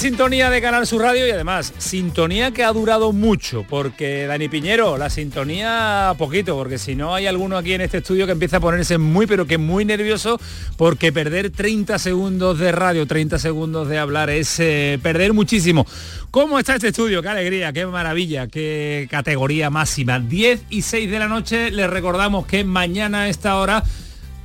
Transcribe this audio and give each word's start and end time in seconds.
Sintonía 0.00 0.48
de 0.48 0.62
Canal 0.62 0.86
Sur 0.86 1.02
Radio 1.02 1.26
y 1.26 1.30
además, 1.30 1.74
sintonía 1.76 2.52
que 2.52 2.64
ha 2.64 2.72
durado 2.72 3.12
mucho, 3.12 3.66
porque 3.68 4.26
Dani 4.26 4.48
Piñero, 4.48 4.96
la 4.96 5.10
sintonía 5.10 6.14
poquito, 6.16 6.56
porque 6.56 6.78
si 6.78 6.94
no 6.94 7.14
hay 7.14 7.26
alguno 7.26 7.58
aquí 7.58 7.74
en 7.74 7.82
este 7.82 7.98
estudio 7.98 8.24
que 8.24 8.32
empieza 8.32 8.56
a 8.56 8.60
ponerse 8.60 8.96
muy, 8.96 9.26
pero 9.26 9.46
que 9.46 9.58
muy 9.58 9.84
nervioso, 9.84 10.40
porque 10.78 11.12
perder 11.12 11.50
30 11.50 11.98
segundos 11.98 12.58
de 12.58 12.72
radio, 12.72 13.06
30 13.06 13.38
segundos 13.38 13.88
de 13.88 13.98
hablar 13.98 14.30
es 14.30 14.58
eh, 14.58 14.98
perder 15.02 15.34
muchísimo. 15.34 15.86
¿Cómo 16.30 16.58
está 16.58 16.76
este 16.76 16.88
estudio? 16.88 17.20
Qué 17.20 17.28
alegría, 17.28 17.70
qué 17.74 17.84
maravilla, 17.84 18.46
qué 18.46 19.06
categoría 19.10 19.68
máxima. 19.68 20.18
10 20.18 20.62
y 20.70 20.80
6 20.80 21.10
de 21.10 21.18
la 21.18 21.28
noche, 21.28 21.70
les 21.70 21.90
recordamos 21.90 22.46
que 22.46 22.64
mañana 22.64 23.24
a 23.24 23.28
esta 23.28 23.58
hora 23.58 23.84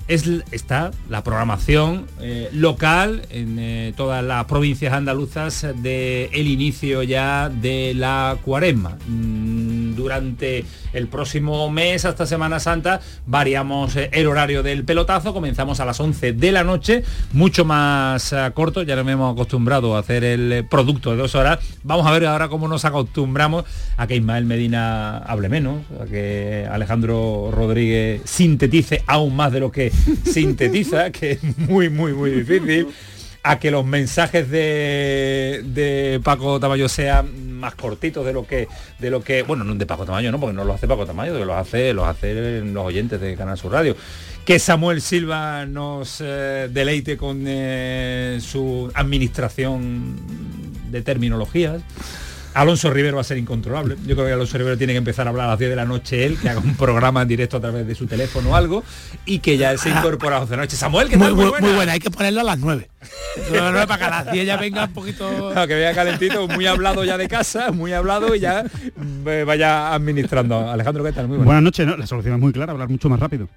es, 0.08 0.30
está 0.52 0.92
la 1.10 1.24
programación 1.24 2.06
eh, 2.22 2.50
local 2.54 3.24
en 3.30 3.58
eh, 3.60 3.94
todas 3.98 4.24
las 4.24 4.46
provincias 4.46 4.94
andaluzas 4.94 5.66
del 5.78 6.30
el 6.32 6.48
inicio 6.48 7.04
ya 7.04 7.50
de 7.50 7.94
la 7.96 8.38
cuaresma. 8.44 8.98
Mm, 9.08 9.96
durante 9.96 10.66
el 10.94 11.08
próximo 11.08 11.70
mes 11.70 12.06
hasta 12.06 12.26
Semana 12.26 12.60
Santa 12.60 13.02
variamos 13.26 13.96
eh, 13.96 14.10
el 14.14 14.28
horario 14.28 14.62
del 14.62 14.84
pelotazo, 14.84 15.34
comenzamos 15.34 15.80
a 15.80 15.86
las 15.86 16.00
11 16.00 16.34
de 16.34 16.52
la 16.52 16.64
noche, 16.64 17.04
mucho 17.34 17.66
más 17.66 18.34
corto, 18.54 18.84
ya 18.84 18.96
nos 18.96 19.08
hemos 19.08 19.34
acostumbrado 19.34 19.96
a 19.96 20.00
hacer 20.00 20.24
el 20.24 20.66
producto 20.70 21.12
de 21.12 21.18
dos 21.18 21.36
horas. 21.36 21.60
Vamos 21.84 22.06
a 22.06 22.12
ver 22.12 22.26
ahora 22.26 22.50
cómo 22.50 22.68
nos 22.68 22.86
acostumbramos 22.86 23.66
a 23.98 24.08
que 24.08 24.16
Ismael 24.16 24.46
Medina 24.46 25.18
hable 25.18 25.50
menos, 25.50 25.80
a 26.00 26.06
que 26.06 26.68
Alejandro 26.70 27.50
Rodríguez 27.52 28.22
sintetice 28.26 29.04
aún 29.08 29.36
más 29.36 29.52
de 29.52 29.60
lo 29.60 29.72
que 29.72 29.92
sintetiza, 30.26 31.12
que 31.12 31.32
es 31.34 31.58
muy, 31.58 31.90
muy, 31.90 32.14
muy 32.14 32.32
difícil, 32.32 32.88
a 33.44 33.60
que 33.60 33.70
los 33.72 33.86
mensajes 33.86 34.50
de, 34.50 35.62
de 35.66 36.20
Paco 36.24 36.60
Tamayo 36.60 36.90
sean 36.90 37.54
más 37.60 37.76
cortitos 37.76 38.26
de 38.26 38.34
lo 38.34 38.46
que 38.46 38.68
de 39.00 39.10
lo 39.10 39.24
que 39.24 39.44
bueno 39.44 39.64
no 39.64 39.76
de 39.76 39.86
Paco 39.86 40.06
Tamayo 40.06 40.32
no 40.32 40.40
porque 40.40 40.56
no 40.56 40.66
lo 40.66 40.74
hace 40.74 40.88
Paco 40.88 41.06
Tamayo 41.06 41.38
que 41.38 41.46
los 41.46 41.56
hace 41.56 41.94
los 41.94 42.08
hace 42.08 42.62
los 42.62 42.86
oyentes 42.86 43.22
de 43.22 43.36
Canal 43.36 43.58
Sur 43.58 43.72
Radio. 43.72 43.96
Que 44.46 44.60
Samuel 44.60 45.02
Silva 45.02 45.66
nos 45.66 46.22
eh, 46.22 46.70
deleite 46.72 47.18
con 47.18 47.44
eh, 47.48 48.40
su 48.42 48.92
administración 48.94 50.16
de 50.92 51.02
terminologías 51.02 51.82
Alonso 52.56 52.90
Rivero 52.90 53.18
va 53.18 53.22
a 53.22 53.26
ser 53.26 53.38
incontrolable. 53.38 53.98
Yo 54.08 54.16
creo 54.16 54.28
que 54.28 54.32
Alonso 54.32 54.58
Rivero 54.58 54.78
tiene 54.78 54.94
que 54.94 54.98
empezar 54.98 55.28
a 55.28 55.30
hablar 55.30 55.48
a 55.48 55.50
las 55.52 55.60
10 55.60 55.72
de 55.72 55.76
la 55.76 55.84
noche 55.84 56.26
él, 56.26 56.38
que 56.40 56.50
haga 56.50 56.62
un 56.62 56.76
programa 56.76 57.22
en 57.22 57.28
directo 57.28 57.58
a 57.58 57.60
través 57.60 57.86
de 57.86 57.96
su 57.96 58.08
teléfono 58.08 58.52
o 58.52 58.56
algo, 58.56 58.82
y 59.26 59.40
que 59.40 59.58
ya 59.58 59.78
se 59.78 59.90
incorpora 59.90 60.38
a 60.38 60.40
las 60.40 60.44
11 60.44 60.52
de 60.52 60.58
la 60.58 60.64
noche. 60.64 60.78
Samuel, 60.78 61.10
que 61.10 61.18
muy, 61.18 61.34
muy, 61.34 61.46
buena. 61.50 61.68
muy 61.68 61.76
buena, 61.76 61.92
hay 61.92 62.00
que 62.00 62.10
ponerlo 62.10 62.40
a 62.40 62.44
las 62.46 62.60
9. 62.60 62.90
para 63.88 63.98
que 63.98 64.04
a 64.06 64.10
las 64.10 64.32
10 64.32 64.48
ya 64.48 64.56
venga 64.56 64.86
un 64.86 64.94
poquito... 64.94 65.54
que 65.68 65.76
vea 65.76 65.94
calentito, 65.94 66.48
muy 66.48 66.66
hablado 66.66 67.04
ya 67.04 67.18
de 67.18 67.28
casa, 67.28 67.72
muy 67.74 67.92
hablado 67.92 68.34
y 68.34 68.40
ya 68.40 68.64
vaya 69.46 69.94
administrando. 69.94 70.70
Alejandro, 70.70 71.04
¿qué 71.04 71.12
tal? 71.12 71.28
Muy 71.28 71.38
buena. 71.38 71.46
Buenas 71.46 71.64
noches, 71.64 71.88
la 72.00 72.08
solución 72.08 72.36
es 72.36 72.40
muy 72.40 72.54
clara, 72.54 72.72
hablar 72.72 72.88
mucho 72.88 73.10
más 73.10 73.20
rápido. 73.20 73.50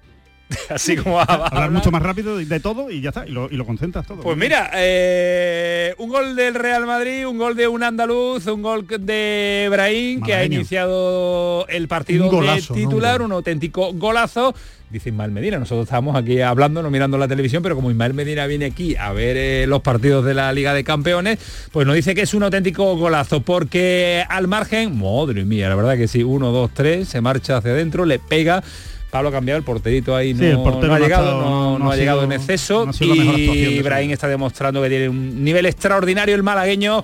así 0.69 0.95
como 0.95 1.19
a, 1.19 1.23
hablar 1.23 1.71
mucho 1.71 1.91
más 1.91 2.01
rápido 2.01 2.37
de 2.37 2.59
todo 2.59 2.89
y 2.89 3.01
ya 3.01 3.09
está 3.09 3.27
y 3.27 3.31
lo, 3.31 3.49
concentras 3.65 4.05
todo. 4.05 4.21
Pues 4.21 4.37
mira 4.37 4.71
eh, 4.75 5.93
un 5.97 6.09
gol 6.09 6.35
del 6.35 6.55
Real 6.55 6.85
Madrid 6.85 7.27
un 7.27 7.37
gol 7.37 7.55
de 7.55 7.67
un 7.67 7.83
andaluz 7.83 8.47
un 8.47 8.61
gol 8.61 8.87
de 8.87 9.67
Brahim 9.69 10.21
que 10.21 10.33
ha 10.33 10.43
iniciado 10.45 11.67
el 11.67 11.87
partido 11.87 12.29
de 12.29 12.61
titular 12.73 13.21
un 13.21 13.31
auténtico 13.31 13.93
golazo. 13.93 14.53
Dice 14.89 15.09
Ismael 15.09 15.29
Medina. 15.29 15.59
Nosotros 15.59 15.85
estamos 15.85 16.15
aquí 16.15 16.41
hablando, 16.41 16.81
no 16.81 16.89
mirando 16.89 17.19
la 17.19 17.27
televisión, 17.27 17.61
pero 17.61 17.75
como 17.75 17.91
Ismael 17.91 18.15
Medina 18.15 18.47
viene 18.47 18.65
aquí 18.65 18.95
a 18.95 19.13
ver 19.13 19.37
eh, 19.37 19.67
los 19.67 19.81
partidos 19.81 20.25
de 20.25 20.33
la 20.33 20.51
Liga 20.51 20.73
de 20.73 20.83
Campeones, 20.83 21.37
pues 21.71 21.85
nos 21.85 21.95
dice 21.95 22.15
que 22.15 22.21
es 22.21 22.33
un 22.33 22.41
auténtico 22.41 22.97
golazo, 22.97 23.41
porque 23.41 24.23
al 24.27 24.47
margen, 24.47 24.97
madre 24.99 25.45
mía, 25.45 25.69
la 25.69 25.75
verdad 25.75 25.95
que 25.95 26.07
sí, 26.07 26.23
uno, 26.23 26.51
dos, 26.51 26.71
tres, 26.73 27.07
se 27.07 27.21
marcha 27.21 27.57
hacia 27.57 27.69
adentro, 27.69 28.05
le 28.05 28.17
pega 28.17 28.63
Pablo 29.09 29.29
ha 29.29 29.31
cambiado, 29.31 29.57
el 29.57 29.63
porterito 29.63 30.15
ahí 30.15 30.33
no, 30.33 30.67
ha 30.93 30.99
llegado, 30.99 31.79
no, 31.79 31.91
ha, 31.91 31.95
llegado 31.95 32.23
en 32.23 32.31
exceso 32.31 32.87
y 32.99 33.77
Ibrahim 33.77 34.11
está 34.11 34.27
demostrando 34.27 34.81
que 34.83 34.89
tiene 34.89 35.09
un 35.09 35.43
nivel 35.43 35.65
extraordinario 35.65 36.35
el 36.35 36.43
malagueño 36.43 37.03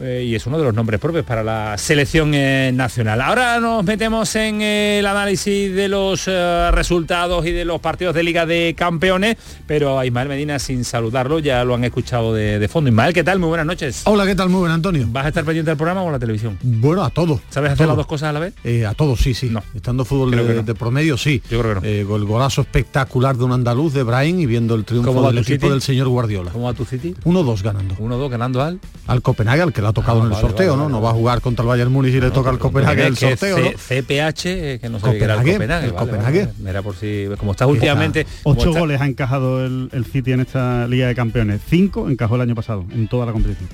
eh, 0.00 0.24
y 0.26 0.34
es 0.34 0.46
uno 0.46 0.58
de 0.58 0.64
los 0.64 0.74
nombres 0.74 1.00
propios 1.00 1.24
para 1.24 1.42
la 1.42 1.76
selección 1.76 2.32
eh, 2.34 2.70
nacional. 2.72 3.20
Ahora 3.20 3.60
nos 3.60 3.84
metemos 3.84 4.34
en 4.36 4.62
el 4.62 5.04
análisis 5.04 5.74
de 5.74 5.88
los 5.88 6.24
eh, 6.26 6.70
resultados 6.70 7.44
y 7.46 7.52
de 7.52 7.64
los 7.64 7.80
partidos 7.80 8.14
de 8.14 8.22
Liga 8.22 8.46
de 8.46 8.74
Campeones, 8.76 9.36
pero 9.66 9.98
a 9.98 10.06
Ismael 10.06 10.28
Medina 10.28 10.58
sin 10.58 10.84
saludarlo, 10.84 11.38
ya 11.38 11.64
lo 11.64 11.74
han 11.74 11.84
escuchado 11.84 12.32
de, 12.32 12.66
fondo. 12.68 12.88
Ismael, 12.88 13.12
¿qué 13.12 13.24
tal? 13.24 13.38
Muy 13.38 13.48
buenas 13.48 13.66
noches. 13.66 14.02
Hola, 14.04 14.24
¿qué 14.26 14.34
tal? 14.34 14.48
Muy 14.48 14.60
buenas, 14.60 14.76
Antonio. 14.76 15.06
¿Vas 15.10 15.26
a 15.26 15.28
estar 15.28 15.44
pendiente 15.44 15.70
del 15.70 15.76
programa 15.76 16.02
o 16.02 16.08
a 16.08 16.12
la 16.12 16.18
televisión? 16.18 16.58
Bueno, 16.62 17.02
a 17.02 17.10
todo. 17.10 17.40
¿Sabes 17.50 17.72
hacer 17.72 17.86
las 17.86 17.96
dos 17.96 18.06
cosas 18.06 18.30
a 18.30 18.32
la 18.32 18.40
vez? 18.40 18.54
a 18.86 18.94
todos, 18.94 19.20
sí, 19.20 19.34
sí. 19.34 19.50
No. 19.50 19.62
Estando 19.74 20.04
fútbol 20.04 20.30
de, 20.64 20.74
promedio, 20.74 21.16
sí. 21.16 21.42
Yo 21.50 21.60
creo 21.60 21.80
que 21.80 22.04
no. 22.04 22.16
el 22.16 22.24
golazo 22.24 22.60
espectacular 22.62 23.36
de 23.36 23.44
un 23.44 23.52
andaluz 23.52 23.92
de 23.92 24.02
Brian 24.02 24.40
y 24.40 24.46
viendo 24.46 24.74
el 24.74 24.84
triunfo 24.84 25.26
del 25.26 25.38
equipo 25.38 25.70
del 25.70 25.82
señor 25.82 26.08
Guardiola. 26.08 26.52
¿Cómo 26.52 26.66
va 26.66 26.74
tu 26.74 26.84
City? 26.84 27.14
1-2 27.24 27.62
ganando. 27.62 27.96
1-2 27.96 28.28
ganando 28.28 28.62
al... 28.62 28.80
Al 29.06 29.22
Copenhague, 29.22 29.62
al 29.62 29.72
que 29.80 29.82
le 29.82 29.88
ha 29.88 29.92
tocado 29.92 30.22
ah, 30.22 30.26
en 30.26 30.32
el 30.32 30.38
sorteo. 30.38 30.76
¿no? 30.76 31.00
va 31.00 31.10
a 31.10 31.14
jugar 31.14 31.40
contra 31.40 31.62
el 31.62 31.68
Bayern 31.68 31.90
Múnich 31.92 32.14
y 32.14 32.20
le 32.20 32.30
toca 32.30 32.50
el 32.50 32.58
Copenhague 32.58 33.06
el 33.06 33.16
sorteo, 33.16 33.56
CPH, 33.56 34.80
que 34.80 34.88
no 34.90 35.00
sé 35.00 35.18
qué 35.18 35.24
era 35.24 35.40
el 35.40 35.52
Copenhague. 35.52 35.86
El 35.86 35.94
Copenhague. 35.94 36.48
Era 36.66 36.82
por 36.82 36.94
si, 36.94 37.26
como 37.38 37.52
está 37.52 37.66
últimamente... 37.66 38.26
Ocho 38.44 38.72
goles 38.72 39.00
ha 39.00 39.06
encajado 39.06 39.64
el, 39.64 40.06
City 40.10 40.32
en 40.32 40.40
esta 40.40 40.86
Liga 40.86 41.06
de 41.06 41.14
Campeones. 41.14 41.60
Cinco 41.68 42.08
encajó 42.08 42.36
el 42.36 42.42
año 42.42 42.54
pasado, 42.54 42.84
en 42.92 43.08
toda 43.08 43.26
la 43.26 43.32
competición. 43.32 43.68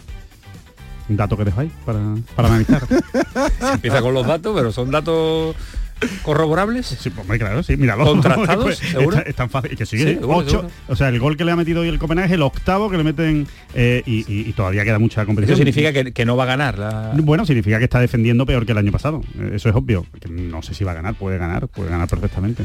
Un 1.08 1.16
dato 1.16 1.36
que 1.36 1.44
dejo 1.44 1.60
ahí 1.60 1.70
para, 1.84 2.00
para 2.34 2.48
analizar. 2.48 2.82
empieza 3.74 4.02
con 4.02 4.12
los 4.12 4.26
datos, 4.26 4.54
pero 4.56 4.72
son 4.72 4.90
datos 4.90 5.54
corroborables. 6.22 6.86
Sí 6.86 7.10
pues 7.10 7.38
claro 7.38 7.62
sí 7.62 7.76
mira 7.76 7.96
contrastados 7.96 8.76
¿seguro? 8.92 9.22
Es, 9.24 9.34
tan 9.34 9.48
fácil 9.48 9.76
que 9.76 9.86
sigue 9.86 10.18
ocho, 10.22 10.68
o 10.88 10.96
sea 10.96 11.08
el 11.08 11.18
gol 11.18 11.36
que 11.36 11.44
le 11.44 11.52
ha 11.52 11.56
metido 11.56 11.80
hoy 11.80 11.88
el 11.88 11.98
Copenhague 11.98 12.26
es 12.26 12.32
el 12.32 12.42
octavo 12.42 12.90
que 12.90 12.98
le 12.98 13.04
meten 13.04 13.46
eh, 13.74 14.02
y, 14.04 14.52
todavía 14.52 14.84
queda 14.84 14.98
mucha 14.98 15.24
competición. 15.24 15.54
Eso 15.54 15.64
significa 15.64 15.92
que, 16.12 16.26
no 16.26 16.36
va 16.36 16.44
a 16.44 16.46
ganar 16.46 17.12
bueno 17.22 17.46
significa 17.46 17.78
que 17.78 17.84
está 17.84 18.00
defendiendo 18.00 18.44
peor 18.46 18.66
que 18.66 18.72
el 18.72 18.78
año 18.78 18.92
pasado 18.92 19.22
eh, 19.38 19.52
eso 19.54 19.68
es 19.68 19.74
obvio 19.74 20.06
no 20.28 20.62
sé 20.62 20.74
si 20.74 20.84
va 20.84 20.92
a 20.92 20.94
ganar 20.94 21.14
puede 21.14 21.38
ganar 21.38 21.68
puede 21.68 21.90
ganar 21.90 22.08
perfectamente. 22.08 22.64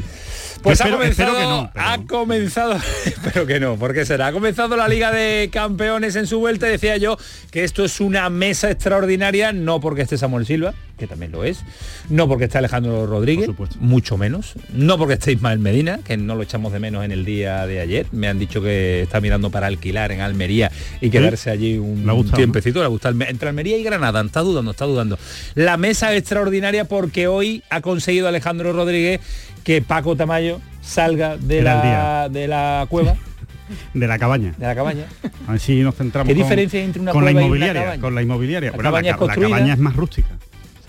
Pues 0.62 0.80
ha 0.80 0.90
comenzado 0.90 1.36
que 1.36 1.42
no, 1.42 1.70
ha 1.74 1.98
comenzado 2.06 2.74
espero 3.06 3.46
que 3.46 3.60
no 3.60 3.76
porque 3.76 4.04
será 4.04 4.28
ha 4.28 4.32
comenzado 4.32 4.76
la 4.76 4.88
Liga 4.88 5.10
de 5.10 5.48
Campeones 5.52 6.16
en 6.16 6.26
su 6.26 6.38
vuelta 6.38 6.66
decía 6.66 6.96
yo 6.98 7.16
que 7.50 7.64
esto 7.64 7.84
es 7.84 8.00
una 8.00 8.28
mesa 8.30 8.70
extraordinaria 8.70 9.52
no 9.52 9.80
porque 9.80 10.02
esté 10.02 10.18
Samuel 10.18 10.44
Silva 10.44 10.74
que 10.98 11.06
también 11.06 11.32
lo 11.32 11.44
es 11.44 11.64
no 12.10 12.28
porque 12.28 12.44
esté 12.44 12.58
Alejandro 12.58 13.06
Rodríguez 13.06 13.21
Rodríguez, 13.22 13.50
mucho 13.78 14.18
menos. 14.18 14.54
No 14.72 14.98
porque 14.98 15.14
esté 15.14 15.30
Ismael 15.30 15.60
Medina, 15.60 16.00
que 16.04 16.16
no 16.16 16.34
lo 16.34 16.42
echamos 16.42 16.72
de 16.72 16.80
menos 16.80 17.04
en 17.04 17.12
el 17.12 17.24
día 17.24 17.64
de 17.68 17.78
ayer. 17.78 18.06
Me 18.10 18.26
han 18.26 18.38
dicho 18.40 18.60
que 18.60 19.02
está 19.02 19.20
mirando 19.20 19.48
para 19.50 19.68
alquilar 19.68 20.10
en 20.10 20.20
Almería 20.20 20.72
y 21.00 21.08
quedarse 21.08 21.50
allí 21.50 21.78
un 21.78 22.30
tiempecito. 22.34 22.82
Le 22.82 22.88
gusta 22.88 23.10
entre 23.10 23.48
Almería 23.48 23.78
y 23.78 23.84
Granada. 23.84 24.22
Está 24.22 24.40
dudando, 24.40 24.72
está 24.72 24.86
dudando. 24.86 25.18
La 25.54 25.76
mesa 25.76 26.14
extraordinaria 26.16 26.84
porque 26.84 27.28
hoy 27.28 27.62
ha 27.70 27.80
conseguido 27.80 28.26
Alejandro 28.26 28.72
Rodríguez 28.72 29.20
que 29.62 29.82
Paco 29.82 30.16
Tamayo 30.16 30.60
salga 30.80 31.36
de, 31.36 31.62
la, 31.62 32.28
de 32.28 32.48
la 32.48 32.86
cueva. 32.88 33.14
de 33.94 34.06
la 34.08 34.18
cabaña. 34.18 34.52
De 34.58 34.66
la 34.66 34.74
cabaña. 34.74 35.04
A 35.46 35.52
ver 35.52 35.60
si 35.60 35.80
nos 35.80 35.94
centramos. 35.94 36.26
¿Qué 36.26 36.34
diferencia 36.34 36.82
entre 36.82 37.00
una 37.00 37.12
con 37.12 37.24
la 37.24 37.30
inmobiliaria? 37.30 38.00
con 38.00 38.16
la 38.16 38.22
inmobiliaria. 38.22 38.72
La, 38.72 38.78
cabaña, 38.78 39.16
la 39.16 39.36
cabaña 39.36 39.74
es 39.74 39.78
más 39.78 39.94
rústica. 39.94 40.30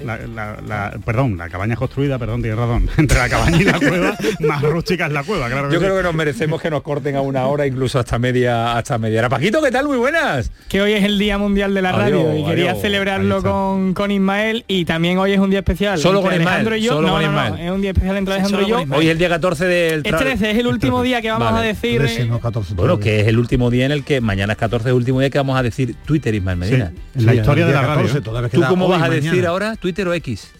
La, 0.05 0.17
la- 0.17 0.57
la- 0.67 0.97
perdón, 1.05 1.37
la 1.37 1.49
cabaña 1.49 1.75
construida, 1.75 2.17
perdón, 2.19 2.41
tienes 2.41 2.59
razón. 2.59 2.89
Entre 2.97 3.17
la 3.17 3.29
cabaña 3.29 3.61
y 3.61 3.63
la 3.65 3.79
cueva, 3.79 4.15
más 4.41 4.61
rústica 4.61 5.05
es 5.07 5.11
la 5.13 5.23
cueva, 5.23 5.47
claro 5.49 5.67
que 5.69 5.73
Yo 5.75 5.79
sí. 5.79 5.85
creo 5.85 5.97
que 5.97 6.03
nos 6.03 6.13
merecemos 6.13 6.61
que 6.61 6.69
nos 6.69 6.81
corten 6.83 7.15
a 7.15 7.21
una 7.21 7.45
hora, 7.47 7.65
incluso 7.67 7.99
hasta 7.99 8.19
media, 8.19 8.77
hasta 8.77 8.97
media 8.97 9.19
hora. 9.19 9.29
Paquito, 9.29 9.61
¿qué 9.61 9.71
tal? 9.71 9.87
Muy 9.87 9.97
buenas. 9.97 10.51
que 10.67 10.81
hoy 10.81 10.93
es 10.93 11.03
el 11.03 11.17
Día 11.19 11.37
Mundial 11.37 11.73
de 11.73 11.81
la 11.81 11.89
Adiós, 11.89 12.03
Radio 12.23 12.37
y 12.37 12.45
quería 12.45 12.75
celebrarlo 12.75 13.41
con, 13.41 13.93
con 13.93 14.11
Ismael 14.11 14.65
y 14.67 14.85
también 14.85 15.17
hoy 15.17 15.33
es 15.33 15.39
un 15.39 15.49
día 15.49 15.59
especial. 15.59 15.97
Solo 15.99 16.19
entre 16.19 16.31
con 16.31 16.41
Ismael, 16.41 16.47
Alejandro 16.47 16.75
y 16.75 16.81
yo. 16.81 16.93
solo 16.93 17.07
no, 17.07 17.13
con 17.13 17.21
no, 17.23 17.31
no, 17.31 17.45
Ismael. 17.45 17.65
es 17.65 17.71
un 17.71 17.81
día 17.81 17.91
especial 17.91 18.17
entre 18.17 18.33
Alejandro 18.35 18.59
solo 18.61 18.67
y 18.67 18.71
yo. 18.71 18.81
Ismael. 18.81 18.99
Hoy 18.99 19.05
es 19.05 19.11
el 19.11 19.17
día 19.17 19.29
14 19.29 19.65
del... 19.65 19.99
Es 20.05 20.13
tra- 20.13 20.17
13, 20.19 20.51
es 20.51 20.57
el 20.57 20.67
último 20.67 21.03
día 21.03 21.21
que 21.21 21.31
vamos 21.31 21.51
Vale. 21.51 21.59
a 21.65 21.67
decir. 21.67 21.99
13, 21.99 22.21
eh, 22.21 22.25
no 22.25 22.39
14. 22.39 22.73
Bueno, 22.73 22.99
que 22.99 23.21
es 23.21 23.27
el 23.27 23.37
último 23.39 23.69
día 23.69 23.85
en 23.85 23.91
el 23.91 24.03
que 24.03 24.21
mañana 24.21 24.53
es 24.53 24.59
14, 24.59 24.83
es 24.83 24.91
el 24.91 24.95
último 24.97 25.19
día 25.19 25.29
que 25.29 25.37
vamos 25.37 25.57
a 25.57 25.63
decir 25.63 25.95
Twitter, 26.05 26.33
Ismael 26.35 26.57
Sí, 26.63 26.69
Medina. 26.71 26.91
en 27.15 27.25
la 27.25 27.31
Sí, 27.33 27.37
historia 27.39 27.65
de 27.65 27.73
la 27.73 27.81
radio. 27.81 28.01
14, 28.03 28.21
todavía 28.21 28.49
¿Tú 28.49 28.61
cómo 28.67 28.87
vas 28.87 29.01
a 29.03 29.09
decir 29.09 29.45
ahora? 29.45 29.75
¿Twitter 29.75 29.92
o 30.07 30.13
X? 30.13 30.51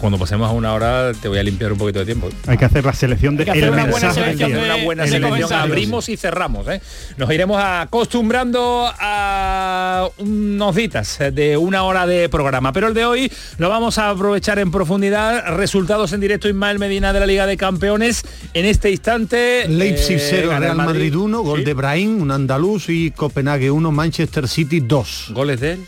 Cuando 0.00 0.18
pasemos 0.18 0.48
a 0.48 0.52
una 0.52 0.72
hora 0.72 1.12
te 1.12 1.28
voy 1.28 1.38
a 1.38 1.42
limpiar 1.42 1.70
un 1.72 1.78
poquito 1.78 1.98
de 1.98 2.06
tiempo. 2.06 2.30
Hay 2.46 2.56
que 2.56 2.64
hacer 2.64 2.84
la 2.84 2.94
selección 2.94 3.36
de 3.36 3.42
Hay 3.42 3.44
que 3.44 3.50
hacer 3.52 3.64
el 3.64 3.70
una 3.70 3.84
buena 3.86 4.12
selección 4.14 4.52
de- 4.52 4.58
una 4.64 4.76
buena 4.84 5.06
selección. 5.06 5.52
Abrimos 5.52 6.08
y 6.08 6.16
cerramos. 6.16 6.66
¿eh? 6.68 6.80
Nos 7.18 7.30
iremos 7.30 7.60
acostumbrando 7.62 8.90
a 8.98 10.08
unos 10.18 10.74
ditas 10.74 11.18
de 11.32 11.56
una 11.58 11.82
hora 11.84 12.06
de 12.06 12.28
programa. 12.28 12.72
Pero 12.72 12.88
el 12.88 12.94
de 12.94 13.04
hoy 13.04 13.30
lo 13.58 13.68
vamos 13.68 13.98
a 13.98 14.10
aprovechar 14.10 14.58
en 14.58 14.70
profundidad. 14.70 15.54
Resultados 15.56 16.12
en 16.14 16.20
directo 16.20 16.48
Ismael 16.48 16.78
Medina 16.78 17.12
de 17.12 17.20
la 17.20 17.26
Liga 17.26 17.46
de 17.46 17.56
Campeones. 17.56 18.22
En 18.54 18.64
este 18.64 18.90
instante. 18.90 19.68
Leipzig 19.68 20.16
eh, 20.18 20.26
0, 20.30 20.48
gana 20.48 20.56
el 20.56 20.62
Real 20.74 20.76
Madrid 20.76 21.14
1, 21.14 21.40
gol 21.42 21.58
Sí. 21.60 21.64
de 21.66 21.74
Brahim, 21.74 22.22
un 22.22 22.30
andaluz 22.30 22.88
y 22.88 23.10
Copenhague 23.10 23.70
1, 23.70 23.92
Manchester 23.92 24.48
City 24.48 24.80
2. 24.80 25.30
Goles 25.34 25.60
de 25.60 25.72
él. 25.72 25.80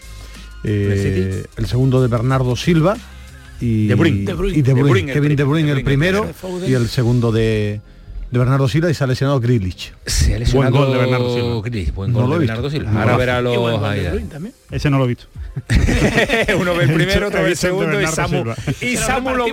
Eh, 0.65 1.45
el 1.57 1.67
segundo 1.67 2.03
de 2.03 2.09
Bernardo 2.09 2.57
Silva 2.57 2.97
y 3.61 3.87
De 3.87 3.95
Bruyne. 3.95 4.21
y 4.23 4.25
De 4.25 4.35
Bruyne. 4.35 4.59
y 4.59 4.63
De 4.63 4.73
Bruyne, 4.75 5.13
Kevin 5.13 5.37
De 5.37 5.45
Bruyne 5.45 5.67
De 5.73 5.79
el 5.79 5.85
primero 5.85 6.29
y 6.67 6.73
el 6.75 6.89
segundo 6.89 7.33
de, 7.33 7.81
de 8.31 8.39
Bernardo 8.39 8.69
Silva 8.69 8.91
y 8.91 8.95
se 8.95 9.05
ha 9.05 9.07
lesionado 9.07 9.41
Grealish. 9.41 9.93
Se 10.07 10.25
ha 10.27 10.29
Buen 10.29 10.41
lesionado 10.41 10.77
gol 10.79 10.93
de 10.93 10.99
Bernardo 10.99 11.35
Silva. 11.35 11.61
Gris, 11.65 11.95
buen 11.95 12.13
No 12.13 12.21
gol 12.21 12.31
lo 12.31 12.39
de 12.39 12.45
he 12.45 12.47
Bernardo. 12.47 12.71
Silva. 12.71 12.91
No 12.91 12.99
Ahora 13.01 13.13
lo- 13.13 13.19
verá 13.19 13.41
los 13.41 13.55
de. 13.95 14.11
Bruyne 14.11 14.29
también. 14.29 14.55
Ese 14.71 14.91
no 14.91 14.99
lo 14.99 15.05
he 15.05 15.09
visto. 15.09 15.27
uno 16.59 16.75
ve 16.75 16.85
el 16.85 16.93
primero, 16.95 17.29
otro 17.29 17.43
ve 17.43 17.51
el 17.51 17.57
segundo 17.57 18.01
y 18.01 18.07
Samu, 18.07 18.45
y 18.81 18.95
lo 18.95 19.01
Samu 19.01 19.35
lo 19.35 19.45
ve. 19.47 19.51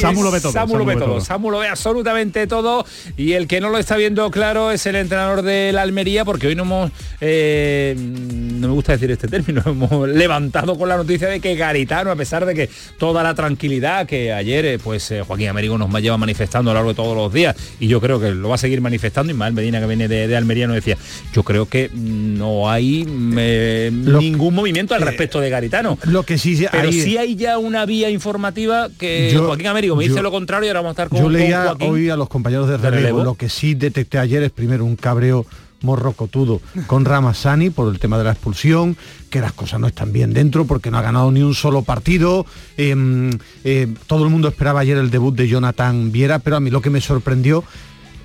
Samu 0.00 0.22
lo 0.22 0.30
ve 0.30 0.40
todo, 0.40 0.52
Samu 0.52 0.76
lo 0.78 0.84
ve 0.84 0.96
todo. 0.96 1.20
Samu 1.20 1.50
lo 1.50 1.58
ve 1.60 1.68
absolutamente 1.68 2.46
todo 2.46 2.84
y 3.16 3.32
el 3.32 3.46
que 3.46 3.60
no 3.60 3.70
lo 3.70 3.78
está 3.78 3.96
viendo 3.96 4.30
claro 4.30 4.70
es 4.70 4.84
el 4.86 4.96
entrenador 4.96 5.42
de 5.42 5.72
la 5.72 5.82
Almería 5.82 6.24
porque 6.24 6.46
hoy 6.48 6.54
no 6.54 6.62
hemos 6.64 6.92
eh, 7.20 7.94
no 7.98 8.68
me 8.68 8.74
gusta 8.74 8.92
decir 8.92 9.10
este 9.10 9.28
término, 9.28 9.62
hemos 9.66 10.08
levantado 10.08 10.76
con 10.78 10.88
la 10.88 10.96
noticia 10.96 11.28
de 11.28 11.40
que 11.40 11.54
Garitano 11.56 12.10
a 12.10 12.16
pesar 12.16 12.44
de 12.46 12.54
que 12.54 12.68
toda 12.98 13.22
la 13.22 13.34
tranquilidad 13.34 14.06
que 14.06 14.32
ayer 14.32 14.64
eh, 14.66 14.78
pues 14.78 15.10
eh, 15.10 15.22
Joaquín 15.26 15.48
Américo 15.48 15.78
nos 15.78 15.90
lleva 16.02 16.18
manifestando 16.18 16.70
a 16.70 16.74
lo 16.74 16.78
largo 16.78 16.90
de 16.90 16.96
todos 16.96 17.16
los 17.16 17.32
días 17.32 17.56
y 17.80 17.88
yo 17.88 18.00
creo 18.00 18.20
que 18.20 18.30
lo 18.32 18.48
va 18.50 18.56
a 18.56 18.58
seguir 18.58 18.80
manifestando 18.80 19.32
Ismael 19.32 19.54
Medina 19.54 19.80
que 19.80 19.86
viene 19.86 20.08
de, 20.08 20.28
de 20.28 20.36
Almería 20.36 20.66
nos 20.66 20.76
decía 20.76 20.96
yo 21.32 21.42
creo 21.42 21.66
que 21.68 21.90
no 21.94 22.70
hay 22.70 23.06
eh, 23.38 23.90
Lo- 23.92 24.20
ningún 24.20 24.54
movimiento 24.54 24.94
al 24.94 25.02
respecto 25.02 25.37
de 25.40 25.50
Garitano 25.50 25.98
Lo 26.04 26.22
que 26.24 26.38
sí 26.38 26.64
pero 26.70 26.88
hay- 26.88 26.92
sí 27.00 27.16
hay 27.16 27.34
ya 27.36 27.58
una 27.58 27.84
vía 27.86 28.10
informativa 28.10 28.88
que 28.98 29.30
Yo- 29.32 29.46
Joaquín 29.46 29.66
Américo 29.68 29.96
me 29.96 30.04
dice 30.08 30.22
lo 30.22 30.30
contrario 30.30 30.66
y 30.66 30.68
ahora 30.68 30.80
vamos 30.80 30.90
a 30.90 30.92
estar 30.92 31.08
con, 31.08 31.18
Yo 31.18 31.24
con 31.24 31.32
leía 31.32 31.62
Joaquín. 31.64 31.90
hoy 31.90 32.10
a 32.10 32.16
los 32.16 32.28
compañeros 32.28 32.66
de 32.68 32.78
de 32.78 32.90
relevo, 32.90 32.96
relevo. 33.18 33.24
lo 33.24 33.34
que 33.34 33.48
sí 33.48 33.74
detecté 33.74 34.18
ayer 34.18 34.42
es 34.42 34.50
primero 34.50 34.84
un 34.84 34.96
cabreo 34.96 35.46
morrocotudo 35.80 36.60
con 36.86 37.04
Ramazani 37.04 37.70
por 37.70 37.92
el 37.92 37.98
tema 38.00 38.18
de 38.18 38.24
la 38.24 38.32
expulsión, 38.32 38.96
que 39.30 39.40
las 39.40 39.52
cosas 39.52 39.78
no 39.80 39.86
están 39.86 40.12
bien 40.12 40.32
dentro 40.32 40.66
porque 40.66 40.90
no 40.90 40.98
ha 40.98 41.02
ganado 41.02 41.30
ni 41.30 41.40
un 41.42 41.54
solo 41.54 41.82
partido. 41.82 42.46
Em, 42.76 43.30
eh, 43.64 43.86
todo 44.06 44.24
el 44.24 44.30
mundo 44.30 44.48
esperaba 44.48 44.80
ayer 44.80 44.96
el 44.98 45.10
debut 45.10 45.34
de 45.36 45.46
Jonathan 45.48 46.10
Viera, 46.12 46.40
pero 46.40 46.56
a 46.56 46.60
mí 46.60 46.70
lo 46.70 46.80
que 46.82 46.90
me 46.90 47.00
sorprendió 47.00 47.62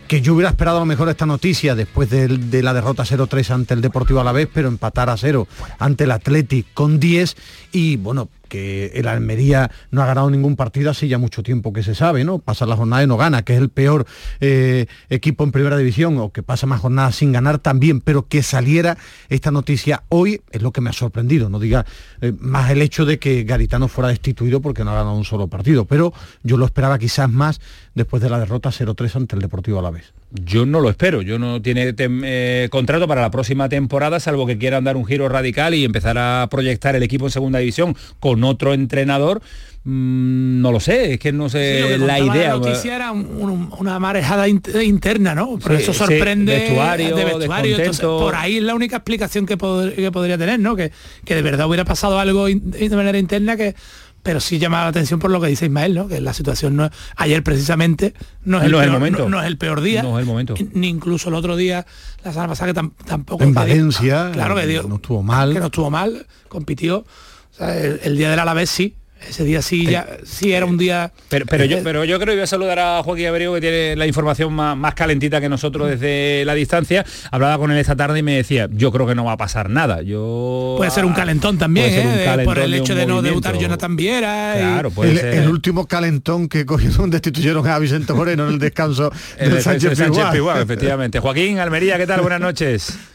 que 0.07 0.21
yo 0.21 0.33
hubiera 0.33 0.49
esperado 0.49 0.77
a 0.77 0.79
lo 0.81 0.85
mejor 0.85 1.09
esta 1.09 1.25
noticia 1.25 1.75
después 1.75 2.09
de, 2.09 2.63
la 2.63 2.73
derrota 2.73 3.03
0-3 3.03 3.49
ante 3.51 3.73
el 3.73 3.81
Deportivo 3.81 4.19
Alavés, 4.19 4.47
pero 4.53 4.67
empatar 4.67 5.09
a 5.09 5.17
0 5.17 5.47
ante 5.79 6.03
el 6.03 6.11
Athletic 6.11 6.67
con 6.73 6.99
10 6.99 7.35
y 7.71 7.97
bueno, 7.97 8.29
que 8.53 8.91
el 8.93 9.07
Almería 9.07 9.71
no 9.89 10.03
ha 10.03 10.05
ganado 10.05 10.29
ningún 10.29 10.55
partido 10.55 10.91
así 10.91 11.07
ya 11.07 11.17
mucho 11.17 11.41
tiempo 11.41 11.73
que 11.73 11.81
se 11.81 11.95
sabe, 11.95 12.23
¿no? 12.23 12.37
Pasa 12.37 12.67
la 12.67 12.75
jornada 12.75 13.01
y 13.01 13.07
no 13.07 13.17
gana, 13.17 13.41
que 13.41 13.55
es 13.55 13.59
el 13.59 13.69
peor 13.69 14.05
eh, 14.41 14.85
equipo 15.09 15.43
en 15.43 15.51
primera 15.51 15.75
división 15.75 16.19
o 16.19 16.31
que 16.31 16.43
pasa 16.43 16.67
más 16.67 16.79
jornadas 16.79 17.15
sin 17.15 17.31
ganar 17.31 17.57
también, 17.57 17.99
pero 17.99 18.27
que 18.27 18.43
saliera 18.43 18.95
esta 19.29 19.49
noticia 19.49 20.03
hoy 20.09 20.39
es 20.51 20.61
lo 20.61 20.71
que 20.71 20.81
me 20.81 20.91
ha 20.91 20.93
sorprendido, 20.93 21.49
no 21.49 21.57
diga 21.57 21.87
eh, 22.21 22.31
más 22.37 22.69
el 22.69 22.83
hecho 22.83 23.05
de 23.05 23.17
que 23.17 23.43
Garitano 23.43 23.87
fuera 23.87 24.09
destituido 24.09 24.61
porque 24.61 24.83
no 24.83 24.91
ha 24.91 24.97
ganado 24.97 25.15
un 25.15 25.25
solo 25.25 25.47
partido, 25.47 25.85
pero 25.85 26.13
yo 26.43 26.57
lo 26.57 26.67
esperaba 26.67 26.99
quizás 26.99 27.31
más 27.31 27.59
después 27.95 28.21
de 28.21 28.29
la 28.29 28.37
derrota 28.37 28.69
0-3 28.69 29.15
ante 29.15 29.35
el 29.35 29.41
Deportivo 29.41 29.79
Alavés. 29.79 30.13
Yo 30.33 30.65
no 30.65 30.79
lo 30.81 30.89
espero, 30.89 31.21
yo 31.21 31.37
no 31.37 31.61
tiene 31.61 31.93
eh, 31.97 32.67
contrato 32.71 33.07
para 33.07 33.21
la 33.21 33.29
próxima 33.29 33.69
temporada, 33.69 34.19
salvo 34.19 34.47
que 34.47 34.57
quieran 34.57 34.83
dar 34.83 34.97
un 34.97 35.05
giro 35.05 35.29
radical 35.29 35.75
y 35.75 35.85
empezar 35.85 36.17
a 36.17 36.47
proyectar 36.49 36.95
el 36.95 37.03
equipo 37.03 37.25
en 37.25 37.31
segunda 37.31 37.59
división 37.59 37.95
con 38.19 38.43
otro 38.43 38.73
entrenador. 38.73 39.43
Mm, 39.85 40.61
no 40.61 40.71
lo 40.71 40.79
sé, 40.79 41.13
es 41.13 41.19
que 41.19 41.31
no 41.33 41.49
sé 41.49 41.75
Sí, 41.75 41.81
lo 41.81 41.87
que 41.89 41.97
la 41.99 42.19
idea. 42.19 42.47
La 42.53 42.55
noticia 42.59 42.95
era 42.95 43.11
un- 43.11 43.25
un- 43.27 43.69
una 43.77 43.99
marejada 43.99 44.47
int- 44.47 44.81
interna, 44.83 45.35
¿no? 45.35 45.59
Por 45.59 45.75
Sí, 45.75 45.83
eso 45.83 45.91
sí, 45.93 45.99
sorprende 45.99 46.55
vestuario, 46.57 47.15
de 47.15 47.25
vestuario. 47.25 47.77
Entonces, 47.77 48.05
por 48.05 48.33
ahí 48.33 48.57
es 48.57 48.63
la 48.63 48.73
única 48.75 48.95
explicación 48.95 49.45
que, 49.45 49.57
pod- 49.57 49.93
que 49.93 50.11
podría 50.11 50.37
tener, 50.37 50.59
¿no? 50.59 50.75
Que, 50.75 50.91
que 51.25 51.35
de 51.35 51.41
verdad 51.41 51.67
hubiera 51.67 51.83
pasado 51.85 52.17
algo 52.17 52.45
de 52.47 52.89
manera 52.95 53.17
interna 53.19 53.55
que 53.57 53.75
pero 54.23 54.39
sí 54.39 54.57
llama 54.57 54.81
la 54.81 54.87
atención 54.87 55.19
por 55.19 55.29
lo 55.29 55.39
que 55.41 55.47
dice 55.47 55.65
Ismael, 55.65 55.93
¿no? 55.93 56.07
Que 56.07 56.21
la 56.21 56.33
situación 56.33 56.75
no 56.77 56.89
ayer 57.17 57.43
precisamente 57.43 58.13
no 58.45 58.59
es 58.59 58.63
el, 58.65 58.71
No 58.71 58.77
es 58.79 58.83
el 58.85 58.89
peor, 58.89 58.99
momento. 58.99 59.23
no- 59.23 59.29
no 59.29 59.41
es 59.41 59.47
el 59.47 59.57
peor 59.57 59.81
día. 59.81 60.01
No 60.01 60.17
es 60.17 60.21
el 60.23 60.25
momento. 60.27 60.55
Ni 60.73 60.87
incluso 60.87 61.29
el 61.29 61.35
otro 61.35 61.55
día, 61.57 61.85
la 62.23 62.31
semana 62.31 62.49
pasada 62.49 62.73
que 62.73 62.79
tam- 62.79 62.93
tampoco. 63.05 63.43
En 63.43 63.53
Valencia, 63.53 64.29
claro 64.33 64.55
que 64.55 64.65
dio- 64.65 64.83
no 64.83 64.95
estuvo 64.95 65.21
mal. 65.21 65.53
Que 65.53 65.59
no 65.59 65.65
estuvo 65.65 65.91
mal, 65.91 66.25
compitió. 66.47 66.99
O 66.99 67.55
sea, 67.55 67.77
el, 67.77 67.99
el 68.03 68.17
día 68.17 68.31
del 68.31 68.39
Alavés 68.39 68.69
sí. 68.69 68.95
Ese 69.29 69.43
día 69.43 69.61
sí, 69.61 69.85
ya, 69.85 70.05
sí 70.25 70.53
era 70.53 70.65
un 70.65 70.77
día. 70.77 71.11
Pero, 71.29 71.45
pero, 71.45 71.65
yo, 71.65 71.77
Eh, 71.77 71.81
pero 71.83 72.03
yo 72.03 72.17
creo 72.19 72.27
que 72.33 72.35
voy 72.35 72.43
a 72.43 72.47
saludar 72.47 72.79
a 72.79 73.01
Joaquín 73.03 73.27
Abrego 73.27 73.53
que 73.55 73.61
tiene 73.61 73.95
la 73.95 74.05
información 74.05 74.53
más, 74.53 74.77
más 74.77 74.93
calentita 74.93 75.41
que 75.41 75.49
nosotros 75.49 75.89
desde 75.89 76.43
la 76.45 76.53
distancia. 76.53 77.05
Hablaba 77.31 77.57
con 77.57 77.71
él 77.71 77.77
esta 77.77 77.95
tarde 77.95 78.19
y 78.19 78.23
me 78.23 78.35
decía, 78.35 78.67
yo 78.71 78.91
creo 78.91 79.07
que 79.07 79.15
no 79.15 79.25
va 79.25 79.33
a 79.33 79.37
pasar 79.37 79.69
nada. 79.69 80.01
Yo 80.01 80.75
Puede 80.77 80.91
ser 80.91 81.05
un 81.05 81.13
calentón 81.13 81.57
también, 81.57 82.07
un 82.07 82.13
¿eh? 82.13 82.21
calentón 82.25 82.53
por 82.53 82.63
el 82.63 82.73
hecho 82.73 82.95
de 82.95 83.05
no 83.05 83.21
debutar 83.21 83.57
Jonathan 83.57 83.95
Viera. 83.95 84.55
y- 84.57 84.59
Claro, 84.59 84.91
puede 84.91 85.11
el, 85.11 85.17
ser. 85.19 85.33
el 85.35 85.49
último 85.49 85.87
calentón 85.87 86.47
que 86.49 86.65
cogieron, 86.65 87.09
destituyeron 87.09 87.65
a 87.67 87.79
Vicente 87.79 88.13
Moreno 88.13 88.45
en 88.47 88.53
el 88.53 88.59
descanso 88.59 89.11
El 89.37 89.51
del 89.51 89.61
Sánchez, 89.61 89.99
efectivamente. 89.99 91.19
Joaquín 91.19 91.59
Almería, 91.59 91.97
¿qué 91.97 92.07
tal? 92.07 92.21
Buenas 92.21 92.39
noches. 92.41 92.97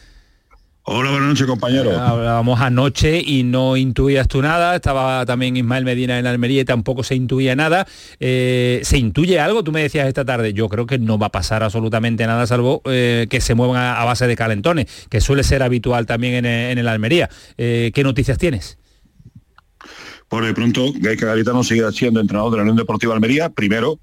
Hola, 0.91 1.11
buenas 1.11 1.29
noches, 1.29 1.45
compañero. 1.45 1.99
Hablábamos 1.99 2.59
anoche 2.59 3.21
y 3.23 3.43
no 3.43 3.77
intuías 3.77 4.27
tú 4.27 4.41
nada. 4.41 4.75
Estaba 4.75 5.23
también 5.23 5.55
Ismael 5.55 5.85
Medina 5.85 6.17
en 6.17 6.25
Almería 6.25 6.61
y 6.61 6.65
tampoco 6.65 7.03
se 7.03 7.13
intuía 7.13 7.55
nada. 7.55 7.85
Eh, 8.19 8.81
¿Se 8.81 8.97
intuye 8.97 9.39
algo? 9.39 9.63
Tú 9.63 9.71
me 9.71 9.83
decías 9.83 10.07
esta 10.07 10.25
tarde. 10.25 10.51
Yo 10.51 10.67
creo 10.67 10.87
que 10.87 10.97
no 10.97 11.19
va 11.19 11.27
a 11.27 11.31
pasar 11.31 11.61
absolutamente 11.61 12.25
nada, 12.25 12.47
salvo 12.47 12.81
eh, 12.85 13.27
que 13.29 13.39
se 13.39 13.53
muevan 13.53 13.77
a, 13.77 14.03
base 14.03 14.25
de 14.25 14.35
calentones, 14.35 14.87
que 15.11 15.21
suele 15.21 15.43
ser 15.43 15.61
habitual 15.61 16.07
también 16.07 16.43
en, 16.43 16.79
el 16.79 16.87
Almería. 16.87 17.29
Eh, 17.59 17.91
¿Qué 17.93 18.03
noticias 18.03 18.39
tienes? 18.39 18.79
Por 20.27 20.43
de 20.43 20.55
pronto, 20.55 20.91
Gaisca 20.95 21.27
Garitano 21.27 21.63
sigue 21.63 21.83
siendo 21.91 22.19
entrenador 22.19 22.49
de 22.49 22.57
la 22.57 22.63
Unión 22.63 22.77
Deportiva 22.77 23.13
Almería, 23.13 23.49
primero. 23.49 23.99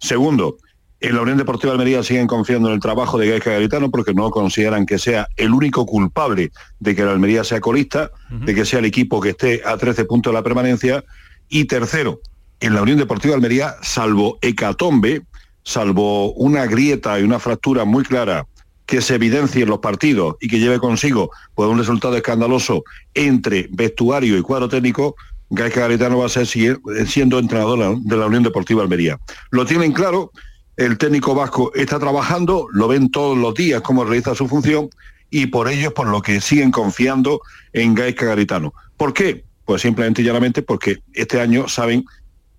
Segundo, 0.00 0.58
en 1.00 1.14
la 1.14 1.22
Unión 1.22 1.36
Deportiva 1.36 1.72
Almería 1.72 2.02
siguen 2.02 2.26
confiando 2.26 2.68
en 2.68 2.74
el 2.74 2.80
trabajo 2.80 3.18
de 3.18 3.28
Gaisca 3.28 3.50
Garitano 3.50 3.90
porque 3.90 4.14
no 4.14 4.30
consideran 4.30 4.86
que 4.86 4.98
sea 4.98 5.28
el 5.36 5.52
único 5.52 5.84
culpable 5.84 6.52
de 6.80 6.96
que 6.96 7.04
la 7.04 7.12
Almería 7.12 7.44
sea 7.44 7.60
colista, 7.60 8.10
de 8.30 8.54
que 8.54 8.64
sea 8.64 8.78
el 8.78 8.86
equipo 8.86 9.20
que 9.20 9.30
esté 9.30 9.62
a 9.64 9.76
13 9.76 10.06
puntos 10.06 10.32
de 10.32 10.34
la 10.38 10.42
permanencia. 10.42 11.04
Y 11.48 11.66
tercero, 11.66 12.20
en 12.60 12.74
la 12.74 12.82
Unión 12.82 12.98
Deportiva 12.98 13.34
Almería, 13.34 13.76
salvo 13.82 14.38
hecatombe, 14.40 15.22
salvo 15.62 16.32
una 16.32 16.64
grieta 16.66 17.20
y 17.20 17.24
una 17.24 17.38
fractura 17.38 17.84
muy 17.84 18.04
clara 18.04 18.46
que 18.86 19.02
se 19.02 19.16
evidencie 19.16 19.64
en 19.64 19.68
los 19.68 19.80
partidos 19.80 20.36
y 20.40 20.48
que 20.48 20.60
lleve 20.60 20.78
consigo 20.78 21.30
pues, 21.54 21.68
un 21.68 21.78
resultado 21.78 22.16
escandaloso 22.16 22.84
entre 23.14 23.68
vestuario 23.70 24.38
y 24.38 24.42
cuadro 24.42 24.68
técnico, 24.68 25.16
Gaisca 25.50 25.80
Garitano 25.80 26.18
va 26.18 26.26
a 26.26 26.30
ser 26.30 26.46
siendo 26.46 27.38
entrenador 27.38 27.98
de 28.00 28.16
la 28.16 28.26
Unión 28.26 28.42
Deportiva 28.42 28.82
Almería. 28.82 29.18
Lo 29.50 29.66
tienen 29.66 29.92
claro, 29.92 30.32
el 30.76 30.98
técnico 30.98 31.34
vasco 31.34 31.72
está 31.74 31.98
trabajando, 31.98 32.68
lo 32.70 32.88
ven 32.88 33.10
todos 33.10 33.36
los 33.36 33.54
días 33.54 33.80
cómo 33.80 34.04
realiza 34.04 34.34
su 34.34 34.46
función 34.46 34.90
y 35.30 35.46
por 35.46 35.68
ello 35.68 35.88
es 35.88 35.94
por 35.94 36.08
lo 36.08 36.22
que 36.22 36.40
siguen 36.40 36.70
confiando 36.70 37.40
en 37.72 37.94
Gaisca 37.94 38.26
Garitano. 38.26 38.74
¿Por 38.96 39.12
qué? 39.12 39.44
Pues 39.64 39.82
simplemente 39.82 40.22
y 40.22 40.24
llanamente 40.24 40.62
porque 40.62 40.98
este 41.14 41.40
año 41.40 41.68
saben 41.68 42.04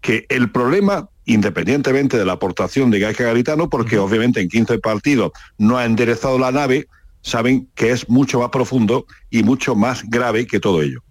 que 0.02 0.26
el 0.30 0.52
problema, 0.52 1.10
independientemente 1.26 2.18
de 2.18 2.26
la 2.26 2.34
aportación 2.34 2.92
de 2.92 3.00
Gaisca 3.00 3.26
Garitano, 3.26 3.70
porque 3.70 3.98
obviamente 3.98 4.42
en 4.42 4.50
15 4.50 4.80
partidos 4.80 5.32
no 5.58 5.78
ha 5.78 5.86
enderezado 5.86 6.38
la 6.40 6.52
nave, 6.52 6.88
saben 7.22 7.70
que 7.76 7.92
es 7.92 8.10
mucho 8.10 8.40
más 8.40 8.50
profundo 8.50 9.06
y 9.30 9.44
mucho 9.44 9.76
más 9.76 10.04
grave 10.10 10.48
que 10.48 10.60
todo 10.60 10.82
ello. 10.82 11.04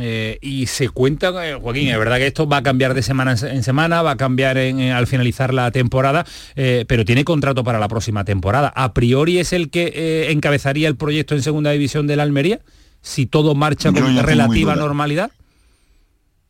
Eh, 0.00 0.38
y 0.40 0.66
se 0.66 0.88
cuenta, 0.88 1.48
eh, 1.48 1.54
Joaquín, 1.54 1.88
es 1.88 1.98
verdad 1.98 2.16
que 2.16 2.26
esto 2.26 2.48
va 2.48 2.58
a 2.58 2.62
cambiar 2.62 2.94
de 2.94 3.02
semana 3.02 3.32
en 3.42 3.62
semana, 3.62 4.02
va 4.02 4.12
a 4.12 4.16
cambiar 4.16 4.56
al 4.56 5.06
finalizar 5.06 5.52
la 5.52 5.70
temporada, 5.70 6.24
eh, 6.56 6.84
pero 6.88 7.04
tiene 7.04 7.24
contrato 7.24 7.62
para 7.64 7.78
la 7.78 7.88
próxima 7.88 8.24
temporada. 8.24 8.72
¿A 8.74 8.94
priori 8.94 9.38
es 9.38 9.52
el 9.52 9.70
que 9.70 10.30
encabezaría 10.30 10.88
el 10.88 10.96
proyecto 10.96 11.34
en 11.34 11.42
segunda 11.42 11.70
división 11.70 12.06
de 12.06 12.16
la 12.16 12.22
Almería? 12.22 12.60
Si 13.02 13.26
todo 13.26 13.54
marcha 13.54 13.92
con 13.92 14.16
relativa 14.22 14.76
normalidad. 14.76 15.30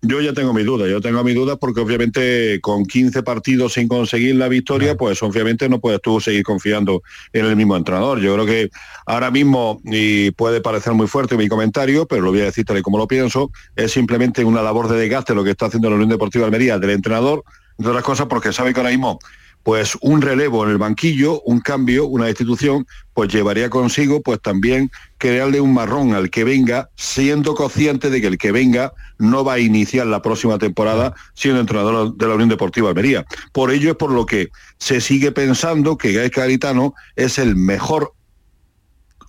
Yo 0.05 0.21
ya 0.21 0.33
tengo 0.33 0.53
mi 0.53 0.65
duda, 0.65 0.89
yo 0.89 1.01
tengo 1.01 1.23
mi 1.23 1.33
duda 1.33 1.55
porque 1.55 1.79
obviamente 1.79 2.61
con 2.61 2.85
15 2.85 3.23
partidos 3.23 3.75
sin 3.75 3.87
conseguir 3.87 4.35
la 4.35 4.49
victoria, 4.49 4.97
pues 4.97 5.23
obviamente 5.23 5.69
no 5.69 5.79
puedes 5.79 6.03
tú 6.03 6.19
seguir 6.19 6.43
confiando 6.43 7.05
en 7.33 7.47
el 7.47 7.55
mismo 7.55 7.77
entrenador. 7.77 8.19
Yo 8.19 8.35
creo 8.35 8.45
que 8.45 8.71
ahora 9.07 9.31
mismo, 9.31 9.81
y 9.85 10.33
puede 10.33 10.61
parecer 10.61 10.93
muy 10.95 11.07
fuerte 11.07 11.37
mi 11.37 11.47
comentario, 11.47 12.05
pero 12.07 12.23
lo 12.23 12.33
voy 12.33 12.41
a 12.41 12.47
decir 12.47 12.65
tal 12.65 12.79
y 12.79 12.83
como 12.83 12.99
lo 12.99 13.07
pienso, 13.07 13.53
es 13.77 13.93
simplemente 13.93 14.45
una 14.45 14.61
labor 14.61 14.89
de 14.89 14.99
desgaste 14.99 15.37
lo 15.37 15.45
que 15.45 15.51
está 15.51 15.67
haciendo 15.67 15.89
la 15.89 15.95
Unión 15.95 16.11
Deportiva 16.11 16.47
Almería 16.47 16.81
del 16.81 16.91
entrenador, 16.91 17.45
de 17.79 17.89
otras 17.89 18.03
cosas 18.03 18.27
porque 18.27 18.53
sabe 18.53 18.75
que 18.75 18.81
ahora 18.81 18.91
mismo 18.91 19.21
pues 19.63 19.97
un 20.01 20.23
relevo 20.23 20.65
en 20.65 20.71
el 20.71 20.79
banquillo, 20.79 21.41
un 21.43 21.61
cambio, 21.61 22.07
una 22.07 22.27
destitución, 22.27 22.87
pues 23.15 23.33
llevaría 23.33 23.71
consigo 23.71 24.21
pues 24.23 24.41
también 24.41 24.91
crearle 25.19 25.61
un 25.61 25.75
marrón 25.75 26.15
al 26.15 26.31
que 26.31 26.45
venga, 26.45 26.89
siendo 26.97 27.55
consciente 27.55 28.11
de 28.11 28.21
que 28.21 28.27
el 28.27 28.39
que 28.39 28.53
venga 28.53 28.93
no 29.19 29.45
va 29.45 29.55
a 29.55 29.59
iniciar 29.59 30.07
la 30.07 30.23
próxima 30.23 30.59
temporada 30.59 31.15
siendo 31.35 31.61
entrenador 31.61 32.17
de 32.17 32.27
la 32.27 32.35
Unión 32.35 32.49
Deportiva 32.49 32.89
Almería. 32.89 33.25
Por 33.53 33.71
ello 33.71 33.91
es 33.91 33.97
por 33.97 34.11
lo 34.11 34.27
que 34.27 34.49
se 34.79 35.01
sigue 35.01 35.33
pensando 35.33 35.97
que 35.97 36.13
Gaisca 36.13 36.43
Garitano 36.43 36.95
es 37.17 37.39
el 37.39 37.55
mejor 37.55 38.15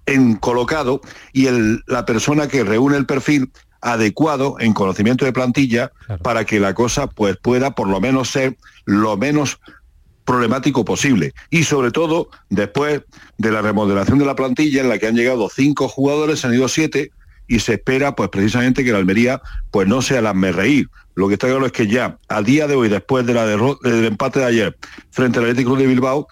en 0.05 0.35
colocado 0.35 1.01
y 1.31 1.47
el, 1.47 1.83
la 1.87 2.05
persona 2.05 2.47
que 2.47 2.63
reúne 2.63 2.97
el 2.97 3.05
perfil 3.05 3.51
adecuado 3.81 4.55
en 4.59 4.73
conocimiento 4.73 5.25
de 5.25 5.33
plantilla 5.33 5.91
para 6.23 6.45
que 6.45 6.59
la 6.59 6.73
cosa 6.73 7.07
pues 7.07 7.37
pueda 7.37 7.75
por 7.75 7.87
lo 7.87 7.99
menos 7.99 8.29
ser 8.29 8.57
lo 8.85 9.17
menos 9.17 9.59
problemático 10.25 10.85
posible. 10.85 11.33
Y 11.49 11.63
sobre 11.63 11.91
todo, 11.91 12.29
después 12.49 13.01
de 13.37 13.51
la 13.51 13.61
remodelación 13.61 14.19
de 14.19 14.25
la 14.25 14.35
plantilla, 14.35 14.81
en 14.81 14.89
la 14.89 14.99
que 14.99 15.07
han 15.07 15.15
llegado 15.15 15.49
cinco 15.49 15.87
jugadores, 15.87 16.45
han 16.45 16.53
ido 16.53 16.67
siete, 16.67 17.11
y 17.47 17.59
se 17.59 17.73
espera, 17.73 18.15
pues 18.15 18.29
precisamente, 18.29 18.83
que 18.83 18.91
la 18.91 18.99
Almería 18.99 19.41
pues 19.71 19.87
no 19.87 20.01
sea 20.01 20.21
la 20.21 20.33
reír. 20.33 20.89
Lo 21.15 21.27
que 21.27 21.33
está 21.33 21.47
claro 21.47 21.65
es 21.65 21.71
que 21.71 21.87
ya, 21.87 22.17
a 22.27 22.41
día 22.41 22.67
de 22.67 22.75
hoy, 22.75 22.89
después 22.89 23.25
de 23.25 23.33
la 23.33 23.45
del 23.45 24.05
empate 24.05 24.39
de 24.39 24.45
ayer 24.45 24.77
frente 25.11 25.39
al 25.39 25.45
Atlético 25.45 25.75
de 25.75 25.87
Bilbao, 25.87 26.27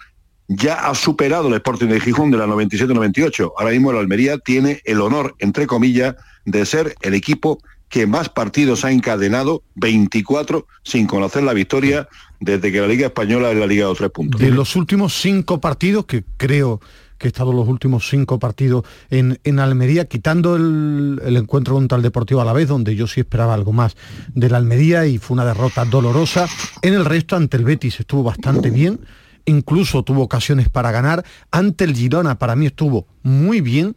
ya 0.48 0.74
ha 0.74 0.94
superado 0.94 1.48
el 1.48 1.54
Sporting 1.54 1.86
de 1.86 2.00
Gijón 2.00 2.30
de 2.30 2.38
la 2.38 2.46
97-98. 2.46 3.52
Ahora 3.56 3.70
mismo 3.70 3.92
la 3.92 4.00
Almería 4.00 4.38
tiene 4.38 4.80
el 4.84 5.00
honor, 5.00 5.34
entre 5.38 5.66
comillas, 5.66 6.16
de 6.44 6.66
ser 6.66 6.94
el 7.02 7.14
equipo 7.14 7.58
que 7.92 8.06
más 8.06 8.30
partidos 8.30 8.86
ha 8.86 8.90
encadenado, 8.90 9.62
24, 9.74 10.66
sin 10.82 11.06
conocer 11.06 11.42
la 11.42 11.52
victoria 11.52 12.08
desde 12.40 12.72
que 12.72 12.80
la 12.80 12.86
Liga 12.86 13.08
Española 13.08 13.50
es 13.50 13.58
la 13.58 13.66
Liga 13.66 13.86
de 13.86 13.94
tres 13.94 14.10
puntos. 14.10 14.40
De 14.40 14.50
los 14.50 14.76
últimos 14.76 15.20
cinco 15.20 15.60
partidos, 15.60 16.06
que 16.06 16.24
creo 16.38 16.80
que 17.18 17.26
he 17.26 17.28
estado 17.28 17.52
los 17.52 17.68
últimos 17.68 18.08
cinco 18.08 18.38
partidos 18.38 18.86
en, 19.10 19.38
en 19.44 19.58
Almería, 19.58 20.06
quitando 20.06 20.56
el, 20.56 21.36
encuentro 21.36 21.74
contra 21.74 21.96
el 21.96 22.02
Deportivo 22.02 22.40
a 22.40 22.46
la 22.46 22.54
vez, 22.54 22.66
donde 22.66 22.96
yo 22.96 23.06
sí 23.06 23.20
esperaba 23.20 23.52
algo 23.52 23.74
más 23.74 23.94
de 24.34 24.48
la 24.48 24.56
Almería 24.56 25.04
y 25.04 25.18
fue 25.18 25.34
una 25.34 25.44
derrota 25.44 25.84
dolorosa. 25.84 26.48
En 26.80 26.94
el 26.94 27.04
resto, 27.04 27.36
ante 27.36 27.58
el 27.58 27.64
Betis 27.64 28.00
estuvo 28.00 28.22
bastante 28.22 28.70
bien, 28.70 29.00
incluso 29.44 30.02
tuvo 30.02 30.22
ocasiones 30.22 30.70
para 30.70 30.92
ganar. 30.92 31.26
Ante 31.50 31.84
el 31.84 31.94
Girona, 31.94 32.38
para 32.38 32.56
mí 32.56 32.64
estuvo 32.64 33.06
muy 33.22 33.60
bien. 33.60 33.96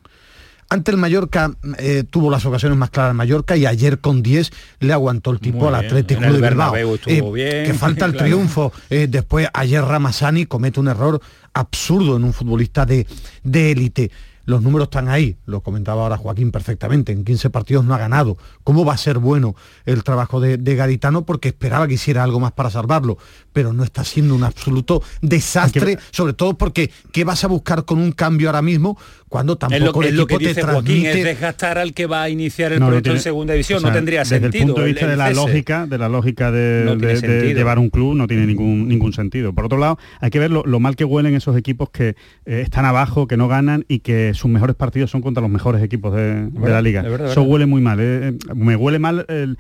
Ante 0.69 0.91
el 0.91 0.98
Mallorca 0.98 1.51
eh, 1.77 2.03
tuvo 2.10 2.31
las 2.31 2.45
ocasiones 2.45 2.77
más 2.77 2.89
claras 2.89 3.13
Mallorca 3.13 3.55
y 3.55 3.65
ayer 3.65 4.00
con 4.00 4.24
10 4.24 4.51
le 4.79 4.93
aguantó 4.93 5.31
el 5.31 5.39
tipo 5.39 5.67
al 5.67 5.75
Atlético 5.75 6.22
de 6.22 6.41
Bilbao. 6.41 6.75
Eh, 6.75 7.63
que 7.67 7.74
falta 7.74 8.05
el 8.05 8.13
triunfo. 8.17 8.74
Eh, 8.89 9.07
después 9.10 9.48
ayer 9.53 9.84
Ramasani 9.84 10.45
comete 10.48 10.79
un 10.79 10.88
error 10.88 11.22
absurdo 11.53 12.17
en 12.17 12.24
un 12.24 12.34
futbolista 12.34 12.86
de 12.86 13.05
élite 13.43 14.12
los 14.45 14.62
números 14.62 14.86
están 14.86 15.10
ahí, 15.10 15.38
lo 15.45 15.62
comentaba 15.62 16.03
ahora 16.03 16.17
Joaquín 16.17 16.51
perfectamente, 16.51 17.12
en 17.12 17.25
15 17.25 17.50
partidos 17.50 17.84
no 17.84 17.95
ha 17.95 17.98
ganado. 17.98 18.38
¿Cómo 18.63 18.86
va 18.86 18.93
a 18.93 18.98
ser 18.98 19.17
bueno 19.17 19.55
el 19.86 20.03
trabajo 20.03 20.39
de, 20.39 20.57
Garitano? 20.75 21.25
Porque 21.25 21.50
esperaba 21.50 21.88
que 21.88 21.95
hiciera 21.95 22.24
algo 22.24 22.39
más 22.39 22.51
para 22.51 22.69
salvarlo, 22.69 23.17
pero 23.56 23.72
no 23.72 23.86
está 23.86 24.04
siendo 24.04 24.36
un 24.36 24.44
absoluto 24.44 25.02
desastre, 25.22 25.98
sobre 26.12 26.34
todo 26.34 26.58
porque 26.58 26.92
¿qué 27.14 27.24
vas 27.24 27.46
a 27.46 27.48
buscar 27.48 27.86
con 27.86 28.00
un 28.00 28.12
cambio 28.12 28.50
ahora 28.50 28.62
mismo 28.62 28.98
cuando 29.30 29.58
tampoco 29.58 30.04
es 30.04 30.14
lo, 30.14 30.28
que 30.28 30.38
dice 30.38 30.62
Joaquín, 30.62 31.06
es 31.06 31.24
desgastar 31.24 31.78
al 31.78 31.94
que 31.94 32.06
va 32.06 32.24
a 32.24 32.30
iniciar 32.30 32.74
el 32.74 32.80
proyecto 32.80 33.12
en 33.12 33.20
segunda 33.20 33.54
división, 33.54 33.82
no 33.82 33.92
tendría 33.92 34.24
sentido. 34.24 34.50
Desde 34.50 34.60
el 34.60 34.66
punto 34.66 34.82
de 34.82 34.88
vista 34.88 35.08
de 35.08 35.18
la 35.18 35.32
lógica, 35.32 35.88
de 35.88 35.98
la 35.98 36.10
lógica 36.10 36.52
de, 36.52 37.54
llevar 37.56 37.80
un 37.80 37.90
club 37.90 38.16
no 38.16 38.28
tiene 38.28 38.46
ningún, 38.46 38.88
ningún 38.88 39.14
sentido. 39.14 39.54
Por 39.54 39.66
otro 39.66 39.78
lado, 39.78 39.98
hay 40.20 40.30
que 40.30 40.40
ver 40.40 40.52
lo, 40.52 40.80
mal 40.80 40.96
que 40.96 41.06
huelen 41.06 41.34
esos 41.34 41.58
equipos 41.58 41.90
que 41.90 42.16
eh, 42.46 42.62
están 42.62 42.86
abajo, 42.86 43.28
que 43.28 43.38
no 43.38 43.48
ganan 43.48 43.86
y 43.88 44.00
que 44.00 44.34
sus 44.34 44.52
mejores 44.52 44.76
partidos 44.76 45.12
son 45.12 45.22
contra 45.22 45.42
los 45.42 45.50
mejores 45.50 45.82
equipos 45.82 46.14
de, 46.14 46.50
la 46.62 46.82
liga. 46.82 47.04
Eso 47.30 47.44
huele 47.44 47.66
muy 47.66 47.82
mal. 47.82 48.00
Eh, 48.02 48.38
me 48.54 48.76
huele 48.76 49.00
mal 49.00 49.26
el, 49.28 49.58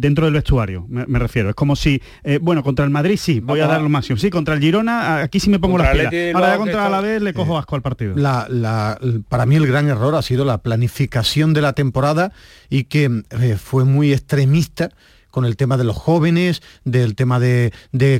dentro 0.00 0.24
del 0.24 0.34
vestuario, 0.34 0.86
me, 0.88 1.18
refiero. 1.18 1.50
Es 1.50 1.54
como 1.54 1.76
si, 1.76 2.00
eh, 2.24 2.38
bueno, 2.40 2.62
contra 2.62 2.84
el 2.84 2.90
Madrid 2.90 3.16
sí, 3.24 3.40
voy 3.40 3.60
a 3.60 3.66
dar 3.66 3.80
lo 3.80 3.88
máximo. 3.88 4.18
Sí, 4.18 4.30
contra 4.30 4.54
el 4.54 4.60
Girona, 4.60 5.18
aquí 5.18 5.40
sí 5.40 5.50
me 5.50 5.58
pongo 5.58 5.78
las 5.78 5.90
pilas. 5.92 6.12
Ahora 6.34 6.56
contra 6.56 6.88
la 6.88 7.00
vez 7.00 7.22
le 7.22 7.32
cojo 7.34 7.58
asco 7.58 7.76
al 7.76 7.82
partido. 7.82 8.14
la 8.16 8.98
para 9.28 9.46
mí 9.46 9.56
el 9.56 9.66
gran 9.66 9.88
error 9.88 10.14
ha 10.14 10.22
sido 10.22 10.44
la 10.44 10.58
planificación 10.58 11.54
de 11.54 11.62
la 11.62 11.72
temporada 11.72 12.32
y 12.68 12.84
que 12.84 13.22
eh, 13.30 13.56
fue 13.56 13.84
muy 13.84 14.12
extremista 14.12 14.90
con 15.34 15.44
el 15.44 15.56
tema 15.56 15.76
de 15.76 15.82
los 15.82 15.96
jóvenes, 15.96 16.62
del 16.84 17.16
tema 17.16 17.40
de, 17.40 17.72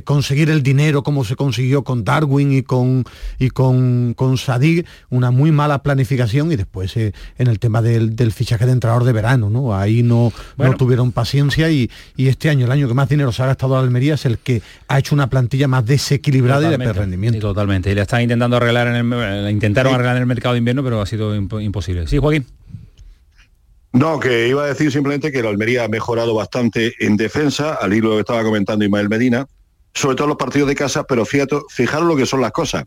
conseguir 0.03 0.49
el 0.49 0.63
dinero 0.63 1.01
como 1.01 1.23
se 1.23 1.37
consiguió 1.37 1.85
con 1.85 2.03
Darwin 2.03 2.51
y 2.51 2.61
con, 2.61 3.05
y 3.39 3.51
con, 3.51 4.13
con 4.15 4.37
Sadig, 4.37 4.85
una 5.09 5.31
muy 5.31 5.53
mala 5.53 5.81
planificación 5.81 6.51
y 6.51 6.57
después 6.57 6.97
eh, 6.97 7.13
en 7.37 7.47
el 7.47 7.57
tema 7.59 7.81
del, 7.81 8.31
fichaje 8.33 8.65
de 8.65 8.73
entrenador 8.73 9.05
de 9.05 9.13
verano, 9.13 9.49
¿no? 9.49 9.73
Ahí 9.73 10.03
no, 10.03 10.33
no 10.57 10.73
tuvieron 10.73 11.13
paciencia 11.13 11.71
y, 11.71 11.89
este 12.17 12.49
año, 12.49 12.65
el 12.65 12.71
año 12.73 12.89
que 12.89 12.93
más 12.93 13.07
dinero 13.07 13.31
se 13.31 13.43
ha 13.43 13.45
gastado 13.45 13.75
la 13.75 13.79
Almería 13.79 14.15
es 14.15 14.25
el 14.25 14.37
que 14.37 14.61
ha 14.89 14.99
hecho 14.99 15.15
una 15.15 15.29
plantilla 15.29 15.69
más 15.69 15.85
desequilibrada 15.85 16.67
y 16.67 16.77
de 16.77 16.91
rendimiento. 16.91 17.39
totalmente. 17.39 17.91
Y 17.91 17.95
le 17.95 18.01
están 18.01 18.23
intentando 18.23 18.57
arreglar 18.57 18.89
en 18.89 19.13
el, 19.13 19.51
intentaron 19.51 19.93
arreglar 19.93 20.17
en 20.17 20.23
el 20.23 20.27
mercado 20.27 20.55
de 20.55 20.59
invierno, 20.59 20.83
pero 20.83 20.99
ha 21.01 21.05
sido 21.05 21.33
imposible. 21.33 22.07
Sí, 22.07 22.17
Joaquín. 22.17 22.45
No, 23.95 24.19
que 24.19 24.49
iba 24.49 24.65
a 24.65 24.67
decir 24.67 24.91
simplemente 24.91 25.31
que 25.31 25.41
la 25.41 25.47
Almería 25.47 25.85
ha 25.85 25.87
mejorado 25.87 26.35
bastante 26.35 26.93
en 26.99 27.15
defensa, 27.15 27.75
al 27.75 27.93
hilo 27.93 28.11
que 28.11 28.19
estaba 28.19 28.43
comentando 28.43 28.83
Ismael 28.83 29.07
Medina, 29.07 29.47
sobre 29.93 30.17
todo 30.17 30.27
los 30.27 30.35
partidos 30.35 30.67
de 30.67 30.75
casa, 30.75 31.05
pero 31.05 31.25
fíjate, 31.25 31.55
fijaros 31.69 32.05
lo 32.05 32.17
que 32.17 32.25
son 32.25 32.41
las 32.41 32.51
cosas. 32.51 32.83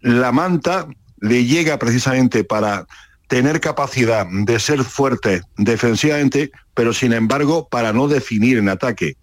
La 0.00 0.32
manta 0.32 0.88
le 1.20 1.44
llega 1.44 1.78
precisamente 1.78 2.42
para 2.42 2.86
tener 3.26 3.60
capacidad 3.60 4.26
de 4.26 4.58
ser 4.58 4.82
fuerte 4.82 5.42
defensivamente, 5.58 6.52
pero 6.72 6.94
sin 6.94 7.12
embargo 7.12 7.68
para 7.68 7.92
no 7.92 8.08
definir 8.08 8.56
en 8.56 8.70
ataque. 8.70 9.18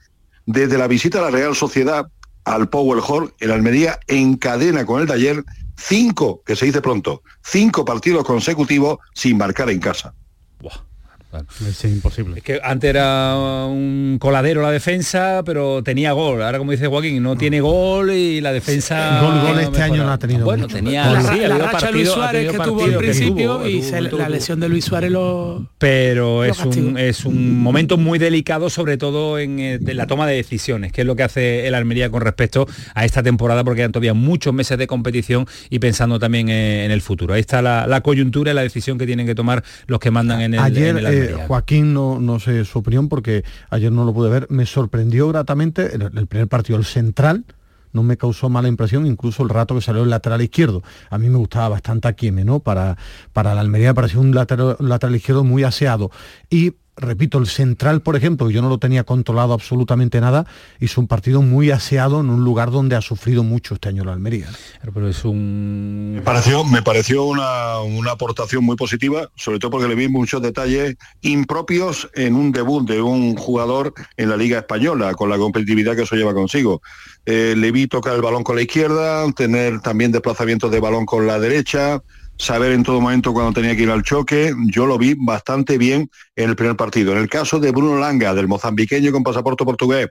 Desde 0.45 0.77
la 0.77 0.87
visita 0.87 1.17
a 1.17 1.23
la 1.23 1.31
Real 1.31 1.55
Sociedad 1.55 2.05
al 2.43 2.69
Power 2.69 3.01
Hall, 3.07 3.33
el 3.39 3.49
Almería 3.49 3.99
encadena 4.05 4.85
con 4.85 5.01
el 5.01 5.11
ayer 5.11 5.43
cinco, 5.77 6.43
que 6.45 6.55
se 6.55 6.67
dice 6.67 6.83
pronto, 6.83 7.23
cinco 7.43 7.83
partidos 7.85 8.23
consecutivos 8.23 8.99
sin 9.15 9.35
marcar 9.35 9.71
en 9.71 9.79
casa. 9.79 10.13
哇 10.63 10.71
Es 11.67 11.83
imposible. 11.85 12.37
Es 12.37 12.43
que 12.43 12.59
antes 12.63 12.89
era 12.89 13.35
un 13.67 14.17
coladero 14.19 14.61
la 14.61 14.71
defensa, 14.71 15.41
pero 15.45 15.83
tenía 15.83 16.11
gol. 16.13 16.41
Ahora, 16.41 16.57
como 16.57 16.71
dice 16.71 16.87
Joaquín, 16.87 17.21
no 17.23 17.35
tiene 17.37 17.61
gol 17.61 18.11
y 18.11 18.41
la 18.41 18.51
defensa... 18.53 19.19
Gol, 19.21 19.41
gol 19.41 19.59
este 19.59 19.81
año 19.81 20.03
no 20.03 20.11
ha 20.11 20.17
tenido 20.17 20.45
Bueno, 20.45 20.63
mucho. 20.63 20.75
tenía... 20.75 21.11
la, 21.11 21.21
sí, 21.21 21.39
racha 21.45 21.71
partido- 21.71 21.91
Luis 21.91 22.09
Suárez 22.09 22.51
que 22.51 22.57
tuvo 22.59 22.83
al 22.83 22.95
principio 22.97 23.55
tuvo, 23.57 23.67
y 23.67 23.79
tuvo, 23.81 23.89
se- 23.89 24.09
tuvo, 24.09 24.19
la 24.19 24.29
lesión 24.29 24.59
de 24.59 24.69
Luis 24.69 24.85
Suárez 24.85 25.11
lo... 25.11 25.69
pero 25.77 26.25
Lo 26.37 26.43
es 26.45 26.59
un, 26.59 26.97
es 26.97 27.25
un 27.25 27.59
momento 27.61 27.97
muy 27.97 28.19
delicado, 28.19 28.69
sobre 28.69 28.97
todo 28.97 29.39
en, 29.39 29.59
eh, 29.59 29.79
la 29.93 30.07
toma 30.07 30.27
de 30.27 30.35
decisiones, 30.35 30.91
que 30.91 31.01
es 31.01 31.07
lo 31.07 31.15
que 31.15 31.23
hace 31.23 31.67
el 31.67 31.75
Almería 31.75 32.09
con 32.09 32.21
respecto 32.21 32.67
a 32.93 33.05
esta 33.05 33.23
temporada, 33.23 33.63
porque 33.63 33.79
quedan 33.79 33.91
todavía 33.91 34.13
muchos 34.13 34.53
meses 34.53 34.77
de 34.77 34.87
competición 34.87 35.45
y 35.69 35.79
pensando 35.79 36.19
también 36.19 36.49
eh, 36.49 36.85
en 36.85 36.91
el 36.91 37.01
futuro. 37.01 37.33
Ahí 37.33 37.41
está 37.41 37.61
la, 37.61 37.87
la 37.87 38.01
coyuntura 38.01 38.51
y 38.51 38.53
la 38.55 38.61
decisión 38.61 38.97
que 38.97 39.05
tienen 39.05 39.25
que 39.25 39.35
tomar 39.35 39.63
los 39.87 39.99
que 39.99 40.11
mandan 40.11 40.41
en 40.41 40.53
el, 40.53 40.59
ayer 40.59 40.87
en 40.89 40.97
el 40.97 41.05
eh, 41.05 41.24
Almería. 41.27 41.47
Joaquín 41.47 41.93
no, 41.93 42.19
no 42.19 42.39
sé 42.39 42.65
su 42.65 42.79
opinión 42.79 43.09
porque 43.09 43.43
ayer 43.69 43.91
no 43.91 44.05
lo 44.05 44.13
pude 44.13 44.29
ver. 44.29 44.47
Me 44.49 44.65
sorprendió 44.65 45.27
gratamente 45.29 45.95
el, 45.95 46.11
el 46.17 46.27
primer 46.27 46.47
partido. 46.47 46.77
El 46.77 46.85
central 46.85 47.45
no 47.95 48.03
me 48.03 48.17
causó 48.17 48.49
mala 48.49 48.67
impresión 48.67 49.07
incluso 49.07 49.41
el 49.41 49.49
rato 49.49 49.73
que 49.73 49.81
salió 49.81 50.03
el 50.03 50.09
lateral 50.09 50.41
izquierdo. 50.41 50.83
A 51.09 51.17
mí 51.17 51.29
me 51.29 51.37
gustaba 51.37 51.69
bastante 51.69 52.07
Aquieme 52.07 52.43
no 52.43 52.59
para 52.59 52.97
para 53.31 53.55
la 53.55 53.61
Almería 53.61 53.89
me 53.89 53.95
pareció 53.95 54.19
un 54.19 54.35
lateral, 54.35 54.75
un 54.79 54.89
lateral 54.89 55.15
izquierdo 55.15 55.43
muy 55.43 55.63
aseado. 55.63 56.11
Y 56.49 56.73
repito, 56.97 57.37
el 57.37 57.47
central, 57.47 58.01
por 58.01 58.15
ejemplo, 58.15 58.49
yo 58.49 58.61
no 58.61 58.69
lo 58.69 58.77
tenía 58.77 59.03
controlado 59.03 59.53
absolutamente 59.53 60.21
nada, 60.21 60.45
hizo 60.79 61.01
un 61.01 61.07
partido 61.07 61.41
muy 61.41 61.71
aseado 61.71 62.21
en 62.21 62.29
un 62.29 62.43
lugar 62.43 62.71
donde 62.71 62.95
ha 62.95 63.01
sufrido 63.01 63.43
mucho 63.43 63.75
este 63.75 63.89
año 63.89 64.03
la 64.03 64.13
Almería. 64.13 64.47
Claro, 64.77 64.91
Pero 64.93 65.09
es 65.09 65.25
un... 65.25 66.13
Me 66.15 66.21
pareció, 66.21 66.63
me 66.63 66.81
pareció 66.81 67.25
una, 67.25 67.79
una 67.81 68.11
aportación 68.11 68.63
muy 68.63 68.75
positiva, 68.75 69.29
sobre 69.35 69.59
todo 69.59 69.71
porque 69.71 69.87
le 69.87 69.95
vi 69.95 70.07
muchos 70.07 70.41
detalles 70.41 70.95
impropios 71.21 72.09
en 72.15 72.35
un 72.35 72.51
debut 72.51 72.87
de 72.87 73.01
un 73.01 73.35
jugador 73.35 73.93
en 74.17 74.29
la 74.29 74.37
Liga 74.37 74.59
Española, 74.59 75.13
con 75.13 75.29
la 75.29 75.37
competitividad 75.37 75.95
que 75.95 76.03
eso 76.03 76.15
lleva 76.15 76.33
consigo. 76.33 76.81
Eh, 77.25 77.55
le 77.57 77.71
vi 77.71 77.87
tocar 77.87 78.15
el 78.15 78.21
balón 78.21 78.43
con 78.43 78.55
la 78.55 78.61
izquierda, 78.61 79.29
tener 79.33 79.81
también 79.81 80.11
desplazamientos 80.11 80.71
de 80.71 80.79
balón 80.79 81.05
con 81.05 81.27
la 81.27 81.39
derecha, 81.39 82.01
saber 82.37 82.71
en 82.73 82.83
todo 82.83 82.99
momento 83.01 83.33
cuando 83.33 83.53
tenía 83.53 83.75
que 83.75 83.83
ir 83.83 83.89
al 83.89 84.03
choque. 84.03 84.53
Yo 84.67 84.85
lo 84.85 84.97
vi 84.97 85.15
bastante 85.17 85.77
bien 85.77 86.09
en 86.35 86.49
el 86.49 86.55
primer 86.55 86.75
partido. 86.75 87.11
En 87.13 87.19
el 87.19 87.29
caso 87.29 87.59
de 87.59 87.71
Bruno 87.71 87.97
Langa, 87.97 88.33
del 88.33 88.47
mozambiqueño 88.47 89.11
con 89.11 89.23
pasaporte 89.23 89.63
portugués, 89.63 90.07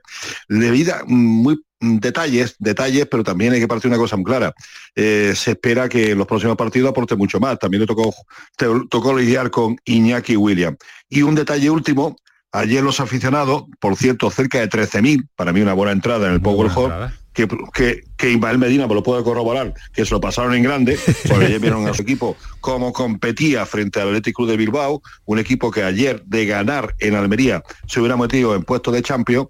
le 0.47 0.71
vi 0.71 0.85
muy 1.07 1.59
detalles, 1.79 2.55
detalles, 2.57 3.05
pero 3.09 3.23
también 3.23 3.53
hay 3.53 3.59
que 3.59 3.67
partir 3.67 3.89
una 3.89 3.97
cosa 3.99 4.15
muy 4.15 4.25
clara. 4.25 4.53
Eh, 4.95 5.33
se 5.35 5.51
espera 5.51 5.87
que 5.89 6.11
en 6.11 6.17
los 6.17 6.25
próximos 6.27 6.55
partidos 6.55 6.89
aporte 6.89 7.15
mucho 7.15 7.39
más. 7.39 7.59
También 7.59 7.81
le 7.81 7.87
tocó, 7.87 8.13
te- 8.57 8.65
tocó 8.89 9.15
lidiar 9.17 9.51
con 9.51 9.75
Iñaki 9.85 10.35
William. 10.35 10.75
Y 11.09 11.21
un 11.21 11.35
detalle 11.35 11.69
último, 11.69 12.15
ayer 12.51 12.81
los 12.83 12.99
aficionados, 12.99 13.65
por 13.79 13.95
cierto, 13.97 14.31
cerca 14.31 14.59
de 14.59 14.69
13.000, 14.69 15.27
para 15.35 15.53
mí 15.53 15.61
una 15.61 15.73
buena 15.73 15.91
entrada 15.91 16.27
en 16.27 16.33
el 16.33 16.41
Power 16.41 16.71
Hall, 16.75 16.91
que, 17.35 17.47
que, 17.73 18.03
que 18.15 18.31
Ismael 18.31 18.57
Medina 18.57 18.87
me 18.87 18.95
lo 18.95 19.03
puede 19.03 19.23
corroborar, 19.23 19.73
que 19.93 20.05
se 20.05 20.11
lo 20.11 20.21
pasaron 20.21 20.55
en 20.55 20.63
grande, 20.63 20.97
porque 21.27 21.45
ayer 21.45 21.59
vieron 21.59 21.87
a 21.87 21.93
su 21.93 22.01
equipo 22.01 22.37
cómo 22.61 22.93
competía 22.93 23.65
frente 23.65 23.99
al 23.99 24.07
Athletic 24.07 24.35
Club 24.35 24.49
de 24.49 24.57
Bilbao, 24.57 25.03
un 25.25 25.37
equipo 25.37 25.69
que 25.69 25.83
ayer 25.83 26.23
de 26.25 26.45
ganar 26.45 26.95
en 26.99 27.13
Almería 27.13 27.61
se 27.87 27.99
hubiera 27.99 28.15
metido 28.15 28.55
en 28.55 28.63
puesto 28.63 28.91
de 28.91 29.03
Champions, 29.03 29.47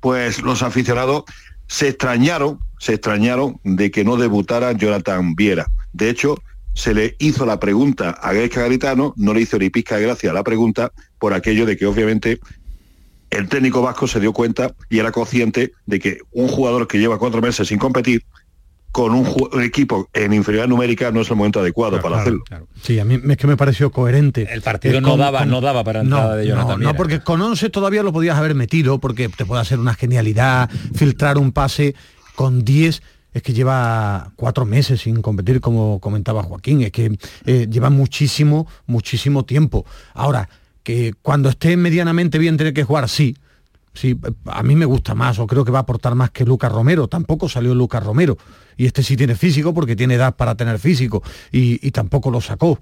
pues 0.00 0.42
los 0.42 0.62
aficionados 0.62 1.24
se 1.68 1.88
extrañaron, 1.88 2.58
se 2.80 2.94
extrañaron 2.94 3.60
de 3.62 3.92
que 3.92 4.04
no 4.04 4.16
debutara 4.16 4.72
Jonathan 4.72 5.36
Viera. 5.36 5.68
De 5.92 6.10
hecho, 6.10 6.42
se 6.74 6.94
le 6.94 7.14
hizo 7.20 7.46
la 7.46 7.60
pregunta 7.60 8.10
a 8.10 8.32
Gaisca 8.32 8.62
Garitano, 8.62 9.14
no 9.16 9.34
le 9.34 9.42
hizo 9.42 9.58
ni 9.58 9.70
pizca 9.70 9.96
de 9.96 10.02
gracia 10.02 10.32
la 10.32 10.42
pregunta 10.42 10.92
por 11.18 11.32
aquello 11.32 11.66
de 11.66 11.76
que 11.76 11.86
obviamente 11.86 12.40
el 13.30 13.48
técnico 13.48 13.82
vasco 13.82 14.06
se 14.06 14.20
dio 14.20 14.32
cuenta 14.32 14.74
y 14.88 14.98
era 14.98 15.12
consciente 15.12 15.72
de 15.86 15.98
que 15.98 16.18
un 16.32 16.48
jugador 16.48 16.86
que 16.88 16.98
lleva 16.98 17.18
cuatro 17.18 17.40
meses 17.40 17.68
sin 17.68 17.78
competir 17.78 18.24
con 18.92 19.14
un, 19.14 19.62
equipo 19.62 20.08
en 20.12 20.32
inferioridad 20.32 20.68
numérica 20.68 21.12
no 21.12 21.20
es 21.20 21.30
el 21.30 21.36
momento 21.36 21.60
adecuado 21.60 22.00
para 22.00 22.20
hacerlo. 22.20 22.42
Sí, 22.82 22.98
a 22.98 23.04
mí 23.04 23.20
es 23.30 23.36
que 23.36 23.46
me 23.46 23.56
pareció 23.56 23.90
coherente. 23.92 24.48
El 24.52 24.62
partido 24.62 24.98
Eh, 24.98 25.00
no 25.00 25.16
daba- 25.16 25.44
no 25.44 25.60
daba 25.60 25.84
para 25.84 26.00
entrada 26.00 26.34
de 26.34 26.48
Jonathan 26.48 26.80
No, 26.80 26.90
no, 26.90 26.96
porque 26.96 27.20
con 27.20 27.40
11 27.40 27.70
todavía 27.70 28.02
lo 28.02 28.12
podías 28.12 28.36
haber 28.36 28.56
metido, 28.56 28.98
porque 28.98 29.28
te 29.28 29.46
puede 29.46 29.62
hacer 29.62 29.78
una 29.78 29.94
genialidad, 29.94 30.68
filtrar 30.92 31.38
un 31.38 31.52
pase 31.52 31.94
con 32.34 32.64
10 32.64 33.00
es 33.32 33.42
que 33.42 33.52
lleva 33.52 34.32
cuatro 34.34 34.66
meses 34.66 35.02
sin 35.02 35.22
competir, 35.22 35.60
como 35.60 36.00
comentaba 36.00 36.42
Joaquín, 36.42 36.82
es 36.82 36.90
que 36.90 37.16
eh, 37.46 37.68
lleva 37.70 37.90
muchísimo, 37.90 38.66
muchísimo 38.86 39.44
tiempo. 39.44 39.86
Ahora, 40.14 40.48
cuando 41.22 41.48
esté 41.48 41.76
medianamente 41.76 42.38
bien 42.38 42.56
tiene 42.56 42.72
que 42.72 42.84
jugar, 42.84 43.08
sí. 43.08 43.36
Sí, 43.92 44.16
a 44.46 44.62
mí 44.62 44.76
me 44.76 44.84
gusta 44.84 45.16
más 45.16 45.40
o 45.40 45.48
creo 45.48 45.64
que 45.64 45.72
va 45.72 45.80
a 45.80 45.82
aportar 45.82 46.14
más 46.14 46.30
que 46.30 46.44
Lucas 46.44 46.70
Romero. 46.70 47.08
Tampoco 47.08 47.48
salió 47.48 47.74
Lucas 47.74 48.02
Romero. 48.04 48.38
Y 48.76 48.86
este 48.86 49.02
sí 49.02 49.16
tiene 49.16 49.34
físico 49.34 49.74
porque 49.74 49.96
tiene 49.96 50.14
edad 50.14 50.36
para 50.36 50.54
tener 50.54 50.78
físico. 50.78 51.22
Y, 51.50 51.84
y 51.86 51.90
tampoco 51.90 52.30
lo 52.30 52.40
sacó. 52.40 52.78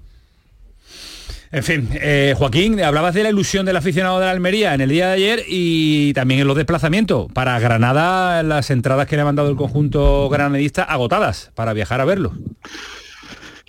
En 1.51 1.63
fin, 1.63 1.89
eh, 1.93 2.35
Joaquín, 2.37 2.79
hablabas 2.79 3.15
de 3.15 3.23
la 3.23 3.29
ilusión 3.29 3.65
del 3.65 3.75
aficionado 3.75 4.19
de 4.19 4.25
la 4.25 4.31
Almería 4.31 4.75
en 4.75 4.81
el 4.81 4.89
día 4.89 5.07
de 5.07 5.13
ayer 5.13 5.43
y 5.47 6.13
también 6.13 6.41
en 6.41 6.47
los 6.47 6.55
desplazamientos. 6.55 7.31
Para 7.33 7.59
Granada, 7.59 8.43
las 8.43 8.69
entradas 8.69 9.07
que 9.07 9.15
le 9.15 9.23
ha 9.23 9.25
mandado 9.25 9.49
el 9.49 9.55
conjunto 9.55 10.29
granadista 10.29 10.83
agotadas 10.83 11.51
para 11.55 11.73
viajar 11.73 12.01
a 12.01 12.05
verlo. 12.05 12.33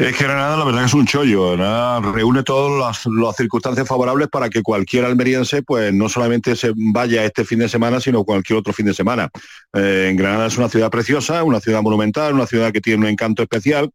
Es 0.01 0.17
que 0.17 0.25
Granada 0.25 0.57
la 0.57 0.65
verdad 0.65 0.85
es 0.87 0.95
un 0.95 1.07
chollo, 1.07 1.51
Granada 1.51 2.01
reúne 2.01 2.43
todas 2.43 3.05
las, 3.07 3.37
circunstancias 3.37 3.87
favorables 3.87 4.29
para 4.29 4.49
que 4.49 4.63
cualquier 4.63 5.05
almeriense 5.05 5.63
pues 5.63 5.93
no 5.93 6.09
solamente 6.09 6.57
se 6.57 6.73
vaya 6.75 7.23
este 7.23 7.45
fin 7.45 7.59
de 7.59 7.69
semana, 7.69 8.01
sino 8.01 8.25
cualquier 8.25 8.59
otro 8.61 8.73
fin 8.73 8.87
de 8.87 8.95
semana. 8.95 9.29
Eh, 9.75 10.15
Granada 10.17 10.47
es 10.47 10.57
una 10.57 10.71
ciudad 10.71 10.91
preciosa, 10.91 11.45
una 11.45 11.61
ciudad 11.61 11.83
monumental, 11.83 12.33
una 12.33 12.47
ciudad 12.47 12.73
que 12.73 12.81
tiene 12.81 13.03
un 13.05 13.11
encanto 13.11 13.43
especial 13.43 13.93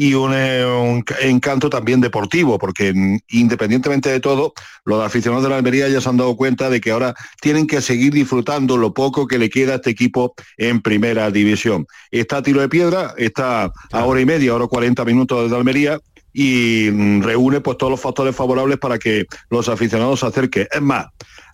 y 0.00 0.14
un, 0.14 0.32
eh, 0.32 0.64
un 0.64 1.04
encanto 1.22 1.68
también 1.68 2.00
deportivo, 2.00 2.56
porque 2.56 2.92
mm, 2.94 3.18
independientemente 3.30 4.08
de 4.08 4.20
todo, 4.20 4.52
los 4.84 5.04
aficionados 5.04 5.42
de 5.42 5.50
la 5.50 5.56
Almería 5.56 5.88
ya 5.88 6.00
se 6.00 6.08
han 6.08 6.16
dado 6.16 6.36
cuenta 6.36 6.70
de 6.70 6.80
que 6.80 6.92
ahora 6.92 7.16
tienen 7.40 7.66
que 7.66 7.82
seguir 7.82 8.12
disfrutando 8.12 8.76
lo 8.76 8.94
poco 8.94 9.26
que 9.26 9.38
le 9.38 9.50
queda 9.50 9.72
a 9.72 9.76
este 9.76 9.90
equipo 9.90 10.36
en 10.56 10.82
primera 10.82 11.32
división. 11.32 11.88
Está 12.12 12.36
a 12.36 12.42
tiro 12.44 12.60
de 12.60 12.68
piedra, 12.68 13.12
está 13.16 13.72
a 13.90 14.04
hora 14.04 14.20
y 14.20 14.24
media, 14.24 14.54
hora 14.54 14.68
40 14.68 15.04
minutos 15.04 15.42
desde 15.42 15.56
Almería 15.56 15.98
y 16.32 16.90
mm, 16.92 17.22
reúne 17.22 17.60
pues 17.60 17.76
todos 17.76 17.90
los 17.90 18.00
factores 18.00 18.36
favorables 18.36 18.78
para 18.78 19.00
que 19.00 19.26
los 19.50 19.68
aficionados 19.68 20.20
se 20.20 20.26
acerquen. 20.26 20.68
Es 20.70 20.80
más, 20.80 21.06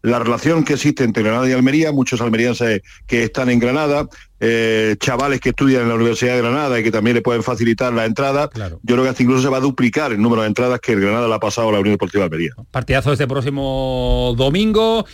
la 0.03 0.19
relación 0.19 0.65
que 0.65 0.75
existe 0.75 1.03
entre 1.03 1.23
Granada 1.23 1.49
y 1.49 1.53
Almería, 1.53 1.93
muchos 1.93 2.21
almerienses 2.21 2.83
que 3.07 3.23
están 3.23 3.49
en 3.49 3.59
Granada, 3.59 4.07
eh, 4.47 4.97
chavales 5.01 5.41
que 5.41 5.49
estudian 5.51 5.83
en 5.83 5.89
la 5.89 5.95
Universidad 5.95 6.35
de 6.35 6.43
Granada 6.43 6.79
y 6.79 6.83
que 6.83 6.91
también 6.91 7.17
le 7.17 7.23
pueden 7.23 7.43
facilitar 7.43 7.95
la 7.95 8.05
entrada, 8.05 8.51
yo 8.55 8.79
creo 8.83 9.03
que 9.03 9.09
hasta 9.09 9.23
incluso 9.23 9.43
se 9.43 9.49
va 9.49 9.57
a 9.57 9.61
duplicar 9.61 10.13
el 10.13 10.21
número 10.21 10.43
de 10.43 10.49
entradas 10.49 10.81
que 10.81 10.93
el 10.93 11.01
Granada 11.01 11.27
le 11.27 11.35
ha 11.35 11.39
pasado 11.39 11.71
a 11.71 11.73
la 11.73 11.81
Unión 11.81 11.95
Deportiva 11.95 12.21
de 12.21 12.25
Almería. 12.27 12.51
Partidazo 12.71 13.13
este 13.13 13.27
próximo 13.27 14.35
domingo 14.37 15.07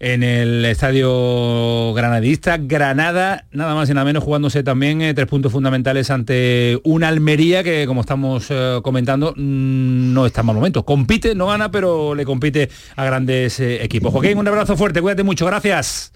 en 0.00 0.22
el 0.22 0.64
estadio 0.64 1.92
granadista. 1.92 2.56
Granada, 2.56 3.44
nada 3.52 3.74
más 3.74 3.90
y 3.90 3.94
nada 3.94 4.06
menos, 4.06 4.24
jugándose 4.24 4.62
también 4.62 5.02
eh, 5.02 5.12
tres 5.12 5.26
puntos 5.26 5.52
fundamentales 5.52 6.10
ante 6.10 6.80
una 6.84 7.08
Almería 7.08 7.62
que, 7.62 7.86
como 7.86 8.00
estamos 8.00 8.46
eh, 8.48 8.80
comentando, 8.82 9.34
mm, 9.36 10.14
no 10.14 10.24
está 10.24 10.40
en 10.40 10.46
mal 10.46 10.56
momento. 10.56 10.86
Compite, 10.86 11.34
no 11.34 11.48
gana, 11.48 11.70
pero 11.70 12.14
le 12.14 12.24
compite 12.24 12.70
a 12.96 13.04
grandes 13.04 13.60
equipos. 13.60 14.12
Joaquín, 14.12 14.38
un 14.38 14.48
abrazo 14.48 14.78
fuerte, 14.78 15.02
cuídate 15.02 15.24
mucho, 15.24 15.44
gracias. 15.44 16.12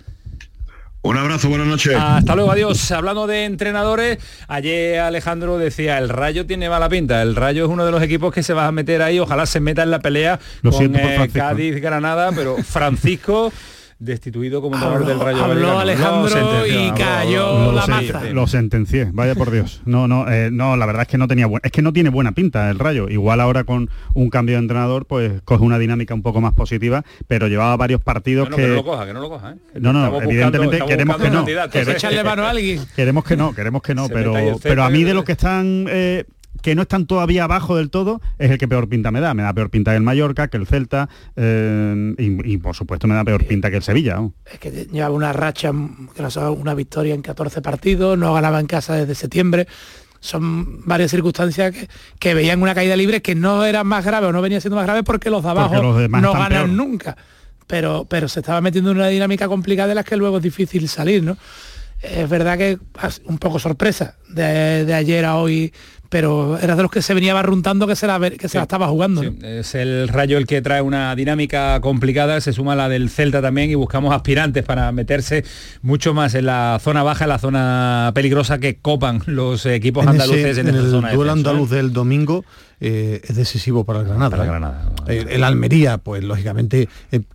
Un 1.04 1.16
abrazo, 1.16 1.48
buenas 1.48 1.66
noches. 1.66 1.96
Hasta 1.98 2.36
luego, 2.36 2.52
adiós. 2.52 2.92
Hablando 2.92 3.26
de 3.26 3.44
entrenadores, 3.44 4.18
ayer 4.46 5.00
Alejandro 5.00 5.58
decía, 5.58 5.98
el 5.98 6.08
Rayo 6.08 6.46
tiene 6.46 6.68
mala 6.70 6.88
pinta. 6.88 7.22
El 7.22 7.34
Rayo 7.34 7.64
es 7.64 7.70
uno 7.70 7.84
de 7.84 7.90
los 7.90 8.00
equipos 8.02 8.32
que 8.32 8.44
se 8.44 8.52
va 8.54 8.68
a 8.68 8.72
meter 8.72 9.02
ahí, 9.02 9.18
ojalá 9.18 9.46
se 9.46 9.58
meta 9.58 9.82
en 9.82 9.90
la 9.90 9.98
pelea 9.98 10.38
Lo 10.62 10.70
con 10.70 10.94
eh, 10.94 11.16
Francisco. 11.16 11.38
Cádiz, 11.40 11.80
Granada, 11.80 12.30
pero 12.30 12.56
Francisco 12.58 13.52
destituido 14.04 14.60
como 14.60 14.74
entrenador 14.76 15.06
del 15.06 15.20
Rayo 15.20 15.44
habló 15.44 15.74
Vallecano. 15.76 16.24
Alejandro 16.26 16.66
y 16.66 16.90
cayó 16.92 17.46
habló- 17.46 17.72
la 17.72 17.86
maza. 17.86 18.24
Lo 18.32 18.46
sentencié, 18.46 19.08
vaya 19.12 19.34
por 19.34 19.50
Dios. 19.50 19.80
No, 19.84 20.08
no, 20.08 20.28
eh, 20.30 20.50
no, 20.52 20.76
la 20.76 20.86
verdad 20.86 21.02
es 21.02 21.08
que 21.08 21.18
no 21.18 21.28
tenía 21.28 21.46
buen- 21.46 21.60
es 21.64 21.70
que 21.72 21.82
no 21.82 21.92
tiene 21.92 22.10
buena 22.10 22.32
pinta 22.32 22.68
el 22.70 22.78
Rayo. 22.78 23.08
Igual 23.08 23.40
ahora 23.40 23.64
con 23.64 23.90
un 24.14 24.30
cambio 24.30 24.56
de 24.56 24.62
entrenador, 24.62 25.06
pues 25.06 25.40
coge 25.44 25.62
una 25.64 25.78
dinámica 25.78 26.14
un 26.14 26.22
poco 26.22 26.40
más 26.40 26.52
positiva, 26.54 27.04
pero 27.28 27.46
llevaba 27.48 27.76
varios 27.76 28.00
partidos 28.00 28.48
Bueno, 28.48 28.56
que 28.56 28.62
que 28.62 28.68
no 28.68 28.74
lo 28.74 28.84
coja, 28.84 29.06
que 29.06 29.12
no 29.14 29.20
lo 29.20 29.28
coja. 29.28 29.52
¿eh? 29.52 29.56
No, 29.80 29.92
no, 29.92 30.04
Estamos 30.06 30.22
evidentemente 30.24 30.78
queremos 30.86 31.16
que 31.18 31.30
no. 31.30 31.44
Queremos-. 31.44 31.94
Echarle 31.96 32.24
mano 32.24 32.44
a 32.44 32.50
alguien. 32.50 32.80
Queremos 32.96 33.24
que 33.24 33.36
no, 33.36 33.54
queremos 33.54 33.82
que 33.82 33.94
no, 33.94 34.08
Se 34.08 34.14
pero, 34.14 34.34
pero 34.62 34.84
a 34.84 34.90
mí 34.90 35.04
de 35.04 35.14
lo 35.14 35.24
que 35.24 35.32
están 35.32 35.86
eh, 35.88 36.24
que 36.60 36.74
no 36.74 36.82
están 36.82 37.06
todavía 37.06 37.44
abajo 37.44 37.76
del 37.76 37.90
todo, 37.90 38.20
es 38.38 38.50
el 38.50 38.58
que 38.58 38.68
peor 38.68 38.88
pinta 38.88 39.10
me 39.10 39.20
da. 39.20 39.34
Me 39.34 39.42
da 39.42 39.52
peor 39.52 39.70
pinta 39.70 39.92
que 39.92 39.96
el 39.96 40.02
Mallorca, 40.02 40.48
que 40.48 40.56
el 40.56 40.66
Celta 40.66 41.08
eh, 41.36 42.14
y, 42.18 42.56
por 42.58 42.76
supuesto 42.76 43.06
me 43.06 43.14
da 43.14 43.24
peor 43.24 43.44
pinta 43.44 43.70
que 43.70 43.76
el 43.76 43.82
Sevilla. 43.82 44.20
Es 44.44 44.58
que 44.58 44.70
lleva 44.70 45.10
una 45.10 45.32
racha, 45.32 45.72
que 45.72 46.38
una 46.40 46.74
victoria 46.74 47.14
en 47.14 47.22
14 47.22 47.62
partidos, 47.62 48.18
no 48.18 48.34
ganaba 48.34 48.60
en 48.60 48.66
casa 48.66 48.94
desde 48.94 49.14
septiembre 49.14 49.66
son 50.22 50.86
varias 50.86 51.10
circunstancias 51.10 51.74
que, 52.20 52.34
veían 52.34 52.62
una 52.62 52.76
caída 52.76 52.94
libre 52.94 53.20
que 53.20 53.34
no 53.34 53.64
era 53.64 53.82
más 53.82 54.04
grave 54.04 54.28
o 54.28 54.32
no 54.32 54.40
venía 54.40 54.60
siendo 54.60 54.76
más 54.76 54.86
grave 54.86 55.02
porque 55.02 55.30
los 55.30 55.42
de 55.42 55.50
abajo 55.50 55.82
no 55.82 56.32
ganan 56.32 56.76
nunca. 56.76 57.16
Pero, 57.66 58.06
pero 58.08 58.28
se 58.28 58.38
estaba 58.38 58.60
metiendo 58.60 58.92
en 58.92 58.98
una 58.98 59.08
dinámica 59.08 59.48
complicada 59.48 59.88
de 59.88 59.94
las 59.96 60.04
que 60.04 60.16
luego 60.16 60.36
es 60.36 60.42
difícil 60.42 60.88
salir, 60.88 61.24
¿no? 61.24 61.36
Es 62.00 62.28
verdad 62.28 62.56
que 62.56 62.78
un 63.24 63.38
poco 63.38 63.58
sorpresa 63.58 64.16
de, 64.28 64.84
de 64.84 64.94
ayer 64.94 65.24
a 65.24 65.36
hoy 65.36 65.72
pero 66.12 66.58
era 66.58 66.76
de 66.76 66.82
los 66.82 66.90
que 66.90 67.00
se 67.00 67.14
venía 67.14 67.32
barruntando 67.32 67.86
que 67.86 67.96
se 67.96 68.06
la, 68.06 68.20
que 68.28 68.46
se 68.46 68.58
la 68.58 68.64
estaba 68.64 68.86
jugando. 68.88 69.22
Es 69.42 69.74
el 69.74 70.08
Rayo 70.08 70.36
el 70.36 70.46
que 70.46 70.60
trae 70.60 70.82
una 70.82 71.16
dinámica 71.16 71.80
complicada, 71.80 72.38
se 72.42 72.52
suma 72.52 72.76
la 72.76 72.90
del 72.90 73.08
Celta 73.08 73.40
también 73.40 73.70
y 73.70 73.76
buscamos 73.76 74.14
aspirantes 74.14 74.62
para 74.62 74.92
meterse 74.92 75.42
mucho 75.80 76.12
más 76.12 76.34
en 76.34 76.44
la 76.44 76.78
zona 76.82 77.02
baja, 77.02 77.24
en 77.24 77.30
la 77.30 77.38
zona 77.38 78.12
peligrosa 78.14 78.58
que 78.58 78.76
copan 78.76 79.22
los 79.24 79.64
equipos 79.64 80.06
andaluces 80.06 80.58
en, 80.58 80.68
el 80.68 80.90
duelo 80.90 81.24
¿eh? 81.24 81.30
andaluz 81.30 81.70
del 81.70 81.94
domingo 81.94 82.44
eh, 82.84 83.20
es 83.22 83.36
decisivo 83.36 83.84
para 83.84 84.00
el 84.00 84.06
Granada. 84.06 84.82
¿eh? 85.06 85.24
el 85.30 85.44
Almería, 85.44 85.98
pues 85.98 86.24
lógicamente 86.24 86.88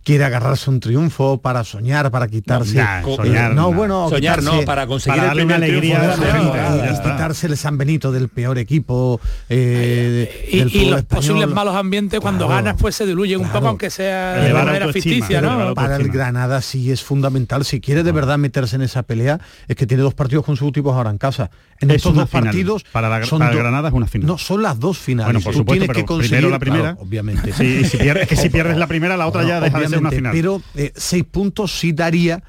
quiere 0.04 0.24
agarrarse 0.24 0.68
un 0.68 0.78
triunfo 0.78 1.38
para 1.38 1.64
soñar, 1.64 2.10
para 2.10 2.28
quitarse. 2.28 2.76
No, 2.76 3.16
soñar, 3.16 3.54
no, 3.54 3.72
bueno, 3.72 4.10
soñar 4.10 4.42
no, 4.42 4.60
para 4.66 4.86
conseguir 4.86 5.22
darle 5.22 5.44
una 5.44 5.54
alegría. 5.54 6.14
quitarse 7.02 7.46
el 7.46 7.56
San 7.56 7.78
Benito 7.78 8.12
del 8.12 8.28
peor 8.28 8.58
equipo. 8.58 9.22
y, 9.48 10.90
los 10.90 11.02
posibles 11.04 11.48
malos 11.48 11.74
ambientes 11.74 12.20
cuando 12.20 12.46
ganas 12.46 12.76
pues 12.78 12.94
se 12.96 13.06
diluyen 13.06 13.40
un 13.40 13.48
poco 13.48 13.68
aunque 13.68 13.88
sea 13.88 14.34
de 14.34 14.52
manera 14.52 14.92
ficticia, 14.92 15.40
¿no? 15.40 15.74
Para 15.74 15.96
el 15.96 16.10
Granada 16.10 16.60
sí 16.60 16.92
es 16.92 17.02
fundamental. 17.02 17.64
Si 17.64 17.80
quiere 17.80 18.02
de 18.02 18.12
verdad 18.12 18.36
meterse 18.36 18.76
en 18.76 18.82
esa 18.82 19.02
pelea, 19.02 19.40
es 19.66 19.76
que 19.76 19.86
tiene 19.86 20.02
dos 20.02 20.12
partidos 20.12 20.44
consecutivos 20.44 20.94
ahora 20.94 21.08
en 21.08 21.16
casa. 21.16 21.50
En 21.80 21.90
estos 21.90 22.14
dos 22.14 22.28
partidos 22.28 22.84
para, 22.84 23.08
la, 23.08 23.24
son 23.24 23.38
Granada 23.38 23.88
es 23.88 23.94
una 23.94 24.06
final. 24.06 24.26
No, 24.26 24.36
son 24.36 24.62
las 24.62 24.78
dos 24.78 24.98
finales 24.98 25.37
por 25.40 25.54
supuesto, 25.54 25.84
tienes 25.84 25.96
que 25.96 26.04
conseguir 26.04 26.44
la 26.44 26.58
primera, 26.58 26.96
obviamente. 26.98 27.52
si 27.52 27.96
pierdes, 27.96 28.28
que 28.28 28.36
si 28.36 28.48
pierdes 28.48 28.76
la 28.76 28.86
primera, 28.86 29.16
la 29.16 29.26
otra 29.26 29.44
ya 29.44 29.60
deja 29.60 29.80
de 29.80 29.88
ser 29.88 29.98
una 29.98 30.10
final. 30.10 30.32
Pero 30.32 30.62
eh, 30.74 30.92
seis 30.94 31.24
puntos 31.24 31.78
sí 31.78 31.92
daría 31.92 32.42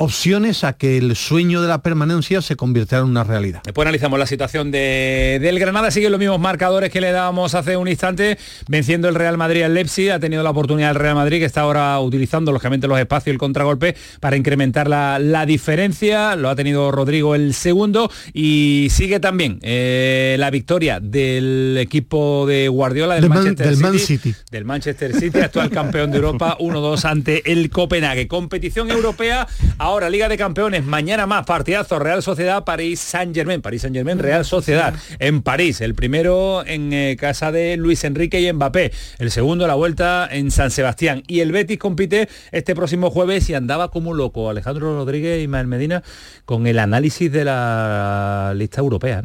opciones 0.00 0.64
a 0.64 0.72
que 0.72 0.96
el 0.96 1.14
sueño 1.14 1.60
de 1.60 1.68
la 1.68 1.82
permanencia 1.82 2.40
se 2.40 2.56
convirtiera 2.56 3.04
en 3.04 3.10
una 3.10 3.22
realidad. 3.22 3.60
Después 3.64 3.84
analizamos 3.84 4.18
la 4.18 4.26
situación 4.26 4.70
de, 4.70 5.38
del 5.40 5.58
Granada, 5.58 5.90
siguen 5.90 6.10
los 6.10 6.18
mismos 6.18 6.40
marcadores 6.40 6.90
que 6.90 7.00
le 7.00 7.12
dábamos 7.12 7.54
hace 7.54 7.76
un 7.76 7.86
instante, 7.86 8.38
venciendo 8.66 9.08
el 9.08 9.14
Real 9.14 9.36
Madrid 9.36 9.62
al 9.62 9.74
Leipzig, 9.74 10.10
ha 10.10 10.18
tenido 10.18 10.42
la 10.42 10.50
oportunidad 10.50 10.90
el 10.90 10.96
Real 10.96 11.16
Madrid 11.16 11.38
que 11.38 11.44
está 11.44 11.62
ahora 11.62 12.00
utilizando 12.00 12.50
lógicamente 12.50 12.88
los 12.88 12.98
espacios 12.98 13.28
y 13.28 13.30
el 13.32 13.38
contragolpe 13.38 13.94
para 14.20 14.36
incrementar 14.36 14.88
la, 14.88 15.44
diferencia, 15.46 16.34
lo 16.34 16.48
ha 16.48 16.56
tenido 16.56 16.90
Rodrigo 16.90 17.34
el 17.34 17.52
segundo. 17.52 18.10
Y 18.32 18.88
sigue 18.90 19.20
también 19.20 19.58
eh, 19.62 20.36
la 20.38 20.50
victoria 20.50 21.00
del 21.00 21.76
equipo 21.78 22.46
de 22.46 22.68
Guardiola 22.68 23.16
del, 23.16 23.28
Manchester 23.28 23.98
City, 23.98 24.34
del 24.50 24.64
Manchester 24.64 25.14
City, 25.14 25.40
actual 25.40 25.70
campeón 25.70 26.10
de 26.10 26.16
Europa 26.16 26.56
1-2 26.60 27.04
ante 27.04 27.52
el 27.52 27.70
Copenhague. 27.70 28.28
Competición 28.28 28.90
europea 28.90 29.46
Ahora, 29.78 29.89
Liga 29.90 30.28
de 30.28 30.38
Campeones, 30.38 30.84
mañana 30.84 31.26
más 31.26 31.44
partidazo, 31.44 31.98
Real 31.98 32.22
Sociedad, 32.22 32.64
París 32.64 33.00
Saint 33.00 33.34
Germain, 33.34 33.60
París 33.60 33.82
Saint 33.82 33.94
Germain, 33.94 34.18
Real 34.20 34.44
Sociedad, 34.44 34.94
en 35.18 35.42
París, 35.42 35.80
el 35.80 35.94
primero 35.94 36.64
en 36.64 36.92
eh, 36.92 37.16
casa 37.18 37.50
de 37.50 37.76
Luis 37.76 38.04
Enrique 38.04 38.40
y 38.40 38.52
Mbappé, 38.52 38.92
el 39.18 39.30
segundo 39.32 39.66
la 39.66 39.74
vuelta 39.74 40.28
en 40.30 40.52
San 40.52 40.70
Sebastián. 40.70 41.24
Y 41.26 41.40
el 41.40 41.50
Betis 41.50 41.78
compite 41.78 42.28
este 42.52 42.76
próximo 42.76 43.10
jueves 43.10 43.50
y 43.50 43.54
andaba 43.54 43.90
como 43.90 44.14
loco 44.14 44.48
Alejandro 44.48 44.94
Rodríguez 44.94 45.42
y 45.42 45.48
Mael 45.48 45.66
Medina 45.66 46.04
con 46.44 46.68
el 46.68 46.78
análisis 46.78 47.30
de 47.32 47.44
la 47.44 48.52
lista 48.54 48.80
europea 48.80 49.22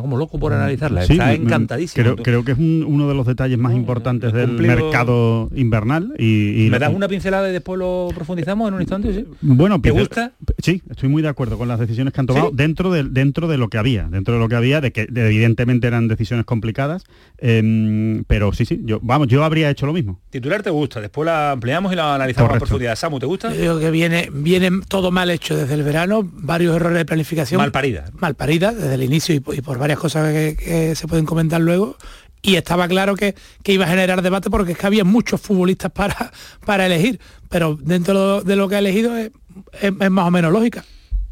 como 0.00 0.16
loco 0.16 0.38
por 0.38 0.52
mm, 0.52 0.54
analizarla. 0.54 1.02
Está 1.02 1.32
encantadísimo. 1.32 2.16
Creo, 2.16 2.44
que 2.44 2.52
es 2.52 2.58
uno 2.58 3.08
de 3.08 3.14
los 3.14 3.26
detalles 3.26 3.58
más 3.58 3.74
importantes 3.74 4.32
del 4.32 4.52
mercado 4.52 5.50
invernal. 5.54 6.14
Y, 6.18 6.68
¿Me 6.70 6.78
das 6.78 6.94
una 6.94 7.08
pincelada 7.08 7.48
y 7.48 7.52
después 7.52 7.78
lo 7.78 8.08
profundizamos 8.14 8.68
en 8.68 8.74
un 8.74 8.80
instante? 8.80 9.26
Bueno, 9.40 9.80
¿te 9.80 9.90
gusta? 9.90 10.32
Sí, 10.62 10.82
estoy 10.90 11.08
muy 11.08 11.22
de 11.22 11.28
acuerdo 11.28 11.58
con 11.58 11.68
las 11.68 11.78
decisiones 11.78 12.12
que 12.12 12.20
han 12.20 12.26
tomado 12.26 12.50
dentro, 12.52 12.90
de, 12.92 13.04
dentro 13.04 13.48
de 13.48 13.58
lo 13.58 13.68
que 13.68 13.78
había, 13.78 14.04
dentro 14.04 14.34
de 14.34 14.40
lo 14.40 14.48
que 14.48 14.56
había, 14.56 14.80
de 14.80 14.92
que 14.92 15.02
evidentemente 15.02 15.86
eran 15.86 16.08
decisiones 16.08 16.44
complicadas, 16.44 17.04
em, 17.38 18.24
pero 18.24 18.52
sí, 18.52 18.64
sí, 18.64 18.80
yo, 18.84 18.98
vamos, 19.02 19.28
yo 19.28 19.44
habría 19.44 19.70
hecho 19.70 19.86
lo 19.86 19.92
mismo. 19.92 20.20
Titular 20.30 20.62
te 20.62 20.70
gusta, 20.70 21.00
después 21.00 21.26
la 21.26 21.52
ampliamos 21.52 21.92
y 21.92 21.96
la 21.96 22.14
analizamos 22.14 22.54
a 22.54 22.58
profundidad. 22.58 22.96
Samu, 22.96 23.18
¿te 23.18 23.26
gusta? 23.26 23.54
Yo 23.54 23.78
que 23.78 23.90
viene, 23.90 24.28
viene 24.32 24.70
todo 24.88 25.10
mal 25.10 25.30
hecho 25.30 25.56
desde 25.56 25.74
el 25.74 25.82
verano, 25.82 26.22
varios 26.24 26.76
errores 26.76 26.98
de 26.98 27.04
planificación. 27.04 27.58
Mal 27.58 27.72
parida. 27.72 28.10
Mal 28.18 28.34
parida 28.34 28.72
desde 28.72 28.94
el 28.94 29.02
inicio 29.02 29.34
y 29.34 29.40
por 29.40 29.78
varias 29.86 30.00
cosas 30.00 30.32
que, 30.32 30.94
se 30.96 31.06
pueden 31.06 31.26
comentar 31.26 31.60
luego 31.60 31.96
y 32.42 32.56
estaba 32.56 32.88
claro 32.88 33.14
que, 33.14 33.36
iba 33.66 33.84
a 33.84 33.88
generar 33.88 34.20
debate 34.20 34.50
porque 34.50 34.72
es 34.72 34.78
que 34.78 34.86
había 34.86 35.04
muchos 35.04 35.40
futbolistas 35.40 35.92
para, 35.92 36.32
para 36.66 36.86
elegir, 36.86 37.20
pero 37.48 37.78
dentro 37.80 38.42
de 38.42 38.56
lo 38.56 38.68
que 38.68 38.74
ha 38.74 38.78
elegido 38.80 39.16
es, 39.16 39.30
más 40.10 40.26
o 40.26 40.30
menos 40.32 40.52
lógica. 40.52 40.84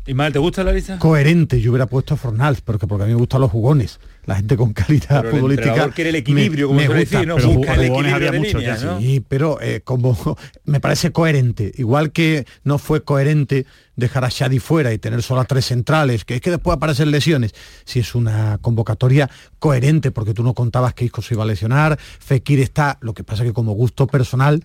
¿Y 0.06 0.14
mal 0.14 0.32
te 0.32 0.38
gusta 0.38 0.62
la 0.62 0.72
lista? 0.72 1.00
Coherente, 1.00 1.60
yo 1.60 1.72
hubiera 1.72 1.86
puesto 1.86 2.14
a 2.14 2.16
Fornals, 2.16 2.60
porque, 2.60 2.86
porque 2.86 3.04
a 3.04 3.06
mí 3.06 3.14
me 3.14 3.18
gustan 3.18 3.40
los 3.40 3.50
jugones 3.50 3.98
la 4.26 4.36
gente 4.36 4.56
con 4.56 4.72
calidad 4.72 5.22
pero 5.22 5.36
futbolística. 5.36 5.90
quiere 5.90 6.10
el 6.10 6.16
equilibrio, 6.16 6.68
como 6.68 6.80
suele 6.80 7.00
decir, 7.00 7.26
¿no? 7.26 7.36
Pero 7.36 7.52
Busca 7.52 7.74
el 7.74 7.82
equilibrio 7.82 8.14
había 8.16 8.32
mucho 8.32 8.60
¿no? 8.60 9.00
Sí, 9.00 9.24
pero 9.26 9.60
eh, 9.60 9.80
como 9.82 10.16
me 10.64 10.80
parece 10.80 11.12
coherente, 11.12 11.72
igual 11.76 12.12
que 12.12 12.46
no 12.62 12.78
fue 12.78 13.04
coherente 13.04 13.66
dejar 13.96 14.24
a 14.24 14.28
Shadi 14.28 14.58
fuera 14.58 14.92
y 14.92 14.98
tener 14.98 15.22
solo 15.22 15.40
a 15.40 15.44
tres 15.44 15.66
centrales, 15.66 16.24
que 16.24 16.36
es 16.36 16.40
que 16.40 16.50
después 16.50 16.76
aparecen 16.76 17.10
lesiones. 17.10 17.54
Si 17.84 18.00
es 18.00 18.14
una 18.14 18.58
convocatoria 18.58 19.30
coherente, 19.58 20.10
porque 20.10 20.34
tú 20.34 20.42
no 20.42 20.54
contabas 20.54 20.94
que 20.94 21.04
Isco 21.04 21.22
se 21.22 21.34
iba 21.34 21.44
a 21.44 21.46
lesionar, 21.46 21.98
Fekir 21.98 22.60
está, 22.60 22.98
lo 23.00 23.14
que 23.14 23.24
pasa 23.24 23.44
que 23.44 23.52
como 23.52 23.72
gusto 23.72 24.06
personal, 24.06 24.64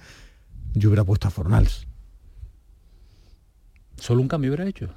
yo 0.73 0.89
hubiera 0.89 1.03
puesto 1.03 1.27
a 1.27 1.31
Fornals. 1.31 1.87
¿Solo 3.97 4.21
un 4.21 4.27
cambio 4.27 4.51
hubiera 4.51 4.67
hecho? 4.67 4.89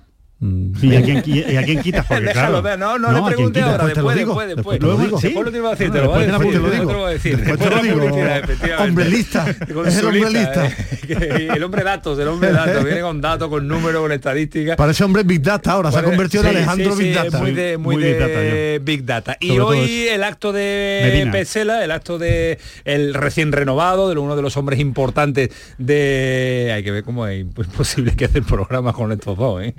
¿Y 0.43 0.97
a 0.97 1.03
quién, 1.03 1.23
y 1.25 1.57
a 1.57 1.63
quién 1.63 1.81
quitas? 1.83 2.05
Porque, 2.05 2.25
Déjalo, 2.25 2.63
claro, 2.63 2.77
no, 2.77 2.99
no, 2.99 3.13
no 3.13 3.29
le 3.29 3.35
pregunte 3.37 3.63
ahora, 3.63 3.87
después, 3.87 4.17
después, 4.17 4.49
después. 4.49 4.81
Luego, 4.81 4.99
después, 4.99 5.23
después 5.23 5.45
lo 5.45 5.53
te 5.53 5.59
iba 5.59 5.69
a 5.69 5.71
decir, 5.71 5.93
te 5.93 6.01
lo 6.01 6.09
voy 6.11 6.25
a 6.25 6.27
decir, 6.27 6.51
te 6.51 6.59
lo 6.59 6.99
voy 6.99 7.05
a 7.05 7.09
decir. 7.11 7.37
Después 7.37 7.61
te 7.61 7.71
lo 7.71 7.83
digo. 7.83 8.17
Hombre 8.81 9.05
lista, 9.09 9.49
es 9.87 9.99
el 9.99 10.07
hombre 10.07 10.31
lista. 10.31 10.71
Eh, 11.13 11.49
el 11.55 11.63
hombre 11.63 11.83
datos, 11.83 12.19
el 12.19 12.29
hombre 12.29 12.53
datos, 12.53 12.85
viene 12.85 13.03
con 13.03 13.21
datos, 13.21 13.49
con 13.49 13.69
números, 13.69 14.01
con 14.01 14.13
estadísticas. 14.13 14.77
Parece 14.77 15.05
hombre 15.05 15.25
Big 15.25 15.43
Data 15.43 15.73
ahora, 15.73 15.93
se 15.93 15.99
ha 15.99 16.03
convertido 16.03 16.45
en 16.45 16.51
Alejandro 16.51 16.97
Big 16.97 17.15
Data. 17.15 17.39
Muy 17.39 17.53
de, 17.53 17.77
muy 17.77 17.97
de 17.97 18.81
Big 18.83 19.05
Data. 19.05 19.37
Y 19.41 19.59
hoy 19.59 20.07
el 20.09 20.25
acto 20.25 20.53
de 20.53 21.29
Pesela, 21.31 21.85
el 21.85 21.91
acto 21.91 22.19
de 22.19 22.59
el 22.85 23.15
recién 23.15 23.53
renovado, 23.53 24.09
de 24.09 24.19
uno 24.19 24.37
de 24.37 24.43
los 24.43 24.57
hombres 24.57 24.81
importantes 24.81 25.51
de... 25.77 26.73
Hay 26.75 26.83
que 26.83 26.93
ver 26.93 27.05
cómo 27.05 27.27
es 27.27 27.41
imposible 27.41 28.15
que 28.17 28.25
hace 28.25 28.39
el 28.39 28.45
programa 28.45 28.93
con 28.93 29.13
estos 29.13 29.37
dos, 29.37 29.63
¿eh? 29.63 29.75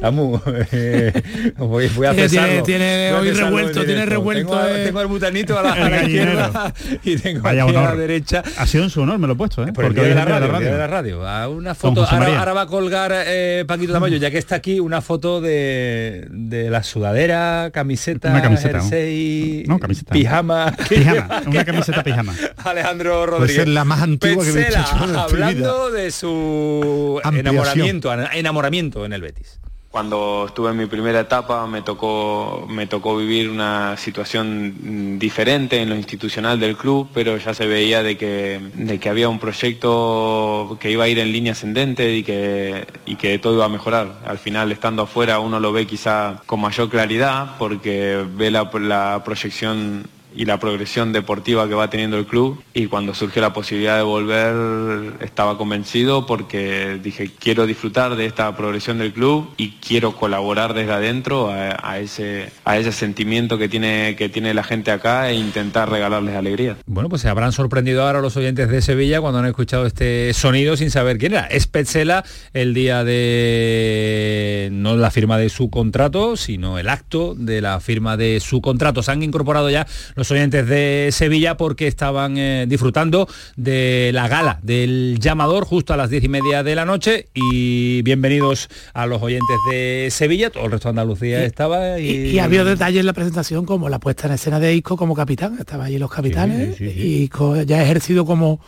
Samu, 0.00 0.40
voy, 1.58 1.88
voy 1.88 2.06
a 2.06 2.14
Tiene, 2.14 2.62
tiene 2.62 3.12
hoy 3.12 3.32
revuelto, 3.32 3.84
tiene 3.84 4.06
revuelto. 4.06 4.50
Tengo, 4.52 4.66
eh. 4.66 4.84
tengo, 4.86 5.00
el 5.02 5.06
butanito 5.08 5.58
a 5.58 5.62
la, 5.62 5.72
a 5.86 5.90
la 5.90 6.02
izquierda 6.02 6.74
y 7.04 7.16
tengo 7.18 7.42
Vaya 7.42 7.64
aquí 7.64 7.76
a 7.76 7.82
la 7.82 7.96
derecha. 7.96 8.42
Ha 8.56 8.66
sido 8.66 8.84
en 8.84 8.90
su 8.90 9.02
honor, 9.02 9.18
me 9.18 9.26
lo 9.26 9.34
he 9.34 9.36
puesto, 9.36 9.62
¿eh? 9.62 9.72
Por 9.74 9.84
Porque 9.84 10.00
de 10.00 10.14
la, 10.14 10.24
radio, 10.24 10.40
de 10.40 10.40
la 10.40 10.52
radio. 10.52 10.72
De 10.72 10.78
la 10.78 10.86
radio. 10.86 11.28
A 11.28 11.48
una 11.50 11.74
foto, 11.74 12.06
ahora, 12.06 12.38
ahora, 12.38 12.52
va 12.54 12.62
a 12.62 12.66
colgar 12.66 13.12
eh, 13.14 13.64
Paquito 13.68 13.92
Tamayo, 13.92 14.16
ya 14.16 14.30
que 14.30 14.38
está 14.38 14.54
aquí, 14.54 14.80
una 14.80 15.02
foto 15.02 15.42
de, 15.42 16.26
de 16.30 16.70
la 16.70 16.82
sudadera, 16.82 17.70
camiseta, 17.70 18.30
una 18.30 18.40
camiseta, 18.40 18.80
jersey, 18.80 19.64
no, 19.66 19.78
camiseta. 19.78 20.14
pijama. 20.14 20.74
Pijama, 20.88 21.42
una 21.46 21.64
camiseta 21.66 22.02
pijama. 22.02 22.34
Alejandro 22.64 23.26
Rodríguez. 23.26 23.56
Puede 23.56 23.66
ser 23.66 23.68
la 23.68 23.84
más 23.84 24.00
antigua 24.00 24.44
que 24.44 24.50
he 24.50 24.64
visto 24.64 24.80
hablando 25.18 25.90
de 25.90 26.10
su 26.10 27.20
enamoramiento, 27.22 28.10
enamoramiento 28.32 29.04
en 29.04 29.12
el 29.12 29.20
Betis. 29.20 29.59
Cuando 29.90 30.44
estuve 30.46 30.70
en 30.70 30.76
mi 30.76 30.86
primera 30.86 31.18
etapa 31.18 31.66
me 31.66 31.82
tocó, 31.82 32.64
me 32.70 32.86
tocó 32.86 33.16
vivir 33.16 33.50
una 33.50 33.96
situación 33.96 35.18
diferente 35.18 35.82
en 35.82 35.88
lo 35.88 35.96
institucional 35.96 36.60
del 36.60 36.76
club, 36.76 37.08
pero 37.12 37.36
ya 37.38 37.54
se 37.54 37.66
veía 37.66 38.00
de 38.04 38.16
que, 38.16 38.60
de 38.74 39.00
que 39.00 39.08
había 39.08 39.28
un 39.28 39.40
proyecto 39.40 40.78
que 40.78 40.92
iba 40.92 41.02
a 41.02 41.08
ir 41.08 41.18
en 41.18 41.32
línea 41.32 41.54
ascendente 41.54 42.14
y 42.14 42.22
que, 42.22 42.86
y 43.04 43.16
que 43.16 43.36
todo 43.40 43.54
iba 43.54 43.64
a 43.64 43.68
mejorar. 43.68 44.20
Al 44.24 44.38
final, 44.38 44.70
estando 44.70 45.02
afuera, 45.02 45.40
uno 45.40 45.58
lo 45.58 45.72
ve 45.72 45.88
quizá 45.88 46.40
con 46.46 46.60
mayor 46.60 46.88
claridad 46.88 47.56
porque 47.58 48.24
ve 48.36 48.52
la, 48.52 48.70
la 48.72 49.22
proyección 49.24 50.04
y 50.34 50.44
la 50.44 50.58
progresión 50.58 51.12
deportiva 51.12 51.68
que 51.68 51.74
va 51.74 51.90
teniendo 51.90 52.18
el 52.18 52.26
club 52.26 52.62
y 52.74 52.86
cuando 52.86 53.14
surgió 53.14 53.42
la 53.42 53.52
posibilidad 53.52 53.96
de 53.96 54.02
volver 54.02 55.14
estaba 55.20 55.58
convencido 55.58 56.26
porque 56.26 56.98
dije 57.02 57.30
quiero 57.38 57.66
disfrutar 57.66 58.16
de 58.16 58.26
esta 58.26 58.56
progresión 58.56 58.98
del 58.98 59.12
club 59.12 59.48
y 59.56 59.72
quiero 59.72 60.16
colaborar 60.16 60.74
desde 60.74 60.92
adentro 60.92 61.50
a, 61.50 61.98
ese, 61.98 62.50
a 62.64 62.78
ese 62.78 62.92
sentimiento 62.92 63.58
que 63.58 63.68
tiene, 63.68 64.16
que 64.16 64.28
tiene 64.28 64.54
la 64.54 64.62
gente 64.62 64.90
acá 64.90 65.30
e 65.30 65.34
intentar 65.34 65.90
regalarles 65.90 66.36
alegría. 66.36 66.76
Bueno, 66.86 67.08
pues 67.08 67.22
se 67.22 67.28
habrán 67.28 67.52
sorprendido 67.52 68.02
ahora 68.02 68.20
los 68.20 68.36
oyentes 68.36 68.68
de 68.68 68.82
Sevilla 68.82 69.20
cuando 69.20 69.40
han 69.40 69.46
escuchado 69.46 69.86
este 69.86 70.32
sonido 70.32 70.76
sin 70.76 70.90
saber 70.90 71.18
quién 71.18 71.32
era. 71.32 71.46
Es 71.46 71.66
Petzela 71.66 72.24
el 72.52 72.74
día 72.74 73.04
de 73.04 74.68
no 74.72 74.96
la 74.96 75.10
firma 75.10 75.38
de 75.38 75.48
su 75.48 75.70
contrato, 75.70 76.36
sino 76.36 76.78
el 76.78 76.88
acto 76.88 77.34
de 77.34 77.60
la 77.60 77.80
firma 77.80 78.16
de 78.16 78.40
su 78.40 78.60
contrato. 78.60 79.02
Se 79.02 79.10
han 79.10 79.22
incorporado 79.22 79.70
ya 79.70 79.86
oyentes 80.28 80.66
de 80.66 81.10
Sevilla 81.12 81.56
porque 81.56 81.86
estaban 81.86 82.36
eh, 82.36 82.66
disfrutando 82.68 83.28
de 83.54 84.10
la 84.12 84.26
gala 84.26 84.58
del 84.62 85.18
llamador 85.20 85.64
justo 85.64 85.94
a 85.94 85.96
las 85.96 86.10
diez 86.10 86.24
y 86.24 86.28
media 86.28 86.64
de 86.64 86.74
la 86.74 86.84
noche. 86.84 87.28
Y 87.32 88.02
bienvenidos 88.02 88.68
a 88.92 89.06
los 89.06 89.22
oyentes 89.22 89.56
de 89.70 90.08
Sevilla, 90.10 90.50
todo 90.50 90.64
el 90.64 90.72
resto 90.72 90.88
de 90.88 90.90
Andalucía 90.90 91.44
estaba 91.44 92.00
y... 92.00 92.30
y, 92.30 92.38
había 92.40 92.64
detalles 92.64 93.00
en 93.00 93.06
la 93.06 93.12
presentación 93.12 93.64
como 93.64 93.88
la 93.88 94.00
puesta 94.00 94.26
en 94.26 94.34
escena 94.34 94.58
de 94.58 94.74
Isco 94.74 94.96
como 94.96 95.14
capitán, 95.14 95.56
estaban 95.60 95.86
allí 95.86 95.98
los 95.98 96.10
capitanes. 96.10 96.80
Y 96.80 97.30
ya 97.66 97.78
ha 97.78 97.82
ejercido 97.84 98.24
como 98.24 98.60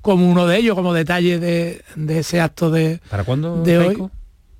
como 0.00 0.30
uno 0.30 0.46
de 0.46 0.58
ellos, 0.58 0.74
como 0.74 0.94
detalle 0.94 1.38
de, 1.38 1.82
ese 2.08 2.40
acto 2.40 2.70
de, 2.70 3.00
¿Para 3.10 3.24
cuándo 3.24 3.62
de 3.62 3.78
hoy. 3.78 4.08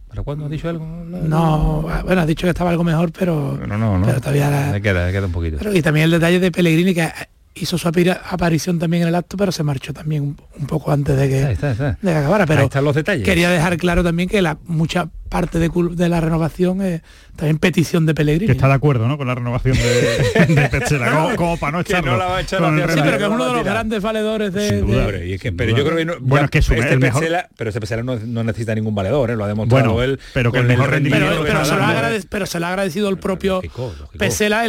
¿Para 0.09 0.23
cuándo 0.23 0.47
has 0.47 0.51
dicho 0.51 0.69
algo? 0.69 0.85
No, 0.87 1.83
bueno, 2.05 2.23
has 2.23 2.27
dicho 2.27 2.47
que 2.47 2.51
estaba 2.51 2.71
algo 2.71 2.85
mejor, 2.85 3.13
pero, 3.13 3.59
no, 3.67 3.79
no, 3.79 3.99
no. 3.99 4.07
pero 4.07 4.21
todavía 4.21 4.71
me 4.73 4.81
queda, 4.81 5.11
queda 5.13 5.27
un 5.27 5.33
poquito. 5.33 5.73
y 5.73 5.83
también 5.83 6.05
el 6.05 6.11
detalle 6.13 6.41
de 6.41 6.51
Pellegrini 6.51 6.95
que 6.95 7.11
hizo 7.55 7.79
su 7.79 7.89
aparición 7.89 8.79
también 8.79 9.03
en 9.03 9.09
el 9.09 9.15
acto, 9.15 9.37
pero 9.37 9.53
se 9.53 9.63
marchó 9.63 9.93
también 9.93 10.37
un, 10.59 10.67
poco 10.67 10.93
antes 10.93 11.17
de 11.17 11.29
que, 11.29 11.41
De 11.45 11.97
que 12.03 12.11
acabara. 12.11 12.47
Pero 12.47 12.65
están 12.65 12.85
los 12.85 12.95
detalles. 12.95 13.25
quería 13.25 13.51
dejar 13.51 13.77
claro 13.77 14.03
también 14.03 14.29
que 14.29 14.41
la 14.43 14.59
mucha 14.67 15.09
parte 15.29 15.59
de, 15.59 15.71
de 15.93 16.09
la 16.09 16.21
renovación 16.21 16.83
es 16.83 17.03
también 17.37 17.59
petición 17.59 18.05
de 18.07 18.15
Pellegrini. 18.15 18.47
Que 18.47 18.53
está 18.53 18.67
de 18.67 18.75
acuerdo, 18.75 19.07
¿no? 19.07 19.17
Con 19.17 19.29
la 19.29 19.35
renovación 19.35 19.77
de, 19.77 20.55
de 20.55 20.69
Pechela, 20.69 21.35
como, 21.37 21.57
para 21.57 21.73
no 21.73 21.81
echarlo. 21.81 22.13
No 22.13 22.19
la 22.19 22.27
va 22.27 22.37
a 22.39 22.41
echar 22.41 22.59
sí, 22.59 23.01
pero 23.03 23.19
que 23.19 23.25
es 23.25 23.31
uno 23.31 23.47
de 23.47 23.53
los 23.53 23.65
grandes 23.65 24.03
valedores 24.03 24.53
de... 24.53 24.69
Sin 24.69 24.87
duda, 24.87 25.07
pero, 25.07 25.19
es 25.19 25.41
que, 25.41 25.53
pero 25.53 25.77
yo 25.77 25.85
creo 25.85 25.97
que 25.97 26.05
no, 26.05 26.15
bueno, 26.21 26.47
es 26.47 26.51
que 26.51 26.59
es 26.59 26.71
este 26.71 26.93
el 26.95 26.99
mejor... 26.99 27.25
pero 27.57 27.71
este 27.71 27.81
Pechela 27.81 28.03
no, 28.03 28.17
no, 28.17 28.45
necesita 28.45 28.75
ningún 28.75 28.95
valedor, 28.95 29.31
¿eh? 29.31 29.37
lo 29.37 29.45
ha 29.45 29.49
demostrado 29.49 29.93
bueno, 29.95 30.03
él. 30.03 30.19
Pero 30.35 30.51
que 30.51 30.59
el 30.59 30.67
mejor 30.67 30.91
rendimiento... 30.91 31.29
Pero, 31.29 31.45
pero, 31.45 31.65
se 31.65 31.77
lo 31.77 31.85
ha 31.85 32.11
pero, 32.29 32.47
se 32.47 32.59
le 32.59 32.67
ha 32.67 32.69
agradecido 32.71 33.09
el 33.09 33.19
propio 33.19 33.57
lógico, 33.57 33.95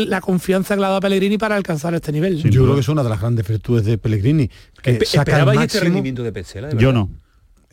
la 0.07 0.21
confianza 0.21 0.75
que 0.75 0.79
le 0.79 0.85
ha 0.85 0.89
dado 0.89 0.97
a 0.97 1.01
Pellegrini 1.01 1.37
para 1.37 1.55
alcanzar 1.55 1.93
este 1.93 2.11
nivel. 2.11 2.43
Yo 2.43 2.63
creo 2.63 2.75
que 2.75 2.81
es 2.81 2.89
una 2.89 3.03
de 3.03 3.09
las 3.09 3.19
grandes 3.19 3.47
virtudes 3.47 3.85
de 3.85 3.97
Pellegrini. 3.97 4.49
Que 4.81 5.03
saca 5.05 5.41
el 5.41 5.61
este 5.61 5.79
rendimiento 5.79 6.23
de 6.23 6.31
Pesela? 6.31 6.69
Yo 6.71 6.93
no. 6.93 7.09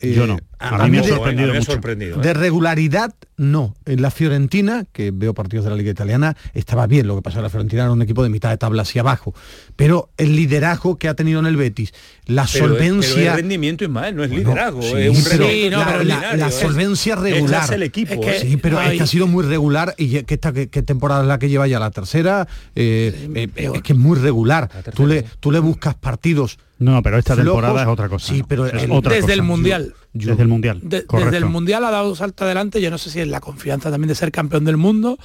Yo 0.01 0.27
no. 0.27 0.37
Eh, 0.59 0.65
a, 0.65 0.85
mí 0.85 0.91
me 0.91 0.99
ha 0.99 1.03
sorprendido, 1.03 1.53
de, 1.53 1.61
sorprendido 1.61 2.17
de 2.17 2.33
regularidad, 2.33 3.13
no. 3.37 3.75
En 3.85 4.01
la 4.01 4.09
Fiorentina, 4.09 4.85
que 4.91 5.11
veo 5.11 5.35
partidos 5.35 5.65
de 5.65 5.69
la 5.69 5.77
Liga 5.77 5.91
Italiana, 5.91 6.35
estaba 6.55 6.87
bien. 6.87 7.05
Lo 7.05 7.15
que 7.15 7.21
pasa 7.21 7.37
en 7.37 7.43
la 7.43 7.49
Fiorentina 7.49 7.83
era 7.83 7.91
un 7.91 8.01
equipo 8.01 8.23
de 8.23 8.29
mitad 8.29 8.49
de 8.49 8.57
tabla 8.57 8.81
hacia 8.81 9.01
abajo. 9.01 9.35
Pero 9.75 10.09
el 10.17 10.35
liderazgo 10.35 10.97
que 10.97 11.09
ha 11.09 11.13
tenido 11.13 11.39
en 11.39 11.45
el 11.45 11.57
Betis, 11.57 11.93
la 12.25 12.47
solvencia... 12.47 13.13
Pero 13.15 13.31
el 13.31 13.37
rendimiento 13.37 13.83
es 13.83 13.91
mal, 13.91 14.15
no 14.15 14.23
es 14.23 14.31
liderazgo, 14.31 14.81
es 14.81 15.09
un 15.09 15.15
sí, 15.15 15.69
la, 15.69 16.49
solvencia 16.49 17.15
regular. 17.15 17.65
Es 17.65 17.71
el 17.71 17.83
equipo. 17.83 18.13
¿eh? 18.23 18.39
sí, 18.41 18.57
pero 18.57 18.81
es 18.81 18.97
que 18.97 19.03
ha 19.03 19.07
sido 19.07 19.27
muy 19.27 19.45
regular 19.45 19.93
y 19.97 20.23
que 20.23 20.33
esta 20.33 20.51
que, 20.53 20.67
temporada 20.67 21.21
es 21.21 21.27
la 21.27 21.37
que 21.37 21.49
lleva 21.49 21.67
ya 21.67 21.79
la 21.79 21.91
tercera, 21.91 22.47
eh, 22.73 23.49
es 23.55 23.81
que 23.83 23.93
es 23.93 23.99
muy 23.99 24.17
regular. 24.17 24.69
Tú 24.95 25.05
le, 25.05 25.23
tú 25.39 25.51
le 25.51 25.59
buscas 25.59 25.93
partidos 25.93 26.57
no, 26.79 27.01
pero 27.01 27.17
esta 27.17 27.35
temporada 27.35 27.81
es 27.81 27.87
otra 27.87 28.07
cosa. 28.07 28.33
Sí, 28.33 28.43
pero 28.47 28.65
desde 28.65 29.33
el 29.33 29.41
Mundial. 29.41 29.93
Desde 30.13 30.41
el 30.41 30.47
Mundial. 30.47 30.79
desde 30.83 31.37
el 31.37 31.45
Mundial 31.45 31.83
ha 31.85 31.91
dado 31.91 32.09
un 32.09 32.15
salto 32.15 32.45
adelante. 32.45 32.81
Yo 32.81 32.89
no 32.89 32.97
sé 32.97 33.09
si 33.09 33.19
es 33.19 33.27
la 33.27 33.39
confianza 33.39 33.91
también 33.91 34.09
de 34.09 34.15
ser 34.15 34.31
campeón 34.31 34.65
del 34.65 34.77
mundo, 34.77 35.17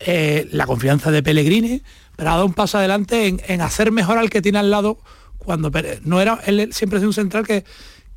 eh, 0.00 0.48
la 0.52 0.66
confianza 0.66 1.10
de 1.10 1.22
Pellegrini, 1.22 1.82
pero 2.16 2.30
ha 2.30 2.32
dado 2.34 2.46
un 2.46 2.54
paso 2.54 2.78
adelante 2.78 3.38
en, 3.46 3.60
hacer 3.60 3.92
mejor 3.92 4.18
al 4.18 4.30
que 4.30 4.42
tiene 4.42 4.58
al 4.58 4.70
lado 4.70 4.98
cuando 5.38 5.70
no 6.04 6.20
era 6.20 6.40
él 6.46 6.72
siempre 6.72 6.98
es 6.98 7.04
un 7.04 7.14
central 7.14 7.46
que 7.46 7.64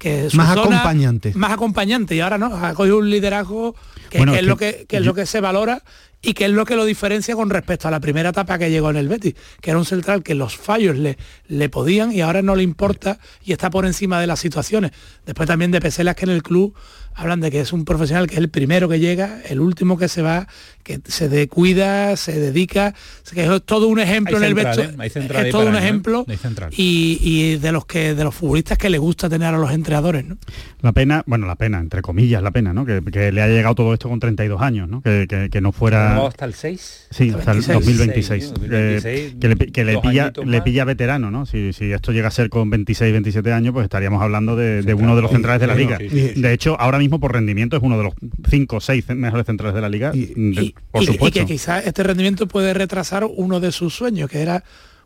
que 0.02 0.30
más 0.34 0.58
acompañante 0.58 1.32
más 1.36 1.52
acompañante 1.52 2.16
y 2.16 2.22
ahora 2.22 2.40
no 2.40 2.48
ha 2.48 2.74
cogido 2.74 2.98
un 2.98 3.10
liderazgo 3.12 3.76
que, 4.10 4.18
es, 4.18 4.44
lo 4.44 4.58
que, 4.58 4.88
es 4.90 5.06
lo 5.06 5.14
que 5.14 5.28
se 5.28 5.40
valora 5.42 5.84
y 6.24 6.34
que 6.34 6.46
es 6.46 6.52
lo 6.52 6.66
que 6.66 6.76
lo 6.76 6.86
diferencia 6.86 7.36
con 7.36 7.52
respecto 7.52 7.88
a 7.88 7.92
la 7.92 8.00
primera 8.00 8.30
etapa 8.30 8.58
que 8.58 8.72
llegó 8.72 8.90
en 8.90 8.98
el 8.98 9.08
Betis, 9.08 9.36
que 9.62 9.70
era 9.70 9.80
un 9.80 9.86
central 9.86 10.24
que 10.24 10.34
los 10.34 10.58
fallos 10.58 10.98
le, 10.98 11.18
le 11.48 11.70
podían 11.70 12.12
y 12.12 12.22
ahora 12.22 12.42
no 12.42 12.56
le 12.56 12.64
importa 12.64 13.20
y 13.44 13.52
está 13.52 13.70
por 13.70 13.86
encima 13.86 14.20
de 14.20 14.28
las 14.28 14.40
situaciones. 14.40 14.92
Después 15.26 15.48
también 15.48 15.70
de 15.70 15.80
Peselas 15.80 16.16
que 16.16 16.26
en 16.26 16.32
el 16.32 16.42
club 16.42 16.76
hablan 17.14 17.40
de 17.40 17.52
que 17.52 17.62
es 17.62 17.72
un 17.72 17.86
profesional 17.86 18.28
que 18.28 18.36
es 18.36 18.40
el 18.40 18.50
primero 18.50 18.90
que 18.90 19.00
llega, 19.00 19.42
el 19.50 19.60
último 19.60 19.98
que 19.98 20.08
se 20.08 20.22
va, 20.24 20.48
que 20.82 21.00
se 21.06 21.48
cuida, 21.48 22.16
se 22.18 22.40
dedica, 22.40 22.94
que 23.34 23.44
es 23.44 23.64
todo 23.64 23.88
un 23.88 24.00
ejemplo 24.00 24.38
en 24.38 24.44
el. 24.44 24.58
¿eh? 24.58 24.96
Es 25.04 25.52
todo 25.52 25.68
un 25.68 25.76
¿eh? 25.76 25.80
ejemplo 25.80 26.26
y, 26.72 27.58
de 27.58 27.72
los 27.72 27.86
que 27.86 28.14
de 28.16 28.24
los 28.24 28.36
futbolistas 28.36 28.78
que 28.78 28.90
le 28.90 28.98
gusta 28.98 29.30
tener 29.30 29.54
a 29.54 29.58
los 29.58 29.72
entrenadores. 29.72 30.26
¿no? 30.26 30.38
La 30.82 30.92
pena, 30.92 31.24
bueno, 31.26 31.48
la 31.48 31.56
pena, 31.56 31.80
entre 31.80 32.02
comillas, 32.02 32.42
la 32.42 32.52
pena, 32.52 32.74
¿no? 32.74 32.86
Que, 32.86 33.02
le 33.32 33.42
ha 33.42 33.48
llegado 33.48 33.76
todo 33.76 33.94
esto 33.94 34.10
con 34.10 34.20
32 34.20 34.62
años, 34.62 34.90
¿no? 34.90 35.02
Que, 35.02 35.28
que, 35.52 35.62
no 35.62 35.72
fuera... 35.72 36.26
hasta 36.26 36.46
el 36.46 36.54
6? 36.54 37.08
Sí, 37.12 37.30
hasta 37.30 37.52
el 37.52 37.62
2026. 37.62 38.54
Eh, 38.72 39.36
que 39.40 39.48
le, 39.48 39.56
que 39.56 39.86
le 39.86 39.98
pilla, 40.00 40.34
le 40.44 40.62
pilla 40.62 40.86
veterano, 40.86 41.30
¿no? 41.30 41.46
Si, 41.46 41.74
si, 41.74 41.92
esto 41.92 42.12
llega 42.12 42.28
a 42.30 42.32
ser 42.32 42.50
con 42.50 42.70
26, 42.70 43.12
27 43.12 43.54
años, 43.54 43.74
pues 43.74 43.84
estaríamos 43.84 44.22
hablando 44.22 44.56
de, 44.56 44.82
de 44.82 44.94
uno 44.94 45.16
de 45.16 45.22
los 45.22 45.32
centrales 45.32 45.62
de 45.62 45.68
la 45.68 45.76
liga. 45.76 45.98
De 45.98 46.54
hecho, 46.54 46.80
ahora 46.80 46.98
mismo 46.98 47.20
por 47.20 47.34
rendimiento 47.34 47.78
es 47.78 47.84
uno 47.84 47.98
de 47.98 48.04
los 48.06 48.14
cinco 48.50 48.78
o 48.78 48.82
seis 48.82 49.08
mejores 49.10 49.46
centrales 49.46 49.76
de 49.76 49.82
la 49.82 49.90
liga, 49.90 50.12
y, 50.14 50.71
por. 50.92 51.04
Y 51.04 51.32
que 51.32 51.46
quizás 51.46 51.86
este 51.86 52.04
rendimiento 52.04 52.48
puede 52.48 52.74
retrasar 52.74 53.26
uno 53.26 53.60
de 53.60 53.72
sus 53.72 53.96
sueños, 53.96 54.30
que 54.30 54.42
era 54.42 54.64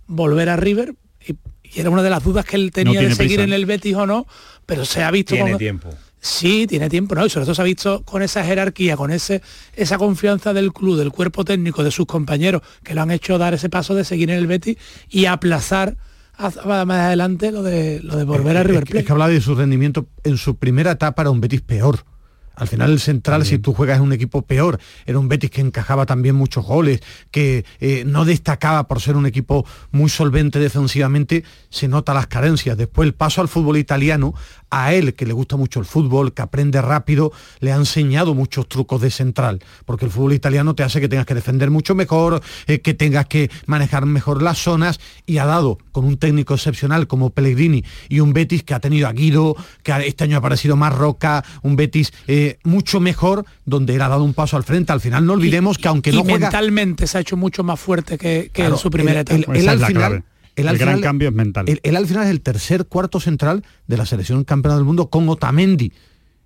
volver 0.08 0.50
a 0.50 0.56
River, 0.56 0.96
y, 1.26 1.36
era 1.76 1.90
una 1.90 2.04
de 2.04 2.10
las 2.10 2.24
dudas 2.24 2.46
que 2.46 2.56
él 2.56 2.72
tenía 2.72 3.02
de 3.02 3.14
seguir 3.14 3.40
en 3.40 3.52
el 3.52 3.66
Betis 3.66 3.96
o 3.96 4.06
no, 4.06 4.28
pero 4.66 4.86
se 4.86 5.04
ha 5.04 5.12
visto... 5.12 5.36
Tiene 5.36 5.56
tiempo. 5.56 5.94
Sí, 6.22 6.66
tiene 6.68 6.90
tiempo, 6.90 7.14
¿no? 7.14 7.26
Y 7.26 7.30
sobre 7.30 7.46
todo 7.46 7.54
se 7.54 7.62
ha 7.62 7.66
visto 7.66 8.02
con 8.04 8.24
esa 8.24 8.44
jerarquía, 8.44 8.98
con 8.98 9.12
ese, 9.12 9.44
esa 9.76 10.00
confianza 10.00 10.54
del 10.54 10.74
club, 10.74 10.98
del 10.98 11.12
cuerpo 11.12 11.46
técnico, 11.46 11.84
de 11.84 11.92
sus 11.92 12.08
compañeros, 12.08 12.64
que 12.84 12.96
lo 12.96 13.04
han 13.04 13.12
hecho 13.12 13.38
dar 13.38 13.54
ese 13.54 13.70
paso 13.70 13.94
de 13.94 14.04
seguir 14.04 14.32
en 14.32 14.38
el 14.38 14.48
Betis 14.48 14.78
y 15.10 15.26
aplazar 15.26 15.98
más 16.38 16.90
adelante 16.90 17.52
lo 17.52 17.62
de, 17.62 18.02
lo 18.02 18.16
de 18.16 18.24
volver 18.24 18.58
a 18.58 18.64
River 18.64 18.86
Plate. 18.86 19.00
Es 19.00 19.06
que 19.06 19.12
hablaba 19.12 19.30
de 19.30 19.40
su 19.40 19.54
rendimiento 19.54 20.08
en 20.24 20.38
su 20.38 20.56
primera 20.56 20.92
etapa 20.92 21.22
era 21.22 21.30
un 21.30 21.42
Betis 21.42 21.62
peor. 21.62 22.06
Al 22.56 22.68
final 22.68 22.92
el 22.92 23.00
central, 23.00 23.46
si 23.46 23.60
tú 23.60 23.74
juegas 23.74 23.98
en 23.98 24.04
un 24.04 24.14
equipo 24.14 24.42
peor, 24.42 24.80
era 25.06 25.20
un 25.20 25.28
Betis 25.28 25.52
que 25.52 25.62
encajaba 25.62 26.06
también 26.06 26.36
muchos 26.36 26.66
goles, 26.66 27.02
que 27.32 27.66
eh, 27.80 28.04
no 28.06 28.26
destacaba 28.26 28.88
por 28.88 29.02
ser 29.02 29.16
un 29.18 29.26
equipo 29.26 29.66
muy 29.92 30.10
solvente 30.10 30.60
defensivamente, 30.60 31.44
se 31.70 31.88
nota 31.88 32.14
las 32.14 32.28
carencias. 32.28 32.78
Después 32.78 33.08
el 33.08 33.14
paso 33.14 33.42
al 33.42 33.48
fútbol 33.48 33.78
italiano, 33.78 34.34
a 34.70 34.94
él, 34.94 35.14
que 35.14 35.26
le 35.26 35.34
gusta 35.34 35.58
mucho 35.58 35.80
el 35.80 35.86
fútbol, 35.86 36.34
que 36.34 36.42
aprende 36.42 36.82
rápido, 36.82 37.32
le 37.60 37.72
ha 37.72 37.76
enseñado 37.76 38.34
muchos 38.34 38.68
trucos 38.68 39.02
de 39.02 39.12
central, 39.12 39.62
porque 39.86 40.06
el 40.06 40.12
fútbol 40.12 40.34
italiano 40.34 40.76
te 40.76 40.84
hace 40.84 41.00
que 41.00 41.08
tengas 41.08 41.26
que 41.26 41.36
defender 41.36 41.72
mucho 41.72 41.96
mejor, 41.96 42.42
eh, 42.68 42.80
que 42.80 42.94
tengas 42.94 43.28
que 43.28 43.50
manejar 43.66 44.06
mejor 44.06 44.42
las 44.42 44.58
zonas, 44.58 45.00
y 45.26 45.38
ha 45.38 45.46
dado 45.46 45.78
con 45.92 46.06
un 46.06 46.18
técnico 46.18 46.54
excepcional 46.54 47.08
como 47.08 47.30
Pellegrini 47.30 47.84
y 48.10 48.20
un 48.20 48.34
Betis 48.34 48.64
que 48.64 48.74
ha 48.74 48.80
tenido 48.80 49.08
a 49.08 49.14
Guido, 49.14 49.56
que 49.84 49.94
este 50.06 50.24
año 50.24 50.38
ha 50.38 50.40
aparecido 50.40 50.76
más 50.76 50.94
Roca, 50.94 51.44
un 51.62 51.76
Betis... 51.76 52.14
Eh, 52.46 52.60
mucho 52.64 53.00
mejor, 53.00 53.46
donde 53.66 53.96
era 53.96 54.08
dado 54.08 54.24
un 54.24 54.34
paso 54.34 54.56
al 54.56 54.64
frente. 54.64 54.92
Al 54.92 55.02
final 55.02 55.26
no 55.26 55.34
olvidemos 55.34 55.78
que 55.78 55.88
aunque 55.88 56.12
no 56.12 56.22
juega... 56.22 56.40
mentalmente 56.40 57.08
se 57.08 57.18
ha 57.18 57.22
hecho 57.22 57.38
mucho 57.38 57.64
más 57.64 57.80
fuerte 57.80 58.18
que, 58.18 58.52
en 58.54 58.78
su 58.78 58.92
primera 58.92 59.22
etapa. 59.22 59.56
El, 59.56 59.68
al 59.68 59.84
final, 59.84 60.24
el, 60.56 60.78
gran 60.78 61.02
cambio 61.02 61.30
es 61.30 61.34
mental. 61.34 61.66
Él, 61.68 61.96
al 61.96 62.06
final 62.06 62.26
es 62.26 62.30
el 62.30 62.42
tercer 62.42 62.86
cuarto 62.86 63.20
central 63.20 63.64
de 63.88 63.98
la 63.98 64.06
selección 64.06 64.44
campeona 64.44 64.76
del 64.76 64.86
mundo 64.86 65.10
con 65.10 65.28
Otamendi 65.28 65.92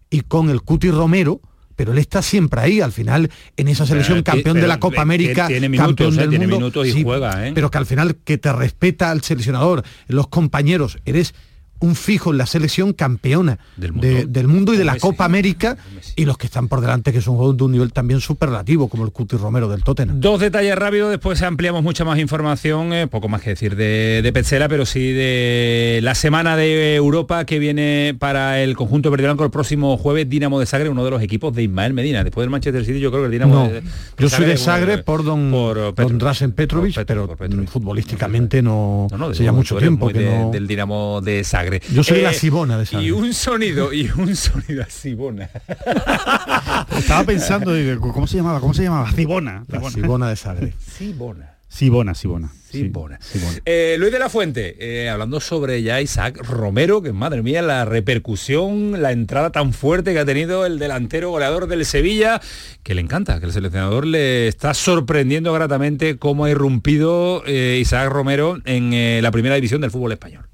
y 0.10 0.22
con 0.22 0.50
el 0.50 0.62
Cuti 0.62 0.90
Romero, 0.90 1.42
pero 1.76 1.92
él 1.92 1.98
está 1.98 2.22
siempre 2.22 2.62
ahí, 2.62 2.80
al 2.80 2.94
final, 2.94 3.30
en 3.58 3.68
esa 3.68 3.86
selección 3.86 4.24
campeón 4.24 4.60
de 4.62 4.68
la 4.68 4.80
Copa 4.80 5.02
América, 5.02 5.50
campeón 5.76 6.16
del 6.16 6.30
tiene 6.30 6.48
mundo. 6.48 6.58
Minutos 6.60 6.88
y 6.88 7.04
juega, 7.04 7.46
¿eh? 7.48 7.52
Pero 7.54 7.70
que 7.70 7.78
al 7.78 7.86
final 7.86 8.16
que 8.24 8.38
te 8.38 8.54
respeta 8.54 9.12
al 9.12 9.22
seleccionador, 9.22 9.84
los 10.08 10.30
compañeros, 10.30 10.98
eres 11.06 11.34
un 11.80 11.96
fijo 11.96 12.32
en 12.32 12.38
la 12.38 12.46
selección 12.46 12.94
campeona 12.94 13.60
del 13.78 14.48
mundo, 14.48 14.74
y 14.74 14.78
de 14.78 14.86
la 14.86 14.98
Copa 14.98 15.26
América 15.26 15.78
y 16.16 16.26
los 16.26 16.38
que 16.38 16.48
están 16.48 16.68
por 16.68 16.82
delante 16.82 17.14
que 17.14 17.22
son 17.22 17.36
jugadores 17.36 17.58
de 17.58 17.64
un 17.64 17.72
nivel 17.72 17.94
también 17.94 18.20
superlativo 18.20 18.88
como 18.90 19.06
el 19.06 19.12
Cuti 19.12 19.38
Romero 19.38 19.70
del 19.70 19.84
Tottenham. 19.84 20.20
Dos 20.20 20.40
detalles 20.40 20.76
rápidos, 20.76 21.10
después 21.10 21.42
ampliamos 21.42 21.84
mucha 21.84 22.04
más 22.04 22.20
información, 22.20 22.94
eh, 22.94 23.08
poco 23.08 23.30
más 23.30 23.42
que 23.42 23.52
decir 23.52 23.76
de, 23.76 24.22
de 24.22 24.34
Petzela, 24.34 24.68
pero 24.68 24.86
sí 24.86 25.12
de 25.12 26.00
la 26.04 26.16
semana 26.16 26.56
de 26.56 26.96
Europa 26.96 27.46
que 27.46 27.60
viene 27.60 28.16
para 28.18 28.62
el 28.62 28.76
conjunto 28.76 29.12
verde 29.12 29.26
blanco 29.26 29.44
el 29.44 29.52
próximo 29.52 29.98
jueves, 29.98 30.30
Dinamo 30.30 30.60
de 30.60 30.66
Sagre, 30.66 30.90
uno 30.90 31.06
de 31.06 31.12
los 31.12 31.22
equipos 31.22 31.56
de 31.56 31.64
Ismael 31.64 31.94
Medina. 31.94 32.24
Después 32.24 32.44
del 32.44 32.50
Manchester 32.50 32.86
City 32.86 33.00
yo 33.00 33.12
creo 33.12 33.24
que 33.24 33.28
el 33.28 33.32
Dinamo 33.32 33.68
de, 33.68 33.84
Yo 34.18 34.30
soy 34.30 34.46
de 34.46 34.58
Sagre 34.58 35.00
por 35.00 35.24
don, 35.24 35.52
por 35.52 35.96
don 35.96 36.18
Drasen 36.18 36.52
Petrovic, 36.52 37.06
pero 37.06 37.36
futbolísticamente 37.68 38.62
no, 38.62 39.08
no, 39.12 39.32
no 39.32 39.54
mucho 39.54 39.78
tiempo 39.78 40.10
que 40.10 40.50
del 40.52 40.68
Dinamo 40.68 41.22
de 41.22 41.44
Sagre. 41.44 41.69
Yo 41.92 42.04
soy 42.04 42.22
la 42.22 42.32
eh, 42.32 42.34
Sibona 42.34 42.78
de 42.78 42.84
esa. 42.84 43.02
Y 43.02 43.12
un 43.12 43.34
sonido, 43.34 43.94
y 43.94 44.10
un 44.10 44.36
sonido 44.36 44.84
a 44.84 44.90
Sibona. 44.90 45.50
Estaba 46.98 47.24
pensando, 47.24 47.72
¿cómo 48.00 48.28
se 48.28 48.38
llamaba? 48.38 48.60
¿Cómo 48.60 48.74
se 48.74 48.84
llamaba? 48.84 49.12
Sibona. 49.12 49.66
Sibona 49.94 50.30
de 50.30 50.36
Sagre. 50.36 50.74
Sibona. 50.98 51.56
Sibona, 51.70 52.16
Sibona. 52.16 52.52
Sibona. 52.72 53.20
Eh, 53.66 53.96
Luis 54.00 54.12
de 54.12 54.18
la 54.18 54.28
Fuente, 54.28 54.76
eh, 54.80 55.08
hablando 55.08 55.40
sobre 55.40 55.84
ya 55.84 56.02
Isaac 56.02 56.38
Romero, 56.44 57.02
que 57.04 57.14
madre 57.14 57.44
mía, 57.44 57.62
la 57.62 57.86
repercusión, 57.86 59.02
la 59.02 59.12
entrada 59.12 59.52
tan 59.52 59.74
fuerte 59.74 60.14
que 60.14 60.20
ha 60.20 60.26
tenido 60.26 60.66
el 60.66 60.80
delantero 60.80 61.30
goleador 61.30 61.68
del 61.68 61.86
Sevilla, 61.86 62.42
que 62.82 62.96
le 62.96 63.02
encanta, 63.02 63.40
que 63.40 63.46
el 63.46 63.54
seleccionador 63.54 64.08
le 64.08 64.48
está 64.48 64.74
sorprendiendo 64.74 65.54
gratamente 65.54 66.18
cómo 66.18 66.46
ha 66.46 66.50
irrumpido 66.50 67.44
Isaac 67.48 68.10
Romero 68.10 68.58
en 68.66 69.22
la 69.22 69.32
primera 69.32 69.56
división 69.56 69.82
del 69.82 69.92
fútbol 69.92 70.12
español. 70.12 70.49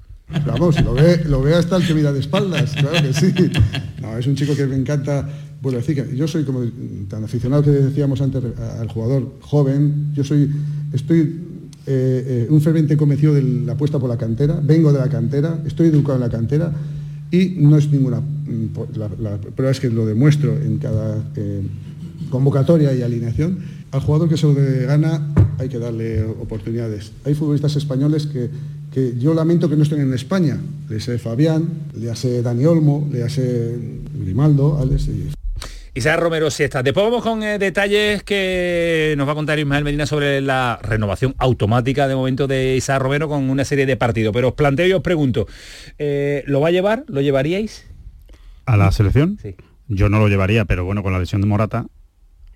Vamos, 0.46 0.74
si 0.74 0.82
lo 0.82 0.94
ve, 0.94 1.24
lo 1.24 1.42
ve 1.42 1.54
hasta 1.54 1.76
el 1.76 1.86
que 1.86 1.94
mira 1.94 2.12
de 2.12 2.20
espaldas, 2.20 2.72
claro 2.72 3.02
que 3.02 3.12
sí. 3.12 3.32
No, 4.00 4.18
es 4.18 4.26
un 4.26 4.34
chico 4.34 4.54
que 4.54 4.66
me 4.66 4.76
encanta. 4.76 5.28
Bueno, 5.60 5.78
decir 5.78 5.96
que 5.96 6.16
yo 6.16 6.28
soy 6.28 6.44
como 6.44 6.60
tan 7.08 7.24
aficionado 7.24 7.62
que 7.62 7.70
decíamos 7.70 8.20
antes 8.20 8.42
al 8.78 8.88
jugador 8.88 9.36
joven, 9.40 10.12
yo 10.14 10.22
soy, 10.22 10.50
estoy 10.92 11.40
eh, 11.86 12.46
eh, 12.46 12.46
un 12.50 12.60
ferviente 12.60 12.96
convencido 12.96 13.32
de 13.32 13.42
la 13.42 13.72
apuesta 13.72 13.98
por 13.98 14.08
la 14.08 14.18
cantera, 14.18 14.60
vengo 14.62 14.92
de 14.92 14.98
la 14.98 15.08
cantera, 15.08 15.60
estoy 15.66 15.88
educado 15.88 16.16
en 16.16 16.20
la 16.20 16.30
cantera 16.30 16.72
y 17.30 17.56
no 17.58 17.76
es 17.76 17.90
ninguna, 17.90 18.20
mm, 18.20 18.98
la, 19.20 19.38
prueba 19.38 19.72
es 19.72 19.80
que 19.80 19.88
lo 19.88 20.04
demuestro 20.04 20.56
en 20.60 20.78
cada 20.78 21.24
eh, 21.36 21.62
convocatoria 22.28 22.92
y 22.92 23.02
alineación, 23.02 23.58
al 23.92 24.00
jugador 24.00 24.28
que 24.28 24.36
se 24.36 24.46
lo 24.46 24.54
gana 24.86 25.32
hay 25.58 25.68
que 25.68 25.78
darle 25.78 26.22
oportunidades. 26.24 27.12
Hay 27.24 27.34
futbolistas 27.34 27.76
españoles 27.76 28.26
que 28.26 28.50
yo 29.18 29.34
lamento 29.34 29.68
que 29.68 29.76
no 29.76 29.82
estén 29.82 30.00
en 30.00 30.14
España. 30.14 30.58
Le 30.88 31.00
sé 31.00 31.18
Fabián, 31.18 31.68
le 31.94 32.10
hace 32.10 32.42
Dani 32.42 32.64
Olmo, 32.64 33.08
le 33.12 33.22
hace 33.22 33.76
Grimaldo, 34.14 34.78
Alex 34.80 35.08
y... 35.08 35.30
Isaac 35.94 36.20
Romero 36.20 36.50
Siesta. 36.50 36.82
Después 36.82 37.06
vamos 37.06 37.22
con 37.22 37.42
eh, 37.42 37.58
detalles 37.58 38.22
que 38.22 39.14
nos 39.16 39.26
va 39.26 39.32
a 39.32 39.34
contar 39.34 39.58
Ismael 39.58 39.82
Medina 39.82 40.04
sobre 40.04 40.42
la 40.42 40.78
renovación 40.82 41.34
automática 41.38 42.06
de 42.06 42.14
momento 42.14 42.46
de 42.46 42.76
Isaac 42.76 43.00
Romero 43.00 43.28
con 43.28 43.48
una 43.48 43.64
serie 43.64 43.86
de 43.86 43.96
partidos. 43.96 44.34
Pero 44.34 44.48
os 44.48 44.54
planteo 44.54 44.86
y 44.86 44.92
os 44.92 45.00
pregunto, 45.00 45.46
eh, 45.98 46.44
¿lo 46.46 46.60
va 46.60 46.68
a 46.68 46.70
llevar? 46.70 47.04
¿Lo 47.08 47.22
llevaríais? 47.22 47.86
¿A 48.66 48.76
la 48.76 48.92
selección? 48.92 49.38
Sí. 49.40 49.56
Yo 49.88 50.10
no 50.10 50.18
lo 50.18 50.28
llevaría, 50.28 50.66
pero 50.66 50.84
bueno, 50.84 51.02
con 51.02 51.14
la 51.14 51.18
lesión 51.18 51.40
de 51.40 51.46
Morata 51.46 51.86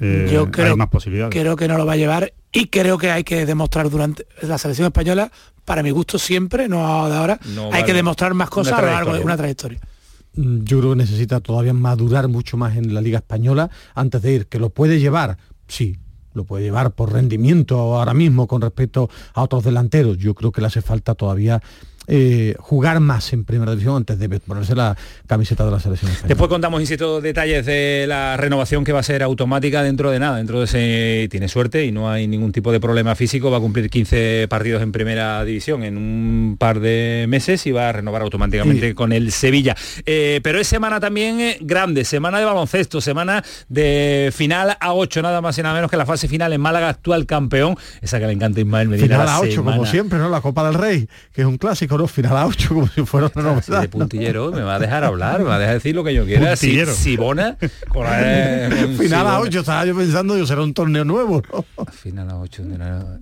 eh, 0.00 0.28
Yo 0.30 0.50
creo, 0.50 0.72
hay 0.72 0.76
más 0.76 0.88
posibilidades. 0.88 1.32
Creo 1.32 1.56
que 1.56 1.68
no 1.68 1.78
lo 1.78 1.86
va 1.86 1.94
a 1.94 1.96
llevar 1.96 2.34
y 2.52 2.66
creo 2.66 2.98
que 2.98 3.10
hay 3.10 3.24
que 3.24 3.46
demostrar 3.46 3.90
durante 3.90 4.26
la 4.42 4.58
selección 4.58 4.86
española 4.86 5.30
para 5.64 5.82
mi 5.82 5.90
gusto 5.90 6.18
siempre, 6.18 6.68
no 6.68 7.08
de 7.08 7.16
ahora, 7.16 7.38
hay 7.72 7.84
que 7.84 7.92
demostrar 7.92 8.34
más 8.34 8.50
cosas 8.50 8.78
a 8.78 8.82
lo 8.82 8.88
largo 8.88 9.12
de 9.14 9.20
una 9.20 9.36
trayectoria. 9.36 9.80
Mm, 10.34 10.64
yo 10.64 10.80
creo 10.80 10.90
que 10.90 10.96
necesita 10.96 11.40
todavía 11.40 11.72
madurar 11.72 12.28
mucho 12.28 12.56
más 12.56 12.76
en 12.76 12.92
la 12.94 13.00
Liga 13.00 13.18
Española 13.18 13.70
antes 13.94 14.22
de 14.22 14.32
ir, 14.32 14.46
que 14.46 14.58
lo 14.58 14.70
puede 14.70 14.98
llevar, 14.98 15.38
sí, 15.68 15.98
lo 16.34 16.44
puede 16.44 16.64
llevar 16.64 16.92
por 16.92 17.12
rendimiento 17.12 17.78
ahora 17.78 18.14
mismo 18.14 18.46
con 18.46 18.60
respecto 18.62 19.10
a 19.34 19.42
otros 19.42 19.64
delanteros. 19.64 20.18
Yo 20.18 20.34
creo 20.34 20.52
que 20.52 20.60
le 20.60 20.68
hace 20.68 20.82
falta 20.82 21.14
todavía 21.14 21.60
eh, 22.12 22.56
jugar 22.58 22.98
más 22.98 23.32
en 23.32 23.44
primera 23.44 23.70
división 23.70 23.96
antes 23.96 24.18
de 24.18 24.28
ponerse 24.40 24.74
la 24.74 24.96
camiseta 25.28 25.64
de 25.64 25.70
la 25.70 25.78
selección. 25.78 26.10
Después 26.26 26.48
contamos, 26.48 26.80
insisto, 26.80 27.20
detalles 27.20 27.64
de 27.64 28.04
la 28.08 28.36
renovación 28.36 28.82
que 28.82 28.90
va 28.90 28.98
a 28.98 29.04
ser 29.04 29.22
automática 29.22 29.84
dentro 29.84 30.10
de 30.10 30.18
nada, 30.18 30.38
dentro 30.38 30.58
de 30.58 30.64
ese 30.64 31.28
tiene 31.30 31.46
suerte 31.46 31.84
y 31.84 31.92
no 31.92 32.10
hay 32.10 32.26
ningún 32.26 32.50
tipo 32.50 32.72
de 32.72 32.80
problema 32.80 33.14
físico, 33.14 33.48
va 33.48 33.58
a 33.58 33.60
cumplir 33.60 33.88
15 33.88 34.48
partidos 34.50 34.82
en 34.82 34.90
primera 34.90 35.44
división 35.44 35.84
en 35.84 35.96
un 35.96 36.56
par 36.58 36.80
de 36.80 37.26
meses 37.28 37.64
y 37.66 37.70
va 37.70 37.90
a 37.90 37.92
renovar 37.92 38.22
automáticamente 38.22 38.92
con 38.96 39.12
el 39.12 39.30
Sevilla. 39.30 39.76
Eh, 40.04 40.40
pero 40.42 40.58
es 40.58 40.66
semana 40.66 40.98
también 40.98 41.38
eh, 41.38 41.58
grande, 41.60 42.04
semana 42.04 42.40
de 42.40 42.44
baloncesto, 42.44 43.00
semana 43.00 43.44
de 43.68 44.32
final 44.34 44.76
a 44.80 44.94
8, 44.94 45.22
nada 45.22 45.40
más 45.40 45.56
y 45.58 45.62
nada 45.62 45.76
menos 45.76 45.88
que 45.88 45.96
la 45.96 46.06
fase 46.06 46.26
final 46.26 46.52
en 46.52 46.60
Málaga, 46.60 46.88
actual 46.88 47.26
campeón, 47.26 47.76
esa 48.00 48.18
que 48.18 48.26
le 48.26 48.32
encanta 48.32 48.58
Ismael 48.58 48.88
Medina. 48.88 49.14
Final 49.14 49.28
a 49.28 49.40
8, 49.42 49.64
como 49.64 49.86
siempre, 49.86 50.18
¿no? 50.18 50.28
La 50.28 50.40
Copa 50.40 50.64
del 50.64 50.74
Rey, 50.74 51.08
que 51.32 51.42
es 51.42 51.46
un 51.46 51.56
clásico 51.56 51.99
final 52.06 52.36
a 52.36 52.46
8 52.46 52.68
como 52.68 52.88
si 52.88 53.04
fuera 53.04 53.30
una 53.34 53.54
novedad. 53.54 53.80
de 53.82 53.88
puntillero, 53.88 54.50
me 54.50 54.62
va 54.62 54.76
a 54.76 54.78
dejar 54.78 55.04
hablar, 55.04 55.40
me 55.40 55.46
va 55.46 55.56
a 55.56 55.58
dejar 55.58 55.74
decir 55.74 55.94
lo 55.94 56.04
que 56.04 56.14
yo 56.14 56.24
quiera. 56.24 56.56
Si, 56.56 56.84
Sibona, 56.86 57.56
con, 57.88 58.06
final 58.98 59.26
a 59.26 59.40
8, 59.40 59.60
estaba 59.60 59.84
yo 59.84 59.96
pensando, 59.96 60.36
yo 60.36 60.46
será 60.46 60.62
un 60.62 60.74
torneo 60.74 61.04
nuevo. 61.04 61.42
Final 61.92 62.30
a 62.30 62.38
8. 62.38 62.62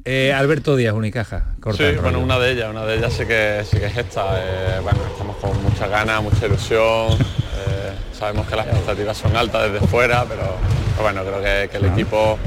Eh, 0.04 0.32
Alberto 0.32 0.76
Díaz, 0.76 0.94
Unicaja. 0.94 1.54
Corta 1.60 1.90
sí, 1.90 1.96
bueno, 2.00 2.20
una 2.20 2.38
de 2.38 2.52
ellas, 2.52 2.70
una 2.70 2.84
de 2.84 2.96
ellas 2.96 3.12
sí 3.12 3.24
que, 3.26 3.62
sí 3.68 3.78
que 3.78 3.86
es 3.86 3.96
esta. 3.96 4.38
Eh, 4.38 4.80
bueno, 4.82 4.98
estamos 5.10 5.36
con 5.36 5.62
mucha 5.62 5.86
ganas, 5.86 6.22
mucha 6.22 6.46
ilusión. 6.46 7.12
Eh, 7.12 7.92
sabemos 8.12 8.46
que 8.46 8.56
las 8.56 8.66
expectativas 8.66 9.16
son 9.16 9.36
altas 9.36 9.72
desde 9.72 9.86
fuera, 9.86 10.24
pero, 10.28 10.56
bueno, 11.00 11.22
creo 11.22 11.42
que, 11.42 11.68
que 11.70 11.76
el 11.78 11.92
equipo 11.92 12.38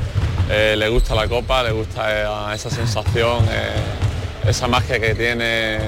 le 0.50 0.90
gusta 0.90 1.16
la 1.16 1.30
copa, 1.30 1.64
le 1.64 1.72
gusta 1.72 2.54
esa 2.54 2.70
sensación, 2.70 3.46
esa 4.46 4.68
magia 4.68 5.00
que 5.00 5.16
tiene 5.16 5.80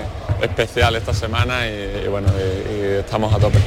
especial 0.44 0.96
esta 0.96 1.14
semana 1.14 1.68
y, 1.68 2.08
bueno, 2.08 2.28
y, 2.30 3.00
estamos 3.00 3.34
a 3.34 3.40
tope. 3.40 3.60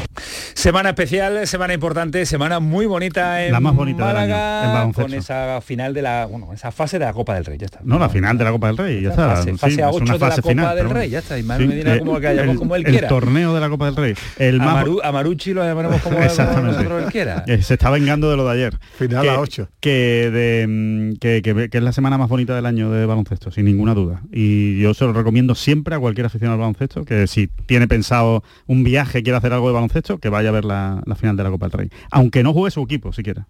Semana 0.55 0.91
especial, 0.91 1.47
semana 1.47 1.75
importante, 1.75 2.25
semana 2.27 2.61
muy 2.61 2.87
bonita 2.87 3.45
en 3.45 3.53
la 3.53 3.61
más 3.61 3.75
bonita 3.75 4.05
Málaga, 4.05 4.91
con 4.93 5.13
esa 5.15 5.61
final 5.61 5.95
de 5.95 6.03
la, 6.03 6.27
bueno, 6.27 6.53
esa 6.53 6.73
fase 6.73 6.99
de 6.99 7.05
la 7.05 7.13
Copa 7.13 7.35
del 7.35 7.45
Rey, 7.45 7.59
ya 7.59 7.67
está. 7.67 7.81
No, 7.85 7.99
la 7.99 8.09
final 8.09 8.39
de 8.39 8.45
la 8.45 8.51
Copa 8.51 8.69
del 8.69 8.77
Rey, 8.77 9.03
ya 9.03 9.11
está. 9.11 9.37
Fase, 9.37 9.57
fase 9.57 9.83
a 9.83 9.91
8 9.91 10.05
de 10.05 10.19
la 10.19 10.37
Copa 10.37 10.75
del 10.75 10.91
Rey, 10.91 11.11
ya 11.11 11.19
está. 11.19 11.39
Y 11.39 11.43
Manu 11.43 11.67
Medina 11.67 11.99
como 11.99 12.21
que 12.21 12.27
hayamos 12.29 12.57
como 12.57 12.77
él 12.77 12.85
quiera. 12.85 13.07
El 13.07 13.09
torneo 13.09 13.55
de 13.55 13.61
la 13.61 13.69
Copa 13.69 13.87
del 13.87 13.97
Rey. 13.97 14.15
El 14.39 14.61
a, 14.61 15.13
Marucci 15.13 15.53
lo 15.53 15.65
llamaremos 15.65 16.01
como, 16.03 16.19
nosotros 16.19 17.05
él 17.05 17.13
quiera. 17.13 17.45
Eh, 17.47 17.63
se 17.63 17.75
está 17.75 17.91
vengando 17.91 18.31
de 18.31 18.37
lo 18.37 18.47
de 18.47 18.53
ayer. 18.53 18.79
Final 18.99 19.29
a 19.29 19.41
8. 19.41 19.69
Que, 19.81 20.31
de, 20.31 20.67
mm, 20.67 21.19
que, 21.19 21.43
que, 21.43 21.69
que, 21.71 21.79
es 21.79 21.85
la 21.85 21.93
semana 21.93 22.19
más 22.19 22.29
bonita 22.29 22.55
del 22.55 22.67
año 22.67 22.91
de 22.91 23.07
baloncesto, 23.07 23.51
sin 23.51 23.65
ninguna 23.65 23.95
duda. 23.95 24.23
Y 24.33 24.81
yo 24.81 24.95
se 24.95 25.05
lo 25.05 25.13
recomiendo 25.13 25.55
siempre 25.55 25.95
a 25.95 25.99
cualquier 25.99 26.27
aficionado 26.27 26.65
al 26.65 26.66
baloncesto, 26.67 27.05
que 27.05 27.27
si 27.27 27.49
tiene 27.67 27.89
pensado 27.89 28.43
un 28.67 28.85
viaje, 28.85 29.23
quiere 29.23 29.37
hacer 29.37 29.53
algo 29.53 29.69
de 29.69 29.75
baloncesto, 29.75 30.19
que 30.19 30.29
vaya 30.29 30.51
a 30.51 30.53
ver 30.53 30.65
la, 30.65 31.03
la 31.07 31.15
final 31.15 31.37
de 31.37 31.45
la 31.45 31.51
Copa 31.51 31.69
del 31.69 31.79
Rey. 31.79 31.91
Aunque 32.11 32.43
no 32.43 32.53
juegue 32.53 32.71
su 32.71 32.83
equipo 32.83 33.13
siquiera. 33.13 33.47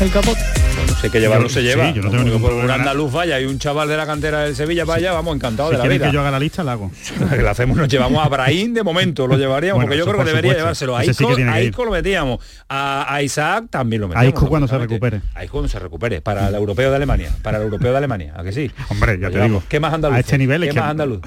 el 0.00 0.10
capote. 0.10 0.40
Bueno, 0.76 1.00
sé 1.00 1.10
que 1.10 1.20
llevarlo 1.20 1.48
se 1.48 1.62
lleva. 1.62 1.88
Sí, 1.88 1.94
yo 1.96 2.02
no 2.02 2.10
tengo 2.10 2.24
ningún 2.24 2.42
por 2.42 2.52
un 2.52 2.70
andaluz 2.70 3.12
vaya 3.12 3.38
y 3.40 3.44
un 3.44 3.58
chaval 3.58 3.88
de 3.88 3.96
la 3.96 4.06
cantera 4.06 4.40
del 4.40 4.56
Sevilla 4.56 4.84
vaya, 4.84 5.12
vamos, 5.12 5.36
encantado 5.36 5.70
Si 5.70 5.76
de 5.76 5.82
la 5.82 5.88
vida. 5.88 6.06
que 6.08 6.12
yo 6.12 6.20
haga 6.20 6.32
la 6.32 6.40
lista, 6.40 6.64
la 6.64 6.72
hago. 6.72 6.90
lo 7.38 7.50
hacemos, 7.50 7.76
nos 7.76 7.88
llevamos 7.88 8.24
a 8.24 8.28
Brahim 8.28 8.74
de 8.74 8.82
momento, 8.82 9.26
lo 9.26 9.36
llevaríamos, 9.36 9.76
Bueno, 9.76 9.86
porque 9.88 9.98
yo 9.98 10.04
creo 10.06 10.24
que 10.24 10.39
debería 10.42 10.62
llevárselo. 10.62 10.96
A 10.96 11.02
sí 11.04 11.10
Isco, 11.10 11.28
que 11.28 11.34
tiene 11.36 11.50
a 11.50 11.54
que. 11.54 11.64
Isco 11.64 11.84
lo 11.84 11.90
metíamos. 11.90 12.44
A, 12.68 13.14
a 13.14 13.22
Isaac 13.22 13.66
también 13.70 14.00
lo 14.00 14.06
A 14.06 14.08
metíamos. 14.10 14.28
Isco 14.34 14.48
cuando 14.48 14.68
se 14.68 14.78
recupere. 14.78 15.20
A 15.34 15.44
Isco 15.44 15.52
cuando 15.52 15.68
se 15.68 15.78
recupere, 15.78 16.20
para 16.20 16.48
el 16.48 16.54
europeo 16.54 16.90
de 16.90 16.96
Alemania. 16.96 17.30
Para 17.42 17.58
el 17.58 17.64
europeo 17.64 17.90
de 17.92 17.98
Alemania, 17.98 18.34
¿a 18.36 18.42
que 18.42 18.52
sí? 18.52 18.70
Hombre, 18.90 19.18
ya 19.18 19.28
Lo 19.28 19.32
te 19.34 19.42
digo. 19.42 19.62
¿Qué 19.68 19.80
más 19.80 19.92
andaluz? 19.94 20.16
A 20.16 20.20
este 20.20 20.38
nivel 20.38 20.62
es 20.64 20.68
¿Qué 20.70 20.74
que- 20.74 20.80
más 20.80 20.90
andaluz? 20.90 21.20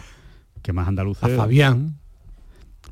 ¿Qué 0.61 0.73
más 0.73 0.87
andaluz? 0.87 1.23
A 1.23 1.27
Fabián. 1.29 1.97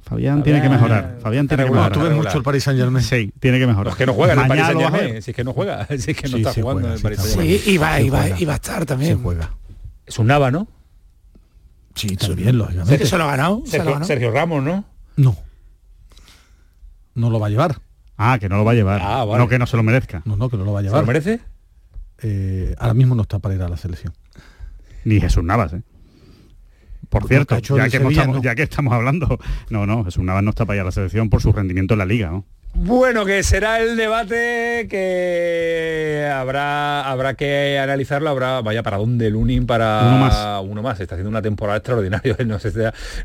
Fabián 0.03 0.43
tiene 0.43 0.61
que 0.61 0.67
mejorar. 0.67 1.19
Fabián 1.21 1.47
tiene 1.47 1.63
que 1.63 1.69
regular, 1.69 1.89
mejorar. 1.91 2.09
Tú 2.09 2.15
ves 2.15 2.25
mucho 2.25 2.37
el 2.37 2.43
Paris 2.43 2.63
Saint 2.63 2.77
Germain. 2.79 3.05
Sí, 3.05 3.31
tiene 3.39 3.59
que 3.59 3.67
mejorar. 3.67 3.85
Los 3.87 3.95
que 3.95 4.05
no 4.05 4.13
juegan 4.13 4.37
en 4.39 4.43
el 4.43 4.47
Paris 4.49 4.63
Mañana 4.63 4.79
Saint 4.81 4.93
a. 4.93 4.97
Germain, 4.99 5.21
si 5.21 5.31
es 5.31 5.37
que 5.37 5.43
no 5.45 5.53
juega, 5.53 5.85
si 5.97 6.11
es 6.11 6.17
que 6.17 6.23
no 6.27 6.35
Sí, 6.35 6.37
está 6.41 6.53
sí 6.53 6.61
jugando 6.61 6.81
juega, 6.81 6.87
en 6.87 6.93
el 6.93 6.97
sí 6.97 7.03
Paris 7.03 7.19
Saint 7.19 7.31
Germain. 7.35 7.59
Sí, 7.59 7.71
y 7.71 7.77
va, 7.77 7.95
Se 7.95 8.03
y 8.03 8.09
va, 8.09 8.19
juega. 8.21 8.39
y 8.41 8.45
va 8.45 8.51
a 8.53 8.55
estar 8.55 8.79
Se 8.79 8.85
también. 8.85 9.23
juega. 9.23 9.51
Es 10.05 10.19
un 10.19 10.27
Nava, 10.27 10.51
¿no? 10.51 10.67
Sí, 11.95 12.15
también, 12.17 12.57
lógicamente. 12.57 12.97
Que 12.97 13.05
se 13.05 13.17
lo 13.17 13.23
ha 13.23 13.27
ganado. 13.27 13.61
se 13.65 13.71
Sergio. 13.77 14.03
Sergio 14.03 14.31
Ramos, 14.31 14.63
¿no? 14.63 14.83
No. 15.15 15.37
No 17.15 17.29
lo 17.29 17.39
va 17.39 17.47
a 17.47 17.49
llevar. 17.49 17.77
Ah, 18.17 18.37
que 18.39 18.49
no 18.49 18.57
lo 18.57 18.65
va 18.65 18.71
a 18.71 18.75
llevar. 18.75 19.01
Ah, 19.03 19.23
vale. 19.25 19.39
No 19.39 19.47
que 19.49 19.57
no 19.59 19.65
se 19.65 19.77
lo 19.77 19.83
merezca. 19.83 20.21
No, 20.25 20.35
no, 20.35 20.49
que 20.49 20.57
no 20.57 20.63
lo 20.65 20.73
va 20.73 20.79
a 20.79 20.83
¿Se 20.83 20.89
lo 20.89 20.93
llevar. 20.93 21.07
merece? 21.07 21.39
Eh, 22.21 22.75
ahora 22.77 22.93
mismo 22.93 23.15
no 23.15 23.23
está 23.23 23.39
para 23.39 23.55
ir 23.55 23.61
a 23.61 23.69
la 23.69 23.77
selección. 23.77 24.13
Ni 25.05 25.19
Jesús 25.19 25.43
Navas, 25.43 25.73
¿eh? 25.73 25.81
Por 27.09 27.27
cierto, 27.27 27.57
ya 27.57 27.85
que, 27.85 27.89
Sevilla, 27.91 28.21
estamos, 28.21 28.35
no. 28.37 28.41
ya 28.43 28.55
que 28.55 28.63
estamos 28.63 28.93
hablando, 28.93 29.37
no, 29.69 29.85
no, 29.85 30.05
Jesús 30.05 30.23
Navas 30.23 30.43
no 30.43 30.51
está 30.51 30.65
para 30.65 30.77
ir 30.77 30.81
a 30.81 30.85
la 30.85 30.91
selección 30.91 31.29
por 31.29 31.41
su 31.41 31.51
rendimiento 31.51 31.95
en 31.95 31.97
la 31.97 32.05
liga, 32.05 32.29
¿no? 32.29 32.45
Bueno, 32.73 33.25
que 33.25 33.43
será 33.43 33.81
el 33.81 33.97
debate 33.97 34.87
que 34.89 36.27
habrá 36.33 37.09
habrá 37.09 37.33
que 37.33 37.77
analizarlo, 37.77 38.29
habrá 38.29 38.61
vaya 38.61 38.81
para 38.81 38.97
dónde 38.97 39.27
el 39.27 39.35
Unin 39.35 39.65
para 39.65 40.01
Uno 40.07 40.17
más. 40.17 40.63
uno 40.63 40.81
más, 40.81 40.99
está 40.99 41.15
haciendo 41.15 41.29
una 41.29 41.41
temporada 41.41 41.77
extraordinaria, 41.77 42.35
no 42.45 42.59
sé, 42.59 42.71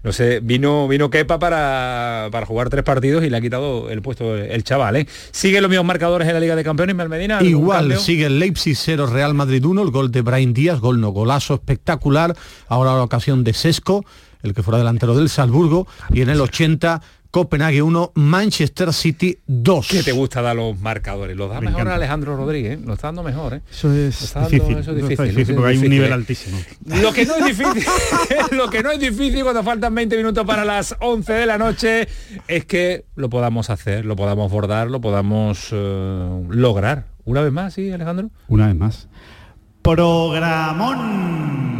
no 0.02 0.12
sé, 0.12 0.40
vino 0.40 0.88
vino 0.88 1.10
Kepa 1.10 1.38
para, 1.38 2.28
para 2.32 2.44
jugar 2.44 2.70
tres 2.70 2.82
partidos 2.82 3.24
y 3.24 3.30
le 3.30 3.36
ha 3.36 3.40
quitado 3.40 3.88
el 3.88 4.02
puesto 4.02 4.36
el 4.36 4.64
chaval, 4.64 4.96
¿eh? 4.96 5.06
Sigue 5.30 5.60
los 5.60 5.70
mismos 5.70 5.86
marcadores 5.86 6.26
en 6.26 6.34
la 6.34 6.40
Liga 6.40 6.56
de 6.56 6.64
Campeones, 6.64 6.96
Malmedina. 6.96 7.38
¿algún 7.38 7.50
Igual 7.50 7.98
sigue 7.98 8.26
el 8.26 8.38
Leipzig 8.38 8.76
0, 8.76 9.06
Real 9.06 9.34
Madrid 9.34 9.64
1, 9.64 9.80
el 9.80 9.90
gol 9.90 10.10
de 10.10 10.22
Brian 10.22 10.52
Díaz, 10.52 10.80
gol 10.80 11.00
no, 11.00 11.10
golazo 11.10 11.54
espectacular. 11.54 12.36
Ahora 12.68 12.94
la 12.94 13.02
ocasión 13.02 13.44
de 13.44 13.54
Sesco, 13.54 14.04
el 14.42 14.54
que 14.54 14.62
fuera 14.62 14.78
delantero 14.78 15.16
del 15.16 15.28
Salzburgo. 15.28 15.86
Y 16.10 16.22
en 16.22 16.30
el 16.30 16.40
80, 16.40 17.00
Copenhague 17.30 17.82
1, 17.82 18.12
Manchester 18.14 18.92
City 18.92 19.38
2. 19.46 19.88
¿Qué 19.88 20.02
te 20.02 20.12
gusta 20.12 20.40
dar 20.42 20.56
los 20.56 20.78
marcadores? 20.80 21.36
Los 21.36 21.48
da 21.50 21.56
Me 21.60 21.66
mejor 21.66 21.80
encanta. 21.82 21.96
Alejandro 21.96 22.36
Rodríguez, 22.36 22.78
¿eh? 22.78 22.82
lo 22.84 22.94
está 22.94 23.08
dando 23.08 23.22
mejor, 23.22 23.54
¿eh? 23.54 23.60
Eso 23.70 23.92
es 23.92 24.32
dando- 24.32 24.48
difícil. 24.50 24.78
eso 24.78 24.90
es 24.92 24.96
difícil, 24.96 25.24
difícil 25.26 25.40
eso 25.42 25.52
es 25.52 25.56
porque 25.56 25.70
hay 25.72 25.78
un 25.78 25.88
nivel 25.90 26.10
¿eh? 26.10 26.14
altísimo. 26.14 26.58
Lo 27.02 27.12
que 27.12 27.26
no 27.26 27.34
es 27.36 27.44
difícil, 27.44 27.84
lo 28.56 28.70
que 28.70 28.82
no 28.82 28.90
es 28.90 29.00
difícil 29.00 29.42
cuando 29.42 29.62
faltan 29.62 29.94
20 29.94 30.16
minutos 30.16 30.46
para 30.46 30.64
las 30.64 30.96
11 31.00 31.32
de 31.32 31.46
la 31.46 31.58
noche 31.58 32.08
es 32.48 32.64
que 32.64 33.04
lo 33.16 33.28
podamos 33.28 33.70
hacer, 33.70 34.04
lo 34.04 34.16
podamos 34.16 34.50
bordar, 34.50 34.90
lo 34.90 35.00
podamos 35.00 35.68
eh, 35.72 36.40
lograr. 36.50 37.06
Una 37.24 37.42
vez 37.42 37.52
más, 37.52 37.74
¿sí, 37.74 37.90
Alejandro? 37.90 38.30
Una 38.48 38.68
vez 38.68 38.76
más. 38.76 39.08
Programón. 39.82 41.75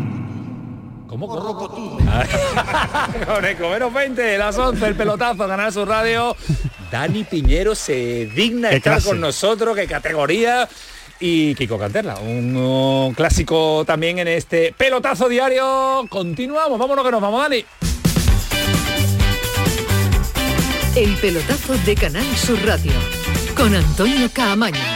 ¿Cómo? 1.06 1.28
Con 3.26 3.44
Eco, 3.44 3.68
menos 3.70 3.92
20, 3.92 4.38
las 4.38 4.58
11, 4.58 4.86
el 4.86 4.94
pelotazo, 4.96 5.46
ganar 5.46 5.72
su 5.72 5.84
radio. 5.84 6.36
Dani 6.90 7.24
Piñero 7.24 7.74
se 7.74 8.26
digna 8.26 8.70
estar 8.70 8.94
clase. 8.94 9.08
con 9.08 9.20
nosotros, 9.20 9.76
qué 9.76 9.86
categoría. 9.86 10.68
Y 11.18 11.54
Kiko 11.54 11.78
Canterla, 11.78 12.16
un 12.18 13.14
clásico 13.16 13.84
también 13.86 14.18
en 14.18 14.28
este 14.28 14.74
pelotazo 14.76 15.28
diario. 15.28 16.06
Continuamos, 16.08 16.78
vámonos 16.78 17.04
que 17.04 17.10
nos 17.10 17.20
vamos, 17.20 17.42
Dani. 17.42 17.64
El 20.94 21.14
pelotazo 21.16 21.74
de 21.84 21.94
Canal 21.94 22.36
Sur 22.36 22.58
Radio 22.64 22.92
con 23.56 23.74
Antonio 23.74 24.30
Caamaño. 24.32 24.95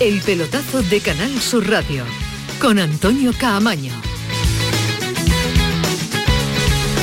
El 0.00 0.22
pelotazo 0.22 0.82
de 0.82 1.00
Canal 1.00 1.30
Sur 1.40 1.68
Radio 1.68 2.04
con 2.58 2.78
Antonio 2.78 3.32
Caamaño. 3.38 3.92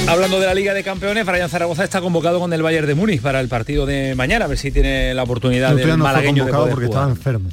Hablando 0.08 0.40
de 0.40 0.48
la 0.48 0.56
Liga 0.56 0.74
de 0.74 0.84
Campeones, 0.84 1.24
Brian 1.24 1.48
Zaragoza 1.48 1.84
está 1.84 2.02
convocado 2.02 2.40
con 2.40 2.52
el 2.54 2.64
Bayern 2.64 2.88
de 2.88 2.96
Múnich 2.96 3.22
para 3.22 3.40
el 3.40 3.50
partido 3.50 3.86
de 3.86 4.16
mañana, 4.16 4.46
a 4.46 4.48
ver 4.48 4.58
si 4.58 4.72
tiene 4.72 5.14
la 5.14 5.22
oportunidad 5.22 5.76
del 5.76 5.88
no 5.88 5.94
fue 5.94 5.98
malagueño 5.98 6.46
de 6.46 6.52
convocado 6.52 6.64
poder 6.64 6.74
porque 6.74 6.88
jugar. 6.88 7.10
estaba 7.12 7.16
enfermo. 7.16 7.50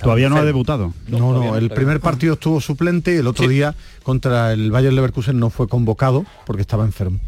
Todavía 0.00 0.28
no 0.28 0.36
ha 0.36 0.44
debutado. 0.44 0.94
No, 1.08 1.18
no, 1.18 1.32
no, 1.32 1.56
el 1.56 1.70
primer 1.70 1.96
no. 1.96 2.00
partido 2.00 2.34
estuvo 2.34 2.60
suplente 2.60 3.12
y 3.12 3.16
el 3.16 3.26
otro 3.26 3.48
día 3.48 3.74
contra 4.04 4.52
el 4.52 4.70
Bayern 4.70 4.94
Leverkusen 4.94 5.38
no 5.38 5.50
fue 5.50 5.66
convocado 5.66 6.24
porque 6.46 6.62
estaba 6.62 6.84
enfermo. 6.84 7.18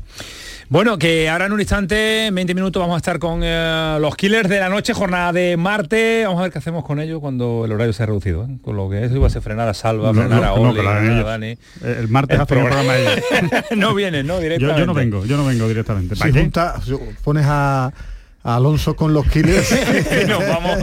Bueno, 0.72 0.96
que 0.98 1.28
ahora 1.28 1.44
en 1.44 1.52
un 1.52 1.60
instante, 1.60 2.30
20 2.32 2.54
minutos, 2.54 2.80
vamos 2.80 2.94
a 2.94 2.96
estar 2.96 3.18
con 3.18 3.42
eh, 3.44 3.98
los 4.00 4.16
killers 4.16 4.48
de 4.48 4.58
la 4.58 4.70
noche, 4.70 4.94
jornada 4.94 5.30
de 5.30 5.58
Marte. 5.58 6.22
Vamos 6.24 6.38
a 6.40 6.44
ver 6.44 6.52
qué 6.52 6.60
hacemos 6.60 6.82
con 6.82 6.98
ellos 6.98 7.20
cuando 7.20 7.66
el 7.66 7.72
horario 7.72 7.92
se 7.92 8.02
ha 8.02 8.06
reducido. 8.06 8.44
¿eh? 8.44 8.56
Con 8.62 8.76
lo 8.76 8.88
que 8.88 9.04
eso 9.04 9.14
iba 9.14 9.26
a 9.26 9.30
ser 9.30 9.42
frenar 9.42 9.68
a 9.68 9.74
Salva, 9.74 10.14
No, 10.14 10.22
frenar 10.22 10.40
no, 10.40 10.54
a 10.54 10.58
no, 10.58 10.72
lo 10.72 10.80
hagan 10.88 11.04
frenar 11.04 11.26
a. 11.26 11.28
Dani. 11.28 11.46
Eh, 11.48 11.58
El 11.98 12.08
martes 12.08 12.40
El 12.40 12.46
programa- 12.46 12.96
ellos. 12.96 13.20
no 13.76 13.94
vienen, 13.94 14.26
¿no? 14.26 14.36
Yo, 14.36 14.40
Directamente. 14.40 14.80
yo 14.80 14.86
no 14.86 14.94
vengo, 14.94 15.26
yo 15.26 15.36
no 15.36 15.44
vengo 15.44 15.68
directamente. 15.68 16.14
Si 16.14 16.20
¿Para 16.20 16.32
qué? 16.32 16.40
junta- 16.40 16.80
si 16.82 16.94
pones 17.22 17.44
a 17.46 17.92
Alonso 18.44 18.96
con 18.96 19.14
los 19.14 19.26
killers. 19.26 19.70
y 20.22 20.26
nos 20.26 20.40
vamos, 20.48 20.78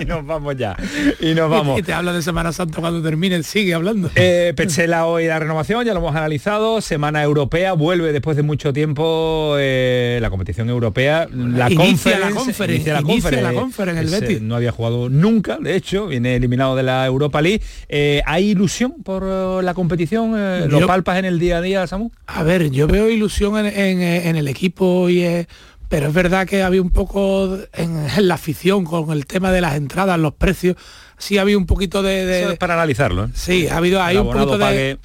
y 0.00 0.04
nos 0.04 0.26
vamos 0.26 0.56
ya. 0.56 0.76
Y 1.20 1.34
nos 1.34 1.50
vamos. 1.50 1.78
Y 1.78 1.82
te 1.82 1.92
habla 1.92 2.12
de 2.12 2.20
Semana 2.22 2.52
Santa 2.52 2.80
cuando 2.80 3.02
termine, 3.02 3.42
sigue 3.42 3.72
hablando. 3.74 4.10
Eh, 4.14 4.52
Petzela 4.54 5.06
hoy 5.06 5.26
la 5.26 5.38
renovación, 5.38 5.84
ya 5.84 5.94
lo 5.94 6.00
hemos 6.00 6.14
analizado. 6.14 6.80
Semana 6.80 7.22
europea, 7.22 7.72
vuelve 7.72 8.12
después 8.12 8.36
de 8.36 8.42
mucho 8.42 8.72
tiempo 8.72 9.54
eh, 9.58 10.18
la 10.20 10.28
competición 10.30 10.68
europea. 10.68 11.26
La 11.32 11.70
Inicia 11.70 12.18
la 12.18 12.30
conference, 12.30 12.74
inicia 12.74 12.94
la 12.94 13.02
conference. 13.02 13.42
la 13.42 13.52
conference, 13.54 14.00
el 14.02 14.08
Betis. 14.10 14.42
No 14.42 14.56
había 14.56 14.72
jugado 14.72 15.08
nunca, 15.08 15.58
de 15.58 15.76
hecho, 15.76 16.08
viene 16.08 16.36
eliminado 16.36 16.76
de 16.76 16.82
la 16.82 17.06
Europa 17.06 17.40
League. 17.40 17.62
Eh, 17.88 18.20
¿Hay 18.26 18.50
ilusión 18.50 18.94
por 19.02 19.22
eh, 19.26 19.62
la 19.62 19.72
competición? 19.74 20.34
Eh, 20.36 20.66
¿Lo 20.68 20.80
Yo- 20.80 20.86
palpas 20.86 21.18
en 21.18 21.24
el 21.24 21.38
día 21.38 21.58
a 21.58 21.60
día, 21.62 21.86
Samu? 21.86 22.10
A 22.26 22.42
ver, 22.42 22.70
yo 22.70 22.86
veo 22.86 23.08
ilusión 23.08 23.56
en, 23.58 23.66
en, 23.66 24.02
en 24.02 24.36
el 24.36 24.48
equipo 24.48 25.08
y 25.08 25.22
eh, 25.22 25.46
pero 25.88 26.08
es 26.08 26.14
verdad 26.14 26.46
que 26.46 26.62
había 26.62 26.82
un 26.82 26.90
poco 26.90 27.58
en, 27.72 28.28
la 28.28 28.34
afición 28.34 28.84
con 28.84 29.10
el 29.10 29.26
tema 29.26 29.50
de 29.50 29.60
las 29.60 29.74
entradas, 29.74 30.18
los 30.18 30.34
precios, 30.34 30.76
sí 31.16 31.38
había 31.38 31.56
un 31.56 31.66
poquito 31.66 32.02
de... 32.02 32.42
Eso 32.42 32.52
es 32.52 32.58
para 32.58 32.74
analizarlo. 32.74 33.24
¿eh? 33.24 33.28
Sí, 33.34 33.68
ha 33.68 33.78
habido 33.78 34.02
ahí 34.02 34.16
un 34.16 34.30
poquito 34.30 34.58
de... 34.58 34.98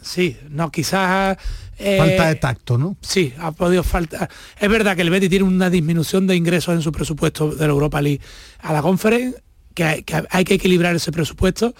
Sí, 0.00 0.36
no, 0.48 0.70
quizás... 0.70 1.36
Eh, 1.78 1.98
Falta 1.98 2.28
de 2.28 2.34
tacto, 2.36 2.78
¿no? 2.78 2.96
Sí, 3.00 3.32
ha 3.38 3.50
podido 3.52 3.82
faltar. 3.82 4.30
Es 4.58 4.70
verdad 4.70 4.94
que 4.94 5.02
el 5.02 5.10
Betis 5.10 5.28
tiene 5.28 5.44
una 5.44 5.68
disminución 5.68 6.26
de 6.26 6.36
ingresos 6.36 6.74
en 6.74 6.82
su 6.82 6.92
presupuesto 6.92 7.50
de 7.50 7.66
la 7.66 7.72
Europa 7.72 8.00
League 8.00 8.20
a 8.60 8.72
la 8.72 8.82
Conference, 8.82 9.42
que 9.74 9.84
hay 9.84 10.02
que, 10.02 10.22
hay 10.30 10.44
que 10.44 10.54
equilibrar 10.54 10.94
ese 10.94 11.12
presupuesto, 11.12 11.74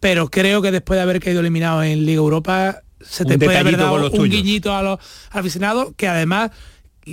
pero 0.00 0.30
creo 0.30 0.62
que 0.62 0.70
después 0.70 0.96
de 0.96 1.02
haber 1.02 1.20
caído 1.20 1.40
eliminado 1.40 1.82
en 1.82 2.06
Liga 2.06 2.18
Europa, 2.18 2.82
se 3.00 3.24
te 3.24 3.38
puede 3.38 3.58
haber 3.58 3.76
dado 3.76 4.10
un 4.10 4.28
guiñito 4.28 4.74
a 4.74 4.82
los 4.82 4.98
aficionados, 5.30 5.92
que 5.96 6.08
además 6.08 6.50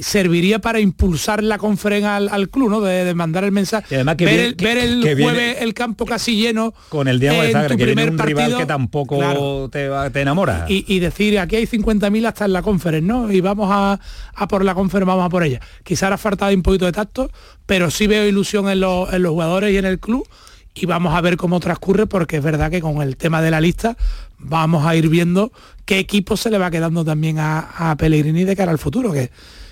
serviría 0.02 0.60
para 0.60 0.80
impulsar 0.80 1.44
la 1.44 1.58
conferencia 1.58 2.16
al, 2.18 2.50
club, 2.50 2.70
¿no? 2.70 2.82
De, 2.82 3.14
mandar 3.16 3.44
el 3.44 3.52
mensaje. 3.52 3.96
además 3.96 4.16
que 4.18 4.26
ver, 4.26 4.40
el, 4.40 4.56
ver 4.56 4.78
el 4.78 5.02
jueves 5.22 5.58
el 5.62 5.74
campo 5.74 6.06
casi 6.06 6.36
lleno. 6.36 6.74
Con 6.90 7.08
el 7.08 7.20
Dinamo 7.20 7.42
de 7.42 7.52
Zagreb, 7.52 7.78
que 7.78 7.86
viene 7.86 8.06
un 8.06 8.18
rival 8.18 8.58
que 8.58 8.66
tampoco 8.66 9.70
te, 9.72 9.90
te, 10.12 10.22
enamora. 10.22 10.66
Y, 10.68 11.00
decir, 11.00 11.40
aquí 11.40 11.56
hay 11.56 11.66
50.000 11.66 12.28
hasta 12.28 12.46
en 12.46 12.54
la 12.54 12.62
conferencia, 12.62 13.14
¿no? 13.14 13.32
Y 13.32 13.42
vamos 13.42 13.70
a, 13.72 14.00
por 14.48 14.64
la 14.64 14.76
conferencia, 14.76 15.14
vamos 15.14 15.26
a 15.26 15.30
por 15.30 15.44
ella. 15.44 15.60
Quizás 15.84 16.12
ha 16.12 16.18
faltado 16.18 16.54
un 16.54 16.62
poquito 16.62 16.86
de 16.86 16.92
tacto, 16.92 17.32
pero 17.66 17.90
sí 17.90 18.08
veo 18.08 18.28
ilusión 18.28 18.70
en 18.70 18.82
los, 18.82 19.12
en 19.12 19.24
los 19.24 19.32
jugadores 19.32 19.74
y 19.74 19.78
en 19.78 19.86
el 19.86 20.00
club 20.00 20.28
y 20.76 20.86
vamos 20.86 21.16
a 21.16 21.22
ver 21.22 21.36
cómo 21.36 21.60
transcurre 21.60 22.06
porque 22.06 22.38
es 22.38 22.44
verdad 22.44 22.70
que 22.70 22.80
con 22.80 23.02
el 23.02 23.18
tema 23.18 23.42
de 23.42 23.52
la 23.52 23.60
lista 23.60 23.98
vamos 24.38 24.86
a 24.86 24.96
ir 24.96 25.10
viendo 25.10 25.52
qué 25.86 26.00
equipo 26.00 26.38
se 26.38 26.50
le 26.52 26.58
va 26.58 26.72
quedando 26.72 27.04
también 27.04 27.40
a, 27.40 27.92
a 27.92 27.98
Pellegrini 27.98 28.44
de 28.44 28.56
cara 28.56 28.72
al 28.72 28.78
futuro, 28.78 29.12
que 29.12 29.32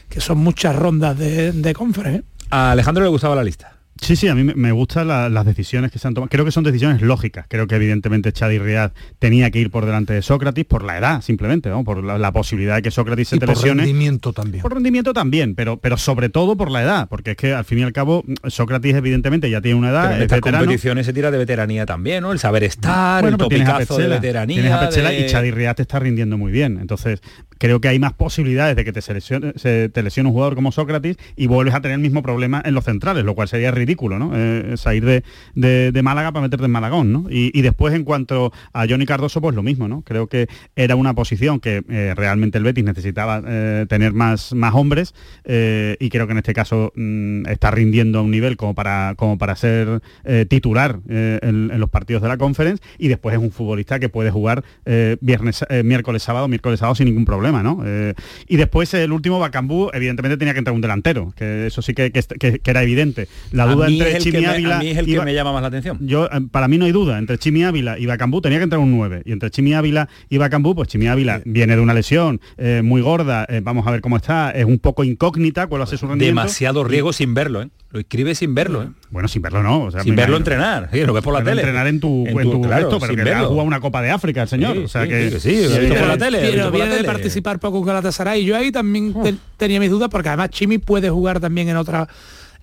que 0.09 0.21
son 0.21 0.37
muchas 0.39 0.75
rondas 0.75 1.17
de, 1.17 1.51
de 1.51 1.73
conference. 1.73 2.19
¿eh? 2.19 2.23
A 2.49 2.71
Alejandro 2.71 3.03
le 3.03 3.09
gustaba 3.09 3.35
la 3.35 3.43
lista. 3.43 3.77
Sí, 4.01 4.15
sí, 4.15 4.27
a 4.27 4.35
mí 4.35 4.43
me 4.43 4.71
gustan 4.71 5.07
las 5.07 5.45
decisiones 5.45 5.91
que 5.91 5.99
se 5.99 6.07
han 6.07 6.13
tomado. 6.13 6.29
Creo 6.29 6.45
que 6.45 6.51
son 6.51 6.63
decisiones 6.63 7.01
lógicas. 7.01 7.45
Creo 7.47 7.67
que 7.67 7.75
evidentemente 7.75 8.31
Chadi 8.31 8.59
Riad 8.59 8.91
tenía 9.19 9.49
que 9.51 9.59
ir 9.59 9.71
por 9.71 9.85
delante 9.85 10.13
de 10.13 10.21
Sócrates 10.21 10.65
por 10.65 10.83
la 10.83 10.97
edad, 10.97 11.21
simplemente, 11.21 11.69
¿no? 11.69 11.83
por 11.83 12.03
la, 12.03 12.31
posibilidad 12.31 12.75
de 12.75 12.81
que 12.83 12.91
Sócrates 12.91 13.29
se 13.29 13.37
y 13.37 13.39
Por 13.39 13.57
rendimiento 13.57 14.33
también. 14.33 14.61
Por 14.61 14.73
rendimiento 14.73 15.13
también, 15.13 15.55
pero, 15.55 15.77
pero 15.77 15.97
sobre 15.97 16.29
todo 16.29 16.55
por 16.55 16.69
la 16.69 16.83
edad, 16.83 17.07
porque 17.09 17.31
es 17.31 17.37
que 17.37 17.53
al 17.53 17.65
fin 17.65 17.79
y 17.79 17.83
al 17.83 17.93
cabo 17.93 18.23
Sócrates 18.47 18.95
evidentemente 18.95 19.49
ya 19.49 19.61
tiene 19.61 19.79
una 19.79 19.89
edad. 19.89 20.15
en 20.15 20.23
estas 20.23 20.41
competiciones 20.41 21.05
se 21.05 21.13
tira 21.13 21.31
de 21.31 21.37
veteranía 21.37 21.85
también, 21.85 22.21
¿no? 22.21 22.31
El 22.31 22.39
saber 22.39 22.63
estar, 22.63 23.25
el 23.25 23.37
topicazo 23.37 23.97
de 23.97 24.07
veteranía. 24.07 24.61
Tienes 24.61 24.71
a 24.71 24.87
Pechela 24.87 25.13
y 25.13 25.25
Chadi 25.27 25.51
Riad 25.51 25.75
te 25.75 25.81
está 25.81 25.99
rindiendo 25.99 26.37
muy 26.37 26.51
bien. 26.51 26.77
Entonces, 26.79 27.21
creo 27.57 27.81
que 27.81 27.87
hay 27.87 27.99
más 27.99 28.13
posibilidades 28.13 28.75
de 28.75 28.85
que 28.85 28.93
te, 28.93 29.13
lesione, 29.13 29.53
se, 29.55 29.89
te 29.89 30.03
lesione 30.03 30.29
un 30.29 30.33
jugador 30.33 30.55
como 30.55 30.71
Sócrates 30.71 31.17
y 31.35 31.47
vuelves 31.47 31.73
a 31.73 31.81
tener 31.81 31.95
el 31.95 32.01
mismo 32.01 32.21
problema 32.21 32.61
en 32.65 32.73
los 32.73 32.85
centrales, 32.85 33.23
lo 33.23 33.35
cual 33.35 33.47
sería 33.47 33.71
ridículo, 33.71 34.19
¿no? 34.19 34.31
Eh, 34.35 34.75
salir 34.77 35.05
de, 35.05 35.91
de, 35.91 36.03
Málaga 36.03 36.31
para 36.31 36.43
meterte 36.43 36.65
en 36.65 36.71
Malagón, 36.71 37.11
¿no? 37.11 37.25
Y, 37.29 37.61
después 37.61 37.93
en 37.93 38.03
cuanto 38.03 38.53
a 38.71 38.85
Johnny 38.87 39.05
Cardoso, 39.05 39.41
pues 39.41 39.55
lo 39.55 39.63
mismo, 39.63 39.87
¿no? 39.87 40.01
Creo 40.03 40.27
que 40.27 40.47
era 40.75 40.95
una 40.95 41.13
posición 41.13 41.59
que 41.59 41.83
eh, 41.89 42.13
realmente 42.15 42.57
el 42.57 42.63
Betis 42.63 42.83
necesitaba 42.83 43.41
eh, 43.45 43.85
tener 43.89 44.13
más, 44.13 44.53
más 44.53 44.73
hombres 44.73 45.13
y 45.45 46.09
creo 46.09 46.27
que 46.27 46.31
en 46.31 46.37
este 46.37 46.53
caso 46.53 46.91
mm, 46.95 47.47
está 47.47 47.71
rindiendo 47.71 48.19
a 48.19 48.21
un 48.21 48.31
nivel 48.31 48.57
como 48.57 48.75
para, 48.75 49.15
como 49.15 49.37
para 49.37 49.55
ser 49.55 50.01
titular 50.49 50.99
en, 51.07 51.79
los 51.79 51.89
partidos 51.89 52.21
de 52.21 52.27
la 52.27 52.37
conference 52.37 52.83
y 52.97 53.07
después 53.07 53.35
es 53.35 53.41
un 53.41 53.51
futbolista 53.51 53.99
que 53.99 54.09
puede 54.09 54.31
jugar 54.31 54.63
viernes, 55.21 55.65
miércoles, 55.83 56.23
sábado, 56.23 56.47
miércoles, 56.47 56.79
sábado 56.79 56.95
sin 56.95 57.05
ningún 57.05 57.25
problema, 57.25 57.46
¿no? 57.51 57.83
y 58.47 58.57
después 58.57 58.93
el 58.93 59.11
último 59.11 59.39
Bacambú, 59.39 59.89
evidentemente 59.93 60.37
tenía 60.37 60.53
que 60.53 60.59
entrar 60.59 60.73
un 60.73 60.81
delantero, 60.81 61.33
que 61.35 61.67
eso 61.67 61.81
sí 61.81 61.93
que, 61.93 62.11
era 62.65 62.83
evidente. 62.83 63.27
La 63.51 63.65
duda 63.65 63.87
entre 63.87 64.17
Chimi 64.19 64.45
a 64.45 64.79
mí 64.79 64.89
es 64.89 64.97
el 64.97 65.05
que 65.05 65.21
me 65.21 65.33
llama 65.33 65.53
más 65.53 65.61
la 65.61 65.67
atención. 65.69 65.97
Yo, 66.01 66.25
eh, 66.25 66.41
para 66.51 66.67
mí 66.67 66.77
no 66.77 66.85
hay 66.85 66.91
duda, 66.91 67.17
entre 67.17 67.37
Chimi 67.37 67.63
Ávila 67.63 67.97
y 67.97 68.05
Bacambú 68.05 68.41
tenía 68.41 68.59
que 68.59 68.63
entrar 68.63 68.79
un 68.79 68.91
9. 68.91 69.23
Y 69.25 69.31
entre 69.31 69.49
Chimi 69.49 69.73
Ávila 69.73 70.09
y 70.29 70.37
Bacambú, 70.37 70.75
pues 70.75 70.87
Chimi 70.87 71.07
Ávila 71.07 71.41
viene 71.45 71.75
de 71.75 71.81
una 71.81 71.93
lesión 71.93 72.41
eh, 72.57 72.81
muy 72.83 73.01
gorda, 73.01 73.45
eh, 73.49 73.61
vamos 73.63 73.87
a 73.87 73.91
ver 73.91 74.01
cómo 74.01 74.17
está, 74.17 74.51
es 74.51 74.65
un 74.65 74.79
poco 74.79 75.03
incógnita 75.03 75.67
cuál 75.67 75.81
hace 75.81 75.97
su 75.97 76.07
rendimiento. 76.07 76.41
Demasiado 76.41 76.83
riesgo 76.83 77.13
sin 77.13 77.33
verlo, 77.33 77.61
¿eh? 77.61 77.69
Lo 77.89 78.01
escribe 78.01 78.35
sin 78.35 78.53
verlo, 78.53 78.83
¿eh? 78.83 78.89
Bueno, 79.11 79.29
sin 79.29 79.41
verlo 79.41 79.63
no. 79.63 79.89
sin 80.03 80.13
verlo 80.13 80.35
entrenar, 80.35 80.89
lo 80.91 81.13
ves 81.13 81.23
por 81.23 81.33
la 81.33 81.41
tele. 81.41 81.61
Entrenar 81.61 81.87
en 81.87 82.01
tu, 82.01 82.27
en 82.27 82.35
tu, 82.51 82.61
claro, 82.61 82.97
pero 82.99 83.15
que 83.15 83.21
ha 83.31 83.43
jugado 83.45 83.63
una 83.63 83.79
Copa 83.79 84.01
de 84.01 84.11
África 84.11 84.41
el 84.41 84.49
señor. 84.49 84.77
o 84.77 84.87
sea 84.89 85.07
que, 85.07 85.39
sí, 85.39 85.63
por 85.97 86.07
la 86.07 86.17
tele. 86.17 86.39
Pero 86.41 86.71
viene 86.71 86.95
de 86.95 87.03
participar 87.41 87.59
poco 87.59 87.79
con 87.79 87.87
Galatasaray. 87.87 88.43
Yo 88.43 88.55
ahí 88.55 88.71
también 88.71 89.13
tenía 89.57 89.79
mis 89.79 89.89
dudas 89.89 90.09
porque 90.09 90.29
además 90.29 90.49
Chimi 90.49 90.77
puede 90.77 91.09
jugar 91.09 91.39
también 91.39 91.69
en 91.69 91.77
otra 91.77 92.07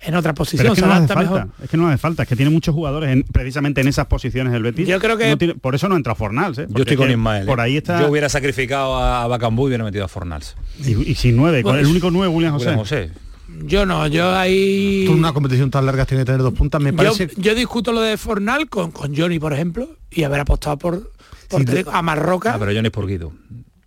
en 0.01 0.13
otra 0.13 0.33
posición. 0.33 0.67
es, 0.67 0.73
que 0.73 0.81
no 0.81 0.93
hace 0.93 1.07
falta, 1.07 1.47
es 1.63 1.69
que 1.69 1.77
no 1.77 1.87
hace 1.87 1.97
falta, 1.97 2.23
es 2.23 2.29
que 2.29 2.35
tiene 2.35 2.51
muchos 2.51 2.75
jugadores 2.75 3.23
precisamente 3.31 3.81
en 3.81 3.87
esas 3.87 4.05
posiciones 4.07 4.53
el 4.53 4.61
Betis. 4.61 4.87
Yo 4.87 4.99
creo 4.99 5.17
que 5.17 5.55
por 5.59 5.73
eso 5.73 5.87
no 5.87 5.95
entra 5.95 6.15
Fornals. 6.15 6.57
¿eh? 6.59 6.67
Yo 6.69 6.83
estoy 6.83 6.97
con 6.97 7.09
Ismael. 7.09 7.45
Por 7.45 7.59
¿eh? 7.59 7.63
ahí 7.63 7.77
está. 7.77 8.01
Yo 8.01 8.09
hubiera 8.09 8.29
sacrificado 8.29 8.97
a 8.97 9.25
Bacambú 9.27 9.63
y 9.63 9.67
hubiera 9.67 9.83
metido 9.83 10.05
a 10.05 10.07
Fornals. 10.07 10.55
Y, 10.79 11.15
sin 11.15 11.35
nueve, 11.35 11.63
con 11.63 11.75
el 11.75 11.81
pues, 11.81 11.91
único 11.91 12.11
nueve 12.11 12.33
William 12.33 12.53
José. 12.53 13.11
Yo 13.63 13.85
no, 13.85 14.05
yo 14.07 14.35
ahí... 14.35 15.07
una 15.09 15.31
competición 15.31 15.71
tan 15.71 15.85
larga 15.85 16.05
tiene 16.05 16.23
que 16.23 16.25
tener 16.25 16.41
dos 16.41 16.53
puntas, 16.53 16.81
me 16.81 16.91
parece... 16.91 17.29
Yo, 17.37 17.55
discuto 17.55 17.93
lo 17.93 18.01
de 18.01 18.17
Fornal 18.17 18.67
con, 18.67 18.91
con 18.91 19.15
Johnny, 19.15 19.39
por 19.39 19.53
ejemplo, 19.53 19.87
y 20.11 20.23
haber 20.23 20.41
apostado 20.41 20.77
por, 20.77 21.11
a 21.91 22.01
Marroca. 22.01 22.55
Ah, 22.55 22.59
pero 22.59 22.73
Johnny 22.73 22.87
es 22.87 22.91
por 22.91 23.07
Guido. 23.07 23.31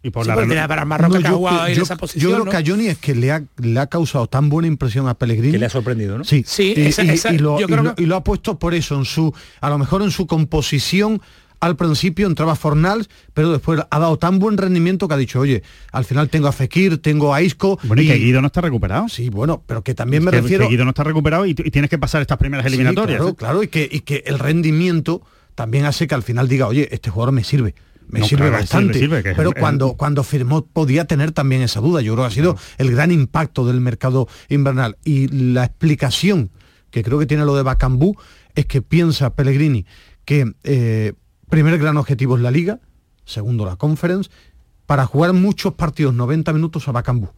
Y 0.03 0.11
por 0.11 0.27
la 0.27 0.37
para 0.69 0.85
Marruecos 0.85 1.21
que 1.21 1.27
ha 1.27 1.33
jugado 1.33 1.67
en 1.67 1.81
esa 1.81 1.97
posición. 1.97 2.31
Yo 2.31 2.41
creo 2.41 2.51
que 2.51 2.57
a 2.57 2.63
Johnny 2.65 2.87
es 2.87 2.99
que 2.99 3.15
le 3.17 3.33
ha, 3.33 3.43
le 3.57 3.81
ha 3.81 3.89
causado 3.89 4.29
tan 4.29 4.49
buena 4.49 4.69
impresión 4.69 5.09
a 5.09 5.15
Pellegrini. 5.15 5.53
Que 5.53 5.59
le 5.59 5.67
ha 5.67 5.71
sorprendido, 5.71 6.17
¿no? 6.17 6.25
Sí, 6.25 6.45
sí 6.47 6.75
y, 6.77 7.39
lo, 7.39 7.59
y, 7.61 8.07
lo, 8.07 8.17
ha 8.17 8.23
puesto 8.23 8.59
por 8.59 8.75
eso, 8.75 8.97
en 8.97 9.05
su, 9.05 9.35
a 9.61 9.69
lo 9.69 9.79
mejor 9.79 10.03
en 10.03 10.13
su 10.13 10.29
composición 10.29 11.21
al 11.61 11.75
principio 11.75 12.29
entraba 12.29 12.55
Fornals, 12.55 13.09
pero 13.35 13.51
después 13.51 13.81
ha 13.91 13.99
dado 13.99 14.17
tan 14.17 14.39
buen 14.39 14.57
rendimiento 14.57 15.09
que 15.09 15.15
ha 15.15 15.17
dicho, 15.17 15.41
oye, 15.41 15.65
al 15.91 16.05
final 16.05 16.29
tengo 16.29 16.47
a 16.47 16.53
Fekir, 16.53 16.99
tengo 16.99 17.35
a 17.35 17.43
Isco. 17.43 17.81
Bueno, 17.83 18.01
y, 18.01 18.07
que 18.07 18.15
Guido 18.15 18.41
no 18.41 18.47
está 18.47 18.61
recuperado. 18.61 19.09
Sí, 19.09 19.29
bueno, 19.29 19.63
pero 19.67 19.83
que 19.83 19.95
también 19.95 20.23
me 20.23 20.31
refiero. 20.31 20.65
Que 20.65 20.71
Guido 20.71 20.85
no 20.85 20.91
está 20.91 21.03
recuperado 21.03 21.47
y, 21.47 21.55
tienes 21.55 21.91
que 21.91 21.99
pasar 21.99 22.23
estas 22.23 22.39
primeras 22.39 22.65
eliminatorias. 22.67 23.19
claro, 23.19 23.33
¿eh? 23.33 23.37
claro, 23.37 23.63
y 23.65 23.69
que, 23.69 23.89
y 23.91 24.01
que 24.01 24.23
el 24.27 24.39
rendimiento 24.39 25.23
también 25.57 25.87
hace 25.87 26.07
que 26.07 26.15
al 26.15 26.23
final 26.23 26.47
diga, 26.47 26.69
oye, 26.69 26.89
este 26.93 27.11
jugador 27.11 27.33
me 27.33 27.43
sirve 27.43 27.75
me 28.09 28.23
sirve 28.25 28.51
bastante. 28.51 29.09
pero 29.37 29.53
cuando, 29.53 29.95
cuando 29.95 30.23
firmó 30.23 30.65
podía 30.67 31.05
tener 31.07 31.33
también 31.33 31.63
esa 31.63 31.81
duda. 31.81 32.01
Yo 32.01 32.15
creo 32.15 32.25
que 32.25 32.33
ha 32.33 32.35
sido 32.35 32.57
el 32.79 32.91
gran 32.91 33.11
impacto 33.11 33.67
del 33.67 33.81
mercado 33.81 34.29
invernal. 34.49 34.97
Y 35.05 35.29
la 35.29 35.65
explicación 35.65 36.51
que 36.91 37.03
creo 37.03 37.19
que 37.19 37.27
tiene 37.27 37.45
lo 37.45 37.57
de 37.57 37.63
Bacambú 37.63 38.17
es 38.55 38.67
que 38.67 38.83
piensa 38.83 39.35
Pellegrini 39.35 39.85
que 40.25 40.53
eh, 40.65 41.13
primer 41.49 41.79
gran 41.79 41.97
objetivo 41.97 42.37
es 42.37 42.43
la 42.43 42.51
liga, 42.51 42.81
segundo 43.25 43.65
la 43.65 43.77
conference, 43.77 44.31
para 44.87 45.07
jugar 45.07 45.33
muchos 45.33 45.75
partidos 45.75 46.15
90 46.15 46.53
minutos 46.53 46.89
a 46.89 46.93
Bacambú 46.93 47.31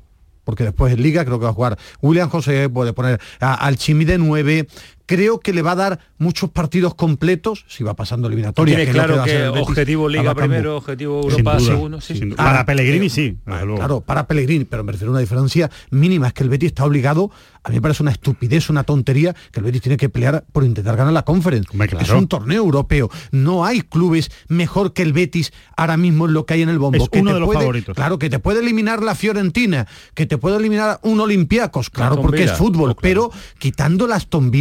porque 0.44 0.64
después 0.64 0.92
en 0.92 1.02
Liga 1.02 1.24
creo 1.24 1.38
que 1.38 1.44
va 1.44 1.50
a 1.50 1.54
jugar 1.54 1.78
William 2.00 2.28
José, 2.28 2.68
puede 2.68 2.92
poner 2.92 3.20
al 3.38 3.76
Chimi 3.76 4.04
de 4.04 4.18
9, 4.18 4.66
creo 5.10 5.40
que 5.40 5.52
le 5.52 5.60
va 5.60 5.72
a 5.72 5.74
dar 5.74 5.98
muchos 6.18 6.50
partidos 6.50 6.94
completos 6.94 7.64
si 7.66 7.82
va 7.82 7.94
pasando 7.94 8.28
eliminatoria. 8.28 8.76
Tiene 8.76 8.92
claro 8.92 9.24
que, 9.24 9.48
objetivo 9.48 10.08
Liga 10.08 10.36
primero, 10.36 10.76
objetivo 10.76 11.20
Europa 11.28 11.58
segundo. 11.58 11.98
para 12.36 12.64
Pellegrini 12.64 13.10
sí. 13.10 13.36
Claro, 13.44 14.02
para 14.02 14.28
Pellegrini, 14.28 14.66
pero 14.66 14.84
me 14.84 14.92
refiero 14.92 15.10
a 15.10 15.14
una 15.14 15.20
diferencia 15.20 15.68
mínima, 15.90 16.28
es 16.28 16.32
que 16.32 16.44
el 16.44 16.48
Betis 16.48 16.68
está 16.68 16.84
obligado, 16.84 17.32
a 17.64 17.70
mí 17.70 17.74
me 17.74 17.82
parece 17.82 18.04
una 18.04 18.12
estupidez, 18.12 18.70
una 18.70 18.84
tontería, 18.84 19.34
que 19.50 19.58
el 19.58 19.64
Betis 19.64 19.82
tiene 19.82 19.96
que 19.96 20.08
pelear 20.08 20.44
por 20.52 20.62
intentar 20.62 20.96
ganar 20.96 21.12
la 21.12 21.24
Conference. 21.24 21.68
Es 21.98 22.10
un 22.10 22.28
torneo 22.28 22.62
europeo, 22.62 23.10
no 23.32 23.64
hay 23.64 23.80
clubes 23.80 24.30
mejor 24.46 24.92
que 24.92 25.02
el 25.02 25.12
Betis 25.12 25.52
ahora 25.76 25.96
mismo 25.96 26.26
en 26.26 26.34
lo 26.34 26.46
que 26.46 26.54
hay 26.54 26.62
en 26.62 26.68
el 26.68 26.78
bombo. 26.78 27.02
Es 27.02 27.10
uno 27.20 27.34
de 27.34 27.40
los 27.40 27.52
favoritos. 27.52 27.96
Claro, 27.96 28.20
que 28.20 28.30
te 28.30 28.38
puede 28.38 28.60
eliminar 28.60 29.02
la 29.02 29.16
Fiorentina, 29.16 29.88
que 30.14 30.26
te 30.26 30.38
puede 30.38 30.58
eliminar 30.58 31.00
un 31.02 31.18
Olympiacos, 31.18 31.90
claro, 31.90 32.22
porque 32.22 32.44
es 32.44 32.52
fútbol, 32.52 32.94
pero 33.00 33.32
quitando 33.58 34.06
las 34.06 34.20
Aston 34.20 34.52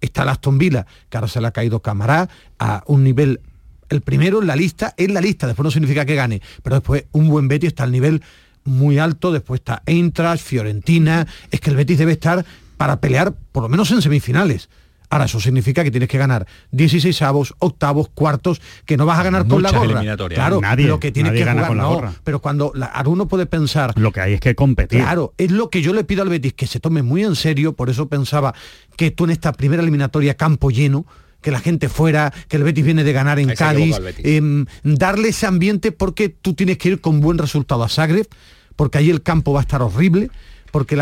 está 0.00 0.22
Aston 0.30 0.58
Villa, 0.58 0.86
que 1.08 1.16
ahora 1.16 1.28
se 1.28 1.40
le 1.40 1.46
ha 1.46 1.52
caído 1.52 1.80
Camará 1.80 2.28
a 2.58 2.82
un 2.86 3.04
nivel, 3.04 3.40
el 3.88 4.00
primero 4.00 4.40
en 4.40 4.46
la 4.46 4.56
lista, 4.56 4.94
en 4.96 5.14
la 5.14 5.20
lista, 5.20 5.46
después 5.46 5.64
no 5.64 5.70
significa 5.70 6.04
que 6.04 6.14
gane, 6.14 6.42
pero 6.62 6.76
después 6.76 7.04
un 7.12 7.28
buen 7.28 7.48
Betis 7.48 7.68
está 7.68 7.84
al 7.84 7.92
nivel 7.92 8.22
muy 8.64 8.98
alto, 8.98 9.32
después 9.32 9.60
está 9.60 9.82
Eintracht, 9.86 10.44
Fiorentina, 10.44 11.26
es 11.50 11.60
que 11.60 11.70
el 11.70 11.76
Betis 11.76 11.98
debe 11.98 12.12
estar 12.12 12.44
para 12.76 13.00
pelear 13.00 13.34
por 13.52 13.62
lo 13.62 13.68
menos 13.68 13.90
en 13.90 14.02
semifinales. 14.02 14.68
Ahora, 15.10 15.24
eso 15.24 15.40
significa 15.40 15.82
que 15.82 15.90
tienes 15.90 16.08
que 16.08 16.18
ganar 16.18 16.46
16 16.70 17.20
avos, 17.22 17.54
octavos, 17.58 18.08
cuartos, 18.08 18.62
que 18.86 18.96
no 18.96 19.06
vas 19.06 19.18
a 19.18 19.24
ganar 19.24 19.46
con 19.46 19.60
la 19.60 19.72
gorra. 19.72 20.16
Claro, 20.28 20.60
nadie, 20.60 20.86
lo 20.86 21.00
que 21.00 21.10
tienes 21.10 21.32
que 21.32 21.44
gana 21.44 21.66
con 21.66 21.76
la 21.76 21.86
gorra. 21.86 22.12
Pero 22.22 22.38
cuando 22.38 22.70
la, 22.76 22.92
uno 23.04 23.26
puede 23.26 23.46
pensar... 23.46 23.92
Lo 23.98 24.12
que 24.12 24.20
hay 24.20 24.34
es 24.34 24.40
que 24.40 24.54
competir. 24.54 25.00
Claro, 25.00 25.34
es 25.36 25.50
lo 25.50 25.68
que 25.68 25.82
yo 25.82 25.92
le 25.92 26.04
pido 26.04 26.22
al 26.22 26.28
Betis, 26.28 26.54
que 26.54 26.68
se 26.68 26.78
tome 26.78 27.02
muy 27.02 27.24
en 27.24 27.34
serio, 27.34 27.72
por 27.72 27.90
eso 27.90 28.08
pensaba 28.08 28.54
que 28.96 29.10
tú 29.10 29.24
en 29.24 29.30
esta 29.30 29.52
primera 29.52 29.82
eliminatoria 29.82 30.36
campo 30.36 30.70
lleno, 30.70 31.06
que 31.40 31.50
la 31.50 31.58
gente 31.58 31.88
fuera, 31.88 32.32
que 32.48 32.56
el 32.56 32.62
Betis 32.62 32.84
viene 32.84 33.02
de 33.02 33.12
ganar 33.12 33.40
en 33.40 33.48
Cádiz, 33.54 33.96
em, 34.18 34.66
darle 34.84 35.30
ese 35.30 35.46
ambiente 35.46 35.90
porque 35.90 36.28
tú 36.28 36.54
tienes 36.54 36.78
que 36.78 36.90
ir 36.90 37.00
con 37.00 37.20
buen 37.20 37.38
resultado 37.38 37.82
a 37.82 37.88
Zagreb, 37.88 38.28
porque 38.76 38.98
ahí 38.98 39.10
el 39.10 39.22
campo 39.22 39.52
va 39.52 39.60
a 39.60 39.62
estar 39.62 39.82
horrible, 39.82 40.30
porque 40.70 40.98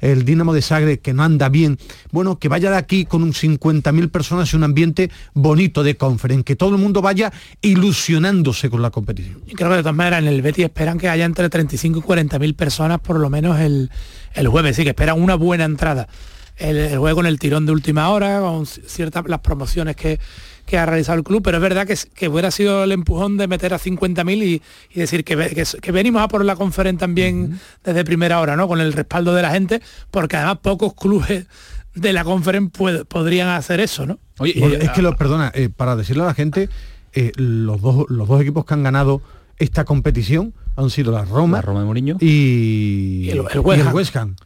el 0.00 0.24
Dinamo 0.24 0.54
de 0.54 0.62
Sagre 0.62 1.00
que 1.00 1.12
no 1.12 1.22
anda 1.22 1.48
bien, 1.48 1.78
bueno, 2.10 2.38
que 2.38 2.48
vaya 2.48 2.70
de 2.70 2.76
aquí 2.76 3.04
con 3.04 3.22
un 3.22 3.32
50.000 3.32 4.10
personas 4.10 4.52
y 4.52 4.56
un 4.56 4.64
ambiente 4.64 5.10
bonito 5.34 5.82
de 5.82 5.96
conference, 5.96 6.44
que 6.44 6.56
todo 6.56 6.74
el 6.74 6.80
mundo 6.80 7.02
vaya 7.02 7.32
ilusionándose 7.60 8.70
con 8.70 8.82
la 8.82 8.90
competición. 8.90 9.42
Y 9.46 9.54
creo 9.54 9.70
que 9.70 9.76
de 9.76 9.82
todas 9.82 9.96
maneras 9.96 10.20
en 10.20 10.28
el 10.28 10.42
Betis 10.42 10.64
esperan 10.64 10.98
que 10.98 11.08
haya 11.08 11.24
entre 11.24 11.48
35 11.48 11.98
y 11.98 12.02
40.000 12.02 12.56
personas 12.56 13.00
por 13.00 13.18
lo 13.18 13.30
menos 13.30 13.58
el, 13.60 13.90
el 14.34 14.48
jueves, 14.48 14.76
sí, 14.76 14.84
que 14.84 14.90
esperan 14.90 15.20
una 15.20 15.34
buena 15.34 15.64
entrada. 15.64 16.08
El, 16.56 16.96
juego 16.98 17.16
con 17.16 17.26
el 17.26 17.38
tirón 17.38 17.66
de 17.66 17.72
última 17.72 18.10
hora, 18.10 18.40
con 18.40 18.66
ciertas 18.66 19.24
las 19.26 19.40
promociones 19.40 19.96
que, 19.96 20.20
que 20.66 20.78
ha 20.78 20.86
realizado 20.86 21.18
el 21.18 21.24
club, 21.24 21.42
pero 21.42 21.58
es 21.58 21.62
verdad 21.62 21.86
que, 21.86 21.96
que 22.14 22.28
hubiera 22.28 22.50
sido 22.50 22.84
el 22.84 22.92
empujón 22.92 23.36
de 23.36 23.48
meter 23.48 23.74
a 23.74 23.78
50.000 23.78 24.42
y, 24.42 24.62
y 24.90 25.00
decir 25.00 25.24
que, 25.24 25.66
que, 25.80 25.92
venimos 25.92 26.22
a 26.22 26.28
por 26.28 26.44
la 26.44 26.56
conferencia 26.56 27.00
también 27.00 27.60
desde 27.84 28.04
primera 28.04 28.40
hora, 28.40 28.56
¿no? 28.56 28.68
Con 28.68 28.80
el 28.80 28.92
respaldo 28.92 29.34
de 29.34 29.42
la 29.42 29.50
gente, 29.50 29.80
porque 30.10 30.36
además 30.36 30.58
pocos 30.62 30.94
clubes 30.94 31.46
de 31.94 32.12
la 32.12 32.24
conferencia 32.24 33.04
podrían 33.04 33.48
hacer 33.48 33.80
eso, 33.80 34.06
¿no? 34.06 34.18
Oye, 34.38 34.54
es 34.80 34.90
que 34.90 35.02
lo, 35.02 35.16
perdona, 35.16 35.52
eh, 35.54 35.68
para 35.68 35.96
decirle 35.96 36.22
a 36.22 36.26
la 36.26 36.34
gente, 36.34 36.68
eh, 37.12 37.32
los, 37.36 37.80
dos, 37.80 38.06
los 38.08 38.28
dos 38.28 38.40
equipos 38.40 38.64
que 38.64 38.74
han 38.74 38.82
ganado 38.82 39.20
esta 39.58 39.84
competición 39.84 40.54
han 40.76 40.90
sido 40.90 41.12
la 41.12 41.24
Roma, 41.24 41.58
la 41.58 41.62
Roma 41.62 41.80
de 41.80 41.86
Mourinho 41.86 42.16
y, 42.20 43.28
el, 43.30 43.42
el 43.52 43.60
West 43.60 44.16
Ham 44.16 44.36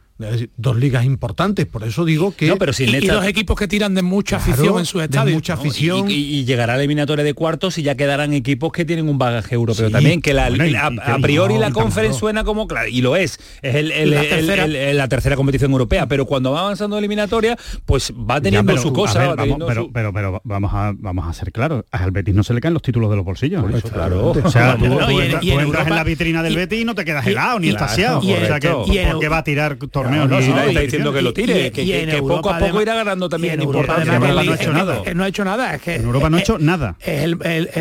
dos 0.55 0.75
ligas 0.77 1.05
importantes, 1.05 1.65
por 1.65 1.83
eso 1.83 2.03
digo 2.05 2.33
que... 2.35 2.47
No, 2.47 2.57
pero 2.57 2.73
si 2.73 2.85
y, 2.85 3.07
dos 3.07 3.25
equipos 3.25 3.57
que 3.57 3.67
tiran 3.67 3.93
de 3.93 4.01
mucha 4.01 4.37
afición 4.37 4.79
en 4.79 4.85
su 4.85 4.99
estadio. 5.01 5.33
mucha 5.33 5.53
afición. 5.53 6.09
Y, 6.09 6.45
llegará 6.45 6.73
a 6.73 6.77
la 6.77 6.83
eliminatoria 6.83 7.23
de 7.23 7.33
cuartos 7.33 7.77
y 7.77 7.83
ya 7.83 7.95
quedarán 7.95 8.33
equipos 8.33 8.71
que 8.71 8.85
tienen 8.85 9.09
un 9.09 9.17
bagaje 9.17 9.55
europeo 9.55 9.89
también, 9.91 10.21
que 10.21 10.33
la, 10.33 10.47
a, 10.47 11.17
priori 11.19 11.57
la 11.57 11.71
conferencia 11.71 12.19
suena 12.19 12.43
como, 12.43 12.67
claro, 12.67 12.87
y 12.87 13.01
lo 13.01 13.15
es, 13.15 13.39
es 13.61 13.75
el, 13.75 14.97
la, 14.97 15.07
tercera. 15.07 15.35
competición 15.35 15.71
europea, 15.71 16.07
pero 16.07 16.25
cuando 16.25 16.51
va 16.51 16.61
avanzando 16.61 16.95
la 16.95 16.99
eliminatoria, 16.99 17.57
pues 17.85 18.11
va 18.11 18.41
teniendo 18.41 18.75
su 18.77 18.91
cosa. 18.93 19.35
pero, 19.35 19.91
pero, 19.91 20.13
pero, 20.13 20.41
vamos 20.43 20.71
a 20.73 20.93
vamos 20.97 21.27
a 21.27 21.33
ser 21.33 21.51
claros, 21.51 21.85
al 21.91 22.11
Betis 22.11 22.33
no 22.33 22.43
se 22.43 22.53
le 22.53 22.61
caen 22.61 22.73
los 22.73 22.83
títulos 22.83 23.09
de 23.09 23.15
los 23.15 23.25
bolsillos. 23.25 23.63
¿eh? 23.63 23.81
claro. 23.91 24.31
O 24.31 24.49
sea, 24.49 24.77
tú, 24.77 24.85
entras 24.85 25.87
en 25.87 25.95
la 25.95 26.03
vitrina 26.03 26.43
del 26.43 26.55
Betis 26.55 26.81
y 26.81 26.85
no 26.85 26.95
te 26.95 27.05
quedas 27.05 27.25
helado 27.27 27.59
ni 27.59 27.69
estasiado. 27.69 28.19
O 28.19 28.23
sea, 28.23 28.59
que, 28.59 28.69
porque 29.11 29.27
va 29.27 29.39
a 29.39 29.43
tirar 29.43 29.77
no, 30.09 30.27
nadie 30.27 30.67
está 30.67 30.79
diciendo 30.81 31.13
que 31.13 31.21
lo 31.21 31.33
tire, 31.33 31.71
que, 31.71 32.21
poco 32.21 32.49
a 32.49 32.59
poco 32.59 32.81
irá 32.81 32.95
ganando 32.95 33.29
también 33.29 33.61
importancia. 33.61 34.15
Europa 34.15 34.43
no 34.43 34.51
ha 34.51 34.55
hecho 34.55 34.73
nada. 34.73 35.01
no 35.13 35.23
ha 35.23 35.27
hecho 35.27 35.45
nada. 35.45 35.75
Es 35.75 35.81
que 35.81 35.95
en 35.95 36.03
Europa 36.03 36.29
no 36.29 36.37
ha 36.37 36.39
hecho 36.39 36.59
nada. 36.59 36.95
Es, 36.99 37.35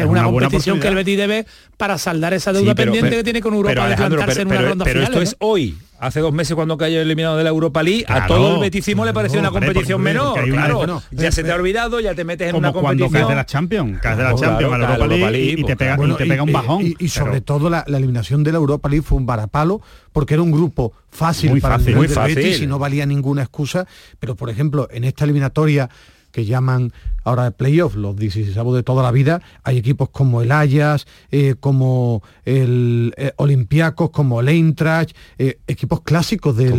una, 0.05 0.25
competición 0.25 0.81
que 0.81 0.89
el 0.89 0.95
Betis 0.95 1.17
debe 1.17 1.47
para 1.77 1.99
saldar 1.99 2.35
esa 2.35 2.53
deuda 2.53 2.75
pendiente 2.75 3.11
que 3.11 3.25
tiene 3.25 3.41
con 3.41 3.55
Europa 3.55 3.91
en 3.93 4.49
Pero 4.85 5.03
esto 5.03 5.23
es 5.23 5.37
hoy 5.41 5.77
hace 5.99 6.21
dos 6.21 6.33
meses 6.33 6.55
cuando 6.55 6.77
cayó 6.77 7.01
eliminado 7.01 7.37
de 7.37 7.45
la 7.45 7.51
Europa 7.51 7.83
League, 7.83 8.05
a 8.09 8.27
todo 8.27 8.57
el 8.57 8.61
betisimo 8.61 9.05
le 9.05 9.13
pareció 9.13 9.41
una 9.41 9.51
competición 9.51 10.01
menor. 10.01 10.43
Claro, 10.45 11.03
ya 11.11 11.33
se 11.33 11.43
te 11.43 11.53
ha 11.53 11.55
olvidado, 11.55 12.01
ya 12.01 12.15
te 12.15 12.25
metes 12.25 12.51
en 12.51 12.57
una 12.57 12.73
competición. 12.73 13.11
cuando 13.11 13.19
caes 13.19 13.29
de 13.29 13.35
la 13.35 13.47
Champions, 13.47 14.01
caes 14.01 14.19
de 14.19 14.25
la 14.25 14.35
Champions 14.35 14.73
a 14.73 14.79
la 14.79 14.95
Europa 14.95 15.31
League, 15.31 15.55
y, 15.59 15.65
te 15.65 15.77
pega, 15.77 16.43
un 16.43 16.53
bajón. 16.53 16.95
Y, 16.99 17.09
sobre 17.09 17.41
todo 17.41 17.71
la, 17.71 17.85
eliminación 17.87 18.45
de 18.45 18.53
la 18.53 18.59
Europa 18.59 18.89
League 18.89 19.05
fue 19.07 19.19
un 19.19 19.27
varapalo, 19.27 19.81
porque 20.13 20.35
era 20.35 20.43
un 20.43 20.51
grupo 20.51 20.93
fácil 21.11 21.51
muy 21.51 21.61
para 21.61 21.79
fácil, 21.79 21.93
el 21.93 21.97
muy 21.97 22.09
fácil. 22.09 22.37
Betis 22.37 22.61
y 22.61 22.67
no 22.67 22.79
valía 22.79 23.07
ninguna 23.07 23.43
excusa. 23.43 23.87
Pero, 24.19 24.35
por 24.35 24.51
ejemplo, 24.51 24.89
en 24.91 25.05
esta 25.05 25.25
eliminatoria 25.25 25.89
que 26.31 26.45
llaman 26.45 26.93
ahora 27.27 27.43
de 27.45 27.51
playoff, 27.51 27.97
los 27.97 28.17
16 28.17 28.55
de 28.55 28.83
toda 28.85 29.03
la 29.03 29.11
vida, 29.11 29.43
hay 29.65 29.79
equipos 29.79 30.11
como 30.11 30.43
el 30.43 30.53
Ajax, 30.53 31.07
eh, 31.33 31.57
como 31.59 32.23
el 32.45 33.13
eh, 33.17 33.33
Olympiacos, 33.37 34.11
como 34.11 34.41
el 34.41 34.49
Eintracht, 34.49 35.15
eh, 35.37 35.59
equipos 35.67 36.03
clásicos 36.03 36.57
de 36.57 36.71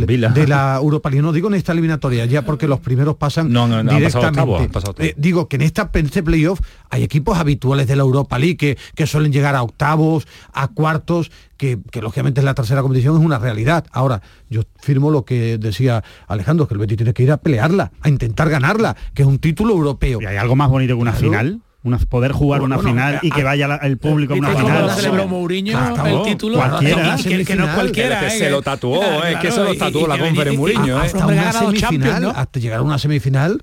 la 0.47 0.77
Europa 0.77 1.09
League. 1.09 1.21
No 1.21 1.33
digo 1.33 1.49
en 1.49 1.55
esta 1.55 1.73
eliminatoria, 1.73 2.25
ya 2.25 2.43
porque 2.43 2.67
los 2.67 2.79
primeros 2.79 3.17
pasan 3.17 3.51
directamente. 3.89 4.69
digo 5.17 5.49
que 5.49 5.57
en, 5.57 5.63
esta, 5.63 5.91
este 5.93 6.23
playoff 6.23 6.61
hay 6.89 7.03
equipos 7.03 7.37
habituales 7.37 7.87
de 7.87 7.97
la 7.97 8.03
Europa 8.03 8.39
League 8.39 8.55
que, 8.55 8.77
que 8.95 9.05
suelen 9.05 9.33
llegar 9.33 9.53
a 9.53 9.63
octavos, 9.63 10.27
a 10.53 10.69
cuartos, 10.69 11.29
que, 11.57 11.79
que, 11.91 12.01
lógicamente 12.01 12.39
es 12.39 12.45
la 12.45 12.53
tercera 12.53 12.81
competición, 12.81 13.17
es 13.17 13.25
una 13.25 13.39
realidad. 13.39 13.85
Ahora, 13.91 14.21
yo 14.49 14.61
firmo 14.79 15.09
lo 15.11 15.25
que 15.25 15.57
decía 15.57 16.03
Alejandro, 16.27 16.67
que 16.67 16.75
el 16.75 16.79
Betis 16.79 16.97
tiene 16.97 17.13
que 17.13 17.23
ir 17.23 17.31
a 17.31 17.37
pelearla, 17.37 17.91
a 17.99 18.09
intentar 18.09 18.49
ganarla, 18.49 18.95
que 19.13 19.23
es 19.23 19.27
un 19.27 19.39
título 19.39 19.73
europeo 19.73 20.19
algo 20.37 20.55
más 20.55 20.69
bonito 20.69 20.95
que 20.95 21.01
una 21.01 21.13
final? 21.13 21.61
Una, 21.83 21.99
poder 21.99 22.33
jugar 22.33 22.63
una 22.63 22.79
final 22.79 23.19
y 23.21 23.29
que 23.29 23.43
vaya 23.43 23.79
el 23.83 23.97
público 23.97 24.33
a 24.33 24.37
una 24.37 24.49
final. 24.49 24.91
celebró 24.91 25.27
Mourinho 25.27 25.77
el 26.05 26.23
título 26.23 26.57
cualquiera, 26.57 27.15
que, 27.15 27.55
no 27.55 27.73
cualquiera. 27.73 28.19
Que 28.19 28.29
se 28.31 28.49
lo 28.49 28.61
tatuó, 28.61 29.23
es 29.23 29.37
que 29.37 29.51
se 29.51 29.63
lo 29.63 29.75
tatuó 29.75 30.07
la 30.07 30.17
conferencia 30.17 30.59
Mourinho. 30.59 30.97
Hasta 30.97 31.25
una 31.25 31.53
semifinal, 31.53 32.33
hasta 32.35 32.59
llegar 32.59 32.79
a 32.79 32.81
una 32.81 32.97
semifinal 32.97 33.61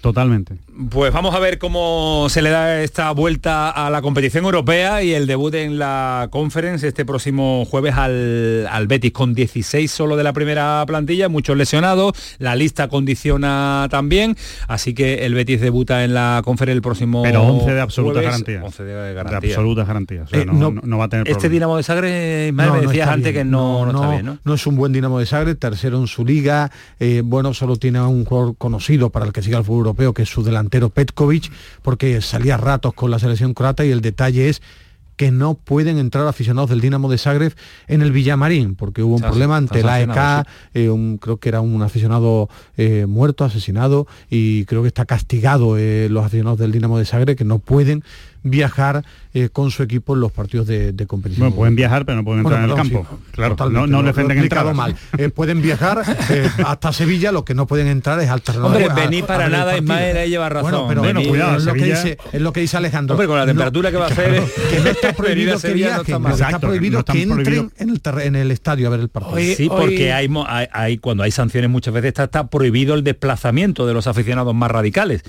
Totalmente. 0.00 0.56
Pues 0.88 1.12
vamos 1.12 1.34
a 1.34 1.38
ver 1.40 1.58
cómo 1.58 2.28
se 2.30 2.40
le 2.40 2.48
da 2.48 2.82
esta 2.82 3.10
vuelta 3.10 3.68
a 3.68 3.90
la 3.90 4.00
competición 4.00 4.44
europea 4.44 5.02
y 5.02 5.12
el 5.12 5.26
debut 5.26 5.52
en 5.54 5.78
la 5.78 6.28
conference 6.30 6.88
este 6.88 7.04
próximo 7.04 7.66
jueves 7.66 7.96
al, 7.96 8.66
al 8.70 8.86
Betis 8.86 9.12
con 9.12 9.34
16 9.34 9.90
solo 9.90 10.16
de 10.16 10.24
la 10.24 10.32
primera 10.32 10.82
plantilla, 10.86 11.28
muchos 11.28 11.58
lesionados, 11.58 12.12
la 12.38 12.56
lista 12.56 12.88
condiciona 12.88 13.88
también, 13.90 14.36
así 14.68 14.94
que 14.94 15.26
el 15.26 15.34
Betis 15.34 15.60
debuta 15.60 16.02
en 16.02 16.14
la 16.14 16.40
conference 16.44 16.76
el 16.76 16.82
próximo 16.82 17.22
Pero 17.24 17.42
11 17.42 17.74
de 17.74 17.80
absoluta 17.80 18.22
garantía. 18.22 18.62
11 18.64 18.82
de 18.84 19.14
garantía. 19.14 19.40
De 19.40 19.54
absoluta 19.54 19.84
garantía. 19.84 20.22
O 20.22 20.26
sea, 20.28 20.40
eh, 20.40 20.46
no, 20.46 20.70
no, 20.70 20.98
va 20.98 21.04
a 21.04 21.08
tener 21.08 21.28
Este 21.28 21.50
Dinamo 21.50 21.76
de 21.76 21.82
Sagre, 21.82 22.52
me 22.52 22.64
decías 22.80 23.08
antes 23.08 23.34
que 23.34 23.44
no, 23.44 23.84
no, 23.84 23.92
está 23.92 24.10
bien, 24.12 24.24
¿no? 24.24 24.38
No 24.44 24.54
es 24.54 24.66
un 24.66 24.76
buen 24.76 24.92
Dinamo 24.92 25.18
de 25.18 25.26
Sagre, 25.26 25.54
tercero 25.56 25.98
en 25.98 26.06
su 26.06 26.24
liga, 26.24 26.70
eh, 27.00 27.20
bueno, 27.22 27.52
solo 27.52 27.76
tiene 27.76 28.00
un 28.00 28.24
jugador 28.24 28.56
conocido 28.56 29.10
para 29.10 29.26
el 29.26 29.32
que 29.32 29.42
siga 29.42 29.58
el 29.58 29.64
fútbol 29.64 29.80
europeo, 29.80 30.14
que 30.14 30.22
es 30.22 30.28
su 30.30 30.42
delantero 30.42 30.69
Petkovic, 30.70 31.50
porque 31.82 32.20
salía 32.20 32.56
ratos 32.56 32.94
con 32.94 33.10
la 33.10 33.18
selección 33.18 33.54
croata 33.54 33.84
y 33.84 33.90
el 33.90 34.00
detalle 34.00 34.48
es 34.48 34.62
que 35.20 35.30
no 35.30 35.52
pueden 35.52 35.98
entrar 35.98 36.26
aficionados 36.26 36.70
del 36.70 36.80
Dinamo 36.80 37.10
de 37.10 37.18
Zagreb 37.18 37.52
en 37.88 38.00
el 38.00 38.10
Villamarín, 38.10 38.74
porque 38.74 39.02
hubo 39.02 39.16
un 39.16 39.20
problema 39.20 39.58
ante 39.58 39.82
la 39.82 40.00
EK, 40.00 40.46
eh, 40.72 41.18
creo 41.20 41.36
que 41.36 41.50
era 41.50 41.60
un 41.60 41.82
aficionado 41.82 42.48
eh, 42.78 43.04
muerto, 43.06 43.44
asesinado, 43.44 44.06
y 44.30 44.64
creo 44.64 44.80
que 44.80 44.88
está 44.88 45.04
castigado 45.04 45.76
eh, 45.76 46.08
los 46.10 46.24
aficionados 46.24 46.58
del 46.58 46.72
Dinamo 46.72 46.98
de 46.98 47.04
Zagreb, 47.04 47.36
que 47.36 47.44
no 47.44 47.58
pueden 47.58 48.02
viajar 48.42 49.04
eh, 49.32 49.48
con 49.48 49.70
su 49.70 49.82
equipo 49.82 50.14
en 50.14 50.20
los 50.20 50.32
partidos 50.32 50.66
de, 50.66 50.92
competición. 51.06 51.48
Bueno, 51.48 51.56
pueden 51.56 51.76
viajar, 51.76 52.04
pero 52.04 52.18
no 52.18 52.24
pueden 52.24 52.40
entrar 52.40 52.64
en 52.64 52.70
el 52.70 52.76
campo. 52.76 53.06
claro, 53.30 53.56
no, 53.70 53.86
no 53.86 54.02
le 54.02 54.10
entrada. 54.10 54.72
mal. 54.74 54.96
Eh, 55.18 55.28
pueden 55.28 55.62
viajar 55.62 56.02
eh, 56.30 56.48
hasta 56.64 56.92
Sevilla, 56.92 57.32
lo 57.32 57.44
que 57.44 57.54
no 57.54 57.66
pueden 57.66 57.86
entrar 57.86 58.18
es 58.20 58.28
al 58.28 58.42
terreno. 58.42 58.66
Hombre, 58.66 58.88
venir 58.94 59.24
para 59.24 59.48
nada 59.48 59.76
es 59.76 59.82
más 59.82 60.00
y 60.26 60.30
lleva 60.30 60.48
razón. 60.48 60.86
pero 60.88 61.02
bueno, 61.02 61.22
cuidado, 61.22 61.56
es, 61.56 61.64
lo 61.64 61.74
que 61.74 61.84
dice, 61.84 62.18
es 62.32 62.40
lo 62.40 62.52
que 62.52 62.60
dice 62.60 62.76
Alejandro. 62.76 63.14
Hombre, 63.14 63.28
con 63.28 63.38
la 63.38 63.46
temperatura 63.46 63.90
que 63.90 63.96
va 63.96 64.06
a 64.06 64.08
hacer, 64.08 64.42
que 64.70 64.80
no 64.80 64.90
está 64.90 65.12
prohibido 65.16 65.60
que 65.60 65.74
viajen, 65.74 66.26
está, 66.26 66.58
prohibido 66.58 67.04
que 67.04 67.22
entren 67.22 67.72
en 67.78 67.90
el, 67.90 68.20
en 68.20 68.36
el 68.36 68.50
estadio 68.50 68.88
a 68.88 68.90
ver 68.90 69.00
el 69.00 69.08
partido. 69.08 69.56
sí, 69.56 69.68
porque 69.68 70.12
hay, 70.12 70.28
hay, 70.72 70.98
cuando 70.98 71.22
hay 71.22 71.30
sanciones 71.30 71.70
muchas 71.70 71.94
veces 71.94 72.14
está 72.18 72.48
prohibido 72.48 72.94
el 72.94 73.04
desplazamiento 73.04 73.86
de 73.86 73.94
los 73.94 74.06
aficionados 74.06 74.54
más 74.54 74.70
radicales 74.70 75.22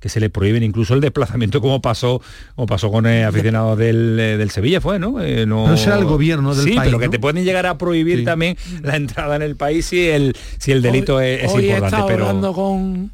que 0.00 0.08
se 0.08 0.20
le 0.20 0.30
prohíben 0.30 0.62
incluso 0.62 0.94
el 0.94 1.00
desplazamiento 1.00 1.60
como 1.60 1.82
pasó 1.82 2.22
como 2.54 2.66
pasó 2.66 2.90
con 2.90 3.06
el 3.06 3.24
aficionado 3.24 3.76
del, 3.76 4.18
eh, 4.18 4.36
del 4.36 4.50
Sevilla 4.50 4.80
fue 4.80 4.98
no 4.98 5.20
eh, 5.22 5.46
no 5.46 5.76
será 5.76 5.98
el 5.98 6.04
gobierno 6.04 6.54
del 6.54 6.64
sí, 6.64 6.72
país 6.72 6.88
pero 6.88 6.98
que 6.98 7.08
te 7.08 7.18
pueden 7.18 7.44
llegar 7.44 7.66
a 7.66 7.78
prohibir 7.78 8.24
también 8.24 8.56
la 8.82 8.96
entrada 8.96 9.36
en 9.36 9.42
el 9.42 9.56
país 9.56 9.86
si 9.86 10.08
el 10.08 10.36
si 10.58 10.72
el 10.72 10.82
delito 10.82 11.20
es, 11.20 11.50
hoy 11.52 11.66
importante 11.66 12.04
pero 12.06 12.26
hablando 12.26 12.52
con 12.52 13.12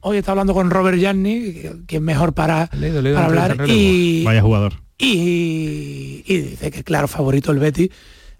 hoy 0.00 0.18
está 0.18 0.32
hablando 0.32 0.54
con 0.54 0.70
Robert 0.70 0.98
Gianni 0.98 1.62
que 1.86 1.96
es 1.96 2.02
mejor 2.02 2.32
para, 2.32 2.68
para 2.68 3.24
hablar 3.24 3.64
y 3.66 4.24
vaya 4.24 4.42
jugador. 4.42 4.74
y, 4.98 6.22
y, 6.26 6.38
dice 6.38 6.70
que 6.70 6.84
claro 6.84 7.08
favorito 7.08 7.50
el 7.50 7.58
Betty 7.58 7.90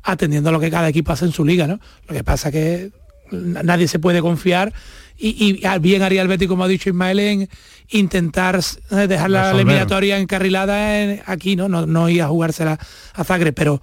atendiendo 0.03 0.49
a 0.51 0.53
lo 0.53 0.61
que 0.61 0.71
cada 0.71 0.89
equipo 0.89 1.13
hace 1.13 1.25
en 1.25 1.33
su 1.33 1.45
liga 1.45 1.67
no 1.67 1.81
lo 2.07 2.15
que 2.15 2.25
pasa 2.25 2.53
que 2.53 2.93
nadie 3.33 3.89
se 3.89 3.99
puede 3.99 4.21
confiar 4.21 4.73
y, 5.21 5.61
bien 5.81 6.03
haría 6.03 6.23
el 6.23 6.29
Betis, 6.29 6.49
como 6.49 6.65
ha 6.65 6.69
dicho 6.69 6.89
Ismael, 6.89 7.19
en 7.19 7.49
intentar 7.91 8.61
eh, 8.91 9.07
dejar 9.07 9.31
la 9.31 9.51
eliminatoria 9.51 10.19
encarrilada 10.19 11.23
aquí, 11.27 11.57
¿no? 11.57 11.69
¿no? 11.69 11.87
No 11.87 12.09
ir 12.09 12.23
a 12.23 12.29
jugársela 12.29 12.79
a 13.15 13.25
Zagre, 13.25 13.53
pero 13.53 13.83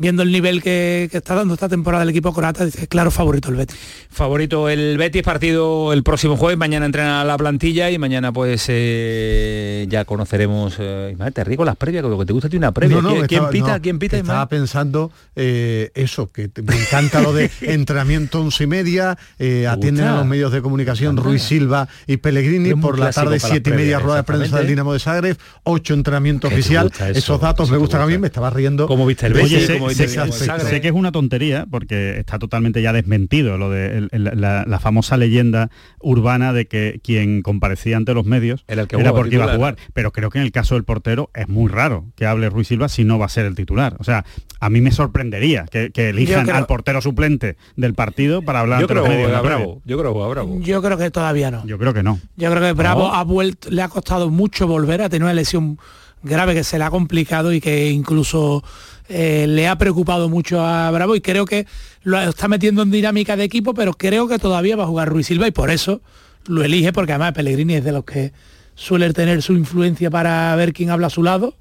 viendo 0.00 0.22
el 0.22 0.32
nivel 0.32 0.62
que, 0.62 1.10
está 1.12 1.34
dando 1.34 1.52
esta 1.52 1.68
temporada 1.68 2.02
el 2.04 2.08
equipo 2.08 2.32
croata, 2.32 2.64
dice, 2.64 2.88
claro, 2.88 3.10
favorito 3.10 3.50
el 3.50 3.56
Betis. 3.56 3.76
Favorito 4.10 4.70
el 4.70 4.96
Betis, 4.96 5.22
partido 5.22 5.92
el 5.92 6.02
próximo 6.02 6.38
jueves, 6.38 6.56
mañana 6.56 6.86
entrena 6.86 7.22
la 7.22 7.36
plantilla 7.36 7.90
y 7.90 7.98
mañana 7.98 8.32
pues 8.32 8.64
eh, 8.68 9.86
ya 9.90 10.06
conoceremos, 10.06 10.76
eh, 10.78 11.14
te 11.34 11.44
rico 11.44 11.66
las 11.66 11.76
previas, 11.76 12.02
lo 12.02 12.18
que 12.18 12.24
te 12.24 12.32
gusta 12.32 12.48
tiene 12.48 12.64
una 12.66 12.72
previa. 12.72 12.98
¿Quién, 13.28 13.50
pita? 13.50 13.78
¿Quién 13.80 13.98
pita? 13.98 14.16
Estaba 14.16 14.48
pensando 14.48 15.12
eh, 15.36 15.90
eso, 15.94 16.32
que 16.32 16.50
me 16.64 16.80
encanta 16.80 17.20
lo 17.20 17.34
de 17.34 17.50
entrenamiento 17.60 18.40
once 18.40 18.64
y 18.64 18.66
media, 18.66 19.18
eh, 19.38 19.66
atienden 19.66 20.06
a 20.06 20.16
los 20.16 20.26
medios 20.26 20.50
de 20.50 20.62
comunicación 20.62 21.18
Ruiz 21.18 21.42
Silva 21.42 21.88
y 22.06 22.16
Pellegrini, 22.16 22.74
por 22.74 22.98
la 22.98 23.12
tarde 23.12 23.38
siete 23.38 23.68
y 23.68 23.74
media 23.74 23.98
rueda 23.98 24.16
de 24.16 24.22
prensa 24.22 24.58
del 24.58 24.66
Dinamo 24.66 24.94
de 24.94 24.98
Zagreb, 24.98 25.36
ocho 25.64 25.92
entrenamiento 25.92 26.48
oficial, 26.48 26.90
esos 27.14 27.38
datos 27.38 27.70
me 27.70 27.76
gustan 27.76 28.00
a 28.00 28.06
mí, 28.06 28.16
me 28.16 28.28
estaba 28.28 28.48
riendo. 28.48 28.86
¿Cómo 28.86 29.04
viste 29.04 29.26
el 29.26 29.34
Betis? 29.34 29.68
Sé, 29.94 30.08
sé, 30.08 30.80
que 30.80 30.88
es 30.88 30.94
una 30.94 31.12
tontería 31.12 31.66
porque 31.70 32.18
está 32.18 32.38
totalmente 32.38 32.82
ya 32.82 32.92
desmentido 32.92 33.58
lo 33.58 33.70
de 33.70 34.08
la, 34.12 34.78
famosa 34.80 35.16
leyenda 35.16 35.70
urbana 36.00 36.52
de 36.52 36.66
que 36.66 37.00
quien 37.04 37.42
comparecía 37.42 37.96
ante 37.96 38.14
los 38.14 38.24
medios 38.24 38.64
era, 38.68 38.86
porque 38.86 39.34
iba 39.34 39.52
a 39.52 39.56
jugar. 39.56 39.76
Pero 39.92 40.12
creo 40.12 40.30
que 40.30 40.38
en 40.38 40.44
el 40.44 40.52
caso 40.52 40.74
del 40.74 40.84
portero 40.84 41.30
es 41.34 41.48
muy 41.48 41.70
raro 41.70 42.06
que 42.16 42.26
hable 42.26 42.48
Ruiz 42.48 42.68
Silva 42.68 42.88
si 42.88 43.04
no 43.04 43.18
va 43.18 43.26
a 43.26 43.28
ser 43.28 43.46
el 43.46 43.54
titular. 43.54 43.96
O 43.98 44.04
sea, 44.04 44.24
a 44.60 44.70
mí 44.70 44.80
me 44.80 44.92
sorprendería 44.92 45.66
que, 45.66 45.90
elijan 45.94 46.48
al 46.50 46.66
portero 46.66 47.00
suplente 47.00 47.56
del 47.76 47.94
partido 47.94 48.42
para 48.42 48.60
hablar 48.60 48.80
ante 48.80 48.94
los 48.94 49.08
medios. 49.08 49.30
Bravo. 49.42 49.82
Yo 49.84 49.98
creo 49.98 50.12
que 50.14 50.30
Bravo. 50.30 50.60
Yo 50.60 50.82
creo 50.82 50.98
que 50.98 51.10
todavía 51.10 51.50
no. 51.50 51.66
Yo 51.66 51.78
creo 51.78 51.94
que 51.94 52.02
no. 52.02 52.20
Yo 52.36 52.50
creo 52.50 52.62
que 52.62 52.72
Bravo 52.72 53.12
ha 53.12 53.24
vuelto, 53.24 53.70
le 53.70 53.82
ha 53.82 53.88
costado 53.88 54.30
mucho 54.30 54.66
volver 54.66 55.02
a 55.02 55.08
tener 55.08 55.24
una 55.24 55.32
lesión 55.32 55.78
grave 56.22 56.54
que 56.54 56.64
se 56.64 56.78
le 56.78 56.84
ha 56.84 56.90
complicado 56.90 57.52
y 57.52 57.60
que 57.60 57.90
incluso 57.90 58.62
eh, 59.08 59.46
le 59.48 59.68
ha 59.68 59.76
preocupado 59.76 60.28
mucho 60.28 60.64
a 60.64 60.90
Bravo 60.90 61.16
y 61.16 61.20
creo 61.20 61.44
que 61.44 61.66
lo 62.02 62.20
está 62.20 62.48
metiendo 62.48 62.82
en 62.82 62.90
dinámica 62.90 63.36
de 63.36 63.44
equipo, 63.44 63.74
pero 63.74 63.92
creo 63.94 64.28
que 64.28 64.38
todavía 64.38 64.76
va 64.76 64.84
a 64.84 64.86
jugar 64.86 65.08
Ruiz 65.08 65.26
Silva 65.26 65.48
y 65.48 65.50
por 65.50 65.70
eso 65.70 66.00
lo 66.46 66.62
elige, 66.62 66.92
porque 66.92 67.12
además 67.12 67.32
Pellegrini 67.32 67.74
es 67.74 67.84
de 67.84 67.92
los 67.92 68.04
que 68.04 68.32
suele 68.74 69.12
tener 69.12 69.42
su 69.42 69.54
influencia 69.54 70.10
para 70.10 70.54
ver 70.56 70.72
quién 70.72 70.90
habla 70.90 71.08
a 71.08 71.10
su 71.10 71.22
lado 71.22 71.56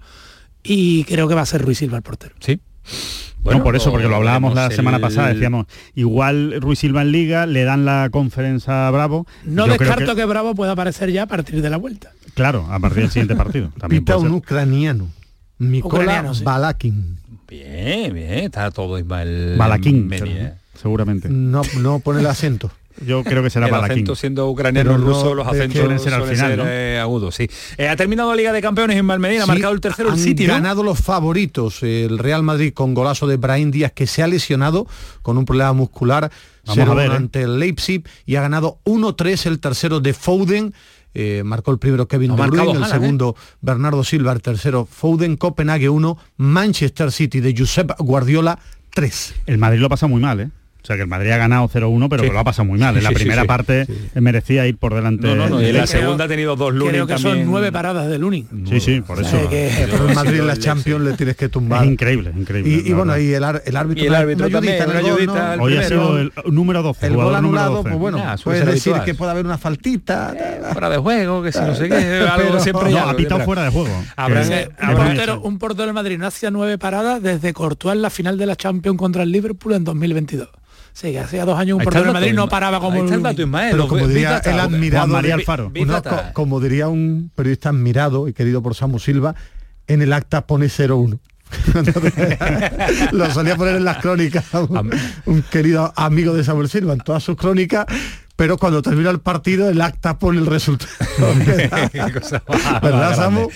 y 0.63 1.03
creo 1.05 1.27
que 1.27 1.35
va 1.35 1.41
a 1.41 1.45
ser 1.45 1.61
Ruiz 1.61 1.79
Silva 1.79 1.97
el 1.97 2.03
portero. 2.03 2.35
Sí. 2.39 2.59
Bueno, 3.41 3.63
por 3.63 3.75
eso, 3.75 3.91
porque 3.91 4.07
lo 4.07 4.17
hablábamos 4.17 4.53
la 4.53 4.69
semana 4.71 4.99
pasada, 4.99 5.33
decíamos, 5.33 5.65
igual 5.95 6.59
Ruiz 6.61 6.79
Silva 6.79 7.01
en 7.01 7.11
Liga, 7.11 7.45
le 7.45 7.63
dan 7.63 7.85
la 7.85 8.09
conferencia 8.11 8.87
a 8.87 8.91
Bravo. 8.91 9.25
No 9.43 9.67
descarto 9.67 10.15
que... 10.15 10.29
Bravo 10.29 10.53
pueda 10.53 10.73
aparecer 10.73 11.11
ya 11.11 11.23
a 11.23 11.27
partir 11.27 11.61
de 11.61 11.69
la 11.71 11.77
vuelta. 11.77 12.11
Claro, 12.35 12.67
a 12.69 12.79
partir 12.79 13.01
del 13.01 13.11
siguiente 13.11 13.35
partido. 13.35 13.71
También 13.79 14.03
Pita 14.03 14.17
un 14.17 14.31
ucraniano, 14.31 15.07
Mikola 15.57 16.31
Balakin. 16.43 17.17
Bien, 17.47 18.13
bien, 18.13 18.31
está 18.31 18.69
todo 18.69 18.99
Ismael. 18.99 19.55
Balakin, 19.57 20.11
seguramente. 20.75 21.29
No, 21.29 21.61
no 21.79 21.99
pone 21.99 22.19
el 22.19 22.27
acento. 22.27 22.71
Yo 23.05 23.23
creo 23.23 23.43
que 23.43 23.49
será 23.49 23.67
el 23.67 23.71
Balaquín. 23.71 23.93
acento 23.93 24.15
siendo 24.15 24.49
ucraniano 24.49 24.97
ruso, 24.97 25.33
los 25.33 25.47
acentos 25.47 25.79
suelen 25.79 25.99
ser 25.99 26.13
al 26.13 26.23
final, 26.23 26.61
eh, 26.65 26.99
agudos, 26.99 27.35
sí. 27.35 27.49
Eh, 27.77 27.87
ha 27.87 27.95
terminado 27.95 28.29
la 28.29 28.35
Liga 28.35 28.53
de 28.53 28.61
Campeones 28.61 28.97
en 28.97 29.05
Malmedina, 29.05 29.43
ha 29.43 29.47
marcado 29.47 29.73
el 29.73 29.81
tercero 29.81 30.11
el 30.13 30.19
City, 30.19 30.45
Han 30.45 30.63
ganado 30.63 30.83
los 30.83 30.99
favoritos, 30.99 31.83
el 31.83 32.17
Real 32.17 32.43
Madrid 32.43 32.73
con 32.73 32.93
golazo 32.93 33.27
de 33.27 33.37
Brahim 33.37 33.71
Díaz 33.71 33.91
que 33.93 34.07
se 34.07 34.23
ha 34.23 34.27
lesionado 34.27 34.87
con 35.21 35.37
un 35.37 35.45
problema 35.45 35.73
muscular 35.73 36.31
Vamos 36.65 36.89
a 36.89 36.93
ver, 36.93 37.11
¿eh? 37.11 37.15
ante 37.15 37.41
el 37.41 37.59
Leipzig 37.59 38.03
y 38.25 38.35
ha 38.35 38.41
ganado 38.41 38.79
1-3 38.85 39.47
el 39.47 39.59
tercero 39.59 39.99
de 39.99 40.13
Foden. 40.13 40.73
marcó 41.43 41.71
el 41.71 41.79
primero 41.79 42.07
Kevin 42.07 42.35
De 42.35 42.47
Bruyne, 42.47 42.77
el 42.77 42.85
segundo 42.85 43.35
Bernardo 43.61 44.03
Silva, 44.03 44.33
el 44.33 44.41
tercero 44.41 44.85
Foden, 44.85 45.35
Copenhague 45.37 45.89
1, 45.89 46.17
Manchester 46.37 47.11
City 47.11 47.39
de 47.39 47.55
Josep 47.57 47.91
Guardiola 47.99 48.59
3. 48.93 49.35
El 49.47 49.57
Madrid 49.57 49.79
lo 49.79 49.89
pasa 49.89 50.07
muy 50.07 50.21
mal, 50.21 50.39
¿eh? 50.41 50.49
O 50.81 50.85
sea 50.85 50.95
que 50.95 51.01
el 51.01 51.07
Madrid 51.07 51.31
ha 51.31 51.37
ganado 51.37 51.67
0-1, 51.67 52.07
pero 52.09 52.23
que 52.23 52.31
lo 52.31 52.39
ha 52.39 52.43
pasado 52.43 52.65
muy 52.65 52.79
mal. 52.79 52.95
En 52.97 53.03
la 53.03 53.11
primera 53.11 53.43
parte 53.45 53.85
merecía 54.15 54.65
ir 54.65 54.77
por 54.77 54.95
delante. 54.95 55.27
No, 55.27 55.35
no, 55.35 55.49
no, 55.49 55.61
y 55.61 55.65
en 55.65 55.77
la 55.77 55.87
segunda 55.87 56.25
ha 56.25 56.27
tenido 56.27 56.55
dos 56.55 56.73
Lunin 56.73 56.91
Creo 56.91 57.07
que 57.07 57.17
son 57.17 57.45
nueve 57.45 57.71
paradas 57.71 58.07
de 58.07 58.17
Lunin. 58.17 58.47
Sí, 58.67 58.79
sí, 58.79 59.01
por 59.01 59.19
eso. 59.21 59.37
pero 59.49 60.09
el 60.09 60.15
Madrid 60.15 60.39
en 60.39 60.47
la 60.47 60.57
Champions 60.57 61.03
le 61.03 61.13
tienes 61.13 61.35
que 61.35 61.49
tumbar. 61.49 61.83
Es 61.83 61.91
increíble, 61.91 62.31
increíble. 62.35 62.83
Y, 62.85 62.93
bueno, 62.93 63.17
y 63.17 63.33
el, 63.33 63.43
el 63.43 63.75
árbitro. 63.75 64.03
Y 64.03 64.07
el 64.07 64.15
árbitro 64.15 64.49
también, 64.49 64.89
ayudita, 64.89 65.57
Hoy 65.59 65.77
ha 65.77 65.83
sido 65.83 66.19
el 66.19 66.31
número 66.45 66.81
12. 66.81 67.07
El 67.07 67.15
gol 67.15 67.35
anulado, 67.35 67.83
pues 67.83 67.95
bueno, 67.95 68.23
puedes 68.43 68.65
decir 68.65 68.93
que 69.05 69.13
puede 69.15 69.31
haber 69.31 69.45
una 69.45 69.57
faltita. 69.57 70.35
Fuera 70.71 70.89
de 70.89 70.97
juego, 70.97 71.43
que 71.43 71.51
si 71.51 71.59
no 71.59 71.75
sé 71.75 71.89
qué. 71.89 71.95
Algo 72.29 72.59
siempre 72.59 72.97
ha 72.97 73.15
pitado 73.15 73.41
fuera 73.41 73.63
de 73.63 73.69
juego. 73.69 73.91
Un 75.43 75.57
portero 75.59 75.85
del 75.85 75.93
Madrid 75.93 76.17
no 76.17 76.27
hacía 76.27 76.51
nueve 76.51 76.77
paradas 76.77 77.21
desde 77.21 77.53
Courtois 77.53 77.95
en 77.95 78.01
la 78.01 78.09
final 78.09 78.37
de 78.37 78.45
la 78.45 78.55
Champions 78.55 78.97
contra 78.97 79.23
el 79.23 79.31
Liverpool 79.31 79.73
en 79.73 79.83
2022. 79.83 80.49
Sí, 80.99 81.15
hacía 81.15 81.45
dos 81.45 81.57
años 81.57 81.77
un 81.77 81.83
portero 81.85 82.07
de 82.07 82.11
Madrid 82.11 82.33
no 82.33 82.49
paraba 82.49 82.81
como 82.81 83.01
el 83.01 83.23
dato, 83.23 83.49
Pero 83.49 83.87
como 83.87 84.05
diría 84.05 84.39
el 84.39 84.59
admirado 84.59 85.07
María 85.07 85.35
Alfaro. 85.35 85.71
como 86.33 86.59
diría 86.59 86.89
un 86.89 87.31
periodista 87.33 87.69
admirado 87.69 88.27
y 88.27 88.33
querido 88.33 88.61
por 88.61 88.75
Samu 88.75 88.99
Silva, 88.99 89.33
en 89.87 90.01
el 90.01 90.11
acta 90.11 90.45
pone 90.45 90.65
0-1. 90.65 91.17
lo 93.13 93.31
solía 93.31 93.55
poner 93.55 93.77
en 93.77 93.85
las 93.85 93.97
crónicas 93.99 94.43
un, 94.53 94.91
un, 95.25 95.41
querido 95.43 95.93
amigo 95.95 96.33
de 96.33 96.43
Samuel 96.43 96.69
Silva 96.69 96.93
en 96.93 96.99
todas 96.99 97.23
sus 97.23 97.37
crónicas 97.37 97.87
pero 98.39 98.57
cuando 98.57 98.81
termina 98.81 99.09
el 99.09 99.19
partido 99.19 99.69
el 99.69 99.81
acta 99.81 100.17
pone 100.17 100.39
el 100.39 100.45
resultado. 100.45 100.89
¿Verdad, 102.81 103.13
Samu? 103.13 103.49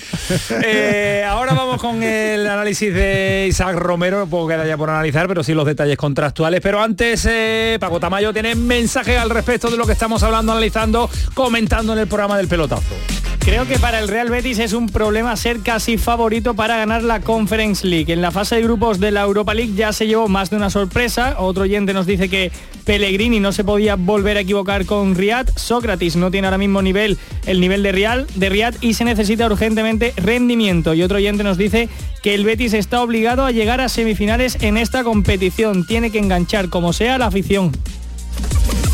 Eh, 0.61 1.25
ahora 1.25 1.53
vamos 1.53 1.79
con 1.79 2.03
el 2.03 2.45
análisis 2.45 2.93
de 2.93 3.45
Isaac 3.47 3.77
Romero, 3.77 4.27
poco 4.27 4.49
queda 4.49 4.67
ya 4.67 4.75
por 4.75 4.89
analizar, 4.89 5.29
pero 5.29 5.41
sí 5.41 5.53
los 5.53 5.65
detalles 5.65 5.95
contractuales. 5.95 6.59
Pero 6.59 6.81
antes, 6.83 7.25
eh, 7.29 7.77
Paco 7.79 8.01
Tamayo 8.01 8.33
tiene 8.33 8.55
mensaje 8.55 9.17
al 9.17 9.29
respecto 9.29 9.71
de 9.71 9.77
lo 9.77 9.85
que 9.85 9.93
estamos 9.93 10.21
hablando, 10.21 10.51
analizando, 10.51 11.09
comentando 11.33 11.93
en 11.93 11.99
el 11.99 12.07
programa 12.07 12.35
del 12.35 12.49
pelotazo. 12.49 12.93
Creo 13.39 13.65
que 13.65 13.79
para 13.79 13.99
el 13.99 14.09
Real 14.09 14.29
Betis 14.29 14.59
es 14.59 14.73
un 14.73 14.87
problema 14.87 15.35
ser 15.37 15.59
casi 15.59 15.97
favorito 15.97 16.55
para 16.55 16.77
ganar 16.77 17.03
la 17.03 17.21
Conference 17.21 17.87
League. 17.87 18.11
En 18.11 18.21
la 18.21 18.31
fase 18.31 18.55
de 18.55 18.63
grupos 18.63 18.99
de 18.99 19.11
la 19.11 19.21
Europa 19.21 19.53
League 19.53 19.75
ya 19.75 19.93
se 19.93 20.07
llevó 20.07 20.27
más 20.27 20.49
de 20.49 20.57
una 20.57 20.69
sorpresa. 20.69 21.35
Otro 21.39 21.63
oyente 21.63 21.93
nos 21.93 22.05
dice 22.05 22.29
que 22.29 22.51
Pellegrini 22.85 23.39
no 23.39 23.51
se 23.51 23.63
podía 23.63 23.95
volver 23.95 24.37
a 24.37 24.41
equivocar 24.41 24.85
con 24.85 25.15
Riyad. 25.15 25.47
Sócrates 25.55 26.15
no 26.15 26.31
tiene 26.31 26.47
ahora 26.47 26.57
mismo 26.57 26.81
nivel, 26.81 27.17
el 27.45 27.59
nivel 27.59 27.83
de 27.83 27.91
Real, 27.91 28.27
de 28.35 28.49
Riyad 28.49 28.75
y 28.81 28.93
se 28.93 29.05
necesita 29.05 29.45
urgentemente 29.45 30.13
rendimiento. 30.17 30.93
Y 30.93 31.03
otro 31.03 31.17
oyente 31.17 31.43
nos 31.43 31.57
dice 31.57 31.89
que 32.21 32.35
el 32.35 32.45
Betis 32.45 32.73
está 32.73 33.01
obligado 33.01 33.45
a 33.45 33.51
llegar 33.51 33.81
a 33.81 33.89
semifinales 33.89 34.57
en 34.61 34.77
esta 34.77 35.03
competición. 35.03 35.85
Tiene 35.85 36.11
que 36.11 36.19
enganchar 36.19 36.69
como 36.69 36.93
sea 36.93 37.17
la 37.17 37.27
afición. 37.27 37.71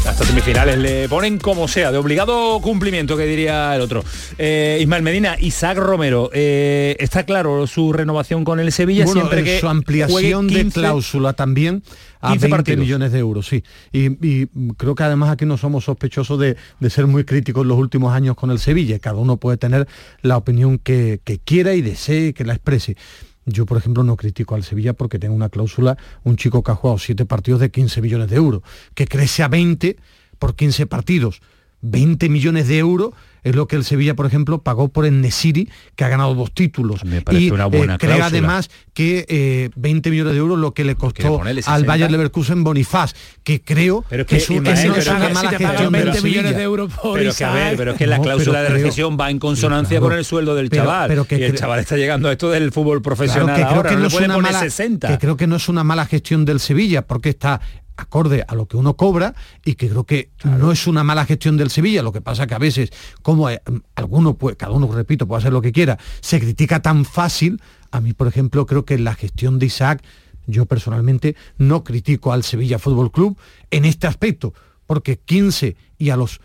Hasta 0.07 0.25
semifinales 0.25 0.77
le 0.77 1.09
ponen 1.09 1.37
como 1.37 1.67
sea, 1.67 1.91
de 1.91 1.97
obligado 1.97 2.59
cumplimiento, 2.61 3.17
que 3.17 3.25
diría 3.25 3.75
el 3.75 3.81
otro. 3.81 4.03
Eh, 4.37 4.79
Ismael 4.81 5.03
Medina, 5.03 5.35
Isaac 5.39 5.77
Romero, 5.77 6.31
eh, 6.33 6.95
está 6.99 7.25
claro 7.25 7.67
su 7.67 7.93
renovación 7.93 8.43
con 8.43 8.59
el 8.59 8.71
Sevilla 8.71 9.05
siempre 9.05 9.43
que 9.43 9.59
su 9.59 9.67
ampliación 9.67 10.47
de 10.47 10.65
cláusula 10.71 11.33
también 11.33 11.83
a 12.19 12.35
20 12.35 12.77
millones 12.77 13.11
de 13.11 13.19
euros, 13.19 13.47
sí. 13.47 13.63
Y, 13.91 14.47
creo 14.75 14.95
que 14.95 15.03
además 15.03 15.31
aquí 15.31 15.45
no 15.45 15.57
somos 15.57 15.85
sospechosos 15.85 16.39
de, 16.39 16.57
ser 16.89 17.07
muy 17.07 17.23
críticos 17.23 17.63
en 17.63 17.69
los 17.69 17.77
últimos 17.77 18.13
años 18.13 18.35
con 18.35 18.51
el 18.51 18.59
Sevilla. 18.59 18.99
Cada 18.99 19.17
uno 19.17 19.37
puede 19.37 19.57
tener 19.57 19.87
la 20.21 20.37
opinión 20.37 20.77
que, 20.77 21.21
que 21.23 21.39
quiera 21.39 21.73
y 21.73 21.81
desee 21.81 22.33
que 22.33 22.43
la 22.43 22.53
exprese. 22.53 22.97
Yo, 23.45 23.65
por 23.65 23.77
ejemplo, 23.77 24.03
no 24.03 24.15
critico 24.15 24.55
al 24.55 24.63
Sevilla 24.63 24.93
porque 24.93 25.17
tengo 25.17 25.33
una 25.33 25.49
cláusula, 25.49 25.97
un 26.23 26.35
chico 26.35 26.63
que 26.63 26.71
ha 26.71 26.75
jugado 26.75 26.99
siete 26.99 27.25
partidos 27.25 27.59
de 27.61 27.71
15 27.71 28.01
millones 28.01 28.29
de 28.29 28.35
euros, 28.35 28.61
que 28.93 29.07
crece 29.07 29.43
a 29.43 29.47
20 29.47 29.97
por 30.37 30.55
15 30.55 30.85
partidos. 30.87 31.41
20 31.81 32.29
millones 32.29 32.67
de 32.67 32.77
euros 32.77 33.13
es 33.43 33.55
lo 33.55 33.67
que 33.67 33.75
el 33.75 33.83
Sevilla, 33.83 34.15
por 34.15 34.25
ejemplo, 34.25 34.61
pagó 34.61 34.89
por 34.89 35.05
el 35.05 35.21
Nesiri, 35.21 35.69
que 35.95 36.03
ha 36.03 36.09
ganado 36.09 36.35
dos 36.35 36.53
títulos. 36.53 37.05
Me 37.05 37.21
parece 37.21 37.45
y 37.45 37.51
una 37.51 37.65
buena 37.67 37.97
eh, 38.01 38.21
además 38.21 38.69
que 38.93 39.71
20 39.75 40.09
eh, 40.09 40.11
millones 40.11 40.33
de 40.33 40.39
euros 40.39 40.59
lo 40.59 40.73
que 40.73 40.83
le 40.83 40.95
costó 40.95 41.41
al 41.65 41.85
Bayern 41.85 42.11
Leverkusen 42.11 42.63
Bonifaz, 42.63 43.13
que 43.43 43.61
creo 43.61 44.03
que, 44.27 44.37
es, 44.37 44.49
una 44.49 45.29
mala 45.29 45.51
gestión 45.51 45.91
20 45.91 46.21
millones 46.21 46.55
de 46.55 46.63
euros 46.63 46.93
por 46.93 47.17
pero 47.17 47.33
que, 47.33 47.43
a 47.43 47.53
ver, 47.53 47.77
pero 47.77 47.91
es 47.91 47.97
que 47.97 48.07
la 48.07 48.19
cláusula 48.19 48.61
de 48.61 48.69
recesión 48.69 49.17
va 49.19 49.29
en 49.29 49.39
consonancia 49.39 49.99
con 49.99 50.13
el 50.13 50.25
sueldo 50.25 50.55
del 50.55 50.69
chaval. 50.69 51.07
Pero 51.07 51.25
que 51.25 51.39
y 51.39 51.43
el 51.43 51.55
chaval 51.55 51.79
está 51.79 51.95
llegando 51.95 52.29
a 52.29 52.33
esto 52.33 52.49
del 52.49 52.71
fútbol 52.71 53.01
profesional 53.01 53.55
que 53.55 53.63
ahora, 53.63 53.91
no, 53.91 54.07
es 54.07 54.13
una 54.13 54.37
mala, 54.37 54.59
60. 54.59 55.07
Que 55.07 55.17
creo 55.17 55.37
que 55.37 55.47
no 55.47 55.55
es 55.55 55.69
una 55.69 55.83
mala 55.83 56.05
gestión 56.05 56.45
del 56.45 56.59
Sevilla, 56.59 57.07
porque 57.07 57.29
está 57.29 57.61
acorde 57.99 58.43
a 58.47 58.55
lo 58.55 58.67
que 58.67 58.77
uno 58.77 58.95
cobra 58.95 59.35
y 59.65 59.75
que 59.75 59.89
creo 59.89 60.05
que 60.05 60.31
no 60.43 60.71
es 60.71 60.87
una 60.87 61.03
mala 61.03 61.25
gestión 61.25 61.57
del 61.57 61.69
Sevilla, 61.69 62.01
lo 62.01 62.11
que 62.11 62.21
pasa 62.21 62.47
que 62.47 62.55
a 62.55 62.59
veces, 62.59 62.91
como 63.21 63.49
eh, 63.49 63.61
alguno, 63.95 64.35
pues, 64.35 64.55
cada 64.55 64.71
uno, 64.71 64.91
repito, 64.91 65.27
puede 65.27 65.39
hacer 65.39 65.53
lo 65.53 65.61
que 65.61 65.71
quiera, 65.71 65.97
se 66.21 66.39
critica 66.39 66.81
tan 66.81 67.05
fácil, 67.05 67.61
a 67.91 68.01
mí, 68.01 68.13
por 68.13 68.27
ejemplo, 68.27 68.65
creo 68.65 68.85
que 68.85 68.97
la 68.97 69.15
gestión 69.15 69.59
de 69.59 69.65
Isaac, 69.65 70.03
yo 70.47 70.65
personalmente 70.65 71.35
no 71.57 71.83
critico 71.83 72.33
al 72.33 72.43
Sevilla 72.43 72.79
Fútbol 72.79 73.11
Club 73.11 73.37
en 73.71 73.85
este 73.85 74.07
aspecto, 74.07 74.53
porque 74.87 75.17
15 75.17 75.75
y 75.97 76.09
a 76.09 76.17
los 76.17 76.41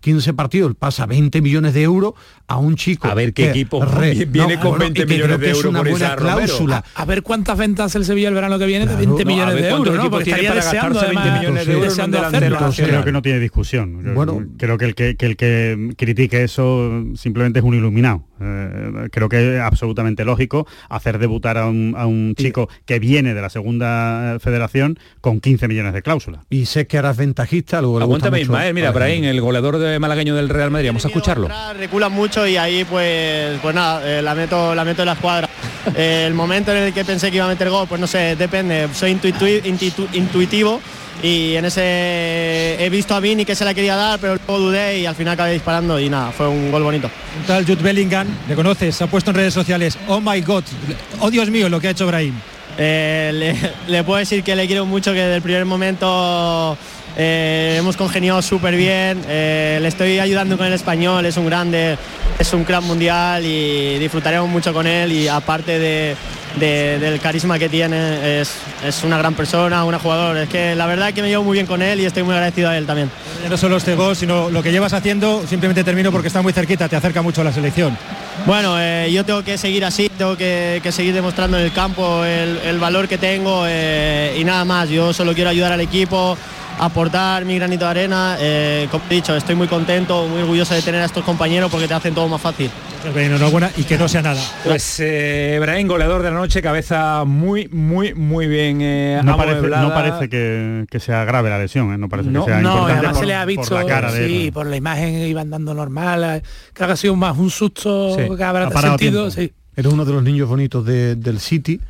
15 0.00 0.34
partidos 0.34 0.74
pasa 0.74 1.06
20 1.06 1.40
millones 1.40 1.74
de 1.74 1.82
euros 1.82 2.14
a 2.46 2.58
un 2.58 2.76
chico. 2.76 3.08
A 3.08 3.14
ver 3.14 3.32
qué 3.32 3.50
equipo 3.50 3.84
viene 4.28 4.58
con 4.60 4.78
20 4.78 5.06
millones 5.06 5.40
de 5.40 5.50
euros 5.50 5.64
una 5.66 5.82
buena 5.82 6.16
cláusula. 6.16 6.84
A, 6.94 7.04
ver 7.04 7.22
cuántas 7.22 7.56
ventas 7.58 7.94
el 7.94 8.04
Sevilla 8.04 8.28
el 8.28 8.34
verano 8.34 8.58
que 8.58 8.66
viene 8.66 8.86
de 8.86 8.96
20 8.96 9.24
millones 9.24 9.54
de 9.54 9.68
euros, 9.68 9.96
¿no? 9.96 10.10
Porque 10.10 10.30
estaría 10.30 10.54
deseando 10.54 11.00
20 11.00 11.30
millones 11.30 11.66
de 11.66 11.72
euros 11.72 12.76
Creo 12.76 13.04
que 13.04 13.12
no 13.12 13.22
tiene 13.22 13.40
discusión. 13.40 14.14
Bueno, 14.14 14.44
creo 14.58 14.78
que 14.78 14.84
el 14.84 14.94
que, 14.94 15.16
el 15.18 15.36
que 15.36 15.94
critique 15.96 16.42
eso 16.42 17.04
simplemente 17.14 17.58
es 17.58 17.64
un 17.64 17.74
iluminado. 17.74 18.24
Eh, 18.40 19.08
creo 19.10 19.28
que 19.28 19.56
es 19.56 19.60
absolutamente 19.60 20.24
lógico 20.24 20.66
hacer 20.90 21.18
debutar 21.18 21.56
a 21.56 21.66
un, 21.66 22.34
chico 22.36 22.68
que 22.84 22.98
viene 22.98 23.34
de 23.34 23.40
la 23.40 23.48
segunda 23.48 24.38
federación 24.40 24.98
con 25.20 25.40
15 25.40 25.68
millones 25.68 25.94
de 25.94 26.02
cláusula. 26.02 26.44
Y 26.50 26.66
sé 26.66 26.86
que 26.86 26.98
harás 26.98 27.16
ventajista. 27.16 27.80
Luego 27.80 28.00
Aguántame 28.00 28.40
Ismael, 28.40 28.74
mira, 28.74 28.90
Brahim, 28.90 29.24
el 29.24 29.40
goleador 29.46 29.78
de 29.78 29.98
malagueño 29.98 30.34
del 30.34 30.48
Real 30.48 30.70
Madrid. 30.70 30.88
Vamos 30.90 31.04
a 31.04 31.08
escucharlo. 31.08 31.48
Recula 31.78 32.08
mucho 32.08 32.46
y 32.46 32.56
ahí 32.56 32.84
pues 32.84 33.58
pues 33.62 33.74
nada, 33.74 34.02
eh, 34.18 34.22
la 34.22 34.34
meto 34.34 34.74
la 34.74 34.84
meto 34.84 35.02
en 35.02 35.06
la 35.06 35.12
escuadra. 35.14 35.48
Eh, 35.94 36.24
el 36.26 36.34
momento 36.34 36.72
en 36.72 36.78
el 36.78 36.92
que 36.92 37.04
pensé 37.04 37.30
que 37.30 37.36
iba 37.36 37.44
a 37.46 37.48
meter 37.48 37.70
gol, 37.70 37.86
pues 37.86 38.00
no 38.00 38.08
sé, 38.08 38.34
depende. 38.34 38.88
Soy 38.92 39.12
intuitu- 39.14 39.62
intitu- 39.62 40.08
intuitivo 40.14 40.80
y 41.22 41.54
en 41.54 41.64
ese 41.64 42.76
he 42.84 42.90
visto 42.90 43.14
a 43.14 43.20
Vini 43.20 43.44
que 43.44 43.54
se 43.54 43.64
la 43.64 43.72
quería 43.72 43.94
dar, 43.94 44.18
pero 44.18 44.34
luego 44.34 44.58
dudé 44.64 44.98
y 44.98 45.06
al 45.06 45.14
final 45.14 45.34
acabé 45.34 45.52
disparando 45.52 46.00
y 46.00 46.08
nada, 46.10 46.32
fue 46.32 46.48
un 46.48 46.72
gol 46.72 46.82
bonito. 46.82 47.08
Un 47.40 47.46
tal 47.46 47.64
Jude 47.64 47.84
Bellingham, 47.84 48.26
le 48.48 48.56
conoces, 48.56 48.96
se 48.96 49.04
ha 49.04 49.06
puesto 49.06 49.30
en 49.30 49.36
redes 49.36 49.54
sociales, 49.54 49.96
oh 50.08 50.20
my 50.20 50.40
god, 50.40 50.64
oh 51.20 51.30
Dios 51.30 51.50
mío, 51.50 51.68
lo 51.68 51.80
que 51.80 51.86
ha 51.86 51.90
hecho 51.92 52.08
Brahim. 52.08 52.34
Eh, 52.78 53.30
le, 53.32 53.56
le 53.92 54.02
puedo 54.02 54.18
decir 54.18 54.42
que 54.42 54.56
le 54.56 54.66
quiero 54.66 54.86
mucho, 54.86 55.12
que 55.12 55.20
desde 55.20 55.36
el 55.36 55.42
primer 55.42 55.64
momento 55.66 56.76
eh, 57.16 57.76
hemos 57.78 57.96
congeniado 57.96 58.42
súper 58.42 58.76
bien, 58.76 59.22
eh, 59.28 59.78
le 59.80 59.88
estoy 59.88 60.18
ayudando 60.18 60.56
con 60.56 60.66
el 60.66 60.72
español, 60.72 61.24
es 61.26 61.36
un 61.36 61.46
grande, 61.46 61.96
es 62.38 62.52
un 62.52 62.64
crack 62.64 62.82
mundial 62.82 63.44
y 63.44 63.98
disfrutaremos 63.98 64.48
mucho 64.48 64.72
con 64.72 64.86
él 64.86 65.12
y 65.12 65.28
aparte 65.28 65.78
de, 65.78 66.14
de- 66.60 66.98
del 66.98 67.18
carisma 67.20 67.58
que 67.58 67.68
tiene, 67.68 68.40
es, 68.40 68.52
es 68.84 69.02
una 69.04 69.18
gran 69.18 69.34
persona, 69.34 69.84
un 69.84 69.98
jugador, 69.98 70.36
es 70.36 70.48
que 70.48 70.74
la 70.74 70.86
verdad 70.86 71.08
es 71.08 71.14
que 71.14 71.22
me 71.22 71.28
llevo 71.28 71.44
muy 71.44 71.54
bien 71.54 71.66
con 71.66 71.80
él 71.82 72.00
y 72.00 72.04
estoy 72.04 72.22
muy 72.22 72.34
agradecido 72.34 72.68
a 72.68 72.76
él 72.76 72.86
también. 72.86 73.10
No 73.48 73.56
solo 73.56 73.76
este 73.78 73.94
gol, 73.94 74.14
sino 74.16 74.50
lo 74.50 74.62
que 74.62 74.70
llevas 74.72 74.92
haciendo, 74.92 75.42
simplemente 75.48 75.84
termino 75.84 76.12
porque 76.12 76.28
está 76.28 76.42
muy 76.42 76.52
cerquita, 76.52 76.88
te 76.88 76.96
acerca 76.96 77.22
mucho 77.22 77.40
a 77.40 77.44
la 77.44 77.52
selección. 77.52 77.96
Bueno, 78.44 78.76
eh, 78.78 79.10
yo 79.10 79.24
tengo 79.24 79.42
que 79.42 79.56
seguir 79.56 79.84
así, 79.86 80.10
tengo 80.10 80.36
que, 80.36 80.80
que 80.82 80.92
seguir 80.92 81.14
demostrando 81.14 81.58
en 81.58 81.64
el 81.64 81.72
campo 81.72 82.22
el, 82.24 82.58
el 82.66 82.78
valor 82.78 83.08
que 83.08 83.16
tengo 83.16 83.64
eh, 83.66 84.36
y 84.38 84.44
nada 84.44 84.64
más. 84.66 84.90
Yo 84.90 85.12
solo 85.14 85.32
quiero 85.32 85.48
ayudar 85.50 85.72
al 85.72 85.80
equipo, 85.80 86.36
aportar 86.78 87.44
mi 87.44 87.56
granito 87.56 87.84
de 87.84 87.90
arena. 87.90 88.36
eh, 88.38 88.88
como 88.90 89.02
he 89.10 89.14
dicho, 89.14 89.34
estoy 89.36 89.54
muy 89.54 89.68
contento, 89.68 90.26
muy 90.28 90.40
orgulloso 90.42 90.74
de 90.74 90.82
tener 90.82 91.00
a 91.02 91.06
estos 91.06 91.24
compañeros 91.24 91.70
porque 91.70 91.88
te 91.88 91.94
hacen 91.94 92.14
todo 92.14 92.28
más 92.28 92.40
fácil. 92.40 92.70
Enhorabuena 93.14 93.70
y 93.76 93.84
que 93.84 93.96
no 93.98 94.08
sea 94.08 94.20
nada. 94.22 94.40
Pues 94.64 94.98
eh, 94.98 95.58
Brahim, 95.60 95.86
goleador 95.86 96.22
de 96.22 96.30
la 96.30 96.36
noche, 96.36 96.60
cabeza 96.60 97.22
muy, 97.24 97.68
muy, 97.68 98.14
muy 98.14 98.48
bien 98.48 98.78
eh, 98.80 99.20
No 99.22 99.36
parece, 99.36 99.68
no 99.68 99.94
parece 99.94 100.28
que, 100.28 100.86
que 100.90 100.98
sea 101.00 101.24
grave 101.24 101.48
la 101.50 101.58
lesión, 101.58 101.92
¿eh? 101.92 101.98
no 101.98 102.08
parece 102.08 102.30
No, 102.30 102.44
que 102.44 102.50
sea 102.52 102.60
no, 102.60 102.70
importante 102.70 102.92
además 102.98 103.12
por, 103.12 103.20
se 103.20 103.26
le 103.26 103.34
ha 103.34 103.40
por 103.40 103.46
visto, 103.46 103.74
la 103.78 103.86
cara 103.86 104.12
de 104.12 104.26
sí, 104.26 104.46
él. 104.46 104.52
por 104.52 104.66
la 104.66 104.76
imagen 104.76 105.14
iba 105.28 105.40
andando 105.40 105.72
normal, 105.72 106.24
eh, 106.24 106.42
creo 106.72 106.88
que 106.88 106.92
ha 106.94 106.96
sido 106.96 107.14
más 107.14 107.36
un 107.38 107.50
susto 107.50 108.16
Sí. 108.16 108.22
que 108.36 108.42
habrá 108.44 108.70
sentido, 108.80 109.30
sí. 109.30 109.52
Era 109.76 109.88
uno 109.90 110.04
de 110.04 110.12
los 110.12 110.22
niños 110.24 110.48
bonitos 110.48 110.84
de- 110.84 111.14
del 111.16 111.38
City, 111.38 111.80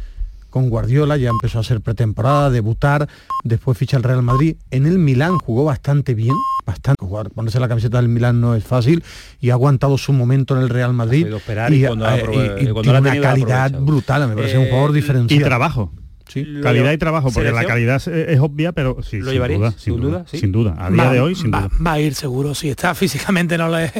con 0.57 0.71
Guardiola, 0.71 1.19
ya 1.19 1.29
empezó 1.29 1.59
a 1.59 1.61
hacer 1.61 1.83
pretemporada, 1.83 2.49
debutar, 2.49 3.07
después 3.45 3.77
ficha 3.77 3.99
el 3.99 4.03
Real 4.03 4.23
Madrid. 4.23 4.57
En 4.71 4.87
el 4.87 4.99
Milán 4.99 5.37
jugó 5.37 5.65
bastante 5.67 6.15
bien, 6.15 6.35
bastante. 6.65 7.05
Jugar, 7.05 7.29
ponerse 7.29 7.61
la 7.61 7.69
camiseta 7.69 7.99
del 7.99 8.09
Milán 8.09 8.41
no 8.41 8.55
es 8.55 8.65
fácil 8.65 9.05
y 9.39 9.51
ha 9.51 9.53
aguantado 9.53 9.99
su 9.99 10.15
momento 10.15 10.57
en 10.57 10.63
el 10.63 10.71
Real 10.71 10.95
Madrid. 10.95 11.27
y 11.71 11.85
cuando 11.85 12.07
ha 12.07 12.17
eh, 12.17 12.25
aprove- 12.25 12.55
y- 12.59 12.63
y 12.63 12.73
cuando 12.73 12.83
tiene 12.83 12.99
una 13.01 13.21
calidad 13.21 13.71
brutal, 13.79 14.29
me 14.29 14.35
parece 14.35 14.57
un 14.57 14.65
Eh, 14.65 14.69
jugador 14.71 14.93
diferencial. 14.93 15.39
Y 15.39 15.45
trabajo. 15.45 15.93
Sí. 16.45 16.61
Calidad 16.63 16.93
y 16.93 16.99
trabajo, 16.99 17.31
porque 17.33 17.51
la 17.53 17.65
calidad 17.65 17.97
es, 17.97 18.07
es 18.09 18.41
obvia, 18.41 18.73
pero 18.73 19.03
sí, 19.03 19.19
¿Lo 19.21 19.31
sin 19.33 19.41
duda, 19.47 19.71
sin 19.73 19.79
¿Sin 19.81 19.97
duda, 20.01 20.09
duda? 20.19 20.25
Sí. 20.31 20.39
sin 20.39 20.53
duda. 20.53 20.77
A 20.79 20.91
día 20.91 21.05
Va- 21.05 21.13
de 21.13 21.21
hoy, 21.21 21.35
sin 21.35 21.53
va, 21.53 21.63
duda. 21.63 21.71
va 21.87 21.93
a 21.93 22.01
ir 22.01 22.15
seguro, 22.15 22.55
si 22.55 22.69
está 22.71 22.95
físicamente 22.95 23.57
no, 23.59 23.69
le, 23.69 23.91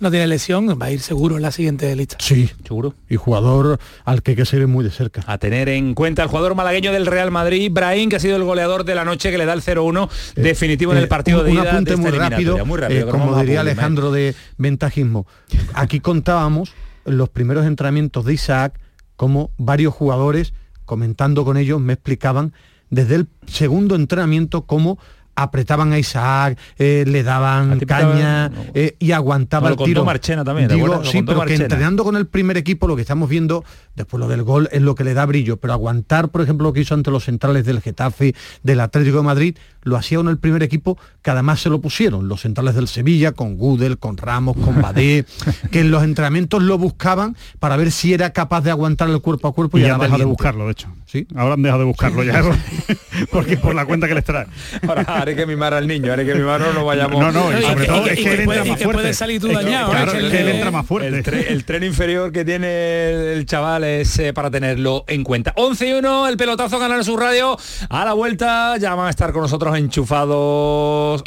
no 0.00 0.10
tiene 0.10 0.26
lesión, 0.26 0.68
va 0.80 0.86
a 0.86 0.90
ir 0.90 1.00
seguro 1.00 1.36
en 1.36 1.42
la 1.42 1.50
siguiente 1.52 1.94
lista. 1.96 2.16
Sí, 2.20 2.50
seguro. 2.66 2.94
Y 3.08 3.16
jugador 3.16 3.78
al 4.04 4.22
que 4.22 4.32
hay 4.32 4.36
que 4.36 4.44
seguir 4.44 4.66
muy 4.68 4.84
de 4.84 4.90
cerca. 4.90 5.22
A 5.26 5.38
tener 5.38 5.68
en 5.68 5.94
cuenta 5.94 6.22
el 6.22 6.28
jugador 6.28 6.54
malagueño 6.54 6.92
del 6.92 7.06
Real 7.06 7.30
Madrid, 7.30 7.70
Brahim, 7.72 8.08
que 8.10 8.16
ha 8.16 8.20
sido 8.20 8.36
el 8.36 8.44
goleador 8.44 8.84
de 8.84 8.94
la 8.94 9.04
noche, 9.04 9.30
que 9.30 9.38
le 9.38 9.44
da 9.46 9.52
el 9.52 9.62
0-1 9.62 10.08
definitivo 10.36 10.92
en 10.92 10.98
el 10.98 11.04
Eh, 11.04 11.08
partido 11.08 11.40
un, 11.40 11.44
de 11.46 11.50
un 11.52 11.58
ida 11.58 11.70
apunte 11.72 11.90
de 11.92 11.96
muy 11.96 12.10
rápido, 12.10 12.20
eliminatoria. 12.56 12.64
Muy 12.64 12.78
rápido, 12.78 13.08
eh, 13.08 13.10
como 13.10 13.38
diría 13.40 13.60
Alejandro 13.60 14.10
de 14.12 14.34
ventajismo. 14.58 15.26
Aquí 15.74 16.00
contábamos 16.00 16.72
los 17.04 17.28
primeros 17.28 17.66
entrenamientos 17.66 18.24
de 18.24 18.34
Isaac, 18.34 18.78
como 19.16 19.50
varios 19.58 19.92
jugadores, 19.94 20.54
comentando 20.92 21.46
con 21.46 21.56
ellos, 21.56 21.80
me 21.80 21.94
explicaban 21.94 22.52
desde 22.90 23.14
el 23.14 23.28
segundo 23.46 23.94
entrenamiento 23.94 24.66
cómo 24.66 24.98
apretaban 25.34 25.92
a 25.92 25.98
Isaac, 25.98 26.58
eh, 26.78 27.04
le 27.06 27.22
daban 27.22 27.80
caña 27.80 28.50
eh, 28.74 28.96
y 28.98 29.12
aguantaba 29.12 29.68
lo 29.68 29.72
el 29.72 29.76
contó 29.76 29.88
tiro. 29.88 30.04
Marchena 30.04 30.44
también, 30.44 30.68
¿te 30.68 30.74
Digo? 30.74 30.88
Lo 30.88 31.04
sí, 31.04 31.18
contó 31.18 31.32
pero 31.32 31.40
que 31.40 31.52
Marchena. 31.52 31.64
entrenando 31.64 32.04
con 32.04 32.16
el 32.16 32.26
primer 32.26 32.56
equipo 32.56 32.86
lo 32.86 32.96
que 32.96 33.02
estamos 33.02 33.28
viendo, 33.28 33.64
después 33.96 34.20
lo 34.20 34.28
del 34.28 34.42
gol 34.42 34.68
es 34.72 34.82
lo 34.82 34.94
que 34.94 35.04
le 35.04 35.14
da 35.14 35.26
brillo, 35.26 35.56
pero 35.56 35.72
aguantar, 35.72 36.30
por 36.30 36.42
ejemplo, 36.42 36.68
lo 36.68 36.72
que 36.72 36.80
hizo 36.80 36.94
ante 36.94 37.10
los 37.10 37.24
centrales 37.24 37.64
del 37.64 37.80
Getafe, 37.80 38.34
del 38.62 38.80
Atlético 38.80 39.18
de 39.18 39.22
Madrid, 39.22 39.56
lo 39.82 39.96
hacía 39.96 40.20
uno 40.20 40.30
el 40.30 40.38
primer 40.38 40.62
equipo 40.62 40.98
que 41.22 41.30
además 41.30 41.60
se 41.60 41.70
lo 41.70 41.80
pusieron, 41.80 42.28
los 42.28 42.42
centrales 42.42 42.74
del 42.74 42.88
Sevilla, 42.88 43.32
con 43.32 43.56
Gudel, 43.56 43.98
con 43.98 44.16
Ramos, 44.16 44.56
con 44.56 44.80
Badé, 44.82 45.24
que 45.70 45.80
en 45.80 45.90
los 45.90 46.02
entrenamientos 46.02 46.62
lo 46.62 46.78
buscaban 46.78 47.36
para 47.58 47.76
ver 47.76 47.90
si 47.90 48.12
era 48.12 48.32
capaz 48.32 48.62
de 48.62 48.70
aguantar 48.70 49.08
el 49.08 49.20
cuerpo 49.20 49.48
a 49.48 49.52
cuerpo 49.52 49.78
Y 49.78 49.82
y, 49.82 49.86
han 49.86 50.00
dejado 50.00 50.18
de 50.18 50.24
buscarlo, 50.24 50.66
de 50.66 50.72
hecho. 50.72 50.88
Sí. 51.12 51.26
Ahora 51.36 51.52
han 51.54 51.62
dejado 51.62 51.80
de 51.80 51.84
buscarlo 51.84 52.22
ya, 52.24 52.42
porque 53.30 53.58
por 53.58 53.74
la 53.74 53.84
cuenta 53.84 54.08
que 54.08 54.14
les 54.14 54.24
trae. 54.24 54.46
Ahora 54.88 55.02
haré 55.02 55.36
que 55.36 55.44
mimar 55.44 55.74
al 55.74 55.86
niño, 55.86 56.10
haré 56.10 56.24
que 56.24 56.34
mimar 56.34 56.58
no 56.72 56.86
vayamos. 56.86 57.20
No, 57.20 57.30
no, 57.30 57.50
y 57.58 57.60
sobre 57.62 57.84
todo 57.84 58.06
es 58.06 58.14
que 58.18 58.22
él 58.32 58.40
entra 58.40 58.44
puede- 58.46 58.58
más 58.60 58.66
fuerte. 58.80 58.92
puede 58.94 59.12
salir 59.12 59.38
tú 59.38 59.48
dañado, 59.48 59.90
claro, 59.90 60.12
es 60.12 60.24
Que 60.24 60.30
que 60.30 60.38
él 60.38 60.46
le- 60.46 60.54
entra 60.54 60.70
más 60.70 60.86
fuerte. 60.86 61.08
El, 61.08 61.22
tre- 61.22 61.44
el 61.50 61.64
tren 61.66 61.84
inferior 61.84 62.32
que 62.32 62.46
tiene 62.46 63.34
el 63.34 63.44
chaval 63.44 63.84
es 63.84 64.18
eh, 64.20 64.32
para 64.32 64.50
tenerlo 64.50 65.04
en 65.06 65.22
cuenta. 65.22 65.52
11 65.58 65.86
y 65.86 65.92
1, 65.92 66.28
el 66.28 66.36
pelotazo 66.38 66.78
ganar 66.78 67.04
su 67.04 67.14
radio. 67.18 67.58
A 67.90 68.06
la 68.06 68.14
vuelta 68.14 68.78
ya 68.78 68.94
van 68.94 69.08
a 69.08 69.10
estar 69.10 69.32
con 69.32 69.42
nosotros 69.42 69.76
enchufados. 69.76 71.22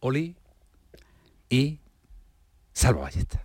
Oli 0.00 0.34
y 1.50 1.78
Salva 2.72 3.02
Ballesta. 3.02 3.44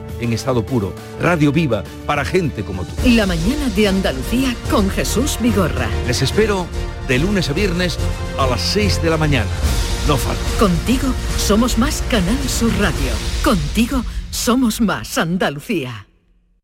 en 0.21 0.33
estado 0.33 0.65
puro, 0.65 0.93
radio 1.19 1.51
viva 1.51 1.83
para 2.05 2.23
gente 2.25 2.63
como 2.63 2.83
tú. 2.83 2.91
La 3.05 3.25
mañana 3.25 3.69
de 3.75 3.87
Andalucía 3.87 4.55
con 4.69 4.89
Jesús 4.89 5.37
Vigorra. 5.41 5.87
Les 6.07 6.21
espero 6.21 6.67
de 7.07 7.19
lunes 7.19 7.49
a 7.49 7.53
viernes 7.53 7.97
a 8.37 8.47
las 8.47 8.61
6 8.61 9.01
de 9.01 9.09
la 9.09 9.17
mañana. 9.17 9.49
No 10.07 10.17
falta. 10.17 10.41
Contigo 10.59 11.07
somos 11.37 11.77
más 11.77 12.03
Canal 12.09 12.37
Sur 12.49 12.71
Radio. 12.79 13.11
Contigo 13.43 14.03
somos 14.31 14.81
más 14.81 15.17
Andalucía. 15.17 16.07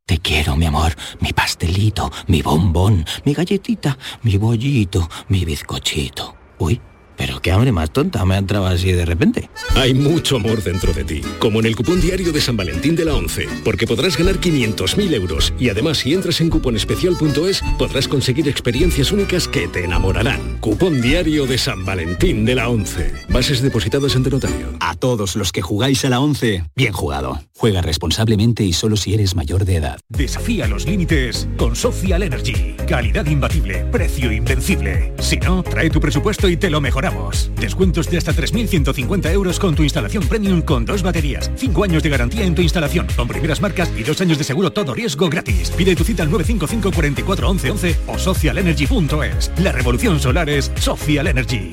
Te 0.08 0.20
quiero, 0.20 0.56
mi 0.56 0.66
amor, 0.66 0.96
mi 1.20 1.34
pastelito, 1.34 2.10
mi 2.28 2.42
bombón, 2.42 3.06
mi 3.26 3.34
galletita, 3.34 3.98
mi 4.24 4.38
bollito, 4.38 5.10
mi 5.28 5.44
bizcochito. 5.44 6.34
Uy, 6.60 6.80
pero 7.18 7.42
qué 7.42 7.52
hambre 7.52 7.72
más 7.72 7.92
tonta 7.92 8.24
me 8.26 8.36
ha 8.36 8.38
entrado 8.38 8.68
así 8.68 8.92
de 8.92 9.06
repente. 9.06 9.50
Hay 9.76 9.94
mucho 9.94 10.36
amor 10.36 10.64
dentro 10.64 10.94
de 10.94 11.04
ti, 11.04 11.22
como 11.40 11.60
en 11.60 11.66
el 11.66 11.76
cupón 11.76 12.00
diario 12.00 12.32
de 12.32 12.40
San 12.40 12.56
Valentín 12.56 12.96
de 12.96 13.06
la 13.06 13.16
11, 13.16 13.48
porque 13.64 13.88
podrás 13.88 14.18
ganar 14.18 14.40
500.000 14.40 15.14
euros 15.14 15.54
y 15.60 15.70
además 15.70 15.98
si 15.98 16.14
entras 16.14 16.40
en 16.42 16.50
cuponespecial.es 16.50 17.62
podrás 17.78 18.08
conseguir 18.08 18.48
experiencias 18.48 19.12
únicas 19.12 19.48
que 19.48 19.68
te 19.68 19.84
enamorarán. 19.84 20.58
Cupón 20.60 21.02
diario 21.02 21.48
de 21.48 21.58
San 21.58 21.84
Valentín 21.84 22.46
de 22.46 22.56
la 22.56 22.70
11. 22.70 23.14
Bases 23.30 23.62
depositadas 23.62 24.16
ante 24.16 24.30
notario. 24.30 24.68
A 24.80 24.96
todos 24.96 25.36
los 25.36 25.52
que 25.52 25.62
jugáis 25.62 26.06
a 26.06 26.10
la 26.10 26.20
11, 26.20 26.66
bien 26.76 26.94
jugado. 26.94 27.42
Juega 27.58 27.82
responsablemente 27.82 28.64
y 28.64 28.74
solo 28.74 28.96
si 28.96 29.16
eres 29.16 29.36
mayor 29.36 29.66
de 29.66 29.78
edad. 29.78 30.00
Desafía 30.10 30.68
los 30.68 30.86
límites 30.86 31.48
con 31.58 31.76
Social 31.76 32.22
Energy. 32.22 32.76
Calidad 32.88 33.26
imbatible, 33.26 33.86
precio 33.92 34.32
invencible. 34.32 35.14
Si 35.20 35.38
no, 35.38 35.64
trae 35.64 35.90
tu 35.90 36.00
presupuesto 36.00 36.48
y 36.48 36.58
te 36.58 36.70
lo 36.70 36.80
mejoramos. 36.80 37.07
Descuentos 37.56 38.10
de 38.10 38.18
hasta 38.18 38.34
3.150 38.34 39.32
euros 39.32 39.60
con 39.60 39.76
tu 39.76 39.84
instalación 39.84 40.28
premium 40.28 40.62
con 40.62 40.86
dos 40.86 41.04
baterías. 41.04 41.50
5 41.56 41.84
años 41.84 42.04
de 42.04 42.10
garantía 42.10 42.44
en 42.44 42.54
tu 42.54 42.62
instalación, 42.62 43.08
con 43.16 43.28
primeras 43.28 43.62
marcas 43.62 43.92
y 43.98 44.04
dos 44.04 44.20
años 44.22 44.38
de 44.38 44.44
seguro 44.44 44.72
todo 44.72 44.94
riesgo 44.94 45.30
gratis. 45.30 45.72
Pide 45.72 45.96
tu 45.96 46.04
cita 46.04 46.24
al 46.24 46.32
955 46.32 46.92
44 46.94 47.50
11 47.50 47.72
11 47.72 47.96
o 48.08 48.20
socialenergy.es. 48.20 49.52
La 49.60 49.72
revolución 49.72 50.20
solar 50.20 50.50
es 50.50 50.72
Social 50.76 51.28
Energy. 51.28 51.72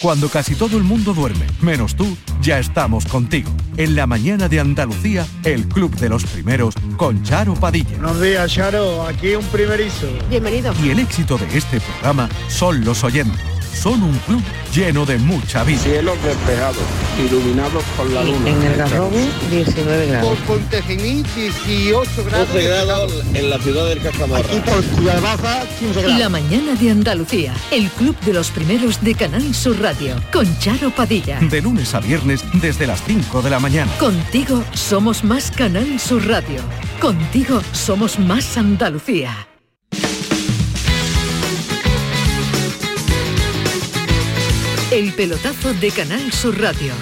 Cuando 0.00 0.28
casi 0.28 0.54
todo 0.54 0.76
el 0.76 0.82
mundo 0.82 1.14
duerme, 1.14 1.46
menos 1.60 1.94
tú, 1.94 2.16
ya 2.40 2.58
estamos 2.58 3.06
contigo. 3.06 3.50
En 3.76 3.94
la 3.94 4.06
mañana 4.06 4.48
de 4.48 4.60
Andalucía, 4.60 5.26
el 5.44 5.68
Club 5.68 5.94
de 5.96 6.08
los 6.08 6.24
Primeros 6.24 6.74
con 6.96 7.22
Charo 7.22 7.54
Padilla. 7.54 7.96
Buenos 7.96 8.20
días, 8.20 8.52
Charo. 8.52 9.06
Aquí 9.06 9.34
un 9.34 9.44
primerizo. 9.46 10.08
Y 10.82 10.90
el 10.90 10.98
éxito 10.98 11.38
de 11.38 11.46
este 11.56 11.80
programa 11.80 12.28
son 12.48 12.84
los 12.84 13.04
oyentes. 13.04 13.53
Son 13.74 14.02
un 14.02 14.16
club 14.20 14.42
lleno 14.72 15.04
de 15.04 15.18
mucha 15.18 15.64
vida. 15.64 15.78
Cielos 15.80 16.16
despejados, 16.22 16.82
iluminados 17.18 17.84
por 17.96 18.08
la 18.10 18.24
luna. 18.24 18.50
En 18.50 18.62
el 18.62 18.76
Garrobo, 18.76 19.16
19 19.50 20.06
grados. 20.06 20.38
Por 20.38 20.58
Pontejení, 20.58 21.22
18 21.34 22.24
grados. 22.24 22.48
12 22.48 22.62
grados 22.62 23.24
en 23.34 23.50
la 23.50 23.58
ciudad 23.58 23.86
del 23.88 24.00
Cajamarra. 24.00 24.44
Aquí 24.46 24.60
por 24.60 24.82
Ciudad 24.82 25.20
Baja, 25.20 25.60
15 25.78 26.02
grados. 26.02 26.18
La 26.18 26.28
mañana 26.28 26.74
de 26.74 26.90
Andalucía, 26.90 27.54
el 27.70 27.88
club 27.90 28.18
de 28.20 28.32
los 28.32 28.50
primeros 28.50 29.02
de 29.02 29.14
Canal 29.14 29.54
Sur 29.54 29.80
Radio, 29.80 30.16
con 30.32 30.58
Charo 30.58 30.90
Padilla. 30.90 31.38
De 31.40 31.60
lunes 31.62 31.94
a 31.94 32.00
viernes 32.00 32.44
desde 32.54 32.86
las 32.86 33.02
5 33.04 33.42
de 33.42 33.50
la 33.50 33.60
mañana. 33.60 33.92
Contigo 33.98 34.62
somos 34.72 35.24
más 35.24 35.50
Canal 35.50 36.00
Sur 36.00 36.26
Radio. 36.26 36.60
Contigo 37.00 37.60
somos 37.72 38.18
más 38.18 38.56
Andalucía. 38.56 39.46
El 44.94 45.12
pelotazo 45.12 45.74
de 45.74 45.90
Canal 45.90 46.32
Sur 46.32 46.60
Radio, 46.60 46.92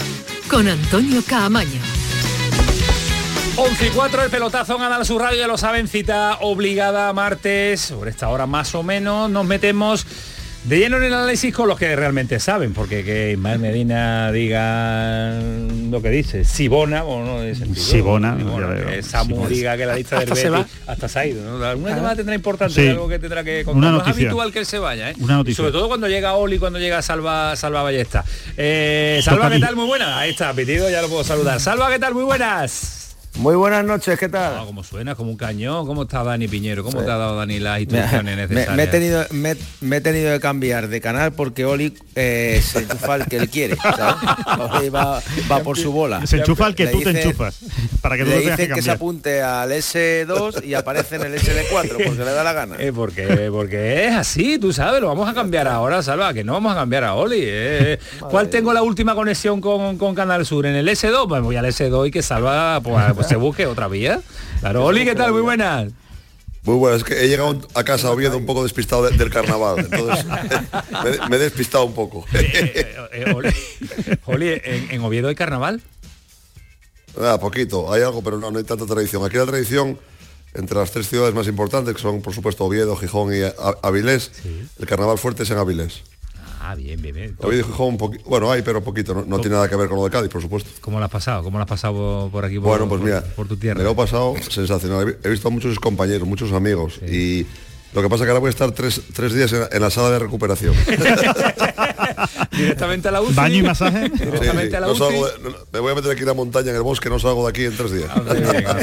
con 0.48 0.66
Antonio 0.66 1.22
Caamaño. 1.28 1.78
11 3.56 3.86
y 3.86 3.90
4 3.90 4.22
el 4.22 4.30
pelotazo 4.30 4.76
en 4.76 4.78
Canal 4.78 5.04
Sur 5.04 5.20
Radio, 5.20 5.40
ya 5.40 5.46
lo 5.46 5.58
saben, 5.58 5.86
cita 5.88 6.38
obligada 6.40 7.12
martes, 7.12 7.82
sobre 7.82 8.10
esta 8.10 8.30
hora 8.30 8.46
más 8.46 8.74
o 8.74 8.82
menos, 8.82 9.28
nos 9.28 9.44
metemos 9.44 10.06
de 10.64 10.78
lleno 10.78 10.96
en 10.98 11.02
el 11.02 11.12
análisis 11.14 11.52
con 11.52 11.66
los 11.68 11.76
que 11.76 11.94
realmente 11.96 12.38
saben, 12.38 12.72
porque 12.72 13.02
que 13.04 13.32
Ismael 13.32 13.58
Medina 13.58 14.30
diga 14.30 15.34
lo 15.90 16.00
que 16.00 16.10
dice, 16.10 16.44
Sibona, 16.44 17.02
o 17.04 17.24
no 17.24 17.42
es 17.42 17.58
sentido, 17.58 17.84
Sibona, 17.84 18.36
Sibona, 18.38 18.74
que 18.86 19.02
Samu 19.02 19.34
Sibona. 19.34 19.48
diga 19.48 19.76
que 19.76 19.86
la 19.86 19.96
lista 19.96 20.20
del 20.20 20.28
Hasta 20.32 20.36
se 20.40 20.50
Betis 20.50 20.66
va. 20.86 20.92
hasta 20.92 21.08
se 21.08 21.18
ha 21.18 21.26
ido, 21.26 21.58
¿no? 21.58 21.64
Alguna 21.64 21.96
llamada 21.96 22.14
tendrá 22.16 22.34
importante, 22.36 22.74
Sí. 22.74 22.88
algo 22.88 23.08
que 23.08 23.18
tendrá 23.18 23.42
que 23.42 23.64
contar. 23.64 23.78
Una 23.78 23.90
No 23.90 23.96
es 23.98 24.06
noticia. 24.06 24.28
habitual 24.28 24.52
que 24.52 24.58
él 24.60 24.66
se 24.66 24.78
vaya, 24.78 25.10
¿eh? 25.10 25.14
Una 25.18 25.34
Y 25.34 25.36
noticia. 25.38 25.56
sobre 25.56 25.72
todo 25.72 25.88
cuando 25.88 26.06
llega 26.08 26.34
Oli, 26.34 26.58
cuando 26.60 26.78
llega 26.78 27.02
Salva, 27.02 27.56
Salva 27.56 27.82
Ballesta. 27.82 28.24
Eh, 28.56 29.20
Salva, 29.24 29.50
¿qué 29.50 29.58
tal? 29.58 29.74
Muy 29.74 29.86
buena. 29.86 30.18
Ahí 30.20 30.30
está, 30.30 30.52
pitido, 30.54 30.88
ya 30.88 31.02
lo 31.02 31.08
puedo 31.08 31.24
saludar. 31.24 31.58
Salva, 31.60 31.90
¿qué 31.90 31.98
tal? 31.98 32.14
Muy 32.14 32.22
buenas. 32.24 33.01
Muy 33.36 33.56
buenas 33.56 33.82
noches, 33.82 34.18
¿qué 34.18 34.28
tal? 34.28 34.56
No, 34.56 34.66
como 34.66 34.84
suena, 34.84 35.14
como 35.14 35.30
un 35.30 35.38
cañón. 35.38 35.86
¿Cómo 35.86 36.02
está 36.02 36.22
Dani 36.22 36.48
Piñero? 36.48 36.84
¿Cómo 36.84 37.00
Sí. 37.00 37.06
te 37.06 37.10
ha 37.12 37.16
dado 37.16 37.34
Dani 37.36 37.58
las 37.60 37.80
instrucciones 37.80 38.36
me- 38.36 38.42
necesarias? 38.42 38.76
me 38.76 38.82
he 38.82 38.86
tenido, 38.88 39.24
me, 39.30 39.56
me 39.80 39.96
he 39.96 40.00
tenido 40.02 40.32
que 40.34 40.38
cambiar 40.40 40.88
de 40.88 41.00
canal 41.00 41.32
porque 41.32 41.64
Oli 41.64 41.94
eh, 42.14 42.60
se 42.62 42.80
enchufa 42.80 43.16
el 43.16 43.24
que 43.24 43.38
él 43.38 43.48
quiere. 43.48 43.76
¿sabes? 43.76 44.16
Oli 44.74 44.90
va, 44.90 45.22
va 45.50 45.60
por 45.60 45.78
su 45.78 45.90
bola. 45.92 46.26
Se 46.26 46.36
enchufa 46.36 46.66
el 46.66 46.74
que 46.74 46.84
Le 46.84 46.92
tú 46.92 47.00
te 47.00 47.10
enchufas. 47.22 47.58
Para 48.02 48.18
que 48.18 48.24
tú 48.24 48.30
le 48.30 48.42
que 48.42 48.50
dicen 48.50 48.74
que, 48.74 48.82
se 48.82 48.90
apunte 48.90 49.40
al 49.42 49.70
S2 49.72 50.62
y 50.64 50.74
aparece 50.74 51.16
en 51.16 51.22
el 51.22 51.34
SD4 51.40 51.88
porque 52.04 52.24
le 52.24 52.32
da 52.32 52.44
la 52.44 52.52
gana. 52.52 52.76
Eh, 52.78 52.92
porque, 52.92 53.48
porque 53.50 54.08
es 54.08 54.12
así, 54.14 54.58
tú 54.58 54.74
sabes, 54.74 55.00
lo 55.00 55.08
vamos 55.08 55.26
a 55.28 55.32
cambiar 55.32 55.68
ahora, 55.68 56.02
Salva, 56.02 56.34
que 56.34 56.44
no 56.44 56.52
vamos 56.52 56.72
a 56.72 56.74
cambiar 56.76 57.04
a 57.04 57.14
Oli. 57.14 57.40
eh. 57.40 57.98
¿Cuál 58.30 58.50
tengo 58.50 58.74
la 58.74 58.82
última 58.82 59.14
conexión 59.14 59.62
con, 59.62 59.96
con 59.96 60.14
Canal 60.14 60.44
Sur? 60.44 60.66
¿En 60.66 60.74
el 60.74 60.86
S2? 60.86 61.26
Pues 61.26 61.42
voy 61.42 61.56
al 61.56 61.64
S2 61.64 62.08
y 62.08 62.10
que 62.10 62.20
Salva 62.22 62.78
pues, 62.82 63.21
pues 63.22 63.28
se 63.30 63.36
busque 63.36 63.66
otra 63.66 63.88
vía. 63.88 64.20
Claro, 64.60 64.84
Oli, 64.84 65.04
¿qué 65.04 65.14
tal? 65.14 65.32
Muy 65.32 65.42
buenas. 65.42 65.92
Muy 66.64 66.76
bueno, 66.76 66.96
es 66.96 67.02
que 67.02 67.24
he 67.24 67.28
llegado 67.28 67.58
a 67.74 67.82
casa 67.82 68.06
a 68.06 68.10
Oviedo 68.12 68.36
un 68.36 68.46
poco 68.46 68.62
despistado 68.62 69.02
de- 69.08 69.16
del 69.16 69.30
carnaval, 69.30 69.80
entonces 69.80 70.24
me, 71.20 71.28
me 71.28 71.36
he 71.36 71.38
despistado 71.40 71.84
un 71.86 71.92
poco. 71.94 72.24
Eh, 72.34 73.32
Oli, 73.34 73.48
Oli, 74.26 74.48
¿en, 74.64 74.90
en 74.92 75.00
Oviedo 75.02 75.26
hay 75.28 75.34
carnaval? 75.34 75.80
Ah, 77.20 77.38
poquito, 77.40 77.92
hay 77.92 78.02
algo, 78.02 78.22
pero 78.22 78.38
no, 78.38 78.50
no 78.50 78.58
hay 78.58 78.64
tanta 78.64 78.86
tradición. 78.86 79.24
Aquí 79.24 79.36
la 79.36 79.44
tradición 79.46 79.98
entre 80.54 80.78
las 80.78 80.90
tres 80.92 81.08
ciudades 81.08 81.34
más 81.34 81.46
importantes, 81.48 81.94
que 81.96 82.00
son 82.00 82.22
por 82.22 82.32
supuesto 82.34 82.64
Oviedo, 82.64 82.94
Gijón 82.96 83.34
y 83.34 83.40
Avilés, 83.82 84.30
el 84.78 84.86
carnaval 84.86 85.18
fuerte 85.18 85.42
es 85.42 85.50
en 85.50 85.58
Avilés. 85.58 86.02
Ah, 86.64 86.76
bien, 86.76 87.02
bien, 87.02 87.12
bien. 87.14 87.36
Oviedo 87.40 87.62
y 87.62 87.64
Gijón, 87.64 87.88
un 87.88 87.98
poqui- 87.98 88.22
bueno, 88.24 88.50
hay, 88.50 88.62
pero 88.62 88.82
poquito, 88.84 89.14
no, 89.14 89.24
no 89.24 89.40
tiene 89.40 89.56
nada 89.56 89.68
que 89.68 89.74
ver 89.74 89.88
con 89.88 89.96
lo 89.98 90.04
de 90.04 90.10
Cádiz, 90.10 90.30
por 90.30 90.40
supuesto. 90.40 90.70
¿Cómo 90.80 90.98
lo 91.00 91.04
has 91.04 91.10
pasado? 91.10 91.42
¿Cómo 91.42 91.58
lo 91.58 91.64
has 91.64 91.68
pasado 91.68 92.28
por- 92.30 92.44
aquí? 92.44 92.54
Por, 92.56 92.64
Bueno, 92.68 92.88
pues 92.88 93.00
por- 93.00 93.08
mira, 93.08 93.20
por 93.34 93.48
tu 93.48 93.56
tierra. 93.56 93.78
me 93.78 93.84
lo 93.84 93.90
he 93.90 93.94
pasado 93.96 94.34
sensacional. 94.48 95.18
He 95.24 95.28
visto 95.28 95.48
a 95.48 95.50
muchos 95.50 95.78
compañeros, 95.80 96.26
muchos 96.28 96.52
amigos 96.52 97.00
y 97.02 97.46
lo 97.94 98.02
que 98.02 98.08
pasa 98.08 98.24
que 98.24 98.30
ahora 98.30 98.40
voy 98.40 98.48
a 98.48 98.50
estar 98.50 98.70
tres, 98.72 99.00
tres 99.14 99.34
días 99.34 99.52
en, 99.52 99.64
en 99.70 99.80
la 99.82 99.90
sala 99.90 100.10
de 100.10 100.18
recuperación. 100.18 100.74
Directamente 102.52 103.08
a 103.08 103.10
la 103.12 103.20
UCI. 103.20 103.34
¿Baño 103.34 103.56
y 103.56 103.62
masaje? 103.62 104.08
Directamente 104.14 104.70
sí, 104.70 104.76
a 104.76 104.80
la 104.80 104.86
no 104.86 104.92
UCI. 104.92 104.98
salgo 105.02 105.26
de- 105.26 105.38
no- 105.50 105.56
me 105.72 105.80
voy 105.80 105.92
a 105.92 105.94
meter 105.94 106.10
aquí 106.10 106.20
en 106.20 106.26
la 106.26 106.34
montaña, 106.34 106.70
en 106.70 106.76
el 106.76 106.82
bosque, 106.82 107.08
no 107.08 107.18
salgo 107.18 107.44
de 107.44 107.50
aquí 107.50 107.64
en 107.64 107.76
tres 107.76 107.92
días. 107.92 108.10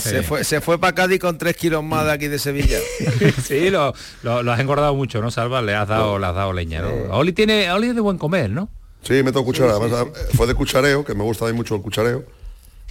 Se 0.04 0.24
fue, 0.24 0.44
se 0.44 0.62
fue 0.62 0.78
para 0.80 0.94
Cádiz 0.94 1.20
con 1.20 1.38
tres 1.38 1.56
kilos 1.56 1.84
más 1.84 2.06
de 2.06 2.12
aquí 2.12 2.28
de 2.28 2.40
Sevilla. 2.40 2.78
sí, 3.44 3.70
lo, 3.70 3.94
lo- 4.24 4.44
lo 4.44 4.52
has 4.52 4.60
engordado 4.60 4.94
mucho, 4.96 5.22
¿no, 5.22 5.32
Salva? 5.32 5.62
Le 5.62 5.76
has 5.76 5.88
dado, 5.88 6.20
le 6.20 6.26
has 6.28 6.36
dado 6.36 6.54
leña, 6.54 6.82
¿no? 6.82 6.90
Oli 7.16 7.34
tiene, 7.34 7.72
Oli 7.72 7.90
es 7.90 7.96
de 7.96 8.02
buen 8.02 8.18
comer, 8.18 8.50
¿no? 8.50 8.70
Sí, 9.02 9.24
meto 9.24 9.44
cuchara. 9.46 9.74
Además, 9.74 10.08
eh, 10.08 10.28
fue 10.36 10.46
de 10.48 10.56
cuchareo, 10.56 11.06
que 11.06 11.14
me 11.14 11.24
gusta 11.24 11.46
a 11.46 11.48
mí 11.48 11.54
mucho 11.54 11.76
el 11.76 11.82
cuchareo. 11.82 12.26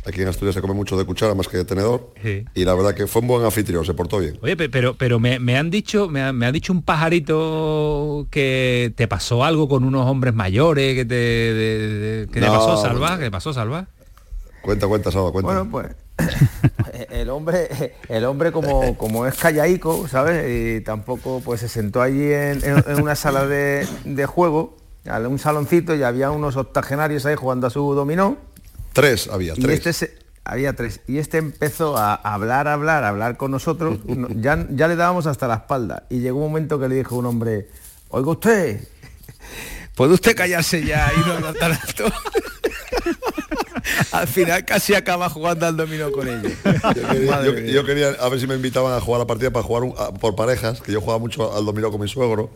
Aquí 0.06 0.22
en 0.22 0.28
Asturias 0.28 0.54
se 0.54 0.60
come 0.62 0.72
mucho 0.74 0.96
de 0.96 1.04
cuchara 1.04 1.34
más 1.34 1.48
que 1.48 1.58
de 1.58 1.64
tenedor. 1.64 2.12
Sí. 2.22 2.44
Y 2.54 2.64
la 2.64 2.74
verdad 2.74 2.94
que 2.94 3.06
fue 3.06 3.20
un 3.22 3.28
buen 3.28 3.44
anfitrión, 3.44 3.84
se 3.84 3.92
portó 3.94 4.18
bien. 4.18 4.38
Oye, 4.42 4.56
pe- 4.56 4.68
pero, 4.70 4.94
pero 4.96 5.18
me, 5.20 5.38
me 5.38 5.58
han 5.58 5.70
dicho, 5.70 6.08
me 6.08 6.22
ha, 6.22 6.32
me 6.32 6.46
ha 6.46 6.52
dicho 6.52 6.72
un 6.72 6.82
pajarito 6.82 8.26
que 8.30 8.92
te 8.96 9.06
pasó 9.08 9.44
algo 9.44 9.68
con 9.68 9.84
unos 9.84 10.06
hombres 10.06 10.34
mayores, 10.34 10.94
que 10.94 11.04
te, 11.04 11.14
de- 11.14 11.88
de- 12.24 12.26
que 12.28 12.40
te 12.40 12.46
pasó, 12.46 12.76
Salva, 12.80 12.98
bueno. 13.00 13.18
que 13.18 13.24
te 13.24 13.30
pasó, 13.30 13.52
Salva. 13.52 13.86
Cuenta, 14.62 14.86
cuenta, 14.86 15.10
Saba, 15.10 15.30
cuenta. 15.32 15.62
Bueno, 15.62 15.70
pues 15.70 15.96
el 17.10 17.30
hombre, 17.30 17.94
el 18.08 18.24
hombre 18.24 18.50
como, 18.52 18.96
como 18.96 19.26
es 19.26 19.34
callaico, 19.36 20.08
¿sabes? 20.08 20.78
Y 20.78 20.80
tampoco 20.84 21.40
pues 21.44 21.60
se 21.60 21.68
sentó 21.68 22.02
allí 22.02 22.24
en, 22.32 22.62
en- 22.64 22.84
en 22.86 23.02
una 23.02 23.14
sala 23.14 23.46
de, 23.46 23.86
de 24.04 24.26
juego, 24.26 24.76
a 25.08 25.18
un 25.20 25.38
saloncito 25.38 25.94
y 25.94 26.02
había 26.02 26.30
unos 26.30 26.56
octogenarios 26.56 27.24
ahí 27.26 27.34
jugando 27.36 27.66
a 27.66 27.70
su 27.70 27.94
dominó. 27.94 28.36
Tres 28.92 29.28
había, 29.28 29.54
Y 29.56 29.60
tres. 29.60 29.74
este 29.78 29.92
se- 29.92 30.18
había 30.44 30.74
tres. 30.74 31.00
Y 31.06 31.18
este 31.18 31.38
empezó 31.38 31.96
a 31.96 32.14
hablar, 32.14 32.68
hablar, 32.68 33.04
hablar 33.04 33.36
con 33.36 33.50
nosotros. 33.50 33.98
No, 34.06 34.28
ya, 34.30 34.66
ya 34.70 34.88
le 34.88 34.96
dábamos 34.96 35.26
hasta 35.26 35.46
la 35.46 35.54
espalda. 35.56 36.04
Y 36.10 36.20
llegó 36.20 36.38
un 36.38 36.44
momento 36.50 36.78
que 36.80 36.88
le 36.88 36.94
dijo 36.96 37.16
un 37.16 37.26
hombre, 37.26 37.68
oiga 38.08 38.30
usted, 38.30 38.88
¿puede 39.94 40.14
usted 40.14 40.34
callarse 40.36 40.84
ya 40.84 41.10
y 41.16 41.20
no 41.26 41.32
hablar 41.34 41.54
tan 41.54 41.72
alto? 41.72 42.04
Al 44.12 44.26
final 44.26 44.64
casi 44.64 44.94
acaba 44.94 45.28
jugando 45.28 45.66
al 45.66 45.76
dominó 45.76 46.10
con 46.12 46.28
ellos. 46.28 46.52
Yo 46.64 47.08
quería, 47.08 47.30
Madre 47.30 47.46
yo- 47.46 47.52
mía. 47.60 47.72
yo 47.72 47.84
quería 47.84 48.08
a 48.20 48.28
ver 48.28 48.40
si 48.40 48.46
me 48.46 48.54
invitaban 48.54 48.92
a 48.94 49.00
jugar 49.00 49.20
la 49.20 49.26
partida 49.26 49.50
para 49.50 49.62
jugar 49.64 49.82
un- 49.84 49.94
a- 49.98 50.12
por 50.12 50.34
parejas, 50.34 50.80
que 50.80 50.92
yo 50.92 51.00
jugaba 51.00 51.18
mucho 51.18 51.54
al 51.56 51.64
dominó 51.64 51.90
con 51.90 52.00
mi 52.00 52.08
suegro, 52.08 52.50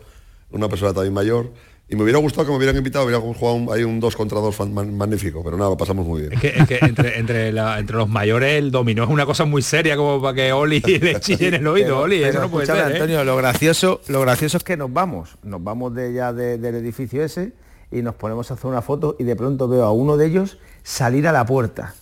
una 0.51 0.67
persona 0.69 0.93
también 0.93 1.13
mayor. 1.13 1.51
Y 1.89 1.95
me 1.95 2.03
hubiera 2.03 2.17
gustado 2.19 2.45
que 2.45 2.51
me 2.51 2.57
hubieran 2.57 2.77
invitado, 2.77 3.05
hubiera 3.05 3.19
jugado 3.21 3.53
un, 3.55 3.71
hay 3.71 3.83
un 3.83 3.99
2 3.99 4.15
contra 4.15 4.39
2 4.39 4.55
fan- 4.55 4.73
man- 4.73 4.95
magnífico, 4.97 5.43
pero 5.43 5.57
nada, 5.57 5.69
lo 5.69 5.77
pasamos 5.77 6.05
muy 6.07 6.21
bien. 6.21 6.33
Es 6.33 6.39
que, 6.39 6.47
es 6.47 6.67
que 6.67 6.79
entre, 6.81 7.19
entre, 7.19 7.51
la- 7.51 7.77
entre 7.77 7.97
los 7.97 8.07
mayores 8.09 8.53
el 8.53 8.71
dominó 8.71 9.03
es 9.03 9.09
una 9.09 9.25
cosa 9.25 9.45
muy 9.45 9.61
seria 9.61 9.95
como 9.97 10.21
para 10.21 10.33
que 10.33 10.53
Oli 10.53 10.79
le 11.01 11.19
chille 11.19 11.49
en 11.49 11.53
el 11.55 11.67
oído, 11.67 11.87
Pero- 11.87 11.99
Oli, 12.01 12.23
eso 12.23 12.39
no 12.39 12.49
puede 12.49 12.65
¿eh? 12.65 12.81
Antonio, 12.93 13.23
lo 13.25 13.35
gracioso, 13.35 14.01
lo 14.07 14.21
gracioso 14.21 14.57
es 14.57 14.63
que 14.63 14.77
nos 14.77 14.91
vamos, 14.91 15.37
nos 15.43 15.63
vamos 15.63 15.93
de 15.93 16.13
ya 16.13 16.31
de- 16.33 16.57
del 16.57 16.75
edificio 16.75 17.23
ese 17.23 17.51
y 17.91 18.01
nos 18.01 18.15
ponemos 18.15 18.49
a 18.49 18.55
hacer 18.55 18.65
una 18.71 18.81
foto 18.81 19.15
y 19.19 19.23
de 19.25 19.35
pronto 19.35 19.67
veo 19.67 19.83
a 19.83 19.91
uno 19.91 20.17
de 20.17 20.25
ellos 20.27 20.57
salir 20.83 21.27
a 21.27 21.31
la 21.31 21.45
puerta 21.45 21.93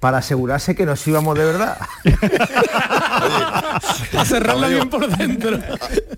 para 0.00 0.18
asegurarse 0.18 0.74
que 0.76 0.86
nos 0.86 1.04
íbamos 1.06 1.36
de 1.36 1.44
verdad. 1.44 1.76
a 4.16 4.24
cerrarla 4.24 4.68
bien 4.68 4.88
por 4.88 5.06
dentro. 5.16 5.58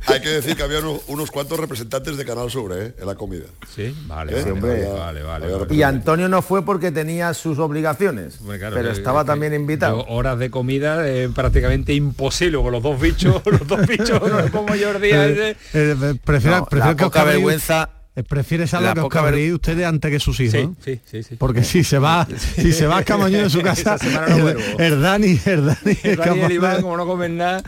Hay 0.07 0.20
que 0.20 0.28
decir 0.28 0.57
que 0.57 0.62
había 0.62 0.81
unos, 0.81 1.01
unos 1.09 1.31
cuantos 1.31 1.59
representantes 1.59 2.16
de 2.16 2.24
Canal 2.24 2.51
Sur 2.51 2.72
¿eh? 2.76 2.95
en 2.99 3.07
la 3.07 3.14
comida. 3.14 3.45
Sí, 3.74 3.95
vale, 4.07 4.33
¿Eh? 4.33 4.37
vale, 4.43 4.53
hombre. 4.53 4.70
vale, 4.87 4.89
vale, 4.93 5.22
vale, 5.22 5.45
Había 5.47 5.57
vale. 5.59 5.74
Y 5.74 5.83
Antonio 5.83 6.28
no 6.28 6.43
fue 6.43 6.64
porque 6.64 6.91
tenía 6.93 7.33
sus 7.35 7.59
obligaciones, 7.59 8.41
Hombre, 8.41 8.59
claro, 8.59 8.76
pero 8.76 8.91
que- 8.91 8.97
estaba 8.99 9.22
que- 9.22 9.28
también 9.28 9.55
invitado. 9.55 10.05
horas 10.09 10.39
de 10.39 10.51
comida 10.51 11.07
eh, 11.09 11.28
prácticamente 11.35 11.95
imposible 11.95 12.59
con 12.59 12.72
los 12.72 12.83
dos 12.83 13.01
bichos, 13.01 13.43
los 13.47 13.66
dos 13.66 13.87
bichos 13.87 14.20
como 14.53 14.68
Jordi 14.68 15.11
Eh, 15.12 15.57
eh, 15.74 16.14
prefiero, 16.24 16.59
No, 16.59 16.66
prefiero 16.66 16.97
la 16.97 17.05
poca 17.05 17.24
vergüenza- 17.24 17.89
Prefieres 18.29 18.75
a 18.75 18.81
la 18.81 18.93
que 18.93 19.01
os 19.01 19.09
cabréis 19.09 19.53
ustedes 19.53 19.87
antes 19.87 20.11
que 20.11 20.19
sus 20.21 20.39
hijos. 20.41 20.53
Sí, 20.61 20.67
¿no? 20.67 20.75
sí, 20.85 21.01
sí, 21.11 21.23
sí. 21.23 21.37
Porque 21.39 21.63
si 21.65 21.85
se 21.85 21.99
va, 21.99 22.27
si 22.57 22.73
se 22.73 22.87
va 22.87 22.99
a 22.99 23.03
Camaño 23.05 23.39
de 23.39 23.49
su 23.49 23.61
casa, 23.63 23.95
Esa 23.95 23.99
semana 23.99 24.29
no 24.29 24.37
el, 24.37 24.43
vuelvo. 24.43 24.61
el 24.79 25.01
Dani, 25.01 25.41
el 25.47 25.65
Dani, 25.67 25.91
es 25.93 26.05
El 26.05 26.17
Dani 26.17 26.31
y 26.31 26.35
capaz 26.35 26.47
el 26.47 26.53
Iván, 26.53 26.77
de- 26.77 26.83
como 26.83 26.97
no 26.97 27.07
comen 27.07 27.37
nada. 27.39 27.63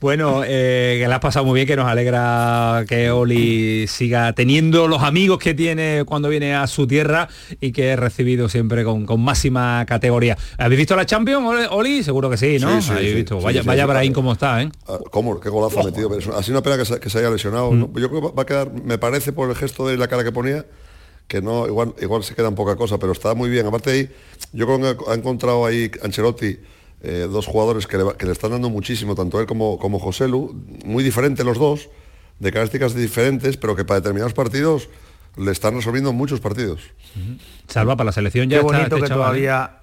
Bueno, 0.00 0.42
eh, 0.44 0.98
que 1.00 1.08
la 1.08 1.14
has 1.14 1.20
pasado 1.20 1.44
muy 1.46 1.54
bien, 1.54 1.66
que 1.66 1.76
nos 1.76 1.86
alegra 1.86 2.84
que 2.88 3.10
Oli 3.12 3.86
siga 3.86 4.32
teniendo 4.34 4.88
los 4.88 5.02
amigos 5.02 5.38
que 5.38 5.54
tiene 5.54 6.02
cuando 6.04 6.28
viene 6.28 6.54
a 6.54 6.66
su 6.66 6.86
tierra 6.86 7.28
y 7.60 7.72
que 7.72 7.88
he 7.90 7.96
recibido 7.96 8.48
siempre 8.48 8.84
con, 8.84 9.06
con 9.06 9.20
máxima 9.22 9.84
categoría. 9.86 10.36
¿Habéis 10.58 10.78
visto 10.78 10.96
la 10.96 11.06
Champions, 11.06 11.68
Oli? 11.70 12.02
Seguro 12.02 12.28
que 12.28 12.36
sí, 12.36 12.58
¿no? 12.60 12.80
Sí, 12.80 12.88
sí, 12.88 12.92
Habéis 12.92 13.08
sí, 13.10 13.14
visto. 13.14 13.38
sí, 13.38 13.44
vaya 13.44 13.62
sí, 13.62 13.66
vaya 13.68 13.84
sí. 13.84 13.88
Brahim 13.90 14.12
como 14.12 14.32
está, 14.32 14.60
¿eh? 14.60 14.70
Ah, 14.88 14.98
¿Cómo? 15.10 15.38
¿Qué 15.40 15.48
golazo 15.48 15.80
ha 15.80 15.84
metido? 15.84 16.08
Pero 16.10 16.20
es- 16.20 16.28
Así 16.28 16.50
una 16.50 16.62
pena 16.62 16.76
que 16.76 16.84
se, 16.84 16.98
que 17.00 17.08
se 17.08 17.18
haya 17.20 17.30
lesionado. 17.30 17.72
¿no? 17.72 17.86
Yo 17.98 18.10
creo 18.10 18.20
que 18.30 18.36
va 18.36 18.42
a 18.42 18.46
quedar, 18.46 18.70
me 18.72 18.98
parece 18.98 19.32
por 19.32 19.48
el 19.48 19.56
gesto 19.56 19.83
de 19.86 19.96
la 19.96 20.08
cara 20.08 20.24
que 20.24 20.32
ponía, 20.32 20.66
que 21.28 21.40
no, 21.40 21.66
igual, 21.66 21.94
igual 22.00 22.22
se 22.24 22.34
queda 22.34 22.48
en 22.48 22.54
poca 22.54 22.76
cosa, 22.76 22.98
pero 22.98 23.12
está 23.12 23.34
muy 23.34 23.48
bien. 23.48 23.66
Aparte 23.66 23.90
ahí, 23.90 24.10
yo 24.52 24.66
creo 24.66 24.80
que 24.96 25.10
ha 25.10 25.14
encontrado 25.14 25.64
ahí 25.66 25.90
Ancelotti 26.02 26.58
eh, 27.02 27.28
dos 27.30 27.46
jugadores 27.46 27.86
que 27.86 27.98
le, 27.98 28.14
que 28.16 28.26
le 28.26 28.32
están 28.32 28.50
dando 28.50 28.70
muchísimo, 28.70 29.14
tanto 29.14 29.40
él 29.40 29.46
como, 29.46 29.78
como 29.78 29.98
José 29.98 30.28
Lu, 30.28 30.54
muy 30.84 31.04
diferentes 31.04 31.44
los 31.44 31.58
dos, 31.58 31.88
de 32.38 32.50
características 32.50 32.94
diferentes, 32.94 33.56
pero 33.56 33.76
que 33.76 33.84
para 33.84 34.00
determinados 34.00 34.32
partidos 34.32 34.88
le 35.36 35.50
están 35.52 35.74
resolviendo 35.74 36.12
muchos 36.12 36.40
partidos. 36.40 36.80
Salva 37.68 37.96
para 37.96 38.06
la 38.06 38.12
selección 38.12 38.48
ya 38.48 38.60
Qué 38.60 38.66
está 38.66 38.78
bonito 38.78 38.96
este 38.96 39.02
que 39.02 39.08
chaval, 39.08 39.36
¿eh? 39.36 39.42
todavía... 39.46 39.80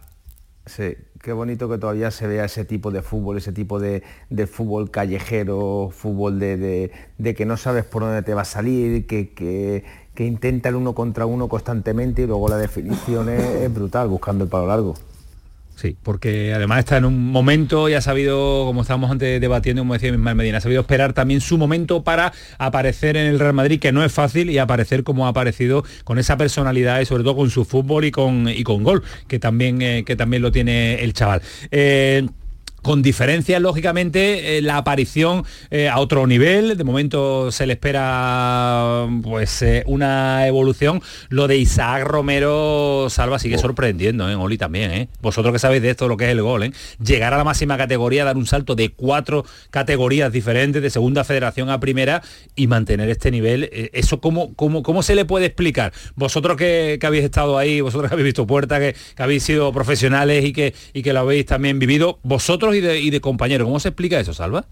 Sí, 0.65 0.95
qué 1.21 1.33
bonito 1.33 1.69
que 1.69 1.77
todavía 1.77 2.11
se 2.11 2.27
vea 2.27 2.45
ese 2.45 2.65
tipo 2.65 2.91
de 2.91 3.01
fútbol, 3.01 3.37
ese 3.37 3.51
tipo 3.51 3.79
de, 3.79 4.03
fútbol 4.47 4.89
callejero, 4.91 5.89
fútbol 5.91 6.39
de, 6.39 6.91
que 7.37 7.45
no 7.45 7.57
sabes 7.57 7.85
por 7.85 8.03
dónde 8.03 8.23
te 8.23 8.33
va 8.33 8.41
a 8.41 8.45
salir, 8.45 9.05
que, 9.07 9.33
que, 9.33 9.83
que 10.15 10.25
intenta 10.25 10.69
el 10.69 10.75
uno 10.75 10.93
contra 10.93 11.25
uno 11.25 11.47
constantemente 11.47 12.23
y 12.23 12.27
luego 12.27 12.47
la 12.49 12.57
definición 12.57 13.29
es, 13.29 13.43
es 13.43 13.73
brutal, 13.73 14.07
buscando 14.07 14.43
el 14.43 14.49
palo 14.49 14.67
largo. 14.67 14.95
Sí, 15.81 15.97
porque 16.03 16.53
además 16.53 16.77
está 16.77 16.97
en 16.97 17.05
un 17.05 17.31
momento 17.31 17.89
y 17.89 17.95
ha 17.95 18.01
sabido, 18.01 18.65
como 18.65 18.81
estábamos 18.81 19.09
antes 19.09 19.41
debatiendo, 19.41 19.81
como 19.81 19.95
decía 19.95 20.11
Ismael 20.11 20.35
Medina, 20.35 20.59
ha 20.59 20.61
sabido 20.61 20.81
esperar 20.81 21.13
también 21.13 21.41
su 21.41 21.57
momento 21.57 22.03
para 22.03 22.33
aparecer 22.59 23.17
en 23.17 23.25
el 23.25 23.39
Real 23.39 23.53
Madrid, 23.53 23.79
que 23.79 23.91
no 23.91 24.03
es 24.03 24.11
fácil, 24.11 24.51
y 24.51 24.59
aparecer 24.59 25.03
como 25.03 25.25
ha 25.25 25.29
aparecido 25.29 25.83
con 26.03 26.19
esa 26.19 26.37
personalidad 26.37 27.01
y 27.01 27.07
sobre 27.07 27.23
todo 27.23 27.35
con 27.35 27.49
su 27.49 27.65
fútbol 27.65 28.05
y 28.05 28.11
con, 28.11 28.47
y 28.47 28.61
con 28.61 28.83
gol, 28.83 29.01
que 29.27 29.39
también, 29.39 29.81
eh, 29.81 30.03
que 30.05 30.15
también 30.15 30.43
lo 30.43 30.51
tiene 30.51 31.03
el 31.03 31.13
chaval. 31.13 31.41
Eh, 31.71 32.27
con 32.81 33.01
diferencias, 33.01 33.61
lógicamente, 33.61 34.57
eh, 34.57 34.61
la 34.61 34.77
aparición 34.77 35.43
eh, 35.69 35.87
a 35.87 35.99
otro 35.99 36.25
nivel. 36.27 36.77
De 36.77 36.83
momento 36.83 37.51
se 37.51 37.65
le 37.65 37.73
espera 37.73 39.07
pues 39.21 39.61
eh, 39.61 39.83
una 39.85 40.47
evolución. 40.47 41.01
Lo 41.29 41.47
de 41.47 41.57
Isaac 41.57 42.03
Romero 42.05 43.07
Salva 43.09 43.39
sigue 43.39 43.57
sorprendiendo, 43.57 44.29
¿eh? 44.29 44.35
Oli 44.35 44.57
también, 44.57 44.91
¿eh? 44.91 45.09
Vosotros 45.21 45.53
que 45.53 45.59
sabéis 45.59 45.81
de 45.81 45.91
esto, 45.91 46.07
lo 46.07 46.17
que 46.17 46.25
es 46.25 46.31
el 46.31 46.41
gol. 46.41 46.73
Llegar 47.03 47.33
a 47.33 47.37
la 47.37 47.43
máxima 47.43 47.77
categoría, 47.77 48.25
dar 48.25 48.37
un 48.37 48.45
salto 48.45 48.75
de 48.75 48.89
cuatro 48.89 49.45
categorías 49.69 50.31
diferentes, 50.31 50.81
de 50.81 50.89
segunda 50.89 51.23
federación 51.23 51.69
a 51.69 51.79
primera, 51.79 52.21
y 52.55 52.67
mantener 52.67 53.09
este 53.09 53.31
nivel. 53.31 53.69
¿Eso 53.93 54.19
cómo, 54.19 54.53
cómo, 54.55 54.83
cómo 54.83 55.03
se 55.03 55.15
le 55.15 55.25
puede 55.25 55.45
explicar? 55.45 55.93
Vosotros 56.15 56.57
que, 56.57 56.97
que 56.99 57.07
habéis 57.07 57.23
estado 57.23 57.57
ahí, 57.57 57.81
vosotros 57.81 58.09
que 58.09 58.15
habéis 58.15 58.25
visto 58.25 58.47
puerta, 58.47 58.79
que, 58.79 58.95
que 59.15 59.23
habéis 59.23 59.43
sido 59.43 59.71
profesionales 59.71 60.43
y 60.45 60.53
que, 60.53 60.73
y 60.93 61.01
que 61.03 61.13
lo 61.13 61.21
habéis 61.21 61.45
también 61.45 61.79
vivido, 61.79 62.19
vosotros 62.23 62.70
y 62.73 62.81
de, 62.81 62.99
y 62.99 63.19
compañeros, 63.19 63.65
¿cómo 63.65 63.79
se 63.79 63.89
explica 63.89 64.19
eso, 64.19 64.33
Salva? 64.33 64.65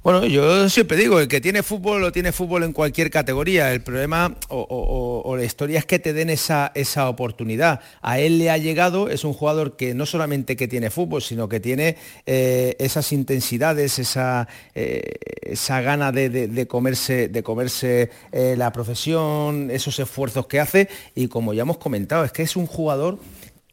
Bueno, 0.00 0.24
yo 0.24 0.68
siempre 0.70 0.96
digo, 0.96 1.18
el 1.18 1.26
que 1.26 1.40
tiene 1.40 1.64
fútbol 1.64 2.00
lo 2.00 2.12
tiene 2.12 2.30
fútbol 2.30 2.62
en 2.62 2.72
cualquier 2.72 3.10
categoría. 3.10 3.72
El 3.72 3.82
problema 3.82 4.36
o, 4.48 5.34
la 5.36 5.44
historia 5.44 5.80
es 5.80 5.86
que 5.86 5.98
te 5.98 6.12
den 6.12 6.30
esa, 6.30 6.70
esa 6.76 7.08
oportunidad. 7.08 7.80
A 8.00 8.20
él 8.20 8.38
le 8.38 8.48
ha 8.48 8.58
llegado, 8.58 9.10
es 9.10 9.24
un 9.24 9.32
jugador 9.32 9.76
que 9.76 9.94
no 9.94 10.06
solamente 10.06 10.54
que 10.54 10.68
tiene 10.68 10.90
fútbol, 10.90 11.20
sino 11.20 11.48
que 11.48 11.58
tiene 11.58 11.96
eh, 12.26 12.76
esas 12.78 13.12
intensidades, 13.12 13.98
esa, 13.98 14.46
eh, 14.74 15.16
esa 15.42 15.80
gana 15.80 16.12
de 16.12 16.66
comerse, 16.68 17.28
de 17.28 17.42
comerse 17.42 18.10
eh, 18.30 18.54
la 18.56 18.72
profesión, 18.72 19.68
esos 19.70 19.98
esfuerzos 19.98 20.46
que 20.46 20.60
hace. 20.60 20.88
Y 21.16 21.26
como 21.26 21.54
ya 21.54 21.62
hemos 21.62 21.78
comentado, 21.78 22.24
es 22.24 22.30
que 22.30 22.44
es 22.44 22.54
un 22.54 22.66
jugador 22.66 23.18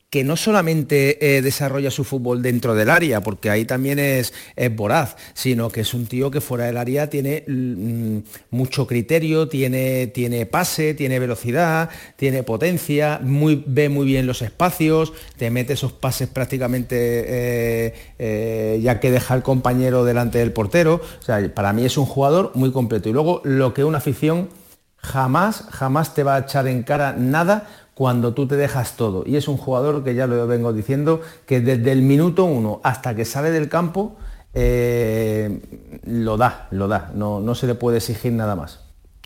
que 0.09 0.23
no 0.23 0.37
solamente 0.37 1.37
eh, 1.37 1.41
desarrolla 1.41 1.91
su 1.91 2.03
fútbol 2.03 2.41
dentro 2.41 2.73
del 2.75 2.89
área, 2.89 3.21
porque 3.21 3.49
ahí 3.49 3.65
también 3.65 3.99
es, 3.99 4.33
es 4.55 4.73
voraz, 4.73 5.17
sino 5.33 5.69
que 5.69 5.81
es 5.81 5.93
un 5.93 6.05
tío 6.05 6.31
que 6.31 6.41
fuera 6.41 6.65
del 6.65 6.77
área 6.77 7.09
tiene 7.09 7.43
mm, 7.47 8.19
mucho 8.51 8.87
criterio, 8.87 9.49
tiene, 9.49 10.07
tiene 10.07 10.45
pase, 10.45 10.93
tiene 10.93 11.19
velocidad, 11.19 11.89
tiene 12.15 12.43
potencia, 12.43 13.19
ve 13.21 13.89
muy 13.89 14.05
bien 14.05 14.25
los 14.25 14.41
espacios, 14.41 15.11
te 15.37 15.49
mete 15.49 15.73
esos 15.73 15.91
pases 15.91 16.29
prácticamente 16.29 16.95
eh, 16.97 17.93
eh, 18.19 18.79
ya 18.81 18.99
que 18.99 19.11
deja 19.11 19.35
el 19.35 19.43
compañero 19.43 20.05
delante 20.05 20.39
del 20.39 20.51
portero. 20.51 21.01
O 21.19 21.23
sea, 21.23 21.53
para 21.53 21.73
mí 21.73 21.85
es 21.85 21.97
un 21.97 22.05
jugador 22.05 22.51
muy 22.55 22.71
completo. 22.71 23.09
Y 23.09 23.13
luego 23.13 23.41
lo 23.43 23.73
que 23.73 23.83
una 23.83 23.97
afición 23.97 24.49
jamás, 24.97 25.65
jamás 25.71 26.13
te 26.13 26.23
va 26.23 26.35
a 26.35 26.39
echar 26.39 26.67
en 26.67 26.83
cara 26.83 27.13
nada 27.17 27.67
cuando 27.95 28.33
tú 28.33 28.45
te 28.45 28.57
dejas 28.57 28.97
todo. 28.97 29.23
Y 29.25 29.37
es 29.37 29.47
un 29.47 29.57
jugador 29.57 30.03
que 30.03 30.13
ya 30.13 30.27
lo 30.27 30.45
vengo 30.45 30.73
diciendo, 30.73 31.21
que 31.47 31.61
desde 31.61 31.91
el 31.91 32.03
minuto 32.03 32.43
uno 32.43 32.81
hasta 32.83 33.15
que 33.15 33.25
sale 33.25 33.49
del 33.49 33.69
campo, 33.69 34.17
eh, 34.53 35.61
lo 36.05 36.37
da, 36.37 36.67
lo 36.71 36.87
da. 36.87 37.11
No, 37.15 37.39
no 37.39 37.55
se 37.55 37.65
le 37.65 37.73
puede 37.73 37.97
exigir 37.97 38.33
nada 38.33 38.55
más. 38.55 38.81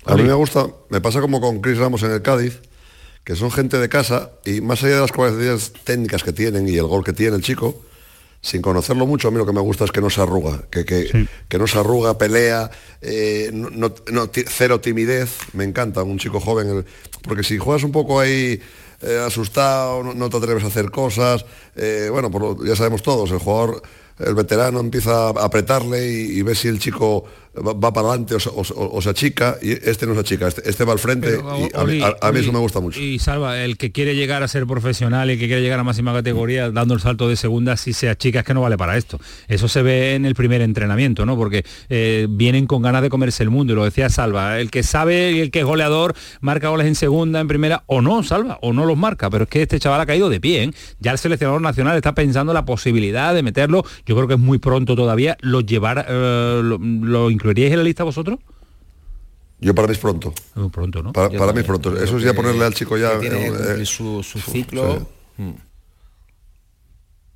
A 0.05 0.15
mí 0.15 0.23
me 0.23 0.33
gusta, 0.33 0.67
me 0.89 1.01
pasa 1.01 1.19
como 1.19 1.41
con 1.41 1.59
Chris 1.59 1.77
Ramos 1.77 2.03
en 2.03 2.11
el 2.11 2.21
Cádiz, 2.21 2.61
que 3.23 3.35
son 3.35 3.51
gente 3.51 3.77
de 3.79 3.89
casa 3.89 4.31
y 4.45 4.61
más 4.61 4.83
allá 4.83 4.95
de 4.95 5.01
las 5.01 5.11
cualidades 5.11 5.73
técnicas 5.83 6.23
que 6.23 6.31
tienen 6.31 6.67
y 6.69 6.77
el 6.77 6.85
gol 6.85 7.03
que 7.03 7.13
tiene 7.13 7.35
el 7.35 7.41
chico, 7.41 7.75
sin 8.41 8.61
conocerlo 8.61 9.05
mucho, 9.05 9.27
a 9.27 9.31
mí 9.31 9.37
lo 9.37 9.45
que 9.45 9.51
me 9.53 9.59
gusta 9.61 9.83
es 9.85 9.91
que 9.91 9.99
no 10.01 10.09
se 10.09 10.21
arruga, 10.21 10.63
que, 10.71 10.85
que, 10.85 11.27
que 11.49 11.57
no 11.57 11.67
se 11.67 11.77
arruga, 11.77 12.17
pelea, 12.17 12.71
eh, 13.01 13.49
no, 13.53 13.69
no- 14.11 14.29
cero 14.47 14.79
timidez, 14.79 15.29
me 15.53 15.65
encanta 15.65 16.03
un 16.03 16.17
chico 16.19 16.39
joven, 16.39 16.69
el- 16.69 16.85
porque 17.23 17.43
si 17.43 17.57
juegas 17.57 17.83
un 17.83 17.91
poco 17.91 18.19
ahí 18.19 18.61
eh, 19.01 19.23
asustado, 19.25 20.03
no, 20.03 20.13
no 20.13 20.29
te 20.29 20.37
atreves 20.37 20.63
a 20.63 20.67
hacer 20.67 20.89
cosas, 20.91 21.45
eh, 21.75 22.09
bueno, 22.11 22.29
por 22.31 22.41
lo- 22.41 22.65
ya 22.65 22.75
sabemos 22.75 23.01
todos, 23.01 23.31
el 23.31 23.39
jugador, 23.39 23.81
el 24.19 24.35
veterano 24.35 24.79
empieza 24.79 25.27
a 25.29 25.45
apretarle 25.45 26.11
y, 26.11 26.37
y 26.39 26.41
ve 26.41 26.55
si 26.55 26.67
el 26.67 26.79
chico 26.79 27.25
va, 27.55 27.73
va 27.73 27.91
para 27.93 28.09
adelante 28.09 28.35
o, 28.35 28.39
se- 28.39 28.49
o 28.53 28.63
se- 28.63 28.73
o 28.75 29.01
se 29.01 29.09
achica, 29.09 29.57
y 29.61 29.71
este 29.71 30.05
no 30.05 30.13
se 30.13 30.19
achica, 30.21 30.47
este, 30.47 30.69
este 30.69 30.83
va 30.83 30.93
al 30.93 30.99
frente, 30.99 31.29
Pero, 31.37 31.57
y 31.57 31.63
a, 31.63 31.65
mí- 31.65 31.69
Oli, 31.73 32.01
a- 32.03 32.07
a 32.07 32.31
mí 32.31 32.37
Oli, 32.37 32.39
eso 32.41 32.53
me 32.53 32.59
gusta 32.59 32.79
mucho. 32.79 32.99
Y 32.99 33.17
Salva, 33.19 33.59
el 33.63 33.77
que 33.77 33.91
quiere 33.91 34.15
llegar 34.15 34.43
a 34.43 34.47
ser 34.47 34.67
profesional 34.67 35.31
y 35.31 35.37
que 35.39 35.47
quiere 35.47 35.61
llegar 35.61 35.79
a 35.79 35.83
máxima 35.83 36.13
categoría 36.13 36.69
dando 36.71 36.93
el 36.93 36.99
salto 37.01 37.27
de 37.27 37.35
segunda, 37.35 37.75
si 37.77 37.93
se 37.93 38.09
achica 38.09 38.39
es 38.39 38.45
que 38.45 38.53
no 38.53 38.61
vale 38.61 38.77
para 38.77 38.97
esto. 38.97 39.19
Eso 39.47 39.67
se 39.67 39.81
ve 39.81 40.15
en 40.15 40.25
el 40.25 40.35
primer 40.35 40.61
entrenamiento, 40.61 41.25
¿no? 41.25 41.35
Porque 41.37 41.65
eh, 41.89 42.27
vienen 42.29 42.67
con 42.67 42.81
ganas 42.81 43.01
de 43.01 43.09
comerse 43.09 43.43
el 43.43 43.49
mundo, 43.49 43.73
y 43.73 43.75
lo 43.75 43.83
decía 43.85 44.09
Salva, 44.09 44.59
el 44.59 44.69
que 44.69 44.83
sabe 44.83 45.31
y 45.31 45.39
el 45.39 45.49
que 45.51 45.59
es 45.59 45.65
goleador 45.65 46.13
marca 46.41 46.69
goles 46.69 46.87
en 46.87 46.95
segunda, 46.95 47.39
en 47.39 47.47
primera, 47.47 47.83
o 47.87 48.01
no, 48.01 48.21
Salva, 48.23 48.59
o 48.61 48.73
no 48.73 48.85
los 48.85 48.97
marca, 48.97 49.29
pero 49.29 49.45
es 49.45 49.49
que 49.49 49.61
este 49.63 49.79
chaval 49.79 50.01
ha 50.01 50.05
caído 50.05 50.29
de 50.29 50.39
pie, 50.39 50.63
¿eh? 50.65 50.71
Ya 50.99 51.11
el 51.11 51.17
seleccionador 51.17 51.61
nacional 51.61 51.95
está 51.97 52.13
pensando 52.13 52.53
la 52.53 52.65
posibilidad 52.65 53.33
de 53.33 53.43
meterlo, 53.43 53.83
yo 54.09 54.15
creo 54.15 54.27
que 54.27 54.33
es 54.33 54.39
muy 54.39 54.57
pronto 54.57 54.95
todavía, 54.95 55.37
lo 55.41 55.61
llevar, 55.61 56.03
eh, 56.09 56.61
lo, 56.63 56.79
¿lo 56.79 57.29
incluiríais 57.29 57.73
en 57.73 57.77
la 57.77 57.83
lista 57.83 58.03
vosotros? 58.03 58.39
Yo 59.59 59.75
para 59.75 59.87
mí 59.87 59.91
es 59.91 59.99
pronto. 59.99 60.33
Muy 60.55 60.69
pronto, 60.69 61.03
¿no? 61.03 61.13
Para, 61.13 61.29
mí 61.53 61.59
es 61.59 61.63
pronto. 61.63 61.95
Eso 61.95 62.17
es 62.17 62.23
ya 62.23 62.33
ponerle 62.33 62.65
al 62.65 62.73
chico 62.73 62.97
ya... 62.97 63.19
tiene 63.19 63.49
eh, 63.49 63.85
su, 63.85 64.23
su 64.23 64.39
sí. 64.39 64.49
ciclo. 64.49 65.07
Mm. 65.37 65.51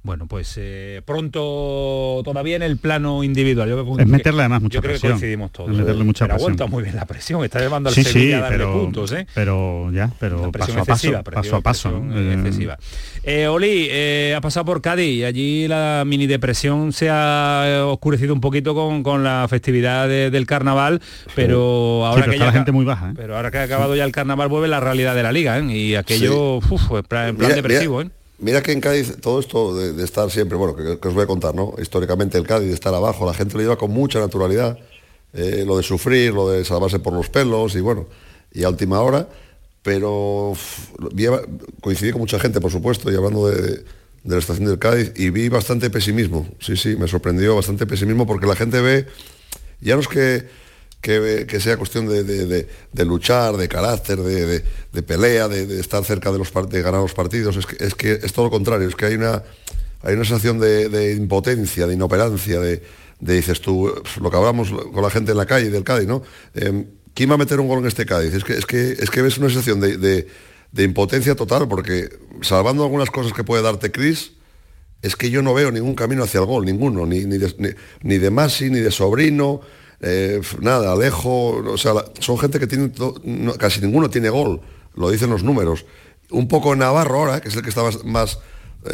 Bueno, 0.06 0.28
pues 0.28 0.56
eh, 0.58 1.02
pronto 1.06 2.22
todavía 2.26 2.58
en 2.58 2.62
el 2.62 2.76
plano 2.78 3.24
individual. 3.24 3.70
Yo 3.70 3.82
creo 3.86 4.00
Es 4.00 4.06
meterle 4.08 4.42
además 4.42 4.62
mucha 4.62 4.76
Yo 4.76 4.82
creo 4.82 4.92
presión. 4.92 5.12
que 5.14 5.14
coincidimos 5.14 5.52
todos. 5.52 5.72
Es 5.72 5.78
meterle 5.78 6.04
mucha 6.04 6.26
pero 6.26 6.36
presión. 6.36 6.52
aguanta 6.52 6.66
muy 6.76 6.84
bien 6.84 6.96
la 6.98 7.06
presión. 7.06 7.44
Está 7.46 7.60
llevando 7.62 7.88
al 7.88 7.96
Sí, 7.96 8.04
Sevilla 8.04 8.22
sí, 8.26 8.34
a 8.34 8.40
darle 8.42 8.58
pero, 8.58 8.74
puntos, 8.74 9.12
¿eh? 9.14 9.28
pero 9.34 9.92
ya, 9.94 10.12
pero 10.20 10.52
paso 10.52 10.78
a 10.80 10.84
paso, 10.84 11.56
a 11.56 11.62
paso. 11.62 12.04
Eh, 12.14 12.34
excesiva. 12.34 12.78
Eh, 13.24 13.48
Oli, 13.48 13.88
eh, 13.90 14.34
ha 14.36 14.42
pasado 14.42 14.66
por 14.66 14.82
Cádiz 14.82 15.08
y 15.20 15.24
allí 15.24 15.68
la 15.70 16.04
mini 16.06 16.28
depresión 16.28 16.92
se 16.92 17.08
ha 17.10 17.84
oscurecido 17.88 18.34
un 18.34 18.42
poquito 18.42 18.76
con, 18.76 19.04
con 19.04 19.24
la 19.24 19.48
festividad 19.50 20.10
de- 20.10 20.30
del 20.32 20.46
carnaval, 20.46 21.02
pero 21.34 22.06
ahora 22.06 22.24
pero 22.24 22.34
que 22.34 22.40
ya 22.40 22.46
la 22.48 22.52
gente 22.52 22.74
muy 22.74 22.84
baja. 22.84 23.14
Pero 23.16 23.38
ahora 23.38 23.52
que 23.52 23.58
ha 23.60 23.64
acabado 23.64 23.96
ya 23.96 24.04
el 24.04 24.12
carnaval 24.12 24.50
vuelve 24.50 24.68
la 24.68 24.82
realidad 24.82 25.16
de 25.16 25.24
la 25.24 25.32
liga. 25.32 25.58
Y 25.62 25.96
aquello, 25.96 26.58
uf, 26.58 26.92
en 26.92 27.04
plan, 27.04 27.30
en 27.30 27.36
plan 27.38 27.48
Mira- 27.52 27.56
depresivo, 27.56 28.00
mira- 28.00 28.10
¿eh? 28.10 28.23
Mira 28.44 28.62
que 28.62 28.74
en 28.74 28.82
Cádiz 28.82 29.22
todo 29.22 29.40
esto 29.40 29.74
de, 29.74 30.04
estar 30.04 30.30
siempre, 30.30 30.58
bueno, 30.58 30.76
que, 30.76 31.08
os 31.08 31.14
voy 31.14 31.24
a 31.24 31.28
contar, 31.28 31.56
¿no? 31.56 31.76
Históricamente 31.82 32.38
el 32.38 32.46
Cádiz 32.46 32.68
de 32.68 32.74
estar 32.74 32.94
abajo, 32.94 33.26
la 33.26 33.34
gente 33.34 33.54
lo 33.56 33.62
lleva 33.62 33.78
con 33.78 33.92
mucha 33.92 34.20
naturalidad, 34.20 34.78
eh, 35.32 35.64
lo 35.66 35.78
de 35.78 35.84
sufrir, 35.84 36.34
lo 36.34 36.50
de 36.50 36.66
salvarse 36.66 37.00
por 37.00 37.14
los 37.14 37.30
pelos 37.30 37.74
y 37.76 37.80
bueno, 37.80 38.06
y 38.52 38.66
a 38.66 38.70
última 38.70 39.00
hora, 39.00 39.30
pero 39.82 40.52
coincidí 41.80 42.12
con 42.12 42.20
mucha 42.20 42.38
gente, 42.38 42.60
por 42.60 42.70
supuesto, 42.70 43.10
y 43.10 43.16
hablando 43.16 43.48
de, 43.48 43.78
de 43.78 43.86
la 44.26 44.40
estación 44.40 44.68
del 44.68 44.78
Cádiz, 44.78 45.14
y 45.16 45.30
vi 45.30 45.48
bastante 45.48 45.90
pesimismo, 45.90 46.46
sí, 46.60 46.76
sí, 46.76 46.98
me 46.98 47.08
sorprendió 47.08 47.56
bastante 47.56 47.88
pesimismo 47.88 48.28
porque 48.28 48.46
la 48.46 48.58
gente 48.58 48.82
ve, 48.82 49.08
ya 49.80 49.96
no 49.96 50.02
es 50.02 50.10
que 50.10 50.50
que, 51.04 51.60
sea 51.60 51.76
cuestión 51.76 52.08
de, 52.08 53.06
luchar, 53.06 53.58
de 53.58 53.68
carácter, 53.68 54.20
de, 54.22 55.04
pelea, 55.04 55.50
de, 55.50 55.80
estar 55.80 56.04
cerca 56.06 56.32
de, 56.32 56.38
los, 56.38 56.52
de 56.70 56.82
ganar 56.82 57.02
los 57.02 57.14
partidos, 57.14 57.58
es 57.58 57.94
que, 57.94 58.14
es 58.14 58.34
todo 58.34 58.46
lo 58.46 58.52
contrario, 58.52 58.88
es 58.88 58.96
que 58.96 59.08
hay 59.08 59.16
una, 59.16 59.44
hay 60.02 60.14
una 60.14 60.24
sensación 60.24 60.60
de, 60.60 61.14
impotencia, 61.14 61.88
de 61.88 61.94
inoperancia, 61.94 62.60
de, 62.62 62.82
dices 63.20 63.60
tú, 63.60 63.94
pf, 64.02 64.22
lo 64.22 64.32
que 64.32 64.38
hablamos 64.38 64.72
con 64.72 65.04
la 65.04 65.10
gente 65.10 65.32
en 65.32 65.38
la 65.38 65.46
calle 65.46 65.70
del 65.70 65.84
Cádiz, 65.84 66.08
¿no? 66.08 66.24
Em, 66.56 66.86
¿Quién 67.14 67.30
va 67.30 67.36
a 67.36 67.38
meter 67.38 67.60
un 67.60 67.68
gol 67.68 67.80
en 67.80 67.86
este 67.86 68.06
Cádiz? 68.06 68.34
Es 68.34 68.44
que, 68.46 68.54
es 68.54 68.66
que, 68.66 68.94
es 68.94 69.10
que 69.10 69.22
ves 69.22 69.38
una 69.38 69.50
sensación 69.50 69.82
de, 69.82 70.28
impotencia 70.78 71.36
total, 71.36 71.68
porque 71.68 72.10
salvando 72.42 72.84
algunas 72.84 73.10
cosas 73.12 73.34
que 73.34 73.44
puede 73.44 73.62
darte 73.62 73.92
Cris, 73.92 74.32
es 75.02 75.18
que 75.18 75.30
yo 75.30 75.42
no 75.42 75.54
veo 75.54 75.70
ningún 75.70 75.96
camino 75.96 76.24
hacia 76.24 76.40
el 76.40 76.46
gol, 76.46 76.66
ninguno, 76.66 77.06
ni, 77.06 77.26
ni, 77.26 77.38
de, 77.38 77.54
ni, 77.58 77.70
ni 78.04 78.18
de 78.18 78.30
Masi, 78.30 78.70
ni 78.70 78.80
de 78.80 78.90
Sobrino, 78.90 79.62
eh, 80.04 80.42
nada, 80.60 80.92
Alejo, 80.94 81.56
o 81.66 81.78
sea, 81.78 81.94
son 82.20 82.38
gente 82.38 82.60
que 82.60 82.68
tiene, 82.68 82.92
no- 83.24 83.54
casi 83.56 83.82
ninguno 83.82 84.10
tiene 84.10 84.30
gol, 84.30 84.60
lo 84.96 85.10
dicen 85.10 85.30
los 85.30 85.44
números. 85.44 85.86
Un 86.30 86.48
poco 86.48 86.76
Navarro 86.76 87.20
ahora, 87.20 87.42
que 87.42 87.48
es 87.50 87.56
el 87.56 87.62
que 87.64 87.70
está 87.70 87.84
más, 87.84 88.04
más, 88.04 88.40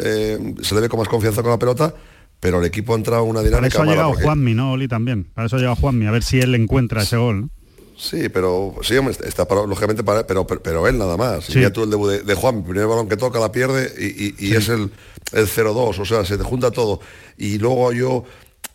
eh, 0.02 0.54
se 0.62 0.74
le 0.74 0.80
ve 0.82 0.88
con 0.88 0.98
más 1.00 1.08
confianza 1.08 1.42
con 1.42 1.50
la 1.50 1.58
pelota, 1.58 1.94
pero 2.38 2.60
el 2.60 2.64
equipo 2.66 2.94
ha 2.94 2.96
entrado 2.96 3.24
en 3.24 3.30
una 3.30 3.40
Para 3.40 3.48
dinámica 3.48 3.68
eso 3.68 3.78
ha 3.78 3.84
mala, 3.84 3.92
llegado 3.92 4.10
porque- 4.10 4.24
Juanmi, 4.24 4.54
¿no, 4.54 4.72
Oli? 4.72 4.88
También. 4.88 5.24
Para 5.34 5.46
eso 5.46 5.56
ha 5.56 5.58
llegado 5.58 5.76
Juanmi, 5.76 6.06
a 6.06 6.10
ver 6.10 6.22
si 6.22 6.38
él 6.40 6.54
encuentra 6.54 7.02
ese 7.02 7.16
gol. 7.16 7.40
¿no? 7.42 7.50
Sí, 7.98 8.30
pero 8.30 8.76
sí, 8.82 8.96
hombre, 8.96 9.14
está 9.26 9.46
para, 9.46 9.66
lógicamente 9.66 10.02
para 10.02 10.26
pero, 10.26 10.46
pero, 10.46 10.62
pero 10.62 10.88
él 10.88 10.96
nada 10.96 11.18
más. 11.18 11.44
Sí. 11.44 11.58
Y 11.58 11.62
ya 11.62 11.70
tú 11.70 11.82
el 11.84 11.90
debut 11.90 12.08
de, 12.10 12.22
de 12.22 12.34
Juan, 12.34 12.62
primer 12.64 12.86
balón 12.86 13.08
que 13.10 13.16
toca 13.18 13.38
la 13.38 13.52
pierde 13.52 13.92
y, 13.98 14.26
y- 14.28 14.34
y 14.38 14.54
es 14.56 14.70
el, 14.70 14.90
el 15.32 15.46
0-2, 15.46 15.98
o 15.98 16.04
sea, 16.06 16.24
se 16.24 16.38
te 16.38 16.44
junta 16.44 16.70
todo. 16.70 17.00
Y 17.36 17.58
luego 17.58 17.92
yo 17.92 18.24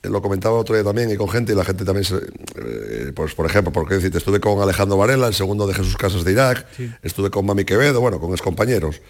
lo 0.09 0.21
comentaba 0.21 0.55
otro 0.57 0.75
día 0.75 0.83
también 0.83 1.09
y 1.11 1.15
con 1.17 1.29
gente 1.29 1.53
y 1.53 1.55
la 1.55 1.63
gente 1.65 1.83
también, 1.85 2.03
se- 2.05 2.15
eh, 2.17 3.11
pues 3.15 3.33
por 3.35 3.45
ejemplo, 3.45 3.71
porque 3.71 3.95
decirte, 3.95 4.17
estuve 4.17 4.39
con 4.39 4.59
Alejandro 4.61 4.97
Varela, 4.97 5.27
el 5.27 5.33
segundo 5.33 5.67
de 5.67 5.73
Jesús 5.73 5.97
Casas 5.97 6.23
de 6.23 6.31
Irak, 6.31 6.65
estuve 7.03 7.29
con 7.29 7.45
Mami 7.45 7.65
Quevedo, 7.65 8.01
bueno, 8.01 8.19
con 8.19 8.35
compañeros. 8.37 9.01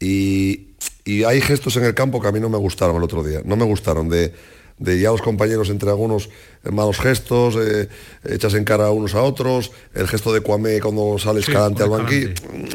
Y, 0.00 0.74
y 1.04 1.24
hay 1.24 1.40
gestos 1.40 1.76
en 1.76 1.84
el 1.84 1.94
campo 1.94 2.20
que 2.20 2.28
a 2.28 2.32
mí 2.32 2.40
no 2.40 2.48
me 2.48 2.58
gustaron 2.58 2.96
el 2.96 3.02
otro 3.02 3.22
día, 3.22 3.42
no 3.44 3.56
me 3.56 3.64
gustaron 3.64 4.08
de, 4.08 4.32
de 4.78 4.98
ya 5.00 5.10
los 5.10 5.22
compañeros 5.22 5.70
entre 5.70 5.88
algunos 5.90 6.28
eh, 6.64 6.70
malos 6.70 6.98
gestos, 6.98 7.56
eh, 7.56 7.88
echas 8.24 8.54
en 8.54 8.64
cara 8.64 8.86
a 8.86 8.90
unos 8.90 9.14
a 9.14 9.22
otros, 9.22 9.70
el 9.94 10.08
gesto 10.08 10.32
de 10.32 10.40
Cuamé 10.40 10.80
cuando 10.80 11.16
sale 11.18 11.42
Sí, 11.42 11.50
escalante 11.50 11.82
al 11.84 11.90
banquillo, 11.90 12.30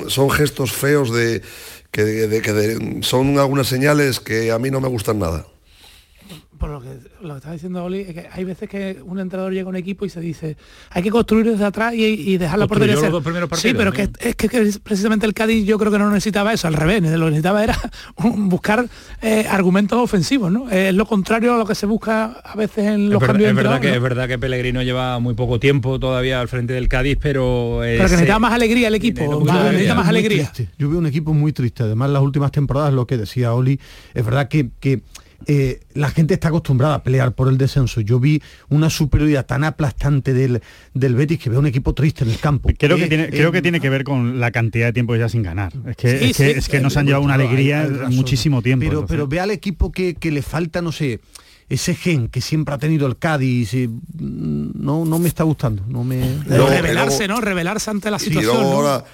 son 0.07 0.29
gestos 0.31 0.71
feos 0.71 1.13
de 1.13 1.41
que, 1.91 2.03
de- 2.03 2.41
que 2.41 2.53
de- 2.53 3.03
son 3.03 3.37
algunas 3.37 3.67
señales 3.67 4.19
que 4.19 4.51
a 4.51 4.59
mí 4.59 4.71
no 4.71 4.79
me 4.79 4.87
gustan 4.87 5.19
nada. 5.19 5.45
Por 6.59 6.69
lo 6.69 6.81
que 6.81 6.89
lo 7.21 7.29
que 7.29 7.37
estaba 7.37 7.53
diciendo 7.53 7.83
Oli, 7.83 8.01
es 8.01 8.13
que 8.13 8.27
hay 8.31 8.43
veces 8.43 8.69
que 8.69 8.99
un 9.03 9.19
entrenador 9.19 9.51
llega 9.53 9.65
a 9.65 9.69
un 9.69 9.75
equipo 9.75 10.05
y 10.05 10.09
se 10.09 10.19
dice, 10.19 10.57
hay 10.91 11.01
que 11.01 11.09
construir 11.09 11.45
desde 11.49 11.63
atrás 11.65 11.93
y, 11.95 12.03
y 12.03 12.37
dejar 12.37 12.59
la 12.59 12.67
portería 12.67 12.93
los 12.95 13.01
ser". 13.03 13.11
dos 13.11 13.23
primeros 13.23 13.49
Sí, 13.59 13.73
pero 13.73 13.91
que, 13.91 14.09
es 14.19 14.35
que, 14.35 14.47
que 14.49 14.71
precisamente 14.83 15.25
el 15.25 15.33
Cádiz 15.33 15.65
yo 15.65 15.79
creo 15.79 15.91
que 15.91 15.97
no 15.97 16.09
necesitaba 16.11 16.53
eso, 16.53 16.67
al 16.67 16.73
revés, 16.75 17.01
lo 17.01 17.25
que 17.25 17.31
necesitaba 17.31 17.63
era 17.63 17.77
un- 18.17 18.49
buscar 18.49 18.85
eh, 19.21 19.45
argumentos 19.49 19.97
ofensivos, 19.99 20.51
¿no? 20.51 20.69
Es 20.69 20.93
lo 20.93 21.05
contrario 21.05 21.53
a 21.55 21.57
lo 21.57 21.65
que 21.65 21.75
se 21.75 21.85
busca 21.85 22.25
a 22.43 22.55
veces 22.55 22.85
en 22.85 23.05
Es 23.05 23.09
los 23.11 23.21
verdad, 23.21 23.27
cambios 23.27 23.47
de 23.47 23.49
es 23.51 23.55
verdad 23.55 23.81
que 23.81 23.95
es 23.95 24.01
verdad 24.01 24.27
que 24.27 24.37
Pellegrino 24.37 24.83
lleva 24.83 25.17
muy 25.19 25.33
poco 25.33 25.59
tiempo 25.59 25.99
todavía 25.99 26.39
al 26.41 26.47
frente 26.49 26.73
del 26.73 26.87
Cádiz, 26.87 27.17
pero 27.21 27.77
Pero 27.81 27.97
que 27.97 28.03
necesitaba 28.03 28.39
más 28.39 28.53
alegría 28.53 28.89
el 28.89 28.95
equipo, 28.95 29.23
Yo 29.23 29.39
más- 29.41 29.71
necesita 29.71 30.01
alegría. 30.01 30.51
triste. 30.51 30.73
Yo 30.77 30.89
veo 30.89 30.99
un 30.99 31.05
equipo 31.07 31.33
muy 31.33 31.53
triste. 31.53 31.83
Además, 31.83 32.09
las 32.09 32.21
últimas 32.21 32.51
temporadas, 32.51 32.93
lo 32.93 33.07
que 33.07 33.17
decía 33.17 33.53
Oli, 33.53 33.79
es 34.13 34.25
verdad 34.25 34.47
que, 34.47 34.69
que, 34.79 35.01
eh, 35.45 35.79
la 35.93 36.09
gente 36.09 36.33
está 36.33 36.49
acostumbrada 36.49 36.95
a 36.95 37.03
pelear 37.03 37.33
por 37.33 37.47
el 37.49 37.57
descenso. 37.57 38.01
Yo 38.01 38.19
vi 38.19 38.41
una 38.69 38.89
superioridad 38.89 39.45
tan 39.45 39.63
aplastante 39.63 40.33
del, 40.33 40.61
del 40.93 41.15
Betis 41.15 41.39
que 41.39 41.49
veo 41.49 41.59
un 41.59 41.67
equipo 41.67 41.93
triste 41.93 42.23
en 42.23 42.31
el 42.31 42.37
campo. 42.39 42.69
Creo 42.77 42.97
que, 42.97 43.05
Eh, 43.05 43.07
tiene, 43.07 43.23
eh, 43.25 43.29
creo 43.31 43.51
que 43.51 43.61
tiene 43.61 43.79
que 43.79 43.89
ver 43.89 44.03
con 44.03 44.39
la 44.39 44.51
cantidad 44.51 44.87
de 44.87 44.93
tiempo 44.93 45.15
ya 45.15 45.29
sin 45.29 45.43
ganar. 45.43 45.71
Es 45.87 45.95
que, 45.97 46.19
Sí, 46.19 46.25
es 46.31 46.37
que, 46.37 46.53
sí, 46.53 46.59
es 46.59 46.69
que 46.69 46.77
eh, 46.77 46.81
nos 46.81 46.97
han 46.97 47.05
llevado 47.05 47.23
una 47.23 47.35
hay- 47.35 47.41
alegría 47.41 47.81
hay 47.83 48.15
muchísimo 48.15 48.61
tiempo. 48.61 48.81
Pero, 48.81 48.91
entonces. 48.99 49.13
pero 49.15 49.27
ve 49.27 49.39
al 49.39 49.51
equipo 49.51 49.91
que, 49.91 50.15
que 50.15 50.31
le 50.31 50.41
falta, 50.41 50.81
no 50.81 50.91
sé, 50.91 51.19
ese 51.69 51.93
gen 51.95 52.29
que 52.29 52.41
siempre 52.41 52.73
ha 52.73 52.77
tenido 52.77 53.05
el 53.07 53.17
Cádiz. 53.17 53.73
eh, 53.75 53.89
no, 54.17 55.05
no 55.05 55.19
me 55.19 55.27
está 55.27 55.43
gustando. 55.43 55.83
No 55.87 56.03
me... 56.03 56.37
Luego- 56.47 56.67
revelarse, 56.69 57.27
luego- 57.27 57.41
¿no? 57.41 57.45
Revelarse 57.45 57.89
ante 57.91 58.09
la 58.11 58.17
Y 58.17 58.21
situación. 58.21 58.55
luego 58.55 58.69
¿no? 58.71 58.75
ahora, 58.89 59.05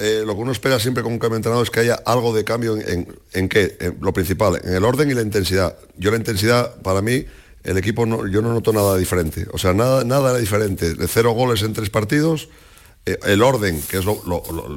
eh, 0.00 0.22
lo 0.26 0.34
que 0.34 0.40
uno 0.40 0.52
espera 0.52 0.80
siempre 0.80 1.02
con 1.02 1.12
un 1.12 1.18
cambio 1.18 1.34
de 1.34 1.38
entrenador 1.38 1.64
es 1.64 1.70
que 1.70 1.80
haya 1.80 1.94
algo 1.94 2.34
de 2.34 2.42
cambio 2.44 2.76
en, 2.76 3.06
en, 3.32 3.48
qué, 3.48 3.94
lo 4.00 4.12
principal, 4.12 4.60
en 4.64 4.74
el 4.74 4.84
orden 4.84 5.10
y 5.10 5.14
la 5.14 5.22
intensidad. 5.22 5.76
Yo 5.96 6.10
la 6.10 6.16
intensidad, 6.16 6.74
para 6.82 7.02
mí, 7.02 7.24
el 7.62 7.76
equipo 7.78 8.06
no, 8.06 8.26
yo 8.26 8.40
no 8.42 8.52
noto 8.52 8.72
nada 8.72 8.96
diferente. 8.96 9.46
O 9.52 9.58
sea, 9.58 9.74
nada, 9.74 10.02
nada 10.04 10.36
diferente. 10.38 10.94
De 10.94 11.06
cero 11.06 11.32
goles 11.32 11.62
en 11.62 11.72
tres 11.74 11.90
partidos, 11.90 12.48
eh, 13.06 13.18
el 13.24 13.42
orden, 13.42 13.80
que 13.88 13.98
es 13.98 14.04
lo- 14.04 14.22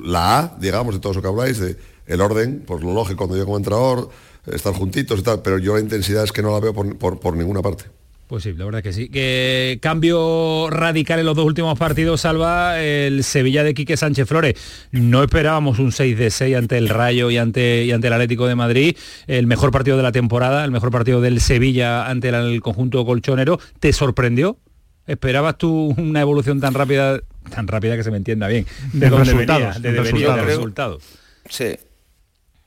la 0.03 0.39
A, 0.39 0.57
digamos, 0.59 0.93
de 0.93 0.99
todo 0.99 1.13
eso 1.13 1.21
que 1.21 1.27
habláis, 1.29 1.57
de 1.59 1.77
el 2.05 2.19
orden, 2.21 2.63
pues 2.67 2.83
lo 2.83 2.93
lógico 2.93 3.19
cuando 3.19 3.37
yo 3.37 3.45
como 3.45 3.57
entrenador, 3.57 4.09
estar 4.45 4.73
juntitos 4.73 5.19
y 5.19 5.23
tal, 5.23 5.41
pero 5.41 5.57
yo 5.57 5.73
la 5.75 5.79
intensidad 5.79 6.25
es 6.25 6.33
que 6.33 6.41
no 6.41 6.51
la 6.51 6.59
veo 6.59 6.73
por- 6.73 7.19
por 7.19 7.37
ninguna 7.37 7.61
parte. 7.61 7.85
Pues 8.27 8.43
sí, 8.43 8.53
la 8.53 8.65
verdad 8.65 8.81
que 8.81 8.93
sí. 8.93 9.09
Que 9.09 9.79
cambio 9.81 10.69
radical 10.69 11.19
en 11.19 11.25
los 11.25 11.35
dos 11.35 11.45
últimos 11.45 11.77
partidos, 11.77 12.21
salva 12.21 12.81
el 12.81 13.23
Sevilla 13.23 13.63
de 13.63 13.73
Quique 13.73 13.97
Sánchez 13.97 14.27
Flores. 14.27 14.55
No 14.91 15.21
esperábamos 15.21 15.79
un 15.79 15.91
6 15.91 16.17
de 16.17 16.29
6 16.31 16.55
ante 16.55 16.77
el 16.77 16.89
Rayo 16.89 17.29
y 17.29 17.37
ante, 17.37 17.85
y 17.85 17.91
ante 17.91 18.07
el 18.07 18.13
Atlético 18.13 18.47
de 18.47 18.55
Madrid. 18.55 18.97
El 19.27 19.45
mejor 19.45 19.71
partido 19.71 19.97
de 19.97 20.03
la 20.03 20.11
temporada, 20.11 20.63
el 20.65 20.71
mejor 20.71 20.89
partido 20.89 21.21
del 21.21 21.41
Sevilla 21.41 22.07
ante 22.07 22.29
el, 22.29 22.35
el 22.35 22.61
conjunto 22.61 23.05
colchonero. 23.05 23.59
¿Te 23.79 23.93
sorprendió? 23.93 24.57
¿Esperabas 25.05 25.57
tú 25.57 25.93
una 25.97 26.21
evolución 26.21 26.61
tan 26.61 26.73
rápida, 26.73 27.19
tan 27.49 27.67
rápida 27.67 27.97
que 27.97 28.03
se 28.03 28.11
me 28.11 28.17
entienda 28.17 28.47
bien, 28.47 28.65
de 28.93 29.09
dónde 29.09 29.25
resultados, 29.25 29.81
de 29.81 29.91
resultados. 29.91 30.45
resultado? 30.45 30.99
Sí. 31.49 31.75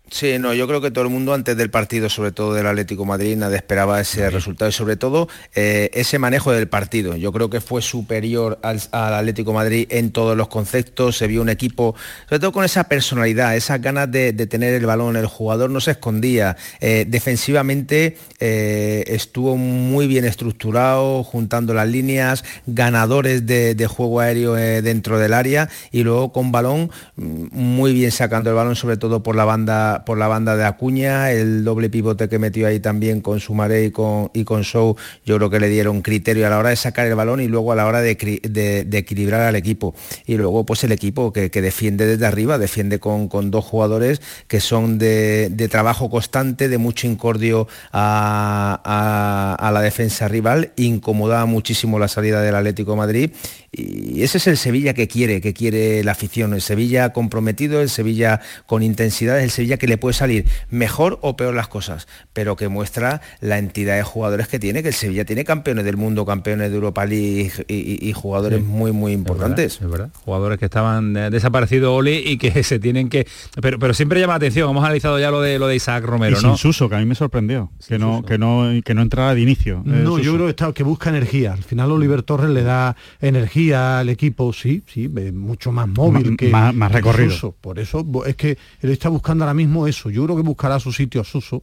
Sí, 0.08 0.38
no, 0.38 0.54
yo 0.54 0.68
creo 0.68 0.80
que 0.80 0.92
todo 0.92 1.02
el 1.02 1.10
mundo 1.10 1.34
antes 1.34 1.56
del 1.56 1.68
partido, 1.68 2.08
sobre 2.08 2.30
todo 2.30 2.54
del 2.54 2.68
Atlético 2.68 3.02
de 3.02 3.08
Madrid, 3.08 3.36
nadie 3.36 3.56
esperaba 3.56 4.00
ese 4.00 4.30
resultado 4.30 4.68
y 4.68 4.72
sobre 4.72 4.96
todo 4.96 5.28
eh, 5.56 5.90
ese 5.94 6.20
manejo 6.20 6.52
del 6.52 6.68
partido. 6.68 7.16
Yo 7.16 7.32
creo 7.32 7.50
que 7.50 7.60
fue 7.60 7.82
superior 7.82 8.60
al, 8.62 8.80
al 8.92 9.14
Atlético 9.14 9.50
de 9.50 9.56
Madrid 9.56 9.86
en 9.90 10.12
todos 10.12 10.36
los 10.36 10.46
conceptos, 10.46 11.16
se 11.18 11.26
vio 11.26 11.42
un 11.42 11.48
equipo, 11.48 11.96
sobre 12.28 12.38
todo 12.38 12.52
con 12.52 12.64
esa 12.64 12.84
personalidad, 12.84 13.56
esas 13.56 13.82
ganas 13.82 14.10
de, 14.10 14.32
de 14.32 14.46
tener 14.46 14.74
el 14.74 14.86
balón, 14.86 15.16
el 15.16 15.26
jugador 15.26 15.70
no 15.70 15.80
se 15.80 15.90
escondía, 15.90 16.56
eh, 16.80 17.04
defensivamente 17.08 18.16
eh, 18.38 19.02
estuvo 19.08 19.56
muy 19.56 20.06
bien 20.06 20.24
estructurado, 20.24 21.24
juntando 21.24 21.74
las 21.74 21.88
líneas, 21.88 22.44
ganadores 22.66 23.44
de, 23.44 23.74
de 23.74 23.86
juego 23.88 24.20
aéreo 24.20 24.54
dentro 24.54 25.18
del 25.18 25.34
área 25.34 25.68
y 25.90 26.04
luego 26.04 26.32
con 26.32 26.52
balón 26.52 26.92
mm, 27.16 27.46
muy 27.50 27.92
bien 27.92 28.12
sacando 28.12 28.50
el 28.50 28.56
balón, 28.56 28.76
sobre 28.76 28.96
todo 28.96 29.24
por 29.24 29.34
la 29.34 29.44
banda 29.44 29.95
por 30.04 30.18
la 30.18 30.28
banda 30.28 30.56
de 30.56 30.64
Acuña, 30.64 31.30
el 31.32 31.64
doble 31.64 31.88
pivote 31.88 32.28
que 32.28 32.38
metió 32.38 32.66
ahí 32.66 32.80
también 32.80 33.20
con 33.20 33.40
Sumaré 33.40 33.84
y 33.84 33.90
con, 33.90 34.30
y 34.34 34.44
con 34.44 34.62
Show, 34.62 34.96
yo 35.24 35.36
creo 35.36 35.50
que 35.50 35.60
le 35.60 35.68
dieron 35.68 36.02
criterio 36.02 36.46
a 36.46 36.50
la 36.50 36.58
hora 36.58 36.70
de 36.70 36.76
sacar 36.76 37.06
el 37.06 37.14
balón 37.14 37.40
y 37.40 37.48
luego 37.48 37.72
a 37.72 37.76
la 37.76 37.86
hora 37.86 38.00
de, 38.00 38.10
equilibrar 38.10 39.42
al 39.42 39.56
equipo. 39.56 39.94
Y 40.26 40.36
luego 40.36 40.64
pues 40.64 40.84
el 40.84 40.92
equipo 40.92 41.32
que, 41.32 41.48
defiende 41.48 42.06
desde 42.06 42.26
arriba, 42.26 42.58
defiende 42.58 42.98
con, 42.98 43.28
dos 43.50 43.64
jugadores 43.64 44.20
que 44.48 44.60
son 44.60 44.98
de, 44.98 45.68
trabajo 45.70 46.10
constante, 46.10 46.68
de 46.68 46.78
mucho 46.78 47.06
incordio 47.06 47.68
a, 47.92 49.70
la 49.72 49.80
defensa 49.80 50.28
rival, 50.28 50.72
incomodaba 50.76 51.46
muchísimo 51.46 51.98
la 51.98 52.08
salida 52.08 52.40
del 52.42 52.54
Atlético 52.54 52.96
Madrid 52.96 53.30
y 53.76 54.22
ese 54.22 54.38
es 54.38 54.46
el 54.46 54.56
Sevilla 54.56 54.94
que 54.94 55.06
quiere, 55.08 55.40
que 55.40 55.52
quiere 55.52 56.02
la 56.02 56.12
afición, 56.12 56.54
el 56.54 56.60
Sevilla 56.62 57.12
comprometido, 57.12 57.80
el 57.82 57.90
Sevilla 57.90 58.40
con 58.66 58.82
intensidad, 58.82 59.40
el 59.42 59.50
Sevilla 59.50 59.76
que 59.76 59.86
le 59.86 59.98
puede 59.98 60.14
salir 60.14 60.46
mejor 60.70 61.18
o 61.22 61.36
peor 61.36 61.54
las 61.54 61.68
cosas, 61.68 62.08
pero 62.32 62.56
que 62.56 62.68
muestra 62.68 63.20
la 63.40 63.58
entidad 63.58 63.96
de 63.96 64.02
jugadores 64.02 64.48
que 64.48 64.58
tiene, 64.58 64.82
que 64.82 64.88
el 64.88 64.94
Sevilla 64.94 65.24
tiene 65.24 65.44
campeones 65.44 65.84
del 65.84 65.96
mundo, 65.96 66.24
campeones 66.24 66.70
de 66.70 66.74
Europa 66.76 67.04
League 67.04 67.52
y, 67.68 67.74
y- 67.74 67.98
y 68.08 68.12
jugadores 68.12 68.62
muy, 68.62 68.92
muy 68.92 69.12
importantes. 69.12 69.78
Es 69.80 69.90
verdad, 69.90 70.10
jugadores 70.24 70.58
que 70.58 70.64
estaban 70.64 71.16
eh, 71.16 71.30
desaparecidos, 71.30 71.90
Oli, 71.96 72.22
y 72.24 72.38
que 72.38 72.62
se 72.64 72.78
tienen 72.78 73.08
que... 73.08 73.26
Pero, 73.60 73.78
pero 73.78 73.92
siempre 73.94 74.20
llama 74.20 74.34
la 74.34 74.38
atención, 74.38 74.70
hemos 74.70 74.82
analizado 74.84 75.18
ya 75.18 75.30
lo 75.30 75.40
de, 75.42 75.58
lo 75.58 75.66
de 75.66 75.76
Isaac 75.76 76.04
Romero, 76.04 76.38
y 76.38 76.42
¿no? 76.42 76.48
sin 76.50 76.56
Suso, 76.56 76.88
que 76.88 76.94
a 76.94 76.98
mí 76.98 77.04
me 77.04 77.14
sorprendió, 77.14 77.70
que 77.86 77.98
no, 77.98 78.22
que 78.24 78.38
no 78.38 78.70
que 78.84 78.94
no 78.94 79.02
entrara 79.02 79.34
de 79.34 79.40
inicio. 79.42 79.78
eh, 79.86 79.90
No, 79.90 80.12
Suso. 80.12 80.22
yo 80.22 80.34
creo 80.34 80.46
que, 80.46 80.50
está, 80.50 80.72
que 80.72 80.82
busca 80.82 81.10
energía. 81.10 81.52
Al 81.52 81.62
final 81.64 81.90
Oliver 81.90 82.22
Torres 82.22 82.50
le 82.50 82.62
da 82.62 82.96
energía 83.20 83.65
al 83.72 84.08
equipo, 84.08 84.52
sí, 84.52 84.82
sí, 84.86 85.10
eh, 85.16 85.32
mucho 85.32 85.72
más 85.72 85.88
móvil 85.88 86.36
que 86.36 86.48
más- 86.48 86.74
recorrido. 86.92 87.30
Suso. 87.30 87.52
Por 87.60 87.78
eso 87.78 88.04
es 88.26 88.36
que 88.36 88.56
él 88.80 88.90
está 88.90 89.08
buscando 89.08 89.44
ahora 89.44 89.54
mismo 89.54 89.86
eso. 89.86 90.10
Yo 90.10 90.24
creo 90.24 90.36
que 90.36 90.42
buscará 90.42 90.78
su 90.80 90.92
sitio 90.92 91.20
a 91.20 91.24
Suso, 91.24 91.62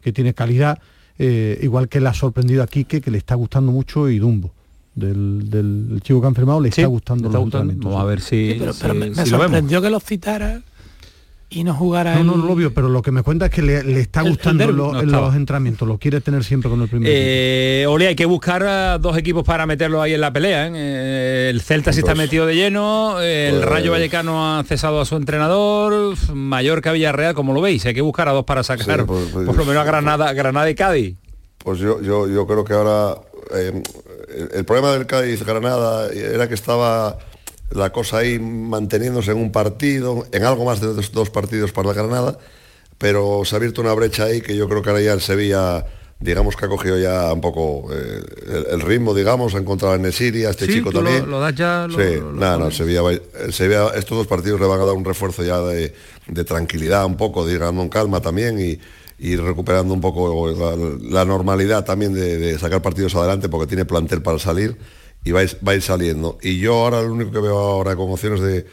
que 0.00 0.12
tiene 0.12 0.34
calidad, 0.34 0.78
eh, 1.18 1.58
igual 1.62 1.88
que 1.88 2.00
le 2.00 2.08
ha 2.08 2.14
sorprendido 2.14 2.62
a 2.62 2.66
Quique, 2.66 3.00
que 3.00 3.10
le 3.10 3.18
está 3.18 3.34
gustando 3.34 3.72
mucho 3.72 4.08
y 4.08 4.18
Dumbo. 4.18 4.52
Del, 4.94 5.50
del 5.50 6.00
chico 6.04 6.20
que 6.20 6.26
ha 6.26 6.28
enfermado 6.28 6.60
le 6.60 6.68
está 6.68 6.86
gustando 6.86 7.24
le 7.24 7.28
está 7.28 7.38
los 7.38 7.44
gustando. 7.46 7.72
entrenamientos. 7.72 7.90
Vamos 7.92 8.02
a 8.02 8.06
ver 8.08 8.20
si, 8.20 8.52
Sí, 8.52 8.56
pero, 8.60 8.72
pero 8.80 8.94
si- 8.94 9.00
me, 9.00 9.10
me 9.10 9.14
si 9.24 9.30
lo 9.30 9.38
vemos. 9.38 9.40
sorprendió 9.50 9.82
que 9.82 9.90
los 9.90 10.04
citara 10.04 10.62
y 11.50 11.62
no 11.62 11.72
jugara 11.74 12.14
No, 12.14 12.20
el- 12.20 12.26
no, 12.26 12.36
no 12.36 12.46
lo 12.46 12.54
vio, 12.56 12.74
pero 12.74 12.88
lo 12.88 13.00
que 13.02 13.10
me 13.12 13.22
cuenta 13.22 13.46
es 13.46 13.52
que 13.52 13.62
le, 13.62 13.82
le 13.84 14.00
está 14.00 14.20
El- 14.20 14.26
el 14.26 14.32
gustando 14.32 14.64
derbi. 14.64 14.76
lo- 14.76 14.92
No 15.02 15.20
los 15.20 15.36
entrenamientos, 15.36 15.86
lo 15.86 15.98
quiere 15.98 16.20
tener 16.20 16.42
siempre 16.42 16.68
con 16.70 16.80
el 16.82 16.88
primer 16.88 17.08
equipo. 17.08 17.22
Eh, 17.24 17.86
Oli, 17.88 18.06
hay 18.06 18.16
que 18.16 18.26
buscar 18.26 18.62
a 18.64 18.98
dos 18.98 19.16
equipos 19.16 19.44
para 19.44 19.64
meterlo 19.66 20.02
ahí 20.02 20.14
en 20.14 20.20
la 20.20 20.32
pelea. 20.32 20.66
¿eh? 20.66 20.72
Eh, 20.74 21.48
el 21.50 21.60
Celta 21.60 21.92
sí 21.92 22.00
está 22.00 22.14
metido 22.14 22.46
de 22.46 22.56
lleno, 22.56 23.20
el 23.20 23.56
Pues- 23.56 23.64
Rayo 23.66 23.92
Vallecano 23.92 24.58
ha 24.58 24.64
cesado 24.64 25.00
a 25.00 25.04
su 25.04 25.16
entrenador, 25.16 26.14
Mallorca 26.34 26.90
Villarreal, 26.92 27.34
como 27.34 27.52
lo 27.52 27.60
veis, 27.60 27.84
hay 27.86 27.94
que 27.94 28.00
buscar 28.00 28.28
a 28.28 28.32
dos 28.32 28.44
para 28.44 28.62
sacar 28.64 29.00
Sí, 29.00 29.04
pues- 29.06 29.28
pues- 29.32 29.46
por 29.46 29.56
lo 29.56 29.64
menos 29.64 29.82
a 29.82 29.84
Granada, 29.84 30.32
Granada 30.32 30.68
y 30.70 30.74
Cádiz. 30.74 31.16
Pues 31.58 31.78
yo, 31.78 32.00
yo, 32.02 32.28
yo 32.28 32.46
creo 32.46 32.64
que 32.64 32.72
ahora 32.74 33.14
eh, 33.56 33.82
el, 34.36 34.50
el 34.58 34.64
problema 34.64 34.92
del 34.92 35.06
Cádiz 35.06 35.44
Granada 35.44 36.08
era 36.12 36.48
que 36.48 36.54
estaba 36.54 37.16
la 37.74 37.90
cosa 37.90 38.18
ahí 38.18 38.38
manteniéndose 38.38 39.32
en 39.32 39.38
un 39.38 39.52
partido, 39.52 40.26
en 40.32 40.44
algo 40.44 40.64
más 40.64 40.80
de 40.80 40.88
dos, 40.94 41.12
dos 41.12 41.30
partidos 41.30 41.72
para 41.72 41.88
la 41.88 41.94
Granada, 41.94 42.38
pero 42.98 43.42
se 43.44 43.54
ha 43.54 43.58
abierto 43.58 43.80
una 43.82 43.92
brecha 43.92 44.24
ahí 44.24 44.40
que 44.40 44.56
yo 44.56 44.68
creo 44.68 44.80
que 44.82 44.90
ahora 44.90 45.02
ya 45.02 45.12
el 45.12 45.20
Sevilla, 45.20 45.84
digamos 46.20 46.56
que 46.56 46.64
ha 46.66 46.68
cogido 46.68 46.98
ya 46.98 47.32
un 47.32 47.40
poco 47.40 47.92
eh, 47.92 48.22
el, 48.46 48.66
el 48.74 48.80
ritmo, 48.80 49.12
digamos, 49.12 49.54
ha 49.54 49.58
encontrado 49.58 49.94
a 49.94 49.98
Nesiri, 49.98 50.44
a 50.44 50.50
este 50.50 50.66
Sí, 50.66 50.74
chico 50.74 50.90
tú 50.90 50.98
lo- 50.98 51.04
también. 51.04 51.30
lo 51.30 51.40
das 51.40 51.54
ya, 51.54 51.86
lo- 51.88 51.98
sí, 51.98 52.14
lo- 52.20 52.32
nada, 52.32 52.58
no. 52.58 52.70
Sevilla, 52.70 53.00
Sevilla, 53.50 53.88
estos 53.96 54.16
dos 54.18 54.26
partidos 54.28 54.60
le 54.60 54.66
van 54.66 54.80
a 54.80 54.84
dar 54.84 54.94
un 54.94 55.04
refuerzo 55.04 55.42
ya 55.42 55.60
de, 55.60 55.92
de 56.28 56.44
tranquilidad 56.44 57.04
un 57.04 57.16
poco, 57.16 57.44
ganando 57.44 57.82
en 57.82 57.88
calma 57.88 58.20
también 58.20 58.58
y, 58.60 58.78
recuperando 59.36 59.92
un 59.94 60.00
poco 60.00 60.48
la, 60.50 60.76
la 61.10 61.24
normalidad 61.24 61.84
también 61.84 62.14
de, 62.14 62.36
de 62.38 62.58
sacar 62.58 62.82
partidos 62.82 63.14
adelante 63.16 63.48
porque 63.48 63.66
tiene 63.66 63.84
plantel 63.84 64.22
para 64.22 64.38
salir 64.38 64.76
y 65.24 65.32
va 65.32 65.40
a, 65.40 65.74
ir, 65.74 65.82
saliendo. 65.82 66.38
Y 66.42 66.58
yo 66.58 66.74
ahora 66.74 67.02
lo 67.02 67.12
único 67.12 67.30
que 67.32 67.40
veo 67.40 67.58
ahora 67.58 67.96
con 67.96 68.10
opciones 68.10 68.40
de, 68.40 68.66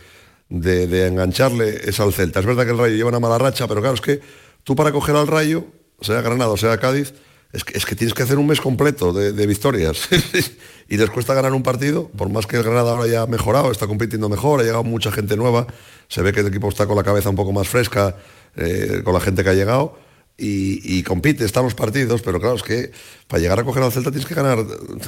de, 0.49 1.07
engancharle 1.07 1.89
es 1.89 1.99
al 1.99 2.13
Celta. 2.13 2.41
Es 2.41 2.45
verdad 2.45 2.65
que 2.65 2.71
el 2.71 2.77
Rayo 2.77 2.95
lleva 2.95 3.09
una 3.09 3.19
mala 3.19 3.37
racha, 3.37 3.67
pero 3.67 3.79
claro, 3.79 3.95
es 3.95 4.01
que 4.01 4.19
tú 4.63 4.75
para 4.75 4.91
coger 4.91 5.15
al 5.15 5.27
Rayo, 5.27 5.65
sea 6.01 6.21
Granada 6.21 6.51
o 6.51 6.57
sea 6.57 6.77
Cádiz, 6.77 7.13
es 7.53 7.63
que, 7.63 7.77
es 7.77 7.85
que 7.85 7.95
tienes 7.95 8.13
que 8.13 8.23
hacer 8.23 8.37
un 8.37 8.47
mes 8.47 8.59
completo 8.59 9.13
de, 9.13 9.31
de 9.31 9.47
victorias. 9.47 10.09
y 10.89 10.97
les 10.97 11.09
cuesta 11.09 11.33
ganar 11.33 11.53
un 11.53 11.63
partido, 11.63 12.09
por 12.09 12.29
más 12.29 12.45
que 12.47 12.57
el 12.57 12.63
Granada 12.63 12.91
ahora 12.91 13.07
ya 13.07 13.21
ha 13.21 13.27
mejorado, 13.27 13.71
está 13.71 13.87
compitiendo 13.87 14.27
mejor, 14.27 14.59
ha 14.59 14.63
llegado 14.63 14.83
mucha 14.83 15.11
gente 15.11 15.37
nueva, 15.37 15.67
se 16.09 16.21
ve 16.21 16.33
que 16.33 16.41
el 16.41 16.47
equipo 16.47 16.67
está 16.67 16.85
con 16.85 16.97
la 16.97 17.03
cabeza 17.03 17.29
un 17.29 17.35
poco 17.35 17.53
más 17.53 17.67
fresca, 17.67 18.17
eh, 18.57 19.01
con 19.03 19.13
la 19.13 19.21
gente 19.21 19.43
que 19.43 19.49
ha 19.49 19.53
llegado 19.53 19.97
y, 20.37 21.03
compite, 21.03 21.45
están 21.45 21.63
los 21.63 21.75
partidos, 21.75 22.21
pero 22.23 22.39
claro, 22.39 22.55
es 22.55 22.63
que 22.63 22.91
para 23.27 23.41
llegar 23.41 23.59
a 23.59 23.63
coger 23.63 23.83
al 23.83 23.91
Celta 23.91 24.09
tienes 24.09 24.27
que 24.27 24.33
ganar 24.33 24.57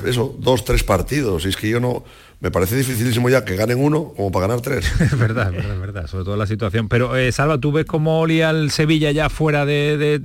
eso, 0.06 0.36
dos, 0.40 0.64
tres 0.64 0.84
partidos. 0.84 1.46
Y 1.46 1.50
es 1.50 1.58
que 1.58 1.70
yo 1.70 1.80
no, 1.80 2.04
me 2.40 2.52
parece 2.52 2.76
dificilísimo 2.76 3.30
ya 3.30 3.44
que 3.44 3.56
ganen 3.56 3.80
uno 3.84 4.14
como 4.16 4.32
para 4.32 4.48
ganar 4.48 4.62
tres. 4.62 4.86
es 5.02 5.18
verdad, 5.18 5.54
es 5.56 5.80
verdad, 5.80 6.06
sobre 6.08 6.26
todo 6.26 6.38
la 6.38 6.46
situación. 6.46 6.88
Pero 6.88 7.16
eh, 7.16 7.32
Salva, 7.32 7.58
¿tú 7.58 7.72
ves 7.72 7.86
cómo 7.86 8.20
olía 8.20 8.52
el 8.52 8.70
Sevilla 8.70 9.10
ya 9.12 9.30
fuera 9.30 9.66
de, 9.66 9.98
de, 9.98 10.20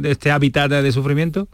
de 0.00 0.10
este 0.10 0.30
hábitat 0.30 0.70
de 0.70 0.92
sufrimiento? 0.92 1.48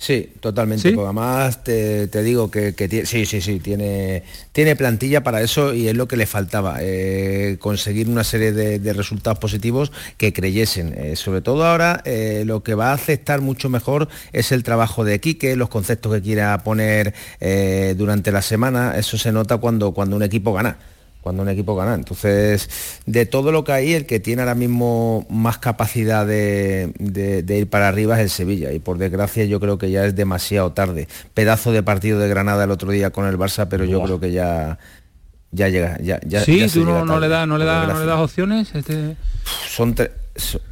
Sí, 0.00 0.32
totalmente. 0.38 0.90
¿Sí? 0.90 0.94
Porque 0.94 1.06
además 1.06 1.64
te, 1.64 2.06
te 2.06 2.22
digo 2.22 2.52
que, 2.52 2.72
que 2.72 2.88
tiene, 2.88 3.04
sí, 3.04 3.26
sí, 3.26 3.40
sí, 3.40 3.58
tiene, 3.58 4.22
tiene 4.52 4.76
plantilla 4.76 5.24
para 5.24 5.42
eso 5.42 5.74
y 5.74 5.88
es 5.88 5.96
lo 5.96 6.06
que 6.06 6.16
le 6.16 6.26
faltaba, 6.26 6.76
eh, 6.80 7.56
conseguir 7.58 8.08
una 8.08 8.22
serie 8.22 8.52
de, 8.52 8.78
de, 8.78 8.92
resultados 8.92 9.40
positivos 9.40 9.90
que 10.16 10.32
creyesen. 10.32 10.94
Eh, 10.96 11.16
sobre 11.16 11.40
todo 11.40 11.66
ahora 11.66 12.00
eh, 12.04 12.44
lo 12.46 12.62
que 12.62 12.74
va 12.74 12.90
a 12.90 12.92
aceptar 12.92 13.40
mucho 13.40 13.70
mejor 13.70 14.08
es 14.32 14.52
el 14.52 14.62
trabajo 14.62 15.04
de 15.04 15.18
Quique, 15.18 15.56
los 15.56 15.68
conceptos 15.68 16.14
que 16.14 16.22
quiera 16.22 16.62
poner 16.62 17.12
durante 17.96 18.30
la 18.30 18.42
semana. 18.42 18.96
Eso 18.96 19.18
se 19.18 19.32
nota 19.32 19.56
cuando, 19.56 19.92
cuando 19.92 20.14
un 20.14 20.22
equipo 20.22 20.52
gana 20.52 20.78
cuando 21.28 21.42
un 21.42 21.50
equipo 21.50 21.76
gana. 21.76 21.94
Entonces, 21.94 22.70
de 23.04 23.26
todo 23.26 23.52
lo 23.52 23.62
que 23.62 23.72
hay, 23.72 23.92
el 23.92 24.06
que 24.06 24.18
tiene 24.18 24.40
ahora 24.40 24.54
mismo 24.54 25.26
más 25.28 25.58
capacidad 25.58 26.26
de, 26.26 26.94
de, 26.98 27.42
de, 27.42 27.58
ir 27.58 27.68
para 27.68 27.86
arriba 27.86 28.16
es 28.16 28.22
el 28.22 28.30
Sevilla. 28.30 28.72
Y 28.72 28.78
por 28.78 28.96
desgracia 28.96 29.44
yo 29.44 29.60
creo 29.60 29.76
que 29.76 29.90
ya 29.90 30.06
es 30.06 30.16
demasiado 30.16 30.72
tarde. 30.72 31.06
Pedazo 31.34 31.70
de 31.70 31.82
partido 31.82 32.18
de 32.18 32.30
Granada 32.30 32.64
el 32.64 32.70
otro 32.70 32.90
día 32.90 33.10
con 33.10 33.26
el 33.26 33.36
Barça, 33.36 33.68
pero 33.68 33.84
yo 33.84 34.02
creo 34.02 34.18
que 34.18 34.32
ya 34.32 34.78
ya 35.50 35.68
llega. 35.68 35.98
Ya, 36.00 36.18
ya, 36.26 36.40
sí, 36.40 36.60
ya 36.60 36.68
tú 36.68 36.86
no, 36.86 37.04
no, 37.04 37.20
le 37.20 37.28
da, 37.28 37.44
no, 37.44 37.58
le 37.58 37.66
da, 37.66 37.86
no 37.86 38.00
le 38.00 38.06
das 38.06 38.20
opciones. 38.20 38.74
Este... 38.74 39.14
Son 39.68 39.94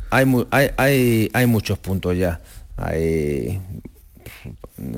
hay, 0.09 0.24
hay, 0.51 0.70
hay, 0.78 1.31
hay 1.35 1.47
muchos 1.47 1.77
puntos 1.77 2.16
ya. 2.16 2.41
Hay 2.78 3.61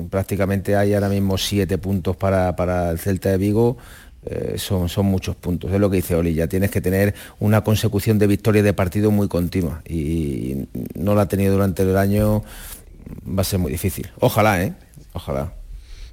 prácticamente 0.09 0.77
hay 0.77 0.93
ahora 0.93 1.09
mismo 1.09 1.37
siete 1.37 1.77
puntos 1.77 2.15
para, 2.15 2.55
para 2.55 2.91
el 2.91 2.99
Celta 2.99 3.29
de 3.29 3.37
Vigo 3.37 3.77
eh, 4.25 4.55
son, 4.57 4.89
son, 4.89 5.05
muchos 5.05 5.35
puntos. 5.35 5.71
Es 5.71 5.79
lo 5.79 5.89
que 5.89 5.97
dice 5.97 6.15
Oli, 6.15 6.33
ya 6.33 6.47
tienes 6.47 6.71
que 6.71 6.81
tener 6.81 7.13
una 7.39 7.61
consecución 7.61 8.19
de 8.19 8.27
victorias 8.27 8.65
de 8.65 8.73
partido 8.73 9.11
muy 9.11 9.27
continua 9.27 9.81
y 9.87 10.67
no 10.95 11.15
la 11.15 11.23
ha 11.23 11.27
tenido 11.27 11.53
durante 11.53 11.83
el 11.83 11.95
año, 11.97 12.43
va 13.25 13.41
a 13.41 13.45
ser 13.45 13.59
muy 13.59 13.71
difícil. 13.71 14.09
Ojalá, 14.19 14.61
¿eh? 14.63 14.73
Ojalá. 15.13 15.58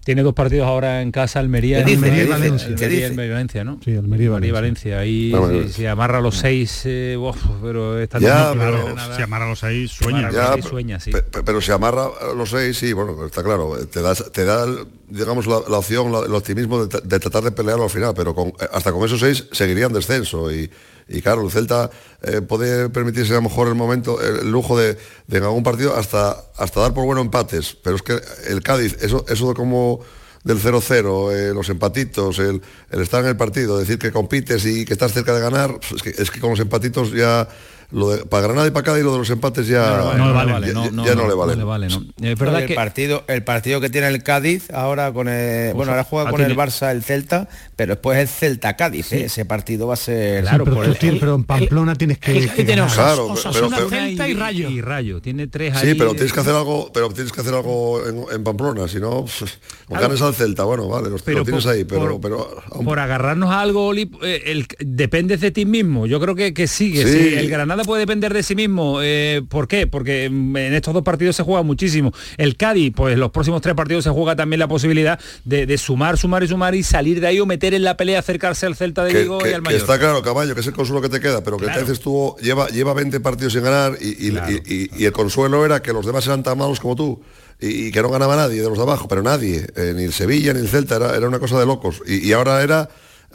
Tiene 0.07 0.23
dos 0.23 0.35
partidos 0.35 0.69
ahora 0.69 1.03
en 1.03 1.11
casa, 1.11 1.41
Almería, 1.41 1.83
dice, 1.83 1.97
Almería 1.97 2.23
y 2.23 2.27
Valencia. 2.29 2.69
Almería 2.69 3.09
y 3.09 3.17
Valencia, 3.17 3.65
¿no? 3.65 3.81
Sí, 3.85 3.97
Almería 3.97 4.27
y 4.27 4.29
Valencia. 4.29 4.53
Valencia. 4.53 4.99
Ahí 5.01 5.67
si, 5.67 5.73
si, 5.73 5.87
amarra 5.87 6.21
los 6.21 6.39
seis, 6.39 6.83
eh, 6.85 7.17
uf, 7.19 7.37
pero 7.61 7.99
está 7.99 8.21
ya, 8.21 8.53
claro, 8.53 8.95
si 9.17 9.23
amarra 9.23 9.49
los 9.49 9.59
seis, 9.59 9.91
sueña. 9.91 10.31
Ya, 10.31 10.53
seis, 10.53 10.65
sueña 10.67 11.01
sí. 11.01 11.11
pero, 11.11 11.45
pero 11.45 11.61
si 11.61 11.73
amarra 11.73 12.09
los 12.37 12.51
seis, 12.51 12.79
sí, 12.79 12.93
bueno, 12.93 13.27
está 13.27 13.43
claro. 13.43 13.73
Te 13.91 14.01
da, 14.01 14.15
te 14.15 14.45
da 14.45 14.65
digamos, 15.09 15.49
la, 15.49 15.63
la 15.69 15.79
opción, 15.79 16.13
la, 16.13 16.21
el 16.21 16.35
optimismo 16.37 16.87
de, 16.87 17.01
de, 17.01 17.19
tratar 17.19 17.43
de 17.43 17.51
pelearlo 17.51 17.83
al 17.83 17.91
final, 17.91 18.15
pero 18.15 18.33
con, 18.33 18.53
hasta 18.73 18.93
con 18.93 19.05
esos 19.05 19.19
seis 19.19 19.49
seguiría 19.51 19.87
en 19.87 19.93
descenso 19.93 20.53
y 20.53 20.71
y 21.09 21.23
claro, 21.23 21.45
el 21.45 21.51
Celta 21.51 21.91
eh, 22.23 22.41
puede 22.41 22.89
permitirse 22.89 23.33
a 23.33 23.37
lo 23.37 23.43
mejor 23.43 23.69
el 23.69 23.75
momento, 23.75 24.21
el 24.21 24.51
lujo 24.51 24.79
de, 24.79 24.99
de 25.27 25.39
en 25.39 25.45
algún 25.45 25.63
partido 25.63 25.97
hasta, 25.97 26.37
hasta 26.57 26.81
dar 26.81 26.95
por 26.95 27.05
bueno 27.05 27.21
empates, 27.21 27.77
pero 27.83 27.97
es 27.97 28.03
que 28.03 28.21
el 28.49 28.63
Cádiz, 28.63 28.97
eso, 29.01 29.25
eso 29.29 29.55
como 29.55 30.01
del 30.43 30.61
0-0, 30.61 31.33
eh, 31.33 31.55
los 31.55 31.69
empatitos, 31.69 32.39
el, 32.39 32.63
el, 32.91 33.01
estar 33.01 33.23
en 33.23 33.31
el 33.31 33.37
partido, 33.37 33.79
decir 33.79 33.99
que 33.99 34.13
compites 34.13 34.65
y 34.65 34.85
que 34.85 34.93
estás 34.93 35.13
cerca 35.13 35.35
de 35.35 35.41
ganar, 35.41 35.79
es 35.95 36.03
que, 36.03 36.11
es 36.11 36.31
que 36.31 36.41
con 36.41 36.51
los 36.51 36.61
empatitos 36.61 37.13
ya 37.13 37.49
lo 37.91 38.11
de, 38.11 38.25
para 38.27 38.43
Granada 38.45 38.67
y 38.67 38.71
para 38.71 38.85
Cádiz 38.85 39.05
lo 39.05 39.13
de 39.13 39.19
los 39.19 39.31
empates 39.31 39.69
ya 39.69 39.99
no, 39.99 40.15
no, 40.15 40.35
vale, 40.35 40.69
ya, 40.69 40.91
no, 40.91 41.29
le 41.29 41.35
vale. 41.35 41.57
le 41.57 41.65
vale 41.65 41.87
es 41.87 42.39
verdad 42.39 42.63
el 42.63 42.67
que... 42.67 42.75
partido 42.75 43.25
el 43.29 43.45
partido 43.45 43.81
que 43.81 43.91
tiene 43.91 44.09
el 44.09 44.23
Cádiz 44.23 44.71
ahora 44.73 45.13
con 45.13 45.29
el, 45.29 45.73
bueno 45.75 45.93
ahora 45.93 46.05
juega 46.05 46.31
con 46.31 46.39
tiene... 46.39 46.53
el 46.53 46.59
Barça 46.59 46.91
el 46.91 47.05
Celta 47.05 47.49
pero 47.77 47.95
después 47.95 48.19
el 48.19 48.29
Celta 48.29 48.77
Cádiz 48.77 49.07
sí. 49.07 49.17
¿eh? 49.17 49.25
ese 49.27 49.45
partido 49.45 49.87
va 49.87 49.95
a 49.95 49.99
ser 49.99 50.43
claro 50.43 50.65
sí, 50.65 50.71
pero, 50.71 50.83
el, 50.83 50.99
el, 51.01 51.21
pero, 51.21 51.35
en 51.37 51.45
Pamplona 51.45 51.93
el, 51.93 51.99
tienes 51.99 52.19
que, 52.19 52.49
que 52.49 52.65
ganar. 52.65 52.91
claro 52.93 53.35
pero, 53.53 53.69
pero, 53.71 53.89
Celta 53.89 54.29
y 54.29 54.35
Rayo 54.35 54.69
y 54.69 54.81
Rayo 54.81 55.21
tiene 55.21 55.47
tres 55.47 55.79
sí 55.79 55.95
pero 55.95 56.13
tienes 56.13 56.33
que 56.33 56.41
hacer 56.41 56.55
algo 56.55 56.91
pero 56.93 57.09
tienes 57.11 57.33
que 57.33 57.41
hacer 57.41 57.55
algo 57.55 58.05
en, 58.05 58.25
en 58.33 58.43
Pamplona 58.43 58.89
si 58.89 58.99
no 58.99 59.27
pues, 59.27 59.59
ganes 59.89 60.21
al 60.23 60.35
Celta 60.35 60.65
bueno 60.65 60.89
vale 60.89 61.09
lo, 61.09 61.19
pero 61.19 61.39
lo 61.39 61.45
tienes 61.45 61.65
por, 61.65 61.73
ahí 61.73 61.85
pero 61.85 62.19
por, 62.19 62.21
pero 62.21 62.85
por 62.85 62.99
agarrarnos 62.99 63.51
a 63.51 63.61
algo 63.61 63.87
Oli, 63.87 64.11
eh, 64.23 64.43
el, 64.47 64.67
dependes 64.81 65.41
de 65.41 65.53
ti 65.53 65.65
mismo 65.65 66.07
yo 66.07 66.19
creo 66.19 66.35
que, 66.35 66.53
que 66.53 66.67
sigue 66.67 67.07
sí. 67.07 67.35
el 67.37 67.49
Granada 67.49 67.76
puede 67.85 68.01
depender 68.01 68.33
de 68.33 68.43
sí 68.43 68.55
mismo. 68.55 69.01
Eh, 69.03 69.43
¿Por 69.49 69.69
qué? 69.69 69.87
Porque 69.87 70.25
en 70.25 70.57
estos 70.57 70.95
dos 70.95 71.03
partidos 71.03 71.37
se 71.37 71.43
juega 71.43 71.63
muchísimo. 71.63 72.13
El 72.37 72.57
Cádiz, 72.57 72.93
pues 72.95 73.17
los 73.19 73.31
próximos 73.31 73.61
tres 73.63 73.75
partidos 73.75 74.05
se 74.05 74.11
juega 74.11 74.37
también 74.37 74.61
la 74.61 74.69
posibilidad 74.69 75.19
de, 75.45 75.67
de 75.67 75.79
sumar, 75.79 76.19
sumar 76.19 76.43
y 76.43 76.49
sumar 76.49 76.75
y 76.75 76.83
salir 76.83 77.21
de 77.21 77.27
ahí 77.27 77.41
o 77.41 77.47
meter 77.47 77.75
en 77.75 77.85
la 77.85 77.97
pelea, 77.97 78.19
acercarse 78.19 78.67
al 78.67 78.77
Celta 78.77 79.05
de 79.05 79.15
Vigo 79.15 79.39
y 79.47 79.53
al 79.53 79.63
Mallorca. 79.63 79.85
está 79.85 79.99
claro, 79.99 80.23
caballo, 80.23 80.55
que 80.55 80.61
es 80.61 80.67
el 80.67 80.73
consuelo 80.73 81.03
que 81.03 81.09
te 81.09 81.21
queda, 81.21 81.43
pero 81.43 81.57
que 81.57 81.67
claro. 81.67 81.87
te 81.87 82.43
lleva, 82.43 82.69
lleva 82.69 82.95
20 82.95 83.21
partidos 83.21 83.53
sin 83.53 83.63
ganar 83.63 83.97
y, 84.01 84.29
y, 84.29 84.31
claro. 84.31 84.53
y, 84.53 84.91
y, 84.97 85.05
el 85.05 85.13
consuelo 85.13 85.65
era 85.65 85.83
que 85.83 85.93
los 85.93 86.07
demás 86.07 86.27
eran 86.27 86.43
tan 86.43 86.59
malos 86.59 86.81
como 86.81 86.97
tú. 86.97 87.21
Y, 87.59 87.91
que 87.91 88.03
no 88.03 88.11
ganaba 88.11 88.37
nadie 88.37 88.61
de 88.61 88.69
los 88.69 88.77
de 88.77 88.83
abajo, 88.83 89.09
pero 89.09 89.23
nadie, 89.23 89.67
eh, 89.77 89.95
ni 89.97 90.05
el 90.05 90.13
Sevilla 90.13 90.53
ni 90.53 90.61
el 90.61 90.69
Celta, 90.69 90.97
era, 90.97 91.17
era 91.17 91.27
una 91.27 91.39
cosa 91.39 91.59
de 91.59 91.65
locos. 91.65 92.03
y 92.07 92.31
ahora 92.33 92.63
era 92.63 92.91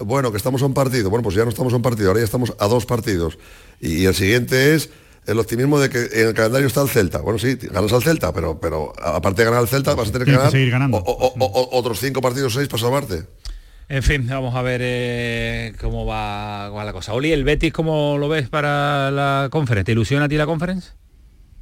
bueno, 0.05 0.31
que 0.31 0.37
estamos 0.37 0.61
a 0.61 0.65
un 0.65 0.73
partido. 0.73 1.09
Bueno, 1.09 1.23
pues 1.23 1.35
ya 1.35 1.43
no 1.43 1.49
estamos 1.49 1.73
a 1.73 1.75
un 1.75 1.81
partido, 1.81 2.09
ahora 2.09 2.19
ya 2.19 2.25
estamos 2.25 2.53
a 2.57 2.67
dos 2.67 2.85
partidos. 2.85 3.37
Y, 3.79 4.03
y 4.03 4.05
el 4.05 4.15
siguiente 4.15 4.75
es 4.75 4.89
el 5.27 5.37
optimismo 5.39 5.79
de 5.79 5.89
que 5.89 6.21
en 6.21 6.27
el 6.29 6.33
calendario 6.33 6.67
está 6.67 6.81
el 6.81 6.89
Celta. 6.89 7.19
Bueno, 7.19 7.37
sí, 7.39 7.55
ganas 7.55 7.93
al 7.93 8.01
Celta, 8.01 8.33
pero, 8.33 8.59
pero 8.59 8.93
aparte 9.01 9.41
de 9.41 9.45
ganar 9.45 9.59
al 9.59 9.67
Celta 9.67 9.93
vas 9.93 10.09
a 10.09 10.11
tener 10.11 10.25
que 10.25 10.33
ganar 10.33 10.51
que 10.51 10.69
ganando. 10.69 10.97
O, 10.97 11.11
o, 11.11 11.45
o, 11.45 11.77
otros 11.77 11.99
cinco 11.99 12.21
partidos 12.21 12.53
seis 12.53 12.67
para 12.67 12.81
salvarte. 12.81 13.23
En 13.89 14.03
fin, 14.03 14.25
vamos 14.27 14.55
a 14.55 14.61
ver 14.61 14.81
eh, 14.83 15.73
cómo, 15.79 16.05
va, 16.05 16.65
cómo, 16.67 16.77
va, 16.77 16.85
la 16.85 16.93
cosa. 16.93 17.13
Oli, 17.13 17.33
¿el 17.33 17.43
Betis 17.43 17.73
cómo 17.73 18.17
lo 18.17 18.29
ves 18.29 18.49
para 18.49 19.11
la 19.11 19.49
conferencia? 19.51 19.85
¿Te 19.85 19.91
ilusiona 19.91 20.25
a 20.25 20.29
ti 20.29 20.37
la 20.37 20.45
conferencia? 20.45 20.95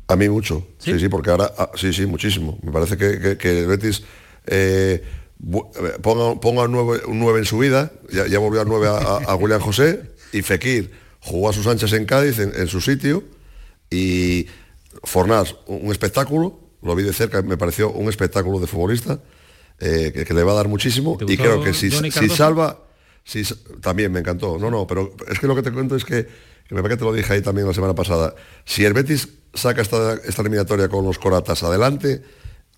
A 0.07 0.16
mí 0.16 0.30
mucho, 0.30 0.68
sí, 0.78 0.94
sí, 0.94 0.99
sí 0.99 1.10
porque 1.10 1.32
ahora, 1.32 1.52
ah, 1.57 1.72
sí, 1.76 1.91
sí, 1.91 2.06
muchísimo. 2.06 2.60
Me 2.61 2.72
parece 2.72 2.98
que, 2.98 3.20
que, 3.20 3.38
que 3.38 3.60
el 3.60 3.68
Betis... 3.68 4.03
Eh, 4.45 5.03
ponga, 6.02 6.40
ponga 6.40 6.64
un, 6.64 6.72
9, 6.72 7.02
un 7.07 7.20
9 7.20 7.40
en 7.40 7.45
su 7.45 7.57
vida, 7.57 7.91
ya, 8.11 8.28
ya 8.28 8.40
volvió 8.40 8.61
al 8.61 8.68
9 8.68 8.88
a, 8.88 8.91
a, 8.91 9.18
a, 9.32 9.36
William 9.36 9.61
José 9.61 10.02
y 10.34 10.41
Fekir 10.41 10.91
jugó 11.20 11.49
a 11.49 11.53
sus 11.53 11.68
anchas 11.68 11.94
en 11.94 12.06
Cádiz, 12.06 12.40
en, 12.40 12.53
en 12.56 12.68
su 12.68 12.82
sitio, 12.82 13.24
y 13.90 14.48
Fornás, 15.03 15.56
un 15.68 15.91
espectáculo, 15.91 16.60
lo 16.82 16.95
vi 16.95 17.03
de 17.03 17.14
cerca, 17.14 17.41
me 17.41 17.57
pareció 17.57 17.91
un 17.91 18.10
espectáculo 18.10 18.60
de 18.60 18.68
futbolista, 18.68 19.20
eh, 19.80 20.11
que, 20.14 20.26
que, 20.26 20.34
le 20.34 20.44
va 20.44 20.52
a 20.52 20.56
dar 20.56 20.68
muchísimo, 20.68 21.18
y 21.28 21.38
creo 21.38 21.64
que 21.64 21.74
si, 21.74 21.90
si 21.90 22.30
salva, 22.30 22.84
si, 23.24 23.44
también 23.82 24.11
me 24.11 24.20
encantó, 24.20 24.57
no, 24.57 24.70
no, 24.70 24.88
pero 24.88 25.16
es 25.30 25.40
que 25.40 25.48
lo 25.48 25.56
que 25.56 25.61
te 25.61 25.72
cuento 25.72 25.95
es 25.95 26.03
que, 26.03 26.28
que 26.68 26.76
me 26.76 26.82
parece 26.82 26.98
que 26.98 26.99
te 26.99 27.06
lo 27.06 27.14
dije 27.14 27.34
ahí 27.34 27.41
también 27.41 27.68
la 27.68 27.74
semana 27.74 27.95
pasada, 27.95 28.36
si 28.66 28.84
el 28.84 28.94
Betis 28.94 29.30
saca 29.53 29.82
esta, 29.82 30.14
esta 30.16 30.41
eliminatoria 30.41 30.90
con 30.90 31.06
los 31.06 31.18
coratas 31.18 31.64
adelante, 31.64 32.22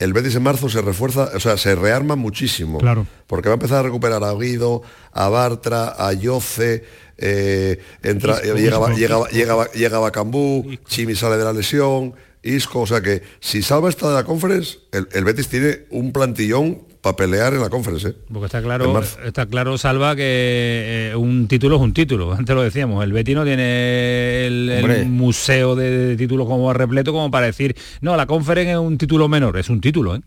el 0.01 0.13
Betis 0.13 0.35
en 0.35 0.41
marzo 0.41 0.67
se 0.67 0.81
refuerza, 0.81 1.29
o 1.35 1.39
sea, 1.39 1.57
se 1.57 1.75
rearma 1.75 2.15
muchísimo. 2.15 2.79
Claro. 2.79 3.05
Porque 3.27 3.49
va 3.49 3.53
a 3.53 3.57
empezar 3.57 3.77
a 3.79 3.83
recuperar 3.83 4.23
a 4.23 4.33
Guido, 4.33 4.81
a 5.11 5.29
Bartra, 5.29 5.93
a 5.95 6.11
Yoce, 6.13 6.83
eh, 7.17 7.79
entra, 8.01 8.41
Isco, 8.43 8.55
llegaba, 8.57 8.87
Isco, 8.87 8.97
llegaba, 8.99 9.25
Isco. 9.27 9.37
llegaba, 9.37 9.71
llegaba 9.73 10.11
Cambú, 10.11 10.65
Chimi 10.87 11.13
sale 11.15 11.37
de 11.37 11.43
la 11.43 11.53
lesión, 11.53 12.15
Isco, 12.41 12.81
o 12.81 12.87
sea 12.87 13.01
que 13.01 13.21
si 13.39 13.61
salva 13.61 13.89
esta 13.89 14.09
de 14.09 14.15
la 14.15 14.23
conference, 14.23 14.79
el, 14.91 15.07
el 15.11 15.23
Betis 15.23 15.47
tiene 15.47 15.85
un 15.91 16.11
plantillón 16.11 16.81
para 17.01 17.15
pelear 17.15 17.53
en 17.53 17.61
la 17.61 17.69
conference. 17.69 18.09
¿eh? 18.09 18.15
Porque 18.31 18.45
está 18.45 18.61
claro, 18.61 19.01
está 19.25 19.45
claro, 19.47 19.77
Salva, 19.77 20.15
que 20.15 21.11
eh, 21.11 21.15
un 21.15 21.47
título 21.47 21.75
es 21.75 21.81
un 21.81 21.93
título, 21.93 22.33
antes 22.37 22.55
lo 22.55 22.61
decíamos, 22.61 23.03
el 23.03 23.11
Betis 23.11 23.35
no 23.35 23.43
tiene 23.43 24.45
el, 24.45 24.69
el 24.69 25.05
museo 25.07 25.75
de, 25.75 26.07
de, 26.07 26.15
títulos 26.15 26.47
como 26.47 26.71
repleto 26.73 27.11
como 27.11 27.31
para 27.31 27.47
decir, 27.47 27.75
no, 28.01 28.15
la 28.15 28.27
conference 28.27 28.71
es 28.71 28.77
un 28.77 28.97
título 28.97 29.27
menor, 29.27 29.57
es 29.57 29.69
un 29.69 29.81
título, 29.81 30.15
¿eh? 30.15 30.21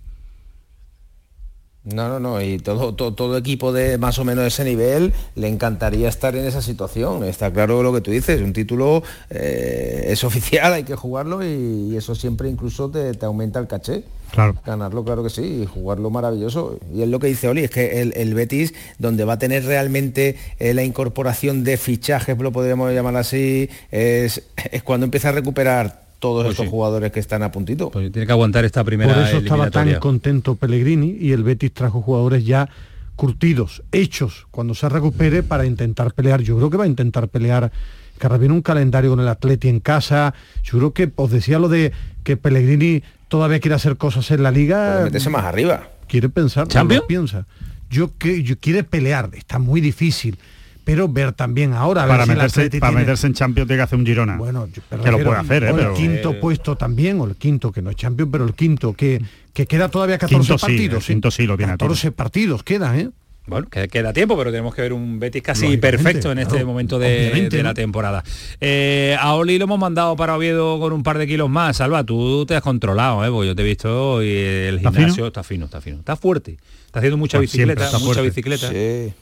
No, 1.84 2.08
no, 2.08 2.18
no, 2.18 2.40
y 2.40 2.58
todo, 2.58 2.94
todo, 2.94 3.12
todo 3.12 3.36
equipo 3.36 3.70
de 3.70 3.98
más 3.98 4.18
o 4.18 4.24
menos 4.24 4.42
de 4.42 4.48
ese 4.48 4.64
nivel 4.64 5.12
le 5.34 5.48
encantaría 5.48 6.08
estar 6.08 6.34
en 6.34 6.46
esa 6.46 6.62
situación. 6.62 7.24
Está 7.24 7.52
claro 7.52 7.82
lo 7.82 7.92
que 7.92 8.00
tú 8.00 8.10
dices, 8.10 8.40
un 8.40 8.54
título 8.54 9.02
eh, 9.28 10.06
es 10.08 10.24
oficial, 10.24 10.72
hay 10.72 10.84
que 10.84 10.96
jugarlo 10.96 11.44
y, 11.44 11.90
y 11.92 11.96
eso 11.96 12.14
siempre 12.14 12.48
incluso 12.48 12.88
te, 12.88 13.12
te 13.12 13.26
aumenta 13.26 13.60
el 13.60 13.66
caché. 13.66 14.02
Claro. 14.34 14.56
Ganarlo, 14.66 15.04
claro 15.04 15.22
que 15.22 15.30
sí, 15.30 15.62
y 15.62 15.66
jugarlo 15.66 16.10
maravilloso. 16.10 16.78
Y 16.92 17.02
es 17.02 17.08
lo 17.08 17.20
que 17.20 17.28
dice 17.28 17.46
Oli, 17.48 17.62
es 17.64 17.70
que 17.70 18.00
el, 18.02 18.12
el 18.16 18.34
Betis, 18.34 18.74
donde 18.98 19.24
va 19.24 19.34
a 19.34 19.38
tener 19.38 19.64
realmente 19.64 20.36
eh, 20.58 20.74
la 20.74 20.82
incorporación 20.82 21.62
de 21.62 21.76
fichajes, 21.76 22.36
lo 22.36 22.50
podríamos 22.50 22.92
llamar 22.92 23.14
así, 23.16 23.70
es, 23.92 24.42
es 24.72 24.82
cuando 24.82 25.04
empieza 25.04 25.28
a 25.28 25.32
recuperar 25.32 26.02
todos 26.18 26.42
Pues 26.44 26.54
estos 26.54 26.64
sí. 26.66 26.70
jugadores 26.70 27.12
que 27.12 27.20
están 27.20 27.42
a 27.44 27.52
puntito. 27.52 27.90
Pues 27.90 28.10
tiene 28.10 28.26
que 28.26 28.32
aguantar 28.32 28.64
esta 28.64 28.82
primera 28.82 29.14
Por 29.14 29.22
eso 29.22 29.38
estaba 29.38 29.70
tan 29.70 29.94
contento 30.00 30.56
Pellegrini 30.56 31.16
y 31.20 31.32
el 31.32 31.44
Betis 31.44 31.72
trajo 31.72 32.02
jugadores 32.02 32.44
ya 32.44 32.68
curtidos, 33.14 33.82
hechos, 33.92 34.46
cuando 34.50 34.74
se 34.74 34.88
recupere 34.88 35.42
para 35.42 35.64
intentar 35.66 36.12
pelear. 36.12 36.40
Yo 36.40 36.56
creo 36.56 36.70
que 36.70 36.76
va 36.76 36.84
a 36.84 36.88
intentar 36.88 37.28
pelear, 37.28 37.70
que 38.18 38.28
viene 38.38 38.54
un 38.54 38.62
calendario 38.62 39.10
con 39.10 39.20
el 39.20 39.28
Atleti 39.28 39.68
en 39.68 39.80
casa. 39.80 40.34
Yo 40.64 40.78
creo 40.78 40.92
que 40.92 41.12
os 41.14 41.30
decía 41.30 41.58
lo 41.58 41.68
de 41.68 41.92
que 42.24 42.36
Pellegrini 42.36 43.02
todavía 43.34 43.58
quiere 43.58 43.74
hacer 43.74 43.96
cosas 43.96 44.30
en 44.30 44.44
la 44.44 44.52
liga. 44.52 45.00
Meterse 45.06 45.28
más 45.28 45.44
arriba. 45.44 45.88
Quiere 46.06 46.28
pensar, 46.28 46.68
¿Champions? 46.68 47.02
lo 47.02 47.06
piensa. 47.08 47.46
Yo 47.90 48.16
que 48.16 48.44
yo 48.44 48.56
quiere 48.60 48.84
pelear, 48.84 49.28
está 49.32 49.58
muy 49.58 49.80
difícil. 49.80 50.38
Pero 50.84 51.08
ver 51.08 51.32
también 51.32 51.72
ahora 51.72 52.02
a 52.02 52.06
ver 52.06 52.14
Para 52.14 52.24
si 52.26 52.30
meterse, 52.30 52.60
para 52.78 52.90
tiene- 52.90 53.00
meterse 53.00 53.26
en 53.26 53.32
Champions 53.34 53.66
tiene 53.66 53.78
que 53.80 53.82
hacer 53.82 53.98
un 53.98 54.06
Girona. 54.06 54.36
Bueno, 54.36 54.68
pero 54.88 55.02
que 55.02 55.10
lo 55.10 55.18
puede 55.24 55.36
hacer, 55.38 55.64
¿eh? 55.64 55.66
o 55.66 55.70
el 55.70 55.76
Pero, 55.80 55.94
quinto 55.94 56.38
puesto 56.40 56.76
también, 56.76 57.18
o 57.20 57.24
el 57.24 57.34
quinto, 57.34 57.72
que 57.72 57.82
no 57.82 57.90
es 57.90 57.96
champion, 57.96 58.30
pero 58.30 58.44
el 58.44 58.54
quinto, 58.54 58.92
que, 58.92 59.20
que 59.52 59.66
queda 59.66 59.88
todavía 59.88 60.16
14 60.18 60.38
Quinto 60.46 60.58
sí, 60.58 60.62
partidos. 60.66 61.08
el 61.08 61.14
quinto 61.14 61.30
sí 61.32 61.46
lo 61.46 61.56
tiene 61.56 61.72
todo. 61.72 61.88
14 61.88 62.12
partidos 62.12 62.62
quedan, 62.62 62.98
¿eh? 63.00 63.10
Bueno, 63.46 63.66
que 63.70 63.88
queda 63.88 64.14
tiempo, 64.14 64.38
pero 64.38 64.50
tenemos 64.50 64.74
que 64.74 64.80
ver 64.80 64.94
un 64.94 65.18
Betis 65.20 65.42
casi 65.42 65.76
perfecto 65.76 66.32
en 66.32 66.38
este 66.38 66.52
claro, 66.52 66.66
momento 66.66 66.98
de, 66.98 67.48
la 67.52 67.62
¿no? 67.62 67.74
temporada. 67.74 68.24
Eh, 68.60 69.16
a 69.20 69.34
Oli 69.34 69.58
lo 69.58 69.64
hemos 69.64 69.78
mandado 69.78 70.16
para 70.16 70.34
Oviedo 70.36 70.80
con 70.80 70.94
un 70.94 71.02
par 71.02 71.18
de 71.18 71.26
kilos 71.26 71.50
más. 71.50 71.76
Salva, 71.76 72.04
tú 72.04 72.46
te 72.46 72.56
has 72.56 72.62
controlado, 72.62 73.22
¿eh? 73.24 73.28
Porque 73.28 73.48
yo 73.48 73.54
te 73.54 73.60
he 73.62 73.66
visto 73.66 74.22
y 74.22 74.28
el 74.30 74.76
¿Está 74.76 74.90
gimnasio 74.92 75.14
fino? 75.16 75.26
está 75.26 75.42
fino, 75.42 75.64
está 75.66 75.80
fino. 75.82 75.98
Está 75.98 76.16
fuerte. 76.16 76.56
Está 76.86 77.00
haciendo 77.00 77.18
mucha 77.18 77.36
Pues 77.38 77.50
siempre 77.50 77.74
bicicleta, 77.74 77.84
está 77.96 77.98
mucha 77.98 78.20
fuerte. 78.20 78.30
bicicleta. 78.30 78.68
Sí. 78.70 79.12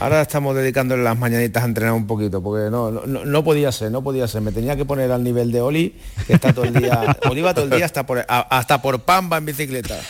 Ahora 0.00 0.22
estamos 0.22 0.56
dedicándole 0.56 1.02
las 1.02 1.18
mañanitas 1.18 1.62
a 1.62 1.66
entrenar 1.66 1.92
un 1.94 2.06
poquito, 2.06 2.42
porque 2.42 2.70
no, 2.70 2.90
no, 2.90 3.24
no- 3.24 3.44
podía 3.44 3.70
ser, 3.72 3.90
no 3.90 4.02
podía 4.02 4.26
ser. 4.26 4.40
Me 4.40 4.50
tenía 4.52 4.74
que 4.76 4.84
poner 4.84 5.10
al 5.12 5.22
nivel 5.22 5.52
de 5.52 5.60
Oli, 5.60 5.94
que 6.26 6.32
está 6.34 6.52
todo 6.52 6.64
el 6.64 6.72
día. 6.74 7.16
Oli 7.30 7.42
va 7.42 7.52
todo 7.54 7.64
el 7.66 7.70
día 7.70 7.84
hasta 7.84 8.06
por, 8.06 8.24
hasta 8.26 8.80
por 8.82 9.00
Pamba 9.02 9.38
en 9.38 9.46
bicicleta. 9.46 10.00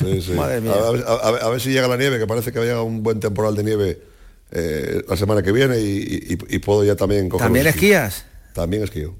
Sí, 0.00 0.22
sí. 0.22 0.32
Madre 0.32 0.60
mía. 0.60 0.72
A, 0.72 0.90
ver- 0.90 1.04
a 1.06 1.30
ver- 1.32 1.42
a 1.42 1.48
ver 1.50 1.60
si 1.60 1.70
llega 1.70 1.88
la 1.88 1.96
nieve, 1.96 2.18
que 2.18 2.26
parece 2.26 2.52
que 2.52 2.60
llega 2.60 2.82
un 2.82 3.02
buen 3.02 3.20
temporal 3.20 3.54
de 3.56 3.64
nieve 3.64 4.00
eh, 4.52 5.02
la 5.08 5.16
semana 5.16 5.42
que 5.42 5.50
viene 5.52 5.78
y, 5.80 6.36
y- 6.38 6.38
y 6.56 6.58
puedo 6.60 6.84
ya 6.84 6.94
también 6.94 7.28
coger 7.28 7.46
¿También 7.46 7.66
esquías? 7.66 8.24
También 8.52 8.84
esquío. 8.84 9.14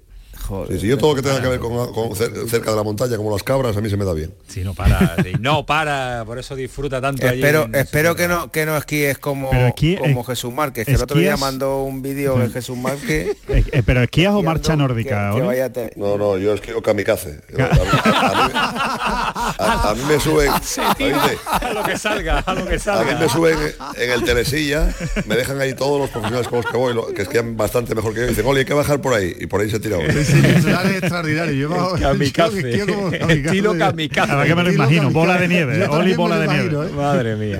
Joder. 0.46 0.72
Sí, 0.74 0.80
sí, 0.80 0.86
yo 0.88 0.98
todo 0.98 1.10
lo 1.14 1.16
que 1.16 1.22
tenga 1.28 1.40
que 1.40 1.48
ver 1.48 1.58
con, 1.58 1.92
con 1.92 2.10
cer- 2.10 2.48
cerca 2.48 2.70
de 2.70 2.76
la 2.76 2.82
montaña, 2.82 3.16
como 3.16 3.30
las 3.30 3.42
cabras, 3.42 3.76
a 3.76 3.80
mí 3.80 3.88
se 3.88 3.96
me 3.96 4.04
da 4.04 4.12
bien. 4.12 4.34
Sí, 4.46 4.62
no 4.62 4.74
para, 4.74 5.16
sí, 5.22 5.32
no 5.40 5.64
para, 5.64 6.22
por 6.26 6.38
eso 6.38 6.54
disfruta 6.54 7.00
tanto 7.00 7.26
allí 7.26 7.40
Espero, 7.40 7.64
en- 7.64 7.74
espero 7.74 8.14
que 8.14 8.28
no 8.28 8.50
que 8.52 8.66
no 8.66 8.76
esquíes 8.76 9.18
como, 9.18 9.50
esquí- 9.52 9.98
como 9.98 10.20
es- 10.20 10.26
Jesús 10.26 10.52
Márquez, 10.52 10.84
que 10.86 10.92
el 10.92 11.02
otro 11.02 11.18
día 11.18 11.36
mandó 11.36 11.82
un 11.82 12.02
vídeo 12.02 12.36
de 12.38 12.48
Jesús 12.50 12.76
Márquez. 12.76 13.36
Eh, 13.54 13.62
eh, 13.72 13.82
pero 13.84 14.02
esquías 14.02 14.32
o 14.34 14.42
marcha 14.42 14.74
nórdica, 14.74 15.32
que- 15.34 15.70
te- 15.70 15.92
No, 15.96 16.16
no, 16.18 16.36
yo 16.38 16.54
esquío 16.54 16.82
kamikaze. 16.82 17.40
A, 17.58 17.62
a- 17.64 19.54
a- 19.58 19.88
a- 19.88 19.90
a 19.90 19.94
mí 19.94 20.02
me 20.08 20.18
suben, 20.20 20.50
a 21.50 21.72
lo 21.72 21.82
que 21.84 21.96
salga, 21.98 22.38
a 22.40 22.54
lo 22.54 22.64
que 22.64 22.70
A 22.70 22.74
mí 22.74 22.78
salga. 22.78 23.18
me 23.18 23.28
suben 23.28 23.58
en 23.96 24.10
el 24.10 24.24
telesilla, 24.24 24.88
me 25.26 25.36
dejan 25.36 25.60
ahí 25.60 25.74
todos 25.74 26.00
los 26.00 26.10
profesionales 26.10 26.48
con 26.48 26.62
los 26.62 26.66
que 26.70 26.76
voy, 26.76 26.94
lo- 26.94 27.06
que 27.08 27.22
esquían 27.22 27.56
bastante 27.56 27.94
mejor 27.94 28.14
que 28.14 28.20
yo, 28.20 28.26
y 28.26 28.28
dicen, 28.30 28.46
Oli, 28.46 28.60
hay 28.60 28.64
que 28.64 28.74
bajar 28.74 29.00
por 29.00 29.14
ahí, 29.14 29.34
y 29.38 29.46
por 29.46 29.60
ahí 29.60 29.70
se 29.70 29.78
tira 29.80 29.98
es 30.84 30.96
extraordinario. 30.98 31.52
Yo, 31.54 31.96
yo 31.96 32.02
Kamikaze. 32.08 32.58
esquío 32.70 32.86
como 32.94 33.10
kamikaze. 33.10 33.34
Estilo 33.46 33.78
kamikaze. 33.78 34.46
Que 34.46 34.54
me 34.54 34.62
lo 34.62 34.72
imagino, 34.72 35.02
kamikaze. 35.02 35.12
bola 35.14 35.38
de 35.38 35.48
nieve, 35.48 35.78
Yo 35.78 35.90
Oli 35.92 36.14
bola 36.14 36.38
de 36.38 36.48
nieve. 36.48 36.64
imagino, 36.64 36.84
¿eh? 36.84 36.90
Madre 36.94 37.36
mía. 37.36 37.58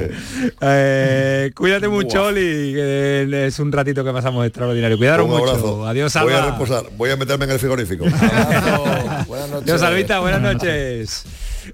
Eh, 0.60 1.50
cuídate 1.54 1.88
mucho, 1.88 2.24
Oli, 2.26 2.40
que 2.74 3.46
es 3.46 3.58
un 3.58 3.72
ratito 3.72 4.04
que 4.04 4.12
pasamos 4.12 4.46
extraordinario. 4.46 4.96
Cuidaros 4.96 5.26
Un 5.26 5.32
mucho. 5.32 5.48
abrazo. 5.50 5.86
Adiós, 5.86 6.14
Voy 6.22 6.32
a 6.32 6.38
Alba. 6.38 6.50
reposar, 6.52 6.84
voy 6.96 7.10
a 7.10 7.16
meterme 7.16 7.44
en 7.44 7.50
el 7.52 7.58
frigorífico. 7.58 8.04
Buenas 9.26 9.50
noches. 9.50 9.62
Adiós, 9.62 9.80
Salvita, 9.80 10.20
buenas 10.20 10.40
noches. 10.40 11.24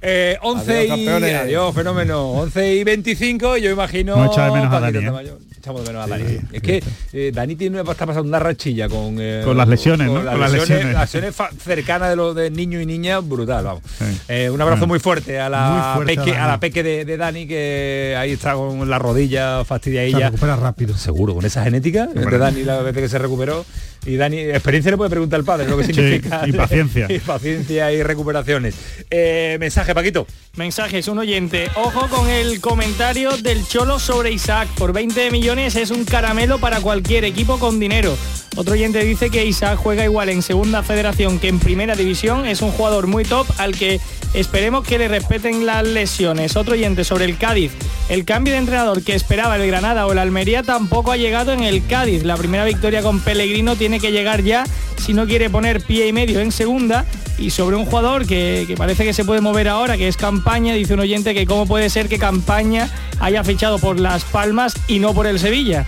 Eh, 0.02 0.36
11 0.42 0.78
Adiós, 0.92 0.98
y 0.98 1.08
adiós, 1.34 1.74
fenómeno. 1.74 2.30
11 2.32 2.74
y 2.76 2.84
25, 2.84 3.56
yo 3.56 3.70
imagino. 3.70 4.16
No 4.16 4.26
echa 4.32 4.44
de 4.46 4.52
menos 4.52 4.72
a 4.72 4.80
Dani, 4.80 4.98
¿eh? 4.98 5.32
Echamos 5.60 5.82
de 5.82 5.88
menos 5.92 6.04
a 6.06 6.08
Dani. 6.08 6.38
Es 6.52 6.62
que 6.62 6.82
eh, 7.12 7.32
Dani 7.34 7.54
tiene 7.54 7.80
una, 7.80 7.92
está 7.92 8.06
pasando 8.06 8.26
una 8.28 8.38
rachilla 8.38 8.88
con, 8.88 9.16
eh, 9.20 9.42
Con 9.44 9.56
las 9.58 9.68
lesiones, 9.68 10.06
¿no? 10.06 10.22
las 10.22 10.32
Con 10.32 10.40
las 10.40 10.52
lesiones, 10.52 10.68
lesiones. 10.70 10.94
las 10.94 11.02
lesiones 11.14 11.36
fa- 11.36 11.50
cercanas 11.62 12.08
de 12.08 12.16
los 12.16 12.34
de 12.34 12.50
niño 12.50 12.80
y 12.80 12.86
niña, 12.86 13.18
brutal, 13.20 13.64
vamos. 13.64 13.82
Sí. 13.98 14.04
Eh, 14.28 14.48
un 14.50 14.60
abrazo 14.60 14.80
Bueno. 14.80 14.92
muy 14.92 15.00
fuerte 15.00 15.38
a 15.38 15.50
la 15.50 15.92
fuerte 15.96 16.16
peque, 16.16 16.34
a, 16.36 16.46
la 16.46 16.58
peque 16.60 16.82
de, 16.82 17.04
de 17.04 17.16
Dani 17.18 17.46
que 17.46 18.16
ahí 18.18 18.32
está 18.32 18.54
con 18.54 18.88
la 18.88 18.98
rodilla 18.98 19.58
Se 19.60 19.64
fastidiadilla. 19.66 20.30
recupera 20.30 20.56
rápido. 20.56 20.96
Seguro, 20.96 21.34
con 21.34 21.44
esa 21.44 21.62
genética 21.62 22.06
de. 22.06 22.38
Dani 22.38 22.62
la 22.64 22.80
vez 22.80 22.94
que 22.94 23.08
se 23.08 23.18
recuperó. 23.18 23.66
Y 24.06 24.16
Dani, 24.16 24.38
experiencia 24.38 24.90
le 24.90 24.96
puede 24.96 25.10
preguntar 25.10 25.38
al 25.40 25.44
padre 25.44 25.68
lo 25.68 25.76
que 25.76 25.84
Sí, 25.84 25.92
significa. 25.92 26.42
y 26.46 26.52
paciencia. 26.52 27.06
y 27.10 27.18
paciencia 27.18 27.92
y 27.92 28.02
recuperaciones. 28.02 28.74
Eh, 29.10 29.58
mensaje, 29.60 29.94
Paquito. 29.94 30.26
Mensajes, 30.56 31.06
un 31.08 31.18
oyente. 31.18 31.68
Ojo 31.76 32.08
con 32.08 32.30
el 32.30 32.62
comentario 32.62 33.36
del 33.36 33.66
Cholo 33.68 33.98
sobre 33.98 34.32
Isaac. 34.32 34.68
Por 34.78 34.94
20 34.94 35.30
millones 35.30 35.49
es 35.58 35.90
un 35.90 36.04
caramelo 36.04 36.58
para 36.58 36.80
cualquier 36.80 37.24
equipo 37.24 37.58
con 37.58 37.80
dinero. 37.80 38.16
Otro 38.60 38.74
oyente 38.74 39.02
dice 39.02 39.30
que 39.30 39.46
Isaac 39.46 39.78
juega 39.82 40.04
igual 40.04 40.28
en 40.28 40.42
segunda 40.42 40.82
federación 40.82 41.38
que 41.38 41.48
en 41.48 41.58
primera 41.58 41.96
división. 41.96 42.44
Es 42.44 42.60
un 42.60 42.70
jugador 42.72 43.06
muy 43.06 43.24
top 43.24 43.46
al 43.56 43.74
que 43.74 43.98
esperemos 44.34 44.86
que 44.86 44.98
le 44.98 45.08
respeten 45.08 45.64
las 45.64 45.82
lesiones. 45.82 46.56
Otro 46.56 46.74
oyente 46.74 47.04
sobre 47.04 47.24
el 47.24 47.38
Cádiz. 47.38 47.72
El 48.10 48.26
cambio 48.26 48.52
de 48.52 48.58
entrenador 48.58 49.02
que 49.02 49.14
esperaba 49.14 49.56
el 49.56 49.66
Granada 49.66 50.06
o 50.06 50.12
el 50.12 50.18
Almería 50.18 50.62
tampoco 50.62 51.10
ha 51.10 51.16
llegado 51.16 51.54
en 51.54 51.62
el 51.62 51.86
Cádiz. 51.86 52.22
La 52.22 52.36
primera 52.36 52.66
victoria 52.66 53.00
con 53.00 53.20
Pellegrino 53.20 53.76
tiene 53.76 53.98
que 53.98 54.12
llegar 54.12 54.42
ya 54.42 54.66
si 54.98 55.14
no 55.14 55.26
quiere 55.26 55.48
poner 55.48 55.80
pie 55.80 56.08
y 56.08 56.12
medio 56.12 56.40
en 56.40 56.52
segunda. 56.52 57.06
Y 57.38 57.48
sobre 57.48 57.76
un 57.76 57.86
jugador 57.86 58.26
que, 58.26 58.66
que 58.66 58.76
parece 58.76 59.04
que 59.04 59.14
se 59.14 59.24
puede 59.24 59.40
mover 59.40 59.68
ahora, 59.68 59.96
que 59.96 60.06
es 60.06 60.18
Campaña, 60.18 60.74
dice 60.74 60.92
un 60.92 61.00
oyente 61.00 61.32
que 61.32 61.46
cómo 61.46 61.64
puede 61.64 61.88
ser 61.88 62.10
que 62.10 62.18
Campaña 62.18 62.90
haya 63.20 63.42
fichado 63.42 63.78
por 63.78 63.98
Las 63.98 64.22
Palmas 64.24 64.74
y 64.86 64.98
no 64.98 65.14
por 65.14 65.26
el 65.26 65.38
Sevilla. 65.38 65.86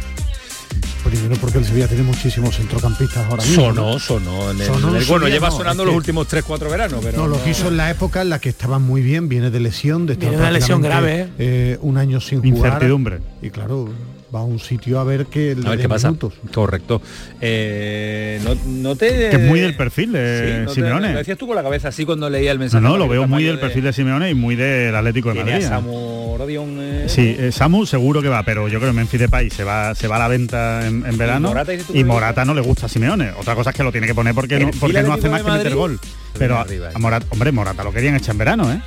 Primero 1.04 1.34
porque 1.40 1.58
el 1.58 1.64
Sevilla 1.64 1.88
tiene 1.88 2.04
muchísimos 2.04 2.56
centrocampistas 2.56 3.26
ahora 3.28 3.42
mismo. 3.42 3.66
Sonó, 3.66 3.98
sonó. 3.98 4.50
En 4.50 4.60
el, 4.60 4.66
Sonó 4.66 4.88
en 4.90 4.96
el- 4.96 5.04
bueno, 5.04 5.24
Sevilla, 5.24 5.28
lleva 5.28 5.48
no, 5.50 5.56
sonando 5.56 5.84
los 5.84 5.92
que- 5.92 5.96
últimos 5.98 6.28
3-4 6.28 6.70
veranos, 6.70 7.00
pero. 7.02 7.18
No, 7.18 7.26
lo 7.26 7.36
no- 7.38 7.44
que 7.44 7.50
hizo 7.50 7.68
en 7.68 7.76
la 7.76 7.90
época 7.90 8.22
en 8.22 8.28
la 8.30 8.38
que 8.38 8.48
estaba 8.48 8.78
muy 8.78 9.02
bien, 9.02 9.28
viene 9.28 9.50
de 9.50 9.60
lesión, 9.60 10.06
de 10.06 10.14
estar 10.14 10.28
Viene 10.30 10.42
una 10.42 10.50
lesión 10.52 10.80
grave, 10.80 11.28
eh, 11.38 11.78
un 11.82 11.98
año 11.98 12.20
sin 12.20 12.40
jugar. 12.40 12.54
Incertidumbre. 12.74 13.18
Y 13.42 13.50
claro, 13.50 13.88
va 14.34 14.40
a 14.40 14.44
un 14.44 14.58
sitio 14.58 14.98
a 14.98 15.04
ver 15.04 15.26
qué 15.26 15.54
A 15.64 15.70
ver 15.70 15.78
qué 15.80 15.88
pasa. 15.88 16.08
minutos. 16.08 16.34
Correcto. 16.54 17.02
Eh, 17.40 18.40
no, 18.44 18.54
no 18.66 18.96
te. 18.96 19.08
Que 19.30 19.36
es 19.36 19.40
muy 19.40 19.60
del 19.60 19.76
perfil 19.76 20.12
de 20.12 20.44
Sí, 20.46 20.60
no 20.64 20.68
te- 20.68 20.74
Simeone. 20.74 21.12
Lo 21.12 21.18
decías 21.18 21.36
tú 21.38 21.46
con 21.46 21.56
la 21.56 21.62
cabeza 21.62 21.88
así 21.88 22.04
cuando 22.06 22.30
leía 22.30 22.50
el 22.52 22.58
No, 22.58 22.60
mensaje. 22.62 22.82
no, 22.82 22.90
lo 22.96 23.04
Paquito 23.04 23.10
veo 23.12 23.28
muy 23.28 23.44
del 23.44 23.58
perfil 23.58 23.84
de 23.84 23.92
Simeone 23.92 24.30
y 24.30 24.34
muy 24.34 24.56
del 24.56 24.94
Atlético 24.96 25.30
de 25.34 25.40
Madrid. 25.44 25.54
¿eh? 25.56 25.62
Samu 25.62 26.36
Rodion, 26.38 26.76
eh, 26.80 27.04
Sí, 27.08 27.36
eh, 27.38 27.52
Samu 27.52 27.84
seguro 27.84 28.22
que 28.22 28.28
va, 28.28 28.42
pero 28.42 28.68
yo 28.68 28.78
creo 28.78 28.90
que 28.92 28.96
Memphis 28.96 29.20
Depay 29.20 29.50
se 29.50 29.64
va, 29.64 29.94
se 29.94 30.08
va 30.08 30.16
a 30.16 30.20
la 30.20 30.28
venta 30.28 30.86
en, 30.86 31.04
en 31.06 31.18
verano 31.18 31.48
Morata 31.48 31.72
y 31.92 32.04
Morata 32.04 32.44
no 32.44 32.54
le 32.54 32.60
gusta 32.62 32.86
a 32.86 32.88
Simeone. 32.88 33.32
Otra 33.38 33.54
cosa 33.54 33.70
es 33.70 33.76
que 33.76 33.82
lo 33.82 33.92
tiene 33.92 34.06
que 34.06 34.14
poner 34.14 34.34
porque 34.34 34.58
no, 34.58 34.70
porque 34.80 35.02
no 35.02 35.12
hace 35.12 35.28
más 35.28 35.42
que 35.42 35.50
meter 35.50 35.74
gol. 35.74 35.98
pero 36.38 36.56
a, 36.56 36.62
arriba, 36.62 36.88
eh. 36.88 36.92
a 36.94 36.98
Morata, 36.98 37.26
hombre, 37.30 37.52
Morata 37.52 37.84
lo 37.84 37.92
querían 37.92 38.14
echar 38.16 38.30
en 38.34 38.38
verano, 38.38 38.72
¿eh? 38.72 38.80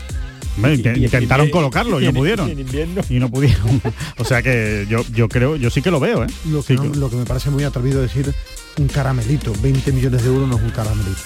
Y- 0.58 1.04
intentaron 1.06 1.48
y- 1.48 1.52
colocarlo 1.52 2.00
y, 2.00 2.04
y 2.04 2.08
no 2.08 2.14
pudieron. 2.20 2.48
y 2.50 2.52
en 2.54 2.60
invierno. 2.60 3.02
Y 3.10 3.20
no 3.20 3.30
pudieron. 3.30 3.82
o 4.18 4.24
sea 4.26 4.42
que 4.42 4.86
yo, 4.90 5.04
yo 5.14 5.28
creo, 5.30 5.56
yo 5.56 5.70
sí 5.70 5.82
que 5.82 5.92
lo 5.92 6.00
veo, 6.00 6.24
¿eh? 6.24 6.28
Lo 6.50 6.62
que, 6.64 6.68
Sí 6.68 6.76
no- 6.76 6.92
que- 6.92 6.98
lo 7.00 7.10
que 7.10 7.16
me 7.18 7.26
parece 7.26 7.50
muy 7.50 7.64
atrevido 7.64 8.02
decir 8.02 8.34
un 8.78 8.88
caramelito. 8.88 9.54
20 9.62 9.92
millones 9.92 10.24
de 10.24 10.30
euros 10.30 10.48
no 10.50 10.58
es 10.58 10.64
un 10.64 10.70
caramelito. 10.72 11.20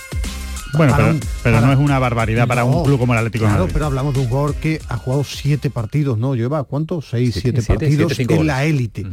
bueno, 0.74 0.92
para 0.92 1.04
pero, 1.06 1.16
un- 1.16 1.20
pero 1.44 1.56
para- 1.56 1.68
no 1.68 1.74
es 1.74 1.80
una 1.80 1.98
barbaridad 2.00 2.48
para 2.48 2.62
No, 2.62 2.68
un 2.68 2.86
club 2.86 3.00
como 3.00 3.14
el 3.14 3.20
Atlético 3.20 3.46
de 3.46 3.50
Claro, 3.50 3.64
Madrid. 3.64 3.74
pero 3.74 3.86
hablamos 3.88 4.14
de 4.14 4.20
un 4.22 4.28
jugador 4.30 4.56
que 4.56 4.80
ha 4.88 4.98
jugado 4.98 5.24
siete 5.24 5.70
partidos, 5.70 6.18
¿no? 6.18 6.36
Lleva, 6.36 6.64
¿cuántos? 6.64 7.10
Seis, 7.10 7.34
Siete, 7.34 7.42
siete, 7.42 7.62
siete, 7.62 7.86
partidos 7.86 8.14
siete, 8.16 8.34
en 8.34 8.38
goles. 8.40 8.48
la 8.54 8.66
élite. 8.66 9.06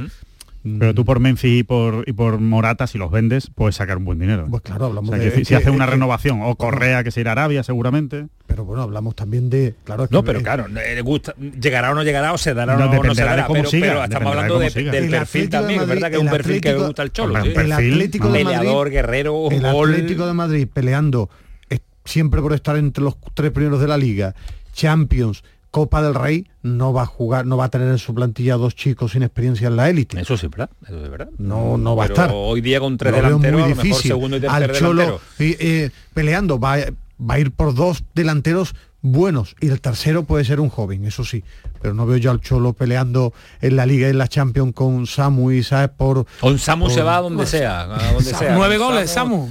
Pero 0.78 0.94
tú 0.94 1.04
por 1.04 1.20
Memphis 1.20 1.60
y 1.60 1.62
por, 1.62 2.04
y 2.08 2.12
por 2.12 2.40
Morata, 2.40 2.86
si 2.86 2.98
los 2.98 3.10
vendes, 3.10 3.50
puedes 3.54 3.76
sacar 3.76 3.98
un 3.98 4.04
buen 4.04 4.18
dinero. 4.18 4.46
Pues 4.50 4.62
claro, 4.62 4.86
O 4.86 4.88
hablamos 4.88 5.10
sea, 5.10 5.18
de... 5.18 5.30
que 5.30 5.36
si, 5.38 5.44
si 5.44 5.54
hace 5.54 5.70
una 5.70 5.86
renovación, 5.86 6.40
o 6.42 6.56
Correa 6.56 7.04
que 7.04 7.10
se 7.10 7.20
irá 7.20 7.30
a 7.30 7.32
Arabia 7.32 7.62
seguramente. 7.62 8.26
Pero 8.46 8.64
bueno, 8.64 8.82
hablamos 8.82 9.14
también 9.14 9.50
de... 9.50 9.74
Claro, 9.84 10.04
es 10.04 10.08
que 10.10 10.14
No, 10.14 10.24
pero 10.24 10.38
eh, 10.38 10.42
claro, 10.42 10.66
eh, 10.66 10.94
le 10.94 11.00
gusta, 11.02 11.34
llegará 11.36 11.90
o 11.92 11.94
no 11.94 12.02
llegará, 12.02 12.32
o 12.32 12.38
se 12.38 12.54
dará 12.54 12.74
o 12.74 12.78
No, 12.78 12.86
no, 12.86 12.90
no 12.90 13.14
se 13.14 13.22
dependerá 13.22 13.30
de 13.30 13.36
dará, 13.36 13.46
cómo 13.46 13.58
pero, 13.60 13.70
siga, 13.70 13.86
pero 13.86 14.04
estamos 14.04 14.28
hablando 14.30 14.54
cómo 14.54 14.64
de- 14.64 14.70
siga. 14.70 14.92
del 14.92 15.04
El 15.04 15.10
perfil 15.10 15.20
Atlético 15.42 15.56
de 15.56 15.60
también, 15.62 15.80
es 15.80 15.86
Madrid- 15.86 15.94
verdad 16.02 16.10
que 16.10 16.16
es 16.16 16.22
un 16.22 16.30
perfil 16.30 16.60
que 16.60 16.68
Atlético- 16.68 16.86
gusta 16.86 17.02
el 17.02 17.12
cholo. 17.12 17.34
Sí. 17.42 17.48
el 17.48 17.54
perfil, 17.54 17.72
Atlético 17.92 18.28
de 18.32 18.44
Madrid... 18.44 18.58
Peleador, 18.58 18.90
guerrero, 18.90 19.50
el 19.50 19.60
gol. 19.60 19.90
Atlético 19.94 20.26
de 20.26 20.32
Madrid 20.32 20.68
peleando 20.72 21.30
eh, 21.70 21.78
siempre 22.04 22.40
por 22.40 22.52
estar 22.54 22.76
entre 22.76 23.04
los 23.04 23.16
tres 23.34 23.50
primeros 23.50 23.80
de 23.80 23.88
la 23.88 23.96
liga, 23.98 24.34
Champions, 24.72 25.42
Copa 25.76 26.00
del 26.00 26.14
Rey 26.14 26.46
no 26.62 26.94
va 26.94 27.02
a 27.02 27.06
jugar, 27.06 27.44
no 27.44 27.58
va 27.58 27.66
a 27.66 27.68
tener 27.68 27.88
en 27.88 27.98
su 27.98 28.14
plantilla 28.14 28.54
dos 28.56 28.74
chicos 28.74 29.12
sin 29.12 29.22
experiencia 29.22 29.68
en 29.68 29.76
la 29.76 29.90
élite. 29.90 30.18
Eso 30.18 30.34
sí, 30.38 30.46
¿verdad? 30.46 30.70
Eso 30.86 31.04
es 31.04 31.10
verdad. 31.10 31.28
No, 31.36 31.76
no 31.76 31.94
va 31.94 32.04
a 32.04 32.06
estar. 32.06 32.30
Hoy 32.32 32.62
día 32.62 32.80
con 32.80 32.96
tres 32.96 33.12
Lo 33.12 33.18
delanteros, 33.18 33.52
muy 33.60 33.62
a 33.62 33.68
lo 33.68 33.76
mejor 33.76 33.84
difícil. 33.84 34.08
segundo 34.10 34.36
y 34.38 34.40
tercer 34.40 34.70
Al 34.70 34.72
Cholo 34.72 35.02
delantero. 35.02 35.20
eh, 35.38 35.56
eh, 35.60 35.90
peleando 36.14 36.58
va, 36.58 36.76
va 37.20 37.34
a 37.34 37.38
ir 37.40 37.50
por 37.52 37.74
dos 37.74 38.04
delanteros 38.14 38.74
buenos 39.02 39.54
y 39.60 39.68
el 39.68 39.82
tercero 39.82 40.24
puede 40.24 40.46
ser 40.46 40.60
un 40.60 40.70
joven, 40.70 41.04
eso 41.04 41.24
sí. 41.24 41.44
Pero 41.82 41.92
no 41.92 42.06
veo 42.06 42.16
yo 42.16 42.30
al 42.30 42.40
Cholo 42.40 42.72
peleando 42.72 43.34
en 43.60 43.76
la 43.76 43.84
Liga 43.84 44.06
y 44.06 44.12
en 44.12 44.18
la 44.18 44.28
Champions 44.28 44.72
con 44.74 45.06
Samu 45.06 45.50
y 45.50 45.62
sabes 45.62 45.90
por. 45.90 46.24
Con 46.40 46.58
Samu 46.58 46.86
por- 46.86 46.94
se 46.94 47.02
va 47.02 47.18
a 47.18 47.20
donde 47.20 47.44
sea, 47.44 47.82
a 47.82 47.86
donde 48.14 48.24
sea. 48.32 48.54
Nueve 48.56 48.78
goles, 48.78 49.10
Samu. 49.10 49.50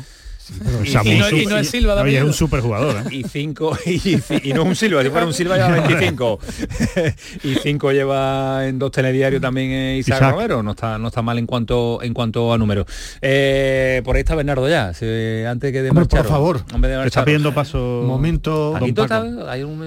Y, 0.84 0.88
Samu 0.90 1.12
y 1.12 1.18
no- 1.18 1.30
y 1.30 1.46
no 1.46 1.58
es 1.58 1.70
Silva 1.70 1.96
de 1.96 2.02
Oye, 2.04 2.18
es 2.18 2.24
un 2.24 2.34
superjugador. 2.34 2.98
¿eh? 3.12 3.16
y 3.16 3.24
cinco 3.24 3.78
y, 3.86 4.16
y 4.44 4.54
no 4.54 4.62
es 4.64 4.68
un 4.68 4.76
Silva, 4.76 5.04
si 5.04 5.10
fuera 5.10 5.26
un 5.26 5.34
Silva 5.34 5.56
lleva 5.58 5.70
25 5.88 6.40
y 7.44 7.56
cinco 7.56 7.92
lleva 7.92 8.68
en 8.68 8.78
dos 8.80 8.92
telediarios 8.92 9.42
también 9.42 9.72
eh, 9.72 9.98
Isaac, 9.98 10.18
Isaac. 10.20 10.32
Romero, 10.34 10.64
no 10.64 10.72
está 10.72 10.98
no 10.98 11.08
está 11.08 11.22
mal 11.22 11.38
en 11.40 11.46
cuanto 11.46 12.02
en 12.04 12.14
cuanto 12.14 12.54
a 12.54 12.58
números. 12.58 12.86
Eh, 13.22 14.02
por 14.06 14.16
ahí 14.16 14.22
está 14.22 14.36
Bernardo 14.36 14.68
ya, 14.70 14.94
se- 14.94 15.46
antes 15.48 15.72
que 15.72 15.82
de 15.82 15.90
Hombre, 15.90 16.06
por 16.06 16.26
favor. 16.26 16.62
Antes 16.74 16.92
de 16.92 16.98
Te 16.98 17.08
está 17.08 17.26
pidiendo 17.26 17.54
paso. 17.54 18.04
Momento. 18.06 18.76
Hay 18.76 19.64
un- 19.64 19.80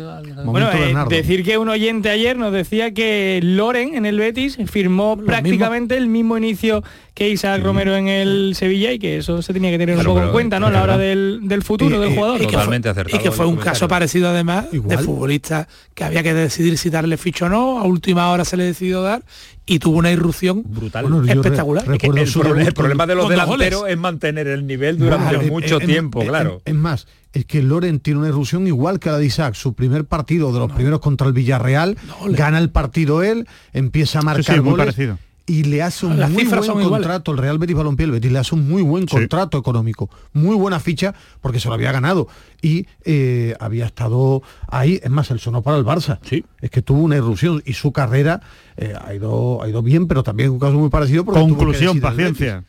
Bueno, 0.44 0.70
eh, 0.72 0.94
decir 1.08 1.44
que 1.44 1.58
un 1.58 1.68
oyente 1.68 2.10
ayer 2.10 2.36
nos 2.36 2.52
decía 2.52 2.92
que 2.92 3.40
Loren 3.42 3.94
en 3.94 4.06
el 4.06 4.18
Betis 4.18 4.58
firmó 4.70 5.16
prácticamente 5.16 5.96
el 5.96 6.08
mismo 6.08 6.36
inicio 6.36 6.82
que 7.18 7.28
Isaac 7.28 7.62
Romero 7.64 7.96
en 7.96 8.06
el 8.06 8.54
Sevilla 8.54 8.92
y 8.92 8.98
que 9.00 9.16
eso 9.16 9.42
se 9.42 9.52
tenía 9.52 9.70
que 9.70 9.78
tener 9.78 9.96
Claro, 9.96 10.10
un 10.12 10.16
poco 10.16 10.26
en 10.28 10.32
cuenta, 10.32 10.60
¿no? 10.60 10.68
A 10.68 10.70
la 10.70 10.82
hora 10.84 10.96
del, 10.96 11.40
del 11.42 11.62
futuro 11.62 11.96
Y- 11.96 12.00
del 12.00 12.14
jugador. 12.14 12.36
y 12.36 12.40
que 12.40 12.44
fue- 12.44 12.52
Totalmente 12.52 12.88
acertado 12.88 13.18
Y 13.18 13.22
que 13.22 13.30
fue 13.32 13.44
un 13.46 13.52
comentario. 13.54 13.72
caso 13.72 13.88
parecido 13.88 14.28
además 14.28 14.66
Igual. 14.72 14.96
de 14.98 15.02
futbolista 15.02 15.66
que 15.94 16.04
había 16.04 16.22
que 16.22 16.32
decidir 16.32 16.78
si 16.78 16.90
darle 16.90 17.16
ficho 17.16 17.46
o 17.46 17.48
no, 17.48 17.80
a 17.80 17.84
última 17.84 18.30
hora 18.30 18.44
se 18.44 18.56
le 18.56 18.62
decidió 18.64 19.02
dar 19.02 19.22
y 19.66 19.80
tuvo 19.80 19.98
una 19.98 20.12
irrupción 20.12 20.62
brutal. 20.64 21.06
Bueno, 21.06 21.18
yo 21.26 21.32
re- 21.34 21.40
espectacular. 21.40 21.82
Es 21.92 21.98
que 21.98 22.06
el, 22.06 22.72
problema 22.72 23.06
de 23.06 23.14
los 23.16 23.28
delanteros 23.28 23.84
es 23.88 23.98
mantener 23.98 24.46
el 24.46 24.66
nivel 24.66 24.96
durante 24.98 25.36
Vale, 25.36 25.50
mucho 25.50 25.80
tiempo, 25.80 26.22
es- 26.22 26.28
claro. 26.28 26.62
Es, 26.64 26.74
más, 26.74 27.08
es 27.32 27.44
que 27.46 27.62
Loren 27.62 27.98
tiene 28.00 28.20
una 28.20 28.28
erupción 28.28 28.66
igual 28.68 29.00
que 29.00 29.10
la 29.10 29.18
de 29.18 29.26
Isaac. 29.26 29.54
Su 29.54 29.74
primer 29.74 30.04
partido 30.04 30.52
de 30.52 30.60
los 30.60 30.70
primeros 30.72 31.00
contra 31.00 31.26
el 31.26 31.32
Villarreal, 31.32 31.96
gana 32.28 32.58
el 32.58 32.70
partido 32.70 33.22
él, 33.24 33.46
empieza 33.72 34.20
a 34.20 34.22
marcar 34.22 34.54
sí, 34.54 34.60
muy 34.60 34.70
goles 34.70 34.86
parecido. 34.86 35.18
Y 35.48 35.64
le 35.64 35.82
hace 35.82 36.06
un 36.06 36.20
Las 36.20 36.30
muy 36.30 36.44
buen 36.44 36.62
son 36.62 36.80
iguales. 36.80 36.88
contrato. 36.90 37.32
El 37.32 37.38
Real 37.38 37.58
Betis 37.58 37.74
Balompié, 37.74 38.04
el 38.06 38.12
Betis 38.12 38.30
le 38.30 38.38
hace 38.38 38.54
un 38.54 38.68
muy 38.68 38.82
buen 38.82 39.08
Sí. 39.08 39.16
contrato 39.16 39.58
económico, 39.58 40.08
muy 40.34 40.54
buena 40.54 40.78
ficha 40.78 41.14
porque 41.40 41.58
se 41.58 41.68
lo 41.68 41.74
había 41.74 41.90
ganado 41.90 42.28
y 42.62 42.86
eh, 43.04 43.54
había 43.58 43.86
estado 43.86 44.42
ahí. 44.68 45.00
Es 45.02 45.10
más, 45.10 45.30
él 45.30 45.40
sonó 45.40 45.62
para 45.62 45.78
el 45.78 45.84
Barça. 45.84 46.18
Sí. 46.22 46.44
Es 46.60 46.70
que 46.70 46.82
tuvo 46.82 47.00
una 47.00 47.16
erupción 47.16 47.62
y 47.66 47.72
su 47.72 47.90
carrera 47.92 48.40
eh, 48.76 48.94
ha, 49.04 49.14
ido, 49.14 49.62
ha 49.62 49.68
ido 49.68 49.82
bien, 49.82 50.06
pero 50.06 50.22
también 50.22 50.50
un 50.50 50.58
caso 50.60 50.74
muy 50.78 50.90
parecido. 50.90 51.24
Conclusión, 51.24 51.96
el 51.96 52.02
paciencia. 52.02 52.64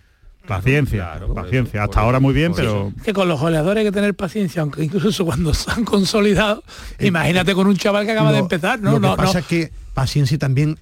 Paciencia, 0.47 1.11
Claro, 1.17 1.33
paciencia. 1.35 1.81
eso, 1.81 1.83
Hasta 1.83 1.95
por 1.99 2.03
ahora 2.05 2.19
muy 2.19 2.33
bien, 2.33 2.53
pero 2.55 2.91
Es 2.97 3.03
que 3.03 3.13
con 3.13 3.27
los 3.27 3.39
goleadores 3.39 3.81
hay 3.81 3.85
que 3.85 3.91
tener 3.91 4.15
paciencia, 4.15 4.63
aunque 4.63 4.83
incluso 4.83 5.23
cuando 5.25 5.53
se 5.53 5.69
han 5.69 5.85
consolidado, 5.85 6.63
imagínate 6.99 7.53
con 7.53 7.67
un 7.67 7.75
chaval 7.77 8.05
que 8.07 8.13
acaba 8.13 8.31
de 8.31 8.39
empezar, 8.39 8.79
¿no? 8.79 8.91
Lo 8.93 9.01
que 9.01 9.07
no, 9.07 9.15
pasa 9.15 9.33
no. 9.33 9.39
es 9.39 9.45
que 9.45 9.71
paciencia 9.93 10.35
y 10.35 10.37
también 10.39 10.79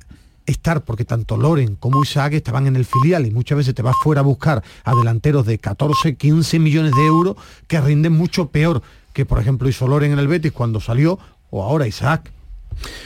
estar, 0.48 0.84
porque 0.84 1.06
tanto 1.06 1.38
Loren 1.38 1.76
como 1.76 2.02
Isaac 2.02 2.34
estaban 2.34 2.65
en 2.65 2.76
el 2.76 2.86
filial 2.86 3.26
y 3.26 3.32
muchas 3.32 3.60
veces 3.60 3.76
te 3.76 3.84
vas 3.84 3.95
fuera 4.02 4.22
a 4.22 4.24
buscar 4.24 4.64
a 4.84 4.95
delanteros 4.95 5.45
de 5.45 5.60
14, 5.60 6.15
15 6.15 6.60
millones 6.60 6.94
de 6.95 7.06
euros 7.06 7.36
que 7.68 7.80
rinden 7.80 8.14
mucho 8.14 8.48
peor 8.48 8.82
que 9.14 9.26
por 9.26 9.40
ejemplo 9.40 9.68
hizo 9.68 9.88
Loren 9.88 10.14
en 10.14 10.19
el 10.19 10.28
Betis 10.28 10.52
cuando 10.52 10.80
salió 10.80 11.18
o 11.49 11.64
ahora 11.64 11.88
Isaac. 11.88 12.32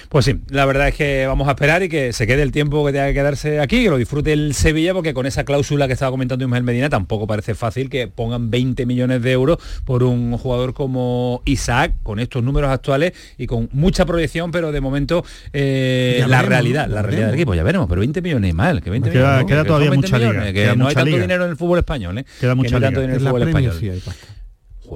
Pues 0.09 0.25
sí, 0.25 0.35
la 0.49 0.65
verdad 0.65 0.89
es 0.89 0.95
que 0.95 1.25
vamos 1.25 1.47
a 1.47 1.51
esperar 1.51 1.83
y 1.83 1.89
que 1.89 2.11
se 2.13 2.27
quede 2.27 2.41
el 2.41 2.51
tiempo 2.51 2.85
que 2.85 2.91
tenga 2.91 3.07
que 3.07 3.13
quedarse 3.13 3.59
aquí, 3.59 3.83
que 3.83 3.89
lo 3.89 3.97
disfrute 3.97 4.33
el 4.33 4.53
Sevilla, 4.53 4.93
porque 4.93 5.13
con 5.13 5.25
esa 5.25 5.45
cláusula 5.45 5.87
que 5.87 5.93
estaba 5.93 6.11
comentando 6.11 6.43
Ismael 6.43 6.63
Medina 6.63 6.89
tampoco 6.89 7.27
parece 7.27 7.55
fácil 7.55 7.89
que 7.89 8.07
pongan 8.07 8.51
20 8.51 8.85
millones 8.85 9.21
de 9.21 9.31
euros 9.31 9.57
por 9.85 10.03
un 10.03 10.37
jugador 10.37 10.73
como 10.73 11.41
Isaac, 11.45 11.93
con 12.03 12.19
estos 12.19 12.43
números 12.43 12.69
actuales 12.71 13.13
y 13.37 13.47
con 13.47 13.69
mucha 13.71 14.05
proyección, 14.05 14.51
pero 14.51 14.71
de 14.73 14.81
momento 14.81 15.23
eh, 15.53 16.17
la 16.19 16.27
veremos, 16.27 16.49
realidad, 16.49 16.87
la 16.89 17.01
realidad 17.01 17.25
del 17.27 17.35
equipo, 17.35 17.55
ya 17.55 17.63
veremos, 17.63 17.87
pero 17.87 17.99
20 18.01 18.21
millones 18.21 18.53
mal, 18.53 18.81
que 18.81 18.89
20 18.89 19.09
Queda- 19.11 19.19
millones, 19.21 19.41
¿no? 19.41 19.47
queda 19.47 19.61
Que 19.63 19.67
todavía 19.67 19.87
son 19.87 19.91
20 20.01 20.07
mucha 20.07 20.17
liga, 20.17 20.29
millones, 20.31 20.53
que 20.53 20.59
queda 20.61 20.75
no 20.75 20.87
hay 20.87 20.93
tanto 20.95 21.05
liga. 21.09 21.21
dinero 21.21 21.43
en 21.45 21.49
el 21.51 21.57
fútbol 21.57 21.79
español, 21.79 22.17
¿eh? 22.17 22.25
Queda 22.39 22.51
Que 22.51 22.55
mucha 22.55 22.69
no 22.71 22.77
hay 22.77 22.81
tanto 22.83 22.99
liga. 22.99 23.13
dinero 23.13 23.13
en 23.15 23.21
el 23.21 23.27
fútbol 23.27 23.47
español. 23.47 24.01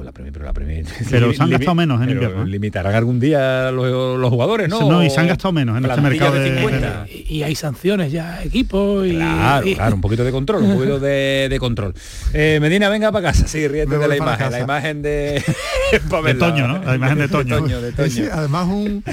La 0.04 0.12
Premier, 0.12 0.34
pero 0.34 0.46
la 0.46 0.54
Premier. 0.54 0.86
Pero 1.10 1.34
se 1.34 1.42
han 1.44 1.50
gastado 1.50 1.76
menos 1.76 2.02
en 2.02 2.10
invierno, 2.10 2.44
¿eh? 2.44 2.48
Limitarán 2.48 2.96
algún 2.96 3.20
día 3.20 3.72
los, 3.72 4.18
los 4.20 4.30
jugadores, 4.30 4.68
¿no? 4.70 4.80
No, 4.90 5.04
y 5.04 5.10
se 5.10 5.20
han 5.20 5.28
gastado 5.28 5.52
menos 5.52 5.78
en 5.78 5.86
este 5.86 6.00
Plantilla 6.02 6.30
mercado 6.32 6.44
de- 6.44 6.60
50. 6.60 7.06
Y, 7.10 7.38
y 7.38 7.44
hay 7.44 7.56
sanciones 7.56 8.12
ya, 8.12 8.44
equipos 8.44 9.06
y... 9.08 9.12
Claro, 9.16 9.68
y- 9.68 9.76
claro, 9.76 9.96
un 9.96 10.02
poquito 10.02 10.24
de 10.24 10.32
control, 10.32 10.64
un 10.64 10.74
poquito 10.76 11.00
de, 11.00 11.48
de 11.50 11.60
control. 11.60 11.94
Eh, 12.34 12.60
Medina, 12.62 12.90
venga 12.90 13.12
para 13.12 13.28
casa, 13.30 13.48
sí, 13.48 13.66
ríete 13.68 13.98
de 13.98 14.08
la 14.08 14.18
imagen, 14.18 14.52
la 14.52 14.60
imagen 14.60 15.02
de... 15.02 15.42
De 16.26 16.34
Toño, 16.34 16.68
¿no? 16.68 16.84
La 16.84 16.96
imagen 16.96 17.18
de 17.20 17.28
Toño. 17.28 17.62
de 17.80 17.92
Toño. 17.94 18.10
Sí, 18.10 18.24
además 18.32 18.68
un- 18.68 19.04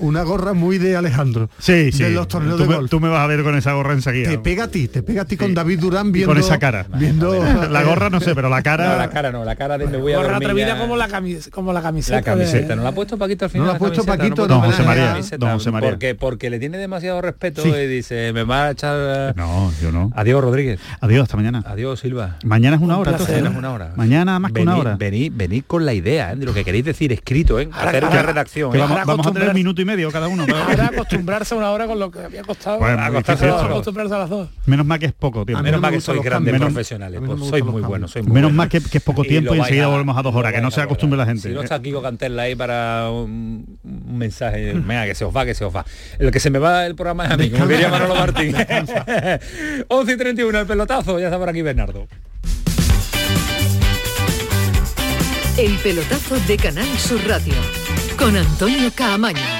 una 0.00 0.22
gorra 0.22 0.52
muy 0.52 0.78
de 0.78 0.96
Alejandro. 0.96 1.48
Sí, 1.58 1.92
sí. 1.92 2.02
De 2.02 2.10
los 2.10 2.28
torneos 2.28 2.56
tú, 2.56 2.62
de 2.64 2.68
me, 2.68 2.74
golf. 2.76 2.90
tú 2.90 3.00
me 3.00 3.08
vas 3.08 3.20
a 3.20 3.26
ver 3.26 3.42
con 3.42 3.54
esa 3.56 3.72
gorra 3.72 3.92
enseguida. 3.92 4.30
Te 4.30 4.38
pega 4.38 4.64
a 4.64 4.68
ti, 4.68 4.88
te 4.88 5.02
pega 5.02 5.22
a 5.22 5.24
ti 5.24 5.36
con. 5.36 5.54
David 5.54 5.80
Durán 5.80 6.08
Y 6.08 6.12
viendo 6.12 6.32
con 6.34 6.38
esa 6.42 6.58
cara. 6.58 6.86
viendo 6.96 7.34
La 7.70 7.82
gorra 7.82 8.10
no 8.10 8.20
sé, 8.20 8.34
pero 8.34 8.48
la 8.48 8.62
cara... 8.62 8.88
No, 8.92 8.96
la 8.96 9.10
cara 9.10 9.30
no, 9.32 9.44
la 9.44 9.56
cara 9.56 9.78
de 9.78 9.86
me 9.86 9.96
voy 9.98 10.12
a 10.12 10.16
Gorra 10.16 10.30
dormir 10.32 10.48
atrevida 10.48 10.74
ya. 10.74 10.78
como 10.78 10.96
la, 10.96 11.08
camis- 11.08 11.50
como 11.50 11.72
la 11.72 11.82
camiseta. 11.82 12.16
La 12.16 12.22
camiseta, 12.22 12.68
de- 12.68 12.76
¿no 12.76 12.82
la 12.82 12.88
ha 12.90 12.92
puesto 12.92 13.18
Paquito 13.18 13.44
al 13.46 13.50
final? 13.50 13.66
No 13.66 13.72
la 13.72 13.76
ha 13.76 13.78
puesto 13.78 14.04
camiseta? 14.04 14.18
Paquito, 14.22 14.46
puesto 14.46 14.60
José 14.60 14.82
María, 14.84 15.06
camiseta, 15.08 15.36
don 15.46 15.54
José 15.54 15.70
María. 15.70 15.90
Porque, 15.90 16.14
porque 16.14 16.50
le 16.50 16.58
tiene 16.58 16.78
demasiado 16.78 17.20
respeto 17.20 17.62
Sí. 17.62 17.68
y 17.70 17.86
dice, 17.86 18.32
me 18.32 18.44
va 18.44 18.66
a 18.66 18.70
echar... 18.70 19.34
No, 19.36 19.72
yo 19.82 19.92
no. 19.92 20.10
Adiós, 20.14 20.42
Rodríguez. 20.42 20.80
Adiós, 21.00 21.24
hasta 21.24 21.36
mañana. 21.36 21.62
Adiós, 21.66 22.00
Silva. 22.00 22.36
Mañana 22.44 22.76
es 22.76 22.82
una 22.82 22.96
hora. 22.98 23.12
Mañana 23.12 23.40
¿no? 23.42 23.50
es 23.50 23.56
una 23.56 23.72
hora. 23.72 23.92
Mañana 23.96 24.38
más 24.38 24.52
que 24.52 24.62
una 24.62 24.76
hora. 24.76 24.96
Venid, 24.98 25.64
con 25.66 25.84
la 25.84 25.92
idea 25.94 26.32
¿eh? 26.32 26.36
de 26.36 26.46
lo 26.46 26.54
que 26.54 26.64
queréis 26.64 26.84
decir 26.84 27.12
escrito, 27.12 27.58
¿eh? 27.60 27.68
Hacer 27.72 28.04
una 28.04 28.22
redacción. 28.22 28.74
¿eh? 28.76 28.78
vamos, 29.06 29.26
a 29.26 29.32
tener 29.32 29.52
minuto 29.54 29.82
y 29.82 29.84
medio 29.90 30.10
cada 30.10 30.28
uno. 30.28 30.44
acostumbrarse 30.44 31.54
a 31.54 31.58
una 31.58 31.70
hora 31.70 31.86
con 31.86 31.98
lo 31.98 32.10
que 32.10 32.20
había 32.20 32.42
costado. 32.42 32.78
Bueno, 32.78 33.00
acostarse, 33.02 33.44
difícil 33.44 33.48
a, 33.50 33.56
esto. 33.62 33.72
acostumbrarse 33.72 34.14
a 34.14 34.18
las 34.18 34.30
dos. 34.30 34.48
Menos 34.66 34.86
mal 34.86 34.98
que 34.98 35.06
es 35.06 35.12
poco 35.12 35.44
tiempo. 35.44 35.62
Menos 35.62 35.78
no 35.80 35.82
mal 35.82 35.92
que 35.92 36.00
sois 36.00 36.22
grandes 36.22 36.52
cambios. 36.52 36.72
profesionales, 36.72 37.20
pues 37.24 37.38
me 37.38 37.48
sois 37.48 37.64
muy 37.64 37.82
buenos, 37.82 38.12
cambios. 38.12 38.28
muy 38.28 38.34
Menos 38.34 38.52
mal 38.52 38.68
que, 38.68 38.80
que 38.80 38.98
es 38.98 39.04
poco 39.04 39.22
tiempo 39.24 39.54
y 39.54 39.58
enseguida 39.58 39.84
a- 39.84 39.88
volvemos 39.88 40.16
a 40.16 40.22
dos 40.22 40.34
horas, 40.34 40.52
que 40.52 40.60
no 40.60 40.70
se 40.70 40.80
acostumbre 40.80 41.16
la 41.16 41.26
gente. 41.26 41.48
Si 41.48 41.54
no 41.54 41.62
está 41.62 41.74
aquí 41.76 41.92
con 41.92 42.02
Cantela 42.02 42.42
ahí 42.42 42.54
para 42.54 43.10
un, 43.10 43.78
un 43.84 44.18
mensaje, 44.18 44.72
venga, 44.74 45.04
que 45.06 45.14
se 45.14 45.24
os 45.24 45.36
va, 45.36 45.44
que 45.44 45.54
se 45.54 45.64
os 45.64 45.74
va. 45.74 45.84
El 46.18 46.30
que 46.30 46.40
se 46.40 46.50
me 46.50 46.58
va 46.58 46.86
el 46.86 46.94
programa 46.94 47.26
es 47.26 47.30
a 47.32 47.36
mí, 47.36 47.50
como 47.50 47.66
diría 47.66 47.88
Manolo 47.88 48.14
Martín. 48.14 48.54
11 49.88 50.12
y 50.12 50.16
31, 50.16 50.60
el 50.60 50.66
pelotazo, 50.66 51.18
ya 51.18 51.26
está 51.26 51.38
por 51.38 51.48
aquí 51.48 51.62
Bernardo. 51.62 52.06
El 55.56 55.72
pelotazo 55.78 56.38
de 56.46 56.56
Canal 56.56 56.86
Sur 56.98 57.20
Radio 57.26 57.52
con 58.18 58.34
Antonio 58.36 58.90
Caamaño. 58.94 59.59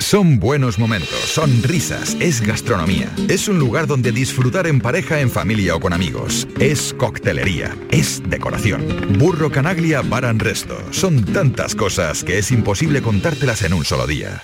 Son 0.00 0.40
buenos 0.40 0.78
momentos, 0.78 1.18
son 1.20 1.62
risas, 1.62 2.16
es 2.20 2.40
gastronomía. 2.40 3.08
Es 3.28 3.46
un 3.48 3.58
lugar 3.58 3.86
donde 3.86 4.10
disfrutar 4.10 4.66
en 4.66 4.80
pareja, 4.80 5.20
en 5.20 5.30
familia 5.30 5.76
o 5.76 5.80
con 5.80 5.92
amigos. 5.92 6.48
Es 6.58 6.94
coctelería, 6.94 7.76
es 7.90 8.20
decoración. 8.26 9.18
Burro 9.18 9.52
Canaglia 9.52 10.00
Baran 10.00 10.40
Resto. 10.40 10.76
Son 10.90 11.24
tantas 11.24 11.74
cosas 11.76 12.24
que 12.24 12.38
es 12.38 12.50
imposible 12.50 13.02
contártelas 13.02 13.62
en 13.62 13.74
un 13.74 13.84
solo 13.84 14.06
día. 14.06 14.42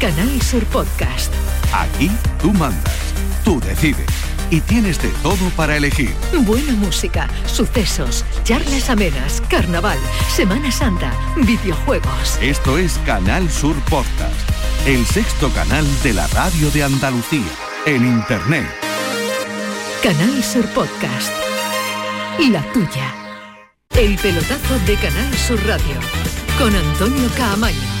Canal 0.00 0.42
Sur 0.42 0.64
Podcast. 0.64 1.32
Aquí 1.72 2.10
tú 2.42 2.52
mandas, 2.52 3.14
tú 3.44 3.60
decides 3.60 4.28
y 4.50 4.60
tienes 4.60 5.00
de 5.02 5.08
todo 5.22 5.50
para 5.56 5.76
elegir. 5.76 6.12
Buena 6.40 6.72
música, 6.72 7.28
sucesos, 7.46 8.24
charlas 8.44 8.88
amenas, 8.90 9.42
carnaval, 9.48 9.98
Semana 10.34 10.70
Santa, 10.70 11.12
videojuegos. 11.36 12.38
Esto 12.40 12.78
es 12.78 12.98
Canal 13.04 13.50
Sur 13.50 13.76
Podcast, 13.84 14.57
el 14.86 15.06
sexto 15.06 15.50
canal 15.52 15.86
de 16.02 16.12
la 16.12 16.26
radio 16.28 16.70
de 16.70 16.82
Andalucía, 16.82 17.46
en 17.86 18.06
Internet. 18.06 18.66
Canal 20.02 20.42
Sur 20.42 20.66
Podcast. 20.72 21.32
La 22.50 22.62
tuya. 22.72 23.14
El 23.96 24.16
pelotazo 24.16 24.78
de 24.86 24.94
Canal 24.96 25.34
Sur 25.34 25.58
Radio. 25.66 25.96
Con 26.58 26.74
Antonio 26.74 27.28
Caamaño. 27.36 27.97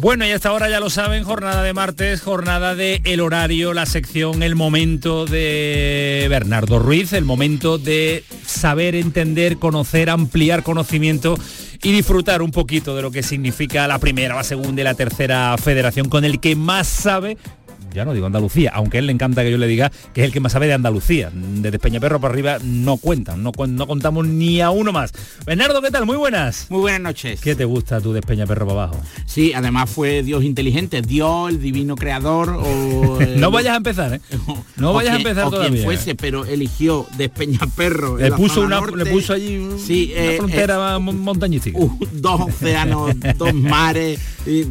Bueno, 0.00 0.26
y 0.26 0.30
hasta 0.30 0.48
ahora 0.48 0.70
ya 0.70 0.80
lo 0.80 0.88
saben, 0.88 1.24
jornada 1.24 1.62
de 1.62 1.74
martes, 1.74 2.22
jornada 2.22 2.74
de 2.74 3.02
el 3.04 3.20
horario, 3.20 3.74
la 3.74 3.84
sección, 3.84 4.42
el 4.42 4.54
momento 4.56 5.26
de 5.26 6.26
Bernardo 6.30 6.78
Ruiz, 6.78 7.12
el 7.12 7.26
momento 7.26 7.76
de 7.76 8.24
saber, 8.46 8.94
entender, 8.94 9.58
conocer, 9.58 10.08
ampliar 10.08 10.62
conocimiento 10.62 11.36
y 11.82 11.92
disfrutar 11.92 12.40
un 12.40 12.50
poquito 12.50 12.96
de 12.96 13.02
lo 13.02 13.10
que 13.10 13.22
significa 13.22 13.86
la 13.88 13.98
primera, 13.98 14.34
la 14.34 14.42
segunda 14.42 14.80
y 14.80 14.84
la 14.84 14.94
tercera 14.94 15.54
federación 15.58 16.08
con 16.08 16.24
el 16.24 16.40
que 16.40 16.56
más 16.56 16.86
sabe 16.86 17.36
ya 17.92 18.04
no 18.04 18.14
digo 18.14 18.26
Andalucía, 18.26 18.72
aunque 18.74 18.98
a 18.98 19.00
él 19.00 19.06
le 19.06 19.12
encanta 19.12 19.42
que 19.42 19.50
yo 19.50 19.58
le 19.58 19.66
diga 19.66 19.90
que 20.14 20.22
es 20.22 20.26
el 20.26 20.32
que 20.32 20.40
más 20.40 20.52
sabe 20.52 20.66
de 20.66 20.74
Andalucía. 20.74 21.30
Desde 21.32 21.78
Peñaperro 21.78 22.20
para 22.20 22.32
arriba 22.32 22.58
no 22.62 22.96
cuentan, 22.96 23.42
no, 23.42 23.52
no 23.68 23.86
contamos 23.86 24.26
ni 24.26 24.60
a 24.60 24.70
uno 24.70 24.92
más. 24.92 25.12
Bernardo, 25.46 25.82
¿qué 25.82 25.90
tal? 25.90 26.06
Muy 26.06 26.16
buenas. 26.16 26.66
Muy 26.70 26.80
buenas 26.80 27.00
noches. 27.00 27.40
¿Qué 27.40 27.54
te 27.54 27.64
gusta 27.64 28.00
tú 28.00 28.12
de 28.12 28.22
Peñaperro 28.22 28.66
para 28.66 28.82
abajo? 28.84 29.00
Sí, 29.26 29.52
además 29.54 29.90
fue 29.90 30.22
Dios 30.22 30.44
inteligente, 30.44 31.02
Dios, 31.02 31.50
el 31.50 31.60
divino 31.60 31.96
creador 31.96 32.50
o... 32.50 33.18
no 33.36 33.50
vayas 33.50 33.74
a 33.74 33.76
empezar, 33.76 34.14
¿eh? 34.14 34.20
No 34.76 34.92
vayas 34.92 35.14
a 35.14 35.16
empezar 35.18 35.46
o 35.46 35.50
todavía. 35.50 35.72
Quien 35.72 35.84
fuese, 35.84 36.14
pero 36.14 36.44
eligió 36.44 37.06
Despeñaperro. 37.16 38.16
Le 38.16 38.32
puso, 38.32 38.62
una, 38.62 38.80
le 38.80 39.06
puso 39.06 39.32
allí 39.32 39.60
sí, 39.78 40.12
una 40.12 40.24
eh, 40.24 40.36
frontera 40.38 40.96
eh, 40.96 40.98
montañística. 40.98 41.78
Dos 42.12 42.40
océanos, 42.40 43.12
dos 43.36 43.54
mares. 43.54 44.20
Y, 44.46 44.66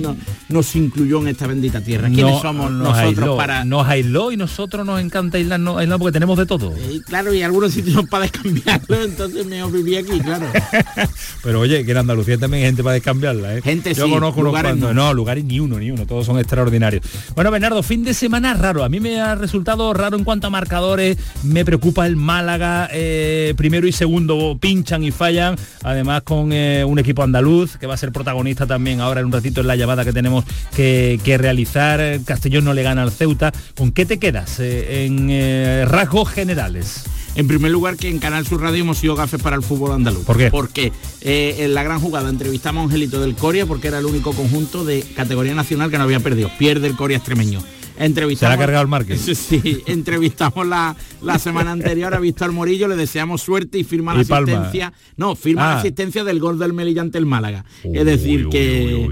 no, 0.00 0.16
nos 0.48 0.76
incluyó 0.76 1.20
en 1.20 1.28
esta 1.28 1.46
bendita 1.46 1.80
tierra. 1.80 2.08
¿Quiénes 2.28 2.42
no, 2.44 2.48
somos 2.48 2.70
nos 2.70 2.82
nosotros 2.82 3.06
aisló, 3.18 3.36
para...? 3.36 3.64
Nos 3.64 3.86
aisló 3.86 4.32
y 4.32 4.36
nosotros 4.36 4.86
nos 4.86 5.00
encanta 5.00 5.38
aislarnos, 5.38 5.78
aislar 5.78 5.98
porque 5.98 6.12
tenemos 6.12 6.38
de 6.38 6.46
todo. 6.46 6.72
Eh, 6.76 7.00
claro, 7.06 7.32
y 7.34 7.42
algunos 7.42 7.72
sitios 7.72 8.06
para 8.08 8.22
descambiarlo, 8.24 9.02
entonces 9.04 9.46
mejor 9.46 9.72
vivir 9.72 9.98
aquí, 9.98 10.20
claro. 10.20 10.46
Pero 11.42 11.60
oye, 11.60 11.84
que 11.84 11.90
en 11.92 11.96
Andalucía 11.98 12.38
también 12.38 12.62
hay 12.62 12.68
gente 12.68 12.82
para 12.82 12.94
descambiarla, 12.94 13.56
¿eh? 13.56 13.62
Gente 13.62 13.94
Yo 13.94 14.06
sí, 14.06 14.10
conozco 14.10 14.40
unos 14.40 14.50
lugares 14.52 14.72
cuantos. 14.72 14.94
no. 14.94 14.98
No, 15.08 15.14
lugares 15.14 15.44
ni 15.44 15.60
uno, 15.60 15.78
ni 15.78 15.90
uno, 15.90 16.06
todos 16.06 16.26
son 16.26 16.38
extraordinarios. 16.38 17.04
Bueno, 17.34 17.50
Bernardo, 17.50 17.82
fin 17.82 18.02
de 18.04 18.14
semana 18.14 18.52
raro. 18.54 18.82
A 18.84 18.88
mí 18.88 19.00
me 19.00 19.20
ha 19.20 19.34
resultado 19.36 19.92
raro 19.94 20.16
en 20.16 20.24
cuanto 20.24 20.48
a 20.48 20.50
marcadores. 20.50 21.16
Me 21.44 21.64
preocupa 21.64 22.06
el 22.06 22.16
Málaga. 22.16 22.88
eh, 22.92 23.54
primero 23.56 23.86
y 23.86 23.92
segundo 23.92 24.58
pinchan 24.60 25.04
y 25.04 25.10
fallan. 25.12 25.56
Además 25.82 26.22
con 26.22 26.52
eh, 26.52 26.84
un 26.84 26.98
equipo 26.98 27.22
andaluz 27.22 27.76
que 27.76 27.86
va 27.86 27.94
a 27.94 27.96
ser 27.96 28.12
protagonista 28.12 28.66
también 28.66 29.00
ahora 29.00 29.20
en 29.20 29.26
un 29.26 29.32
ratito 29.32 29.60
en 29.60 29.66
la 29.68 29.76
llamada 29.76 30.04
que 30.04 30.12
tenemos 30.12 30.44
que, 30.74 31.20
que 31.24 31.38
realizar. 31.38 32.17
Castellón 32.24 32.64
no 32.64 32.74
le 32.74 32.82
gana 32.82 33.02
al 33.02 33.10
Ceuta. 33.12 33.52
¿Con 33.76 33.92
qué 33.92 34.06
te 34.06 34.18
quedas 34.18 34.58
eh, 34.60 35.04
en 35.06 35.28
eh, 35.30 35.84
rasgos 35.86 36.28
generales? 36.30 37.04
En 37.34 37.46
primer 37.46 37.70
lugar, 37.70 37.96
que 37.96 38.08
en 38.08 38.18
Canal 38.18 38.46
Sur 38.46 38.60
Radio 38.62 38.80
hemos 38.82 38.98
sido 38.98 39.14
gafes 39.14 39.40
para 39.40 39.54
el 39.54 39.62
fútbol 39.62 39.92
andaluz. 39.92 40.24
¿Por 40.24 40.36
qué? 40.38 40.50
Porque 40.50 40.92
eh, 41.20 41.56
en 41.60 41.74
la 41.74 41.82
gran 41.84 42.00
jugada 42.00 42.28
entrevistamos 42.30 42.80
a 42.80 42.84
Angelito 42.86 43.20
del 43.20 43.34
Coria 43.36 43.64
porque 43.66 43.88
era 43.88 43.98
el 44.00 44.06
único 44.06 44.32
conjunto 44.32 44.84
de 44.84 45.02
categoría 45.14 45.54
nacional 45.54 45.90
que 45.90 45.98
no 45.98 46.04
había 46.04 46.18
perdido. 46.20 46.50
Pierde 46.58 46.88
el 46.88 46.96
Coria 46.96 47.18
extremeño. 47.18 47.60
Entrevistamos, 48.00 48.52
Se 48.52 48.56
la 48.58 48.62
ha 48.62 48.64
cargado 48.66 48.82
el 48.82 48.88
Márquez. 48.88 49.20
Sí, 49.36 49.82
entrevistamos 49.86 50.64
la, 50.66 50.94
la 51.20 51.38
semana 51.40 51.72
anterior 51.72 52.14
a 52.14 52.20
Víctor 52.20 52.52
Morillo, 52.52 52.86
le 52.86 52.94
deseamos 52.94 53.42
suerte 53.42 53.76
y 53.78 53.82
firma 53.84 54.14
la 54.14 54.22
palma. 54.24 54.52
asistencia. 54.52 54.92
No, 55.16 55.34
firma 55.34 55.62
la 55.62 55.72
Ah. 55.74 55.78
asistencia 55.80 56.22
del 56.22 56.38
gol 56.38 56.58
del 56.60 56.72
Melilla 56.72 57.02
ante 57.02 57.18
el 57.18 57.26
Málaga. 57.26 57.64
es 57.84 58.04
decir, 58.04 58.48
que 58.50 59.08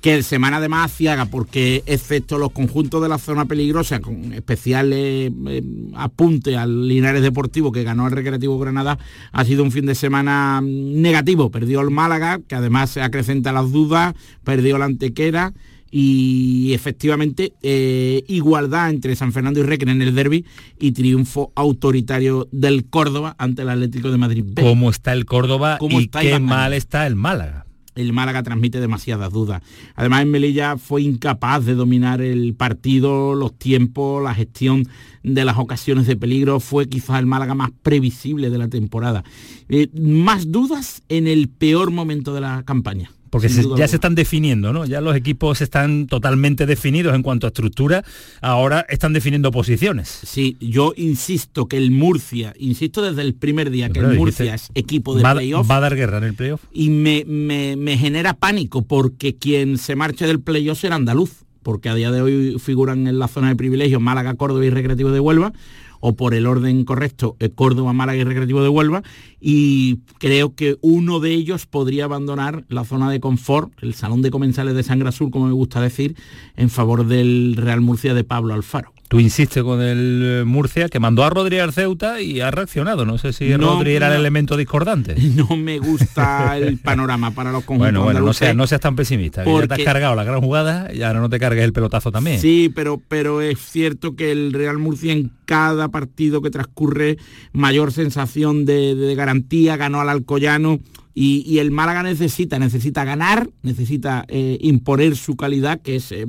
que 0.00 0.14
el 0.14 0.24
semana 0.24 0.56
además 0.56 0.90
aciaga 0.90 1.26
porque 1.26 1.82
excepto 1.86 2.38
los 2.38 2.52
conjuntos 2.52 3.02
de 3.02 3.08
la 3.08 3.18
zona 3.18 3.44
peligrosa 3.44 4.00
con 4.00 4.32
especial 4.32 4.92
eh, 4.92 5.30
eh, 5.46 5.62
apunte 5.94 6.56
al 6.56 6.88
Linares 6.88 7.22
Deportivo 7.22 7.70
que 7.70 7.84
ganó 7.84 8.06
el 8.06 8.12
Recreativo 8.12 8.58
Granada 8.58 8.98
ha 9.32 9.44
sido 9.44 9.62
un 9.62 9.72
fin 9.72 9.86
de 9.86 9.94
semana 9.94 10.60
mm, 10.62 11.00
negativo 11.00 11.50
perdió 11.50 11.80
el 11.82 11.90
Málaga 11.90 12.40
que 12.46 12.54
además 12.54 12.90
se 12.90 13.02
acrecenta 13.02 13.52
las 13.52 13.70
dudas 13.72 14.14
perdió 14.42 14.78
la 14.78 14.86
Antequera 14.86 15.52
y 15.90 16.72
efectivamente 16.72 17.52
eh, 17.62 18.22
igualdad 18.28 18.90
entre 18.90 19.16
San 19.16 19.32
Fernando 19.32 19.60
y 19.60 19.64
Requena 19.64 19.92
en 19.92 20.02
el 20.02 20.14
derby 20.14 20.46
y 20.78 20.92
triunfo 20.92 21.52
autoritario 21.56 22.48
del 22.52 22.84
Córdoba 22.84 23.34
ante 23.38 23.62
el 23.62 23.70
Atlético 23.70 24.10
de 24.10 24.18
Madrid 24.18 24.44
B. 24.46 24.62
¿Cómo 24.62 24.90
está 24.90 25.12
el 25.12 25.26
Córdoba 25.26 25.78
¿Cómo 25.78 26.00
y 26.00 26.04
está 26.04 26.20
qué 26.20 26.38
mal 26.38 26.74
está 26.74 27.06
el 27.08 27.16
Málaga? 27.16 27.66
El 28.00 28.12
Málaga 28.12 28.42
transmite 28.42 28.80
demasiadas 28.80 29.32
dudas. 29.32 29.62
Además, 29.94 30.22
en 30.22 30.30
Melilla 30.30 30.76
fue 30.76 31.02
incapaz 31.02 31.64
de 31.64 31.74
dominar 31.74 32.20
el 32.20 32.54
partido, 32.54 33.34
los 33.34 33.56
tiempos, 33.56 34.22
la 34.22 34.34
gestión 34.34 34.88
de 35.22 35.44
las 35.44 35.58
ocasiones 35.58 36.06
de 36.06 36.16
peligro. 36.16 36.60
Fue 36.60 36.88
quizás 36.88 37.18
el 37.18 37.26
Málaga 37.26 37.54
más 37.54 37.70
previsible 37.82 38.50
de 38.50 38.58
la 38.58 38.68
temporada. 38.68 39.24
Eh, 39.68 39.88
más 39.94 40.50
dudas 40.50 41.02
en 41.08 41.26
el 41.26 41.48
peor 41.48 41.90
momento 41.90 42.34
de 42.34 42.40
la 42.40 42.62
campaña. 42.64 43.10
Porque 43.30 43.48
se- 43.48 43.64
ya 43.76 43.86
se 43.86 43.94
están 43.96 44.16
definiendo, 44.16 44.72
¿no? 44.72 44.84
Ya 44.86 45.00
los 45.00 45.14
equipos 45.14 45.60
están 45.60 46.08
totalmente 46.08 46.66
definidos 46.66 47.14
en 47.14 47.22
cuanto 47.22 47.46
a 47.46 47.48
estructura, 47.48 48.04
ahora 48.40 48.84
están 48.88 49.12
definiendo 49.12 49.52
posiciones. 49.52 50.08
Sí, 50.24 50.56
yo 50.60 50.92
insisto 50.96 51.66
que 51.68 51.76
el 51.76 51.92
Murcia, 51.92 52.52
insisto 52.58 53.02
desde 53.02 53.22
el 53.22 53.34
primer 53.34 53.70
día 53.70 53.88
que 53.90 54.00
el 54.00 54.16
Murcia 54.18 54.54
es 54.56 54.70
equipo 54.74 55.14
de 55.14 55.22
va, 55.22 55.34
playoff. 55.34 55.70
va 55.70 55.76
a 55.76 55.80
dar 55.80 55.94
guerra 55.94 56.18
en 56.18 56.24
el 56.24 56.34
playoff. 56.34 56.60
y 56.72 56.90
me, 56.90 57.24
me- 57.24 57.76
me 57.76 57.96
genera 57.96 58.34
pánico 58.34 58.82
porque 58.82 59.36
quien 59.36 59.78
se 59.78 59.94
marche 59.94 60.26
del 60.26 60.40
playoff 60.40 60.80
será 60.80 60.96
andaluz, 60.96 61.30
porque 61.62 61.88
a 61.88 61.94
día 61.94 62.10
de 62.10 62.22
hoy 62.22 62.56
figuran 62.58 63.06
en 63.06 63.18
la 63.18 63.28
zona 63.28 63.48
de 63.50 63.54
privilegio 63.56 64.00
Málaga, 64.00 64.34
Córdoba 64.34 64.64
y 64.64 64.70
Recreativo 64.70 65.10
de 65.12 65.20
Huelva, 65.20 65.52
o 66.00 66.16
por 66.16 66.34
el 66.34 66.46
orden 66.46 66.84
correcto, 66.84 67.36
eh, 67.38 67.50
Córdoba, 67.50 67.92
Málaga 67.92 68.18
y 68.18 68.24
Recreativo 68.24 68.62
de 68.62 68.68
Huelva, 68.68 69.02
y 69.40 69.98
creo 70.18 70.54
que 70.54 70.76
uno 70.80 71.20
de 71.20 71.32
ellos 71.32 71.66
podría 71.66 72.04
abandonar 72.04 72.64
la 72.68 72.84
zona 72.84 73.10
de 73.10 73.20
confort, 73.20 73.72
el 73.82 73.94
salón 73.94 74.22
de 74.22 74.30
comensales 74.30 74.74
de 74.74 74.82
Sangre 74.82 75.08
Azul, 75.08 75.30
como 75.30 75.46
me 75.46 75.52
gusta 75.52 75.80
decir, 75.80 76.16
en 76.56 76.70
favor 76.70 77.06
del 77.06 77.54
Real 77.56 77.80
Murcia 77.80 78.14
de 78.14 78.24
Pablo 78.24 78.54
Alfaro. 78.54 78.92
Tú 79.10 79.18
insistes 79.18 79.64
con 79.64 79.82
el 79.82 80.22
eh, 80.24 80.44
Murcia, 80.44 80.88
que 80.88 81.00
mandó 81.00 81.24
a 81.24 81.30
Rodri 81.30 81.58
al 81.58 81.72
Ceuta 81.72 82.20
y 82.20 82.40
ha 82.40 82.52
reaccionado. 82.52 83.04
No 83.04 83.18
sé 83.18 83.32
si 83.32 83.48
No, 83.48 83.74
Rodri 83.74 83.94
era 83.94 84.06
el 84.06 84.20
elemento 84.20 84.56
discordante. 84.56 85.16
No 85.34 85.56
me 85.56 85.80
gusta 85.80 86.56
el 86.56 86.78
panorama 86.84 87.32
para 87.32 87.50
los 87.50 87.64
conjuntos 87.64 87.86
Bueno, 87.92 88.04
bueno, 88.04 88.20
no 88.20 88.32
seas, 88.32 88.54
no 88.54 88.68
seas 88.68 88.80
tan 88.80 88.94
pesimista. 88.94 89.42
que 89.42 89.50
Ya 89.50 89.56
te 89.56 89.62
has 89.64 89.68
porque- 89.68 89.84
cargado 89.84 90.14
la 90.14 90.22
gran 90.22 90.40
jugada 90.40 90.94
y 90.94 91.02
ahora 91.02 91.18
no 91.18 91.28
te 91.28 91.40
cargues 91.40 91.64
el 91.64 91.72
pelotazo 91.72 92.12
también. 92.12 92.38
Sí, 92.40 92.70
pero, 92.72 93.02
pero 93.08 93.40
es 93.40 93.58
cierto 93.58 94.14
que 94.14 94.30
el 94.30 94.52
Real 94.52 94.78
Murcia 94.78 95.12
en 95.12 95.32
cada 95.44 95.88
partido 95.88 96.40
que 96.40 96.50
transcurre 96.50 97.16
mayor 97.52 97.90
sensación 97.90 98.64
de, 98.64 98.94
de 98.94 99.14
garantía, 99.16 99.76
ganó 99.76 100.00
al 100.00 100.08
Alcoyano 100.08 100.78
y, 101.14 101.42
y 101.44 101.58
el 101.58 101.72
Málaga 101.72 102.04
necesita, 102.04 102.60
necesita 102.60 103.02
ganar, 103.04 103.50
necesita 103.62 104.24
eh, 104.28 104.56
imponer 104.60 105.16
su 105.16 105.34
calidad, 105.36 105.80
que 105.82 105.96
es 105.96 106.12
eh, 106.12 106.26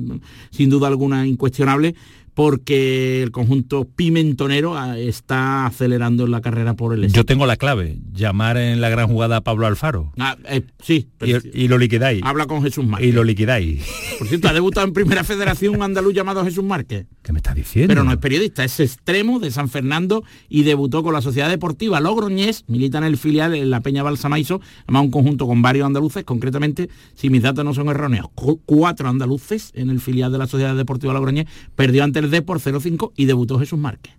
sin 0.50 0.68
duda 0.68 0.88
alguna 0.88 1.24
incuestionable, 1.28 1.94
porque 2.34 3.22
el 3.22 3.30
conjunto 3.30 3.84
pimentonero 3.84 4.76
ah, 4.76 4.98
está 4.98 5.66
acelerando 5.66 6.24
en 6.24 6.30
la 6.30 6.40
carrera 6.40 6.74
por 6.74 6.94
el 6.94 7.12
Yo 7.12 7.24
tengo 7.24 7.46
la 7.46 7.56
clave, 7.56 7.98
llamar 8.12 8.56
en 8.56 8.80
la 8.80 8.88
gran 8.88 9.08
jugada 9.08 9.36
a 9.36 9.40
Pablo 9.42 9.66
Alfaro. 9.66 10.12
Ah, 10.18 10.36
eh, 10.48 10.62
sí, 10.82 11.08
Y, 11.24 11.64
y 11.64 11.68
lo 11.68 11.78
liquidáis. 11.78 12.22
habla 12.24 12.46
con 12.46 12.62
Jesús 12.62 12.86
Márquez. 12.86 13.08
Y 13.08 13.12
lo 13.12 13.22
liquidáis. 13.24 13.84
Por 14.18 14.28
cierto, 14.28 14.48
ha 14.48 14.52
debutado 14.52 14.86
en 14.86 14.92
Primera 14.92 15.24
Federación 15.24 15.74
un 15.76 15.82
andaluz 15.82 16.14
llamado 16.14 16.44
Jesús 16.44 16.64
Márquez. 16.64 17.06
¿Qué 17.22 17.32
me 17.32 17.38
estás 17.38 17.54
diciendo? 17.54 17.88
Pero 17.88 18.02
no 18.04 18.12
es 18.12 18.18
periodista, 18.18 18.64
es 18.64 18.80
extremo 18.80 19.38
de 19.38 19.50
San 19.50 19.68
Fernando 19.68 20.24
y 20.48 20.62
debutó 20.62 21.02
con 21.02 21.12
la 21.12 21.20
Sociedad 21.20 21.50
Deportiva 21.50 22.00
Logroñés, 22.00 22.64
milita 22.66 22.98
en 22.98 23.04
el 23.04 23.16
filial 23.18 23.54
en 23.54 23.70
la 23.70 23.80
Peña 23.80 24.02
Balsamaiso, 24.02 24.60
además 24.84 25.02
un 25.04 25.10
conjunto 25.10 25.46
con 25.46 25.60
varios 25.62 25.86
andaluces, 25.86 26.24
concretamente, 26.24 26.88
si 27.14 27.30
mis 27.30 27.42
datos 27.42 27.64
no 27.64 27.74
son 27.74 27.88
erróneos, 27.88 28.26
cu- 28.34 28.60
cuatro 28.64 29.08
andaluces 29.08 29.70
en 29.74 29.90
el 29.90 30.00
filial 30.00 30.32
de 30.32 30.38
la 30.38 30.46
Sociedad 30.46 30.74
Deportiva 30.76 31.12
Logroñés, 31.12 31.46
perdió 31.76 32.02
ante 32.04 32.21
el 32.22 32.30
D 32.30 32.42
por 32.42 32.60
0-5 32.60 33.12
y 33.16 33.26
debutó 33.26 33.58
Jesús 33.58 33.78
Márquez. 33.78 34.14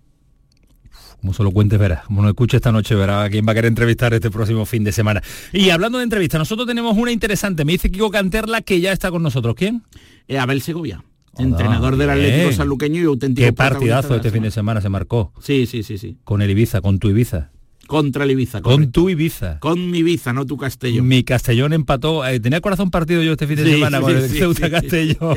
Como 1.24 1.32
se 1.32 1.42
lo 1.42 1.52
cuentes, 1.52 1.78
verás. 1.78 2.04
Como 2.04 2.22
lo 2.22 2.28
escuche 2.28 2.58
esta 2.58 2.70
noche, 2.70 2.94
verás 2.94 3.26
a 3.26 3.30
quién 3.30 3.46
va 3.48 3.52
a 3.52 3.54
querer 3.54 3.70
entrevistar 3.70 4.12
este 4.12 4.30
próximo 4.30 4.66
fin 4.66 4.84
de 4.84 4.92
semana. 4.92 5.22
Y 5.54 5.70
hablando 5.70 5.96
de 5.96 6.04
entrevistas, 6.04 6.38
nosotros 6.38 6.68
tenemos 6.68 6.94
una 6.98 7.12
interesante. 7.12 7.64
Me 7.64 7.72
dice 7.72 7.90
Kiko 7.90 8.10
Canterla 8.10 8.60
que 8.60 8.78
ya 8.80 8.92
está 8.92 9.10
con 9.10 9.22
nosotros. 9.22 9.54
¿Quién? 9.54 9.84
Eh, 10.28 10.38
Abel 10.38 10.60
Segovia, 10.60 11.02
entrenador 11.38 11.96
del 11.96 12.10
Atlético. 12.10 12.52
Sanluqueño 12.52 13.00
y 13.00 13.04
auténtico 13.06 13.46
Qué 13.46 13.54
partidazo 13.54 14.14
este 14.14 14.30
fin 14.30 14.42
de 14.42 14.50
semana 14.50 14.82
se 14.82 14.90
marcó. 14.90 15.32
Sí, 15.40 15.64
sí, 15.64 15.82
sí, 15.82 15.96
sí. 15.96 16.18
Con 16.24 16.42
el 16.42 16.50
Ibiza, 16.50 16.82
con 16.82 16.98
tu 16.98 17.08
Ibiza. 17.08 17.52
Contra 17.86 18.24
el 18.24 18.30
Ibiza. 18.32 18.62
Con 18.62 18.72
correcto. 18.74 19.00
tu 19.02 19.08
Ibiza. 19.10 19.58
Con 19.60 19.90
mi 19.90 19.98
Ibiza, 19.98 20.32
no 20.32 20.46
tu 20.46 20.56
Castellón. 20.56 21.06
Mi 21.06 21.24
Castellón 21.24 21.72
empató. 21.72 22.26
eh, 22.26 22.40
tenía 22.40 22.60
corazón 22.60 22.90
partido 22.90 23.22
yo 23.22 23.32
este 23.32 23.46
fin 23.46 23.56
de 23.56 23.64
Sí, 23.64 23.70
semana 23.72 24.00
con 24.00 24.10
sí, 24.10 24.16
el 24.16 24.30
sí, 24.30 24.38
Ceuta 24.38 24.66
sí, 24.66 24.70
Castellón. 24.72 25.36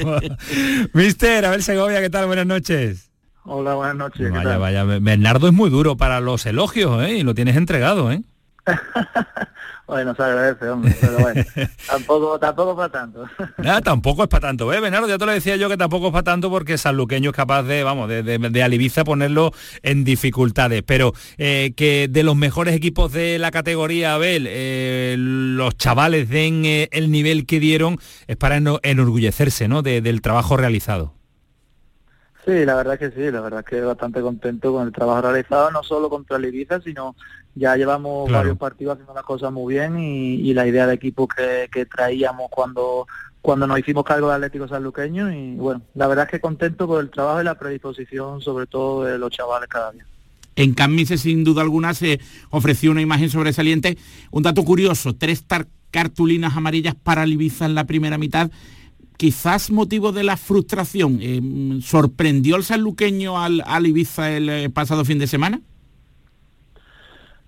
Mister, 0.93 1.45
Abel 1.45 1.63
Segovia, 1.63 2.01
¿qué 2.01 2.09
tal? 2.09 2.27
Buenas 2.27 2.45
noches. 2.47 3.11
Hola, 3.43 3.75
buenas 3.75 3.95
noches. 3.95 4.19
¿qué 4.27 4.29
Vaya, 4.29 4.43
tal? 4.51 4.59
vaya. 4.59 4.83
Bernardo 4.83 5.47
es 5.47 5.53
muy 5.53 5.69
duro 5.69 5.95
para 5.97 6.19
los 6.19 6.45
elogios, 6.45 7.01
¿eh? 7.07 7.17
Y 7.19 7.23
lo 7.23 7.33
tienes 7.33 7.55
entregado, 7.55 8.11
¿eh? 8.11 8.21
bueno, 9.87 10.15
se 10.15 10.23
agradece, 10.23 10.69
hombre, 10.69 10.95
pero 10.99 11.17
bueno, 11.19 11.43
tampoco, 11.87 12.39
tampoco 12.39 12.75
para 12.75 12.89
tanto. 12.89 13.25
Nada, 13.57 13.81
tampoco 13.81 14.23
es 14.23 14.29
para 14.29 14.47
tanto, 14.47 14.71
¿eh, 14.73 14.79
Bernardo? 14.79 15.07
Ya 15.07 15.17
te 15.17 15.25
lo 15.25 15.31
decía 15.31 15.55
yo 15.55 15.69
que 15.69 15.77
tampoco 15.77 16.07
es 16.07 16.13
para 16.13 16.23
tanto 16.23 16.49
porque 16.49 16.77
Sanluqueño 16.77 17.29
es 17.31 17.35
capaz 17.35 17.63
de, 17.63 17.83
vamos, 17.83 18.09
de, 18.09 18.23
de, 18.23 18.37
de 18.37 18.63
Alibiza 18.63 19.03
ponerlo 19.03 19.51
en 19.83 20.03
dificultades. 20.03 20.83
Pero 20.83 21.13
eh, 21.37 21.73
que 21.75 22.07
de 22.09 22.23
los 22.23 22.35
mejores 22.35 22.75
equipos 22.75 23.11
de 23.11 23.39
la 23.39 23.51
categoría, 23.51 24.13
Abel, 24.13 24.45
eh, 24.47 25.15
los 25.17 25.77
chavales 25.77 26.29
den 26.29 26.65
eh, 26.65 26.89
el 26.91 27.11
nivel 27.11 27.45
que 27.45 27.59
dieron, 27.59 27.97
es 28.27 28.37
para 28.37 28.57
enorgullecerse, 28.57 29.67
¿no? 29.67 29.81
del 29.81 30.21
trabajo 30.21 30.57
realizado. 30.57 31.16
Sí, 32.47 32.63
la 32.63 32.75
verdad 32.75 32.97
que 32.97 33.11
sí, 33.11 33.29
la 33.29 33.41
verdad 33.41 33.65
que 33.65 33.81
bastante 33.81 34.21
contento 34.21 34.71
con 34.71 34.87
el 34.87 34.93
trabajo 34.93 35.21
realizado, 35.21 35.69
no 35.69 35.83
solo 35.83 36.09
contra 36.09 36.37
el 36.37 36.45
Ibiza, 36.45 36.79
sino 36.79 37.13
ya 37.55 37.75
llevamos 37.75 38.31
varios 38.31 38.57
partidos 38.57 38.93
haciendo 38.93 39.13
las 39.13 39.25
cosas 39.25 39.51
muy 39.51 39.73
bien 39.73 39.99
y, 39.99 40.53
la 40.53 40.65
idea 40.65 40.87
de 40.87 40.93
equipo 40.93 41.27
que, 41.27 41.67
traíamos 41.93 42.49
cuando 42.49 43.05
cuando 43.41 43.67
nos 43.67 43.79
hicimos 43.79 44.05
cargo 44.05 44.29
de 44.29 44.35
Atlético 44.35 44.65
Sanluqueño 44.65 45.29
y 45.31 45.55
bueno, 45.55 45.81
la 45.93 46.07
verdad 46.07 46.25
es 46.25 46.31
que 46.31 46.39
contento 46.39 46.87
con 46.87 47.01
el 47.01 47.09
trabajo 47.09 47.41
y 47.41 47.43
la 47.43 47.55
predisposición 47.55 48.41
sobre 48.41 48.65
todo 48.65 49.03
de 49.03 49.17
los 49.17 49.29
chavales 49.29 49.67
cada 49.67 49.91
día. 49.91 50.05
En 50.55 50.73
Cammise 50.73 51.17
sin 51.17 51.43
duda 51.43 51.63
alguna 51.63 51.93
se 51.93 52.21
ofreció 52.49 52.91
una 52.91 53.01
imagen 53.01 53.29
sobresaliente. 53.29 53.97
Un 54.31 54.43
dato 54.43 54.63
curioso, 54.63 55.15
tres 55.15 55.43
cartulinas 55.91 56.55
amarillas 56.55 56.95
para 56.95 57.23
el 57.23 57.33
Ibiza 57.33 57.65
en 57.65 57.75
la 57.75 57.85
primera 57.85 58.17
mitad 58.17 58.49
quizás 59.17 59.71
motivo 59.71 60.11
de 60.11 60.23
la 60.23 60.37
frustración. 60.37 61.19
Eh, 61.21 61.81
¿Sorprendió 61.81 62.55
el 62.55 62.63
sanluqueño 62.63 63.41
al, 63.41 63.85
Ibiza 63.85 64.31
el 64.31 64.49
eh, 64.49 64.69
pasado 64.69 65.03
fin 65.03 65.19
de 65.19 65.27
semana? 65.27 65.61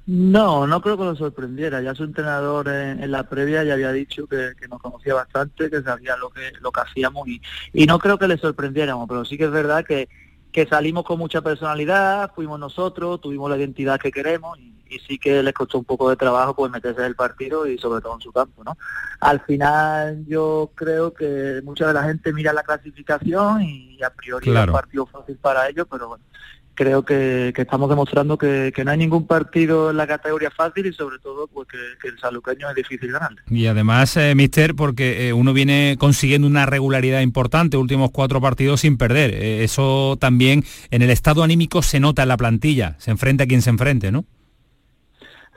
No, 0.07 0.65
no 0.65 0.81
creo 0.81 0.97
que 0.97 1.03
lo 1.03 1.15
sorprendiera. 1.15 1.81
Ya 1.83 1.93
su 1.93 2.03
entrenador 2.03 2.67
en, 2.67 3.11
la 3.11 3.29
previa 3.29 3.63
ya 3.63 3.73
había 3.73 3.91
dicho 3.91 4.25
que, 4.25 4.53
nos 4.67 4.81
conocía 4.81 5.13
bastante, 5.13 5.69
que 5.69 5.83
sabía 5.83 6.17
lo 6.17 6.31
que 6.31 6.51
lo 6.61 6.71
que 6.71 6.81
hacíamos 6.81 7.27
y, 7.27 7.39
y 7.73 7.85
no 7.85 7.99
creo 7.99 8.17
que 8.17 8.27
le 8.27 8.37
sorprendiéramos, 8.37 9.07
pero 9.07 9.23
sí 9.23 9.37
que 9.37 9.45
es 9.45 9.51
verdad 9.51 9.85
que, 9.85 10.09
que 10.51 10.65
salimos 10.65 11.03
con 11.03 11.19
mucha 11.19 11.41
personalidad, 11.41 12.31
fuimos 12.33 12.59
nosotros, 12.59 13.21
tuvimos 13.21 13.51
la 13.51 13.57
identidad 13.57 13.99
que 13.99 14.11
queremos 14.11 14.57
y, 14.57 14.78
y 14.89 14.99
sí 14.99 15.17
que 15.17 15.43
les 15.43 15.53
costó 15.53 15.77
un 15.77 15.85
poco 15.85 16.09
de 16.09 16.15
trabajo 16.15 16.55
pues 16.55 16.71
meterse 16.71 17.01
en 17.01 17.07
el 17.07 17.15
partido 17.15 17.67
y 17.67 17.77
sobre 17.77 18.01
todo 18.01 18.15
en 18.15 18.21
su 18.21 18.31
campo, 18.31 18.63
¿no? 18.63 18.77
Al 19.19 19.39
final 19.41 20.25
yo 20.27 20.71
creo 20.75 21.13
que 21.13 21.61
mucha 21.63 21.87
de 21.87 21.93
la 21.93 22.03
gente 22.03 22.33
mira 22.33 22.53
la 22.53 22.63
clasificación 22.63 23.61
y 23.61 24.01
a 24.03 24.09
priori 24.09 24.49
es 24.49 24.57
un 24.57 24.71
partido 24.71 25.05
fácil 25.05 25.37
para 25.37 25.69
ellos, 25.69 25.87
pero 25.89 26.07
bueno, 26.07 26.23
creo 26.79 27.03
que, 27.03 27.53
estamos 27.57 27.89
demostrando 27.89 28.37
que, 28.37 28.71
no 28.85 28.91
hay 28.91 28.97
ningún 28.97 29.27
partido 29.27 29.89
en 29.91 29.97
la 29.97 30.07
categoría 30.07 30.49
fácil 30.49 30.85
y 30.85 30.93
sobre 30.93 31.19
todo 31.19 31.45
pues 31.47 31.67
que, 31.67 32.07
el 32.07 32.17
saluqueño 32.17 32.69
es 32.69 32.75
difícil 32.75 33.11
ganar. 33.11 33.31
Y 33.49 33.67
además, 33.67 34.15
eh, 34.15 34.33
Mister, 34.33 34.75
porque 34.75 35.27
eh, 35.27 35.33
uno 35.33 35.51
viene 35.51 35.97
consiguiendo 35.99 36.47
una 36.47 36.65
regularidad 36.65 37.19
importante, 37.19 37.75
últimos 37.75 38.11
cuatro 38.11 38.39
partidos 38.39 38.79
sin 38.79 38.97
perder. 38.97 39.31
Eh, 39.33 39.65
eso 39.65 40.17
también 40.21 40.63
en 40.89 41.01
el 41.01 41.09
estado 41.09 41.43
anímico 41.43 41.81
se 41.81 41.99
nota 41.99 42.21
en 42.21 42.29
la 42.29 42.37
plantilla, 42.37 42.95
se 42.97 43.11
enfrenta 43.11 43.43
a 43.43 43.47
quien 43.47 43.61
se 43.61 43.71
enfrente, 43.71 44.13
¿no? 44.13 44.23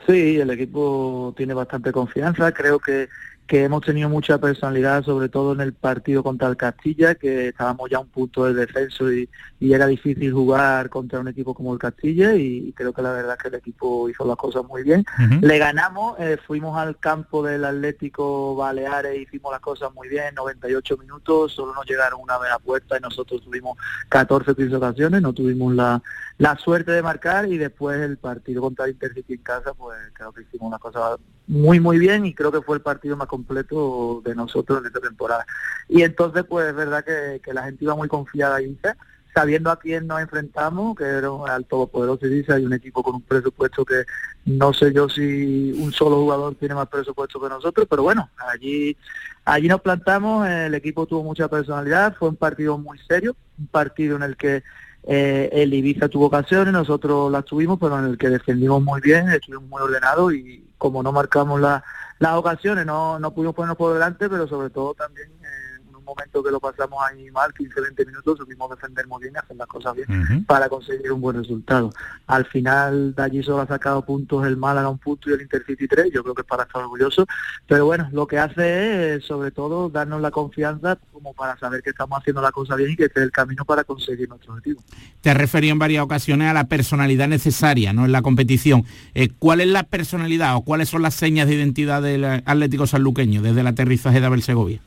Sí, 0.06 0.40
el 0.40 0.50
equipo 0.50 1.32
tiene 1.36 1.54
bastante 1.54 1.92
confianza. 1.92 2.52
Creo 2.52 2.78
que 2.80 3.08
que 3.52 3.64
hemos 3.64 3.82
tenido 3.82 4.08
mucha 4.08 4.38
personalidad, 4.38 5.04
sobre 5.04 5.28
todo 5.28 5.52
en 5.52 5.60
el 5.60 5.74
partido 5.74 6.22
contra 6.22 6.48
el 6.48 6.56
Castilla, 6.56 7.14
que 7.16 7.48
estábamos 7.48 7.90
ya 7.90 7.98
a 7.98 8.00
un 8.00 8.08
punto 8.08 8.46
de 8.46 8.54
descenso 8.54 9.12
y, 9.12 9.28
era 9.60 9.86
difícil 9.86 10.32
jugar 10.32 10.88
contra 10.88 11.20
un 11.20 11.28
equipo 11.28 11.52
como 11.52 11.74
el 11.74 11.78
Castilla 11.78 12.34
y, 12.34 12.72
creo 12.72 12.94
que 12.94 13.02
la 13.02 13.12
verdad 13.12 13.36
es 13.36 13.42
que 13.42 13.48
el 13.48 13.54
equipo 13.56 14.08
hizo 14.08 14.24
las 14.24 14.38
cosas 14.38 14.64
muy 14.64 14.82
bien. 14.82 15.04
Le 15.42 15.58
ganamos, 15.58 16.18
eh, 16.18 16.38
fuimos 16.46 16.78
al 16.78 16.98
campo 16.98 17.42
del 17.42 17.66
Atlético 17.66 18.56
Baleares 18.56 19.20
hicimos 19.20 19.52
las 19.52 19.60
cosas 19.60 19.92
muy 19.92 20.08
bien, 20.08 20.34
98 20.34 20.96
minutos, 20.96 21.52
solo 21.52 21.74
nos 21.74 21.84
llegaron 21.84 22.20
una 22.22 22.38
vez 22.38 22.50
a 22.52 22.58
puerta 22.58 22.96
y 22.96 23.00
nosotros 23.00 23.42
tuvimos 23.42 23.76
14 24.08 24.54
15 24.54 24.76
ocasiones, 24.76 25.20
no 25.20 25.34
tuvimos 25.34 25.74
la, 25.74 26.02
la 26.38 26.56
suerte 26.56 26.92
de 26.92 27.02
marcar 27.02 27.46
y 27.52 27.58
después 27.58 28.00
el 28.00 28.16
partido 28.16 28.62
contra 28.62 28.86
el 28.86 28.92
Intercity 28.92 29.34
en 29.34 29.42
casa, 29.42 29.74
pues 29.74 29.98
creo 30.14 30.32
que 30.32 30.40
hicimos 30.40 30.70
las 30.70 30.80
cosas 30.80 31.18
muy 31.52 31.80
muy 31.80 31.98
bien 31.98 32.24
y 32.24 32.32
creo 32.32 32.50
que 32.50 32.62
fue 32.62 32.76
el 32.76 32.82
partido 32.82 33.14
más 33.14 33.28
completo 33.28 34.22
de 34.24 34.34
nosotros 34.34 34.80
en 34.80 34.86
esta 34.86 35.00
temporada. 35.00 35.44
Y 35.86 36.02
entonces 36.02 36.44
pues 36.48 36.66
es 36.68 36.74
verdad 36.74 37.04
que, 37.04 37.52
la 37.52 37.64
gente 37.64 37.84
iba 37.84 37.94
muy 37.94 38.08
confiada 38.08 38.56
ahí, 38.56 38.74
sabiendo 39.34 39.70
a 39.70 39.78
quién 39.78 40.06
nos 40.06 40.22
enfrentamos, 40.22 40.96
que 40.96 41.04
era 41.04 41.30
un 41.30 41.46
al 41.46 41.66
todopoderoso 41.66 42.26
dice 42.26 42.54
hay 42.54 42.64
un 42.64 42.72
equipo 42.72 43.02
con 43.02 43.16
un 43.16 43.22
presupuesto 43.22 43.84
que 43.84 44.04
no 44.46 44.72
sé 44.72 44.94
yo 44.94 45.10
si 45.10 45.72
un 45.72 45.92
solo 45.92 46.16
jugador 46.22 46.54
tiene 46.54 46.74
más 46.74 46.88
presupuesto 46.88 47.38
que 47.38 47.50
nosotros, 47.50 47.86
pero 47.88 48.02
bueno, 48.02 48.30
allí 48.50 48.96
allí 49.44 49.68
nos 49.68 49.82
plantamos, 49.82 50.48
el 50.48 50.74
equipo 50.74 51.04
tuvo 51.06 51.22
mucha 51.22 51.48
personalidad, 51.48 52.16
fue 52.16 52.30
un 52.30 52.36
partido 52.36 52.78
muy 52.78 52.98
serio, 53.06 53.36
un 53.58 53.66
partido 53.66 54.16
en 54.16 54.22
el 54.22 54.38
que 54.38 54.62
eh, 55.04 55.50
el 55.52 55.74
Ibiza 55.74 56.08
tuvo 56.08 56.26
ocasiones, 56.26 56.72
nosotros 56.72 57.30
las 57.30 57.44
tuvimos, 57.44 57.78
pero 57.78 57.98
en 57.98 58.06
el 58.06 58.16
que 58.16 58.30
defendimos 58.30 58.82
muy 58.82 59.02
bien, 59.02 59.28
estuvimos 59.28 59.68
muy 59.68 59.82
ordenados 59.82 60.32
y 60.32 60.71
como 60.82 61.00
no 61.00 61.12
marcamos 61.12 61.60
las 61.60 62.34
ocasiones, 62.34 62.84
no, 62.84 63.16
no 63.20 63.32
pudimos 63.32 63.54
ponernos 63.54 63.76
por 63.78 63.94
delante, 63.94 64.28
pero 64.28 64.48
sobre 64.48 64.68
todo 64.68 64.94
también 64.94 65.30
momento 66.04 66.42
que 66.42 66.50
lo 66.50 66.60
pasamos 66.60 66.98
ahí 67.08 67.30
mal, 67.30 67.52
15, 67.52 67.80
20 67.80 68.06
minutos, 68.06 68.38
supimos 68.38 68.70
defender 68.70 69.06
muy 69.06 69.22
bien 69.22 69.34
y 69.34 69.38
hacer 69.38 69.56
las 69.56 69.66
cosas 69.66 69.94
bien 69.94 70.44
para 70.46 70.68
conseguir 70.68 71.12
un 71.12 71.20
buen 71.20 71.36
resultado. 71.36 71.90
Al 72.26 72.44
final 72.46 73.14
de 73.14 73.22
allí 73.22 73.42
solo 73.42 73.62
ha 73.62 73.66
sacado 73.66 74.04
puntos 74.04 74.46
el 74.46 74.56
Málaga 74.56 74.88
un 74.88 74.98
punto 74.98 75.30
y 75.30 75.34
el 75.34 75.42
Intercity 75.42 75.88
3, 75.88 76.12
yo 76.12 76.22
creo 76.22 76.34
que 76.34 76.42
es 76.42 76.46
para 76.46 76.64
estar 76.64 76.82
orgulloso, 76.82 77.26
pero 77.66 77.86
bueno, 77.86 78.08
lo 78.12 78.26
que 78.26 78.38
hace 78.38 79.14
es 79.14 79.24
sobre 79.24 79.50
todo 79.50 79.88
darnos 79.88 80.20
la 80.20 80.30
confianza 80.30 80.98
como 81.12 81.32
para 81.34 81.58
saber 81.58 81.82
que 81.82 81.90
estamos 81.90 82.18
haciendo 82.18 82.42
la 82.42 82.52
cosa 82.52 82.74
bien 82.76 82.90
y 82.90 82.96
que 82.96 83.04
este 83.04 83.20
es 83.20 83.24
el 83.24 83.32
camino 83.32 83.64
para 83.64 83.84
conseguir 83.84 84.28
nuestro 84.28 84.52
objetivo. 84.52 84.82
Te 85.20 85.30
has 85.30 85.36
referido 85.36 85.72
en 85.72 85.78
varias 85.78 86.02
ocasiones 86.02 86.48
a 86.48 86.52
la 86.52 86.64
personalidad 86.64 87.28
necesaria 87.28 87.92
¿no? 87.92 88.04
en 88.04 88.12
la 88.12 88.22
competición. 88.22 88.84
Eh, 89.14 89.30
¿Cuál 89.38 89.60
es 89.60 89.68
la 89.68 89.84
personalidad 89.84 90.56
o 90.56 90.62
cuáles 90.62 90.88
son 90.88 91.02
las 91.02 91.14
señas 91.14 91.48
de 91.48 91.54
identidad 91.54 92.02
del 92.02 92.24
Atlético 92.24 92.86
Sanluqueño 92.86 93.42
desde 93.42 93.60
el 93.60 93.66
aterrizaje 93.66 94.20
de 94.20 94.26
Abel 94.26 94.42
Segovia? 94.42 94.80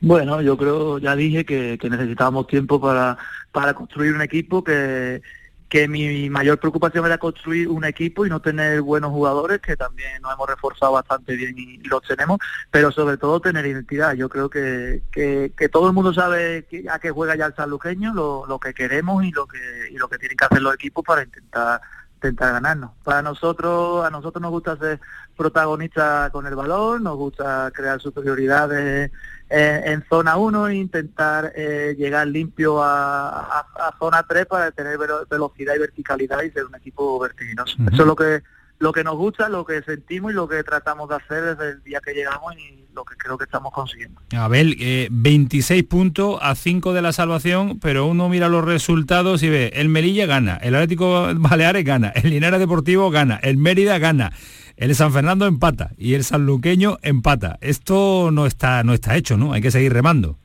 Bueno, 0.00 0.40
yo 0.42 0.56
creo, 0.56 0.98
ya 0.98 1.16
dije 1.16 1.44
que, 1.44 1.78
necesitábamos 1.90 2.46
tiempo 2.46 2.80
para, 2.80 3.18
para 3.52 3.74
construir 3.74 4.14
un 4.14 4.22
equipo, 4.22 4.62
que, 4.62 5.22
que 5.68 5.86
mi 5.88 6.30
mayor 6.30 6.58
preocupación 6.58 7.04
era 7.04 7.18
construir 7.18 7.68
un 7.68 7.84
equipo 7.84 8.24
y 8.24 8.30
no 8.30 8.40
tener 8.40 8.80
buenos 8.80 9.10
jugadores, 9.10 9.60
que 9.60 9.76
también 9.76 10.22
nos 10.22 10.32
hemos 10.32 10.48
reforzado 10.48 10.92
bastante 10.92 11.36
bien 11.36 11.54
y, 11.58 11.78
los 11.88 12.02
tenemos, 12.02 12.38
pero 12.70 12.90
sobre 12.92 13.16
todo 13.16 13.40
tener 13.40 13.66
identidad. 13.66 14.14
Yo 14.14 14.28
creo 14.28 14.48
que, 14.48 15.02
que, 15.10 15.68
todo 15.68 15.88
el 15.88 15.92
mundo 15.92 16.14
sabe 16.14 16.66
a 16.90 16.98
qué 16.98 17.10
juega 17.10 17.36
ya 17.36 17.46
el 17.46 17.54
sanluqueño, 17.54 18.14
lo, 18.14 18.46
lo 18.46 18.58
que 18.58 18.72
queremos 18.72 19.24
y 19.24 19.30
lo 19.30 19.46
que, 19.46 19.58
y 19.90 19.96
lo 19.96 20.08
que 20.08 20.18
tienen 20.18 20.36
que 20.36 20.44
hacer 20.44 20.62
los 20.62 20.74
equipos 20.74 21.04
para 21.04 21.22
intentar 21.22 21.80
intentar 22.18 22.52
ganarnos. 22.52 22.90
Para 23.04 23.22
nosotros, 23.22 24.04
a 24.04 24.10
nosotros 24.10 24.42
nos 24.42 24.50
gusta 24.50 24.76
ser 24.76 25.00
protagonistas 25.38 26.30
con 26.30 26.46
el 26.46 26.54
balón, 26.54 27.04
nos 27.04 27.16
gusta 27.16 27.70
crear 27.72 28.00
superioridades 28.00 29.10
en 29.48 30.04
zona 30.10 30.36
1 30.36 30.68
e 30.68 30.74
intentar 30.74 31.52
eh, 31.56 31.94
llegar 31.96 32.26
limpio 32.26 32.82
a, 32.82 33.64
zona 33.98 34.22
3 34.28 34.44
para 34.44 34.70
tener 34.72 34.98
velocidad 35.30 35.74
y 35.74 35.78
verticalidad 35.78 36.42
y 36.42 36.50
ser 36.50 36.66
un 36.66 36.74
equipo 36.74 37.18
vertiginoso. 37.18 37.76
Eso 37.90 38.02
es 38.02 38.06
lo 38.06 38.14
que 38.14 38.42
lo 38.80 38.92
que 38.92 39.02
nos 39.02 39.16
gusta, 39.16 39.48
lo 39.48 39.64
que 39.64 39.82
sentimos 39.82 40.30
y 40.30 40.34
lo 40.34 40.48
que 40.48 40.62
tratamos 40.62 41.08
de 41.08 41.16
hacer 41.16 41.56
desde 41.56 41.70
el 41.72 41.82
día 41.82 42.00
que 42.04 42.14
llegamos 42.14 42.54
y 42.56 42.84
lo 42.94 43.04
que 43.04 43.16
creo 43.16 43.36
que 43.36 43.44
estamos 43.44 43.72
consiguiendo. 43.72 44.20
Abel, 44.36 44.76
26 45.10 45.80
eh, 45.80 45.84
puntos 45.84 46.38
a 46.40 46.54
5 46.54 46.92
de 46.92 47.02
la 47.02 47.12
salvación, 47.12 47.80
pero 47.80 48.06
uno 48.06 48.28
mira 48.28 48.48
los 48.48 48.64
resultados 48.64 49.42
y 49.42 49.50
ve, 49.50 49.72
el 49.74 49.88
Melilla 49.88 50.26
gana, 50.26 50.56
el 50.58 50.74
Atlético 50.74 51.28
Baleares 51.34 51.84
gana, 51.84 52.10
el 52.10 52.30
Linares 52.30 52.60
Deportivo 52.60 53.10
gana, 53.10 53.40
el 53.42 53.56
Mérida 53.56 53.98
gana, 53.98 54.32
el 54.78 54.94
San 54.94 55.12
Fernando 55.12 55.46
empata 55.46 55.90
y 55.98 56.14
el 56.14 56.24
Sanluqueño 56.24 56.98
empata. 57.02 57.58
Esto 57.60 58.30
no 58.32 58.46
está, 58.46 58.84
no 58.84 58.94
está 58.94 59.16
hecho, 59.16 59.36
¿no? 59.36 59.52
Hay 59.52 59.60
que 59.60 59.72
seguir 59.72 59.92
remando. 59.92 60.38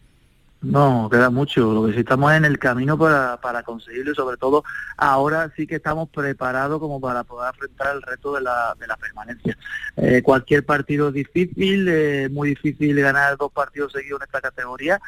No, 0.64 1.10
queda 1.12 1.30
mucho. 1.30 1.74
Lo 1.74 1.86
que 1.86 1.94
sí 1.94 2.00
estamos 2.00 2.32
en 2.34 2.46
el 2.46 2.58
camino 2.58 2.98
para, 2.98 3.38
para 3.42 3.64
conseguirlo 3.64 4.14
y 4.14 4.16
sobre 4.16 4.38
todo 4.38 4.64
ahora 4.98 5.52
sí 5.56 5.68
que 5.68 5.76
estamos 5.76 6.10
preparados 6.10 6.80
como 6.80 7.00
para 7.00 7.24
poder 7.24 7.50
afrontar 7.50 7.96
el 7.96 8.02
reto 8.02 8.34
de 8.34 8.42
la, 8.42 8.74
de 8.80 8.88
la 8.88 8.96
permanencia. 8.98 9.58
Eh, 9.98 10.22
cualquier 10.24 10.66
partido 10.66 11.10
es 11.10 11.14
difícil, 11.14 11.88
es 11.90 12.32
muy 12.32 12.50
difícil 12.50 13.00
ganar 13.00 13.38
dos 13.38 13.52
partidos 13.52 13.92
seguidos 13.92 14.22
en 14.22 14.26
esta 14.26 14.42
categoría. 14.42 15.00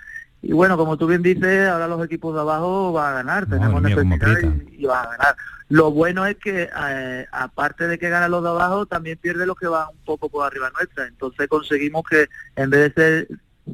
Y 0.41 0.53
bueno, 0.53 0.78
como 0.78 0.98
tú 0.98 1.07
bien 1.07 1.24
dices, 1.24 1.68
ahora 1.68 1.88
los 1.88 2.06
equipos 2.06 2.34
de 2.34 2.41
abajo 2.41 2.94
van 2.94 3.14
a 3.14 3.16
ganar, 3.16 3.45
tenemos 3.48 3.82
necesidad 3.82 4.53
y, 4.70 4.84
y, 4.84 4.86
van 4.86 5.06
a 5.06 5.10
ganar. 5.12 5.36
Lo 5.70 5.91
bueno 5.91 6.26
es 6.28 6.38
que 6.38 6.70
eh, 6.90 7.26
aparte 7.32 7.88
de 7.88 7.98
que 7.98 8.10
ganan 8.10 8.30
los 8.30 8.44
de 8.44 8.49
abajo, 8.49 8.86
también 8.86 9.18
pierde 9.20 9.48
los 9.48 9.57
que 9.57 9.68
van 9.68 9.88
un 9.90 10.06
poco 10.06 10.30
por 10.30 10.45
arriba 10.45 10.72
nuestra. 10.78 11.07
Entonces 11.07 11.48
conseguimos 11.48 12.03
que 12.07 12.28
en 12.56 12.70
vez 12.70 12.94
de 12.94 13.02
ser 13.02 13.28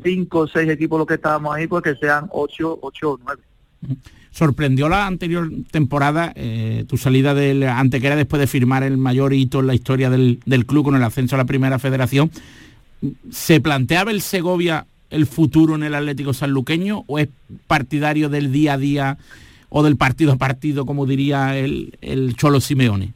cinco 0.04 0.40
o 0.40 0.48
seis 0.48 0.70
equipos 0.70 0.98
los 0.98 1.08
que 1.08 1.16
estábamos 1.16 1.54
ahí, 1.54 1.68
pues 1.68 1.84
que 1.84 1.96
sean 1.96 2.28
ocho, 2.32 2.80
ocho 2.82 3.12
o 3.12 3.20
nueve. 3.22 3.42
sorprendió 4.32 4.88
la 4.88 5.06
anterior 5.06 5.50
temporada 5.70 6.32
eh, 6.36 6.86
tu 6.88 6.96
salida 6.96 7.34
del 7.34 7.64
Antequera 7.64 8.16
después 8.16 8.40
de 8.40 8.48
firmar 8.48 8.84
el 8.84 8.98
mayor 8.98 9.34
hito 9.34 9.60
en 9.60 9.68
la 9.68 9.74
historia 9.74 10.10
del, 10.10 10.40
del, 10.46 10.66
club 10.66 10.86
con 10.86 10.96
el 10.96 11.04
ascenso 11.04 11.36
a 11.36 11.40
la 11.40 11.46
primera 11.46 11.78
federación. 11.78 12.32
¿Se 13.32 13.60
planteaba 13.60 14.12
el 14.12 14.22
Segovia 14.22 14.86
el 15.12 15.28
futuro 15.28 15.76
en 15.76 15.84
el 15.84 15.94
Atlético 15.94 16.34
Sanluqueño 16.34 17.04
o 17.08 17.20
es 17.20 17.30
partidario 17.68 18.30
del 18.30 18.52
día 18.52 18.74
a 18.74 18.78
día 18.78 19.18
o 19.70 19.84
del 19.84 19.96
partido 19.98 20.34
a 20.34 20.38
partido, 20.38 20.86
como 20.86 21.06
diría 21.06 21.58
el, 21.58 21.98
el 22.02 22.36
Cholo 22.36 22.60
Simeone? 22.60 23.14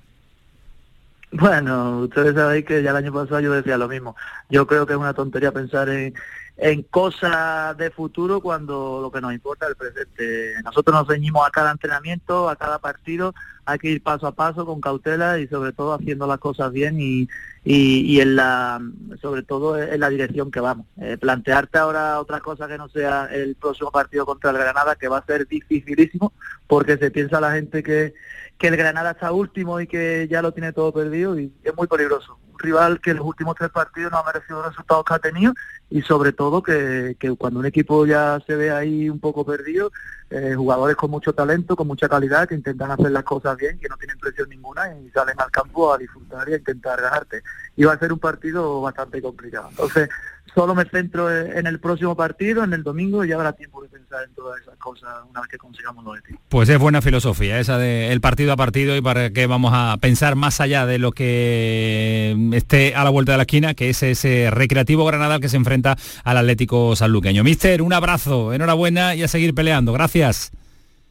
Bueno, 1.32 2.00
ustedes 2.00 2.34
saben 2.34 2.64
que 2.64 2.82
ya 2.82 2.92
el 2.92 2.96
año 2.96 3.12
pasado 3.12 3.42
yo 3.42 3.52
decía 3.52 3.78
lo 3.78 3.90
mismo. 3.90 4.16
Yo 4.50 4.66
creo 4.66 4.86
que 4.86 4.94
es 4.94 5.00
una 5.00 5.14
tontería 5.14 5.52
pensar 5.52 5.90
en, 5.90 6.14
en 6.57 6.84
cosas 6.84 7.76
de 7.77 7.91
futuro 7.91 8.40
cuando 8.40 8.99
lo 9.02 9.11
que 9.11 9.19
nos 9.19 9.34
importa 9.34 9.65
es 9.65 9.72
el 9.72 9.76
presente. 9.76 10.53
Nosotros 10.64 10.95
nos 10.95 11.07
ceñimos 11.07 11.45
a 11.45 11.52
cada 11.52 11.72
entrenamiento, 11.72 12.48
a 12.48 12.56
cada 12.56 12.80
partido, 12.80 13.34
hay 13.65 13.77
que 13.77 13.90
ir 13.90 14.03
paso 14.03 14.27
a 14.27 14.32
paso 14.32 14.65
con 14.65 14.80
cautela 14.80 15.38
y 15.40 15.48
sobre 15.48 15.73
todo 15.73 15.94
haciendo 15.94 16.27
las 16.27 16.40
cosas 16.40 16.72
bien 16.72 16.99
y, 17.02 17.27
y, 17.64 18.22
en 18.22 18.36
la 18.38 18.80
sobre 19.22 19.44
todo 19.44 19.77
en 19.77 19.99
la 19.99 20.10
dirección 20.10 20.49
que 20.49 20.61
vamos. 20.61 20.86
Eh, 21.02 21.18
plantearte 21.18 21.77
ahora 21.77 22.22
otra 22.22 22.40
cosa 22.40 22.68
que 22.68 22.77
no 22.77 22.88
sea 22.88 23.27
el 23.32 23.56
próximo 23.56 23.91
partido 23.91 24.26
contra 24.26 24.52
el 24.52 24.57
Granada, 24.57 24.95
que 24.95 25.10
va 25.10 25.18
a 25.18 25.26
ser 25.26 25.48
dificilísimo, 25.48 26.32
porque 26.68 26.98
se 26.98 27.11
piensa 27.11 27.41
la 27.41 27.52
gente 27.52 27.84
que, 27.84 28.14
que 28.57 28.68
el 28.68 28.77
Granada 28.77 29.11
está 29.11 29.32
último 29.34 29.82
y 29.82 29.88
que 29.88 30.27
ya 30.30 30.41
lo 30.41 30.53
tiene 30.53 30.72
todo 30.72 30.94
perdido 30.94 31.38
y 31.38 31.52
es 31.64 31.76
muy 31.76 31.88
peligroso 31.88 32.38
rival 32.57 32.99
que 33.02 33.11
en 33.11 33.18
los 33.18 33.26
últimos 33.26 33.56
tres 33.56 33.69
partidos 33.69 34.11
no 34.11 34.19
ha 34.19 34.23
merecido 34.23 34.60
los 34.60 34.69
resultados 34.69 35.06
que 35.06 35.14
ha 35.14 35.19
tenido 35.19 35.53
y 35.90 36.02
sobre 36.02 36.34
todo 36.34 36.64
que, 36.64 37.15
cuando 37.38 37.60
un 37.60 37.65
equipo 37.65 38.06
ya 38.06 38.40
se 38.45 38.56
ve 38.56 38.72
ahí 38.72 39.10
un 39.10 39.19
poco 39.19 39.45
perdido, 39.45 39.91
eh, 40.30 40.53
jugadores 40.56 40.95
con 40.95 41.11
mucho 41.11 41.34
talento, 41.34 41.76
con 41.76 41.88
mucha 41.88 42.10
calidad, 42.10 42.48
que 42.48 42.56
intentan 42.56 42.91
hacer 42.91 43.11
las 43.11 43.23
cosas 43.23 43.56
bien, 43.57 43.80
que 43.80 43.88
no 43.88 43.98
tienen 43.98 44.18
presión 44.18 44.49
ninguna 44.49 44.90
y 44.98 45.10
salen 45.11 45.40
al 45.40 45.52
campo 45.52 45.94
a 45.94 45.98
disfrutar 45.98 46.49
y 46.49 46.53
a 46.53 46.57
intentar 46.57 47.02
ganarte. 47.02 47.44
Y 47.76 47.84
va 47.84 47.94
a 47.94 47.99
ser 47.99 48.11
un 48.11 48.19
partido 48.19 48.82
bastante 48.82 49.22
complicado. 49.22 49.69
Entonces, 49.69 50.10
solo 50.53 50.73
me 50.73 50.86
centro 50.86 51.30
en 51.30 51.68
el 51.68 51.80
próximo 51.80 52.15
partido, 52.15 52.64
en 52.64 52.73
el 52.73 52.82
domingo, 52.82 53.23
y 53.23 53.30
ya 53.30 53.36
habrá 53.36 53.53
tiempo 53.53 53.82
de 53.84 53.90
pensar 53.90 54.23
en 54.23 54.34
todas 54.34 54.61
esas 54.61 54.77
cosas 54.77 55.10
una 55.30 55.41
vez 55.41 55.49
que 55.49 55.57
consigamos 55.57 56.03
los 56.03 56.14
objetivos. 56.14 56.41
Pues 56.49 56.69
es 56.69 56.80
buena 56.80 57.02
filosofía 57.02 57.60
esa 57.60 57.77
de 57.77 58.11
el 58.11 58.22
partido 58.22 58.53
a 58.53 58.56
partido 58.56 58.95
y 58.95 59.02
para 59.02 59.32
que 59.32 59.48
vamos 59.48 59.73
a 59.76 59.98
pensar 59.98 60.36
más 60.36 60.61
allá 60.61 60.86
de 60.86 60.98
lo 60.98 61.11
que 61.11 62.36
esté 62.54 62.96
a 62.96 63.04
la 63.04 63.10
vuelta 63.10 63.32
de 63.32 63.38
la 63.38 63.44
esquina, 63.44 63.74
que 63.74 63.90
es 63.90 64.04
ese 64.04 64.50
recreativo 64.52 65.06
Granada 65.06 65.40
que 65.40 65.50
se 65.50 65.58
enfrenta 65.58 65.98
al 66.24 66.38
Atlético 66.38 66.96
Sanluqueño. 66.96 67.44
Mister, 67.44 67.82
un 67.82 67.94
abrazo, 67.94 68.54
enhorabuena 68.54 69.16
y 69.16 69.24
a 69.24 69.28
seguir 69.28 69.54
peleando. 69.54 69.94
Gracias. 69.94 70.52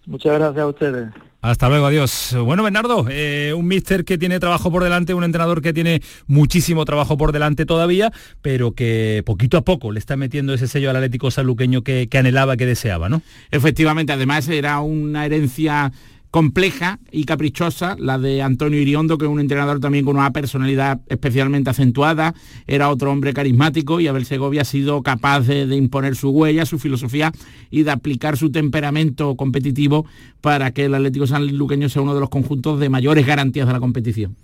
Muchas 0.06 0.34
gracias 0.34 0.62
a 0.62 0.66
ustedes. 0.66 1.08
Hasta 1.40 1.68
luego, 1.68 1.84
adiós. 1.84 2.34
Bueno, 2.42 2.62
Bernardo, 2.62 3.04
eh, 3.10 3.52
un 3.54 3.66
mister 3.66 4.06
que 4.06 4.16
tiene 4.16 4.40
trabajo 4.40 4.70
por 4.70 4.82
delante, 4.82 5.12
un 5.12 5.24
entrenador 5.24 5.60
que 5.60 5.74
tiene 5.74 6.00
muchísimo 6.26 6.86
trabajo 6.86 7.18
por 7.18 7.32
delante 7.32 7.66
todavía, 7.66 8.10
pero 8.40 8.72
que 8.72 9.22
poquito 9.26 9.58
a 9.58 9.60
poco 9.60 9.92
le 9.92 9.98
está 9.98 10.16
metiendo 10.16 10.54
ese 10.54 10.68
sello 10.68 10.88
al 10.88 10.96
Atlético 10.96 11.30
Saluqueño 11.30 11.82
que, 11.82 12.08
que 12.08 12.16
anhelaba, 12.16 12.56
que 12.56 12.64
deseaba, 12.64 13.10
¿no? 13.10 13.20
Efectivamente, 13.50 14.14
además 14.14 14.48
era 14.48 14.80
una 14.80 15.26
herencia 15.26 15.92
compleja 16.34 16.98
y 17.12 17.26
caprichosa, 17.26 17.94
la 17.96 18.18
de 18.18 18.42
Antonio 18.42 18.80
Iriondo, 18.80 19.18
que 19.18 19.24
es 19.24 19.30
un 19.30 19.38
entrenador 19.38 19.78
también 19.78 20.04
con 20.04 20.16
una 20.16 20.32
personalidad 20.32 21.00
especialmente 21.06 21.70
acentuada, 21.70 22.34
era 22.66 22.90
otro 22.90 23.12
hombre 23.12 23.32
carismático 23.32 24.00
y 24.00 24.08
Abel 24.08 24.24
Segovia 24.24 24.62
ha 24.62 24.64
sido 24.64 25.00
capaz 25.04 25.42
de, 25.42 25.76
imponer 25.76 26.16
su 26.16 26.30
huella, 26.30 26.66
su 26.66 26.80
filosofía 26.80 27.30
y 27.70 27.84
de 27.84 27.92
aplicar 27.92 28.36
su 28.36 28.50
temperamento 28.50 29.36
competitivo 29.36 30.06
para 30.40 30.72
que 30.72 30.86
el 30.86 30.94
Atlético 30.94 31.28
Sanluqueño 31.28 31.88
sea 31.88 32.02
uno 32.02 32.14
de 32.14 32.20
los 32.20 32.30
conjuntos 32.30 32.80
de 32.80 32.88
mayores 32.88 33.24
garantías 33.24 33.68
de 33.68 33.72
la 33.72 33.78
competición. 33.78 34.34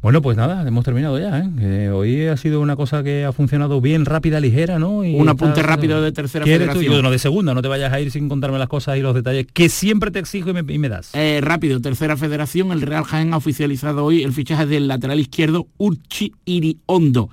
Bueno, 0.00 0.22
pues 0.22 0.36
nada, 0.36 0.66
hemos 0.66 0.84
terminado 0.84 1.18
ya. 1.18 1.50
¿eh? 1.58 1.90
hoy 1.90 2.28
ha 2.28 2.36
sido 2.36 2.60
una 2.60 2.76
cosa 2.76 3.02
que 3.02 3.24
ha 3.24 3.32
funcionado 3.32 3.80
bien, 3.80 4.04
rápida, 4.04 4.38
ligera, 4.38 4.78
¿no? 4.78 5.04
Y 5.04 5.16
un 5.16 5.28
apunte 5.28 5.64
rápido 5.64 6.00
de 6.00 6.12
tercera 6.12 6.44
federación. 6.44 7.02
no, 7.02 7.10
de 7.10 7.18
segunda, 7.18 7.54
no 7.54 7.60
te 7.60 7.68
vayas 7.68 7.92
a 7.92 8.00
ir 8.00 8.12
sin 8.12 8.28
contarme 8.28 8.58
las 8.58 8.68
cosas 8.68 8.96
y 8.96 9.00
los 9.00 9.16
detalles 9.16 9.48
que 9.52 9.68
siempre 9.68 10.12
te 10.12 10.20
exijo 10.20 10.50
y 10.50 10.78
me, 10.78 10.88
das. 10.88 11.10
Eh, 11.12 11.39
rápido, 11.40 11.80
tercera 11.80 12.16
federación, 12.16 12.72
el 12.72 12.82
Real 12.82 13.04
Jaén 13.04 13.32
ha 13.32 13.36
oficializado 13.36 14.04
hoy 14.04 14.22
el 14.22 14.32
fichaje 14.32 14.66
del 14.66 14.88
lateral 14.88 15.20
izquierdo 15.20 15.66
Urchi 15.78 16.32
Iriondo 16.44 17.30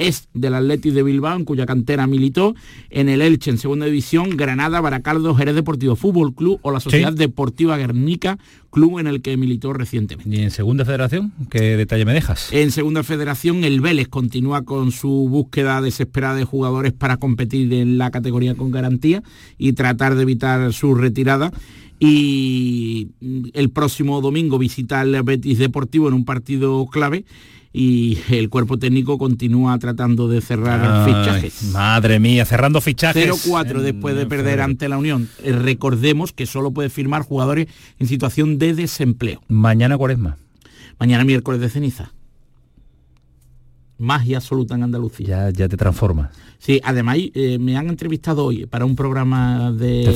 es 0.00 0.28
del 0.32 0.54
Athletic 0.54 0.94
de 0.94 1.02
Bilbao, 1.02 1.36
en 1.36 1.44
cuya 1.44 1.66
cantera 1.66 2.06
militó, 2.06 2.54
en 2.88 3.08
el 3.08 3.20
Elche, 3.20 3.50
en 3.50 3.58
segunda 3.58 3.86
división, 3.86 4.36
Granada, 4.36 4.80
Baracaldo, 4.80 5.34
Jerez 5.34 5.54
Deportivo 5.54 5.94
Fútbol 5.94 6.34
Club 6.34 6.58
o 6.62 6.72
la 6.72 6.80
Sociedad 6.80 7.12
Deportiva 7.12 7.76
Guernica, 7.76 8.38
club 8.70 8.98
en 8.98 9.06
el 9.06 9.20
que 9.20 9.36
militó 9.36 9.72
recientemente. 9.72 10.34
¿Y 10.34 10.42
en 10.42 10.50
segunda 10.50 10.84
federación? 10.84 11.32
¿Qué 11.50 11.76
detalle 11.76 12.04
me 12.04 12.14
dejas? 12.14 12.48
En 12.52 12.70
segunda 12.70 13.02
federación, 13.02 13.62
el 13.64 13.80
Vélez 13.80 14.08
continúa 14.08 14.62
con 14.62 14.90
su 14.90 15.28
búsqueda 15.28 15.82
desesperada 15.82 16.36
de 16.36 16.44
jugadores 16.44 16.92
para 16.92 17.18
competir 17.18 17.72
en 17.74 17.98
la 17.98 18.10
categoría 18.10 18.54
con 18.54 18.70
garantía 18.70 19.22
y 19.58 19.74
tratar 19.74 20.14
de 20.14 20.22
evitar 20.22 20.72
su 20.72 20.94
retirada 20.94 21.52
y 22.00 23.10
el 23.52 23.70
próximo 23.70 24.22
domingo 24.22 24.58
visita 24.58 25.02
el 25.02 25.22
Betis 25.22 25.58
Deportivo 25.58 26.08
en 26.08 26.14
un 26.14 26.24
partido 26.24 26.86
clave 26.86 27.26
y 27.72 28.18
el 28.30 28.48
cuerpo 28.48 28.78
técnico 28.78 29.18
continúa 29.18 29.78
tratando 29.78 30.26
de 30.26 30.40
cerrar 30.40 31.04
fichajes. 31.04 31.62
Madre 31.72 32.18
mía, 32.18 32.44
cerrando 32.46 32.80
fichajes. 32.80 33.46
0-4 33.46 33.80
después 33.82 34.16
de 34.16 34.26
perder 34.26 34.62
ante 34.62 34.88
la 34.88 34.96
Unión. 34.98 35.28
Eh, 35.44 35.52
recordemos 35.52 36.32
que 36.32 36.46
solo 36.46 36.72
puede 36.72 36.88
firmar 36.88 37.22
jugadores 37.22 37.68
en 37.98 38.08
situación 38.08 38.58
de 38.58 38.74
desempleo. 38.74 39.42
Mañana 39.46 39.96
cuaresma. 39.98 40.38
Mañana 40.98 41.24
miércoles 41.24 41.60
de 41.60 41.68
ceniza 41.68 42.12
magia 44.00 44.38
absoluta 44.38 44.74
en 44.74 44.82
Andalucía. 44.82 45.26
Ya, 45.26 45.50
ya 45.50 45.68
te 45.68 45.76
transformas. 45.76 46.30
Sí, 46.58 46.80
además 46.84 47.18
eh, 47.18 47.58
me 47.58 47.76
han 47.76 47.88
entrevistado 47.88 48.44
hoy 48.44 48.66
para 48.66 48.84
un 48.84 48.96
programa 48.96 49.72
de, 49.72 50.12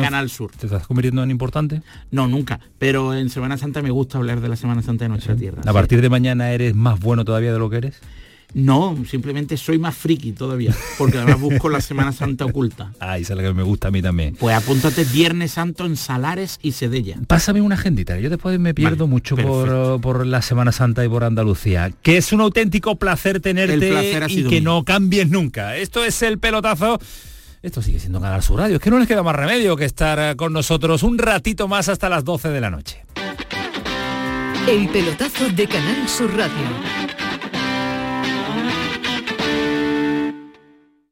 Canal 0.00 0.28
Sur. 0.30 0.52
¿Te 0.52 0.66
estás 0.66 0.86
convirtiendo 0.86 1.22
en 1.22 1.30
importante? 1.30 1.82
No, 2.10 2.28
nunca. 2.28 2.60
Pero 2.78 3.14
en 3.14 3.30
Semana 3.30 3.56
Santa 3.56 3.82
me 3.82 3.90
gusta 3.90 4.18
hablar 4.18 4.40
de 4.40 4.48
la 4.48 4.56
Semana 4.56 4.82
Santa 4.82 5.04
de 5.04 5.08
nuestra 5.08 5.34
tierra. 5.34 5.62
¿A 5.64 5.72
partir 5.72 6.00
de 6.00 6.08
mañana 6.08 6.52
eres 6.52 6.74
más 6.74 7.00
bueno 7.00 7.24
todavía 7.24 7.52
de 7.52 7.58
lo 7.58 7.70
que 7.70 7.78
eres? 7.78 8.00
No, 8.54 8.96
simplemente 9.08 9.56
soy 9.56 9.78
más 9.78 9.96
friki 9.96 10.32
todavía, 10.32 10.74
porque 10.98 11.18
además 11.18 11.40
busco 11.40 11.68
la 11.68 11.80
Semana 11.80 12.12
Santa 12.12 12.44
oculta. 12.44 12.92
Ay, 13.00 13.22
esa 13.22 13.34
es 13.34 13.36
la 13.36 13.42
que 13.42 13.54
me 13.54 13.62
gusta 13.62 13.88
a 13.88 13.90
mí 13.90 14.02
también. 14.02 14.36
Pues 14.36 14.56
apúntate 14.56 15.04
Viernes 15.04 15.52
Santo 15.52 15.86
en 15.86 15.96
Salares 15.96 16.58
y 16.62 16.72
Sedella. 16.72 17.16
Pásame 17.26 17.60
una 17.60 17.76
agendita, 17.76 18.18
yo 18.18 18.30
después 18.30 18.58
me 18.58 18.74
pierdo 18.74 19.06
mucho 19.06 19.36
por, 19.36 20.26
la 20.26 20.42
Semana 20.42 20.72
Santa 20.72 21.04
y 21.04 21.08
por 21.08 21.24
Andalucía. 21.24 21.92
Que 22.02 22.16
es 22.16 22.32
un 22.32 22.40
auténtico 22.40 22.96
placer 22.96 23.40
tenerte 23.40 24.26
y 24.28 24.44
que 24.44 24.60
no 24.60 24.84
cambies 24.84 25.28
nunca. 25.28 25.76
Esto 25.76 26.04
es 26.04 26.22
el 26.22 26.38
pelotazo. 26.38 26.98
Esto 27.62 27.82
sigue 27.82 28.00
siendo 28.00 28.20
Canal 28.20 28.42
Sur 28.42 28.58
Radio. 28.58 28.76
Es 28.76 28.82
que 28.82 28.90
no 28.90 28.98
les 28.98 29.06
queda 29.06 29.22
más 29.22 29.36
remedio 29.36 29.76
que 29.76 29.84
estar 29.84 30.18
eh, 30.18 30.36
con 30.36 30.52
nosotros 30.52 31.02
un 31.02 31.18
ratito 31.18 31.68
más 31.68 31.90
hasta 31.90 32.08
las 32.08 32.24
12 32.24 32.48
de 32.48 32.60
la 32.60 32.70
noche. 32.70 33.04
El 34.66 34.88
pelotazo 34.88 35.48
de 35.50 35.66
Canal 35.66 36.08
Sur 36.08 36.34
Radio 36.36 37.09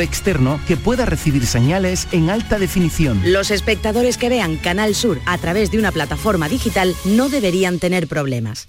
externo 0.00 0.60
que 0.66 0.76
pueda 0.76 1.04
recibir 1.04 1.46
señales 1.46 2.08
en 2.12 2.30
alta 2.30 2.58
definición. 2.58 3.20
Los 3.24 3.50
espectadores 3.50 4.16
que 4.16 4.28
vean 4.28 4.56
Canal 4.56 4.94
Sur 4.94 5.20
a 5.26 5.38
través 5.38 5.70
de 5.70 5.78
una 5.78 5.92
plataforma 5.92 6.48
digital 6.48 6.94
no 7.04 7.28
deberían 7.28 7.78
tener 7.78 8.08
problemas. 8.08 8.68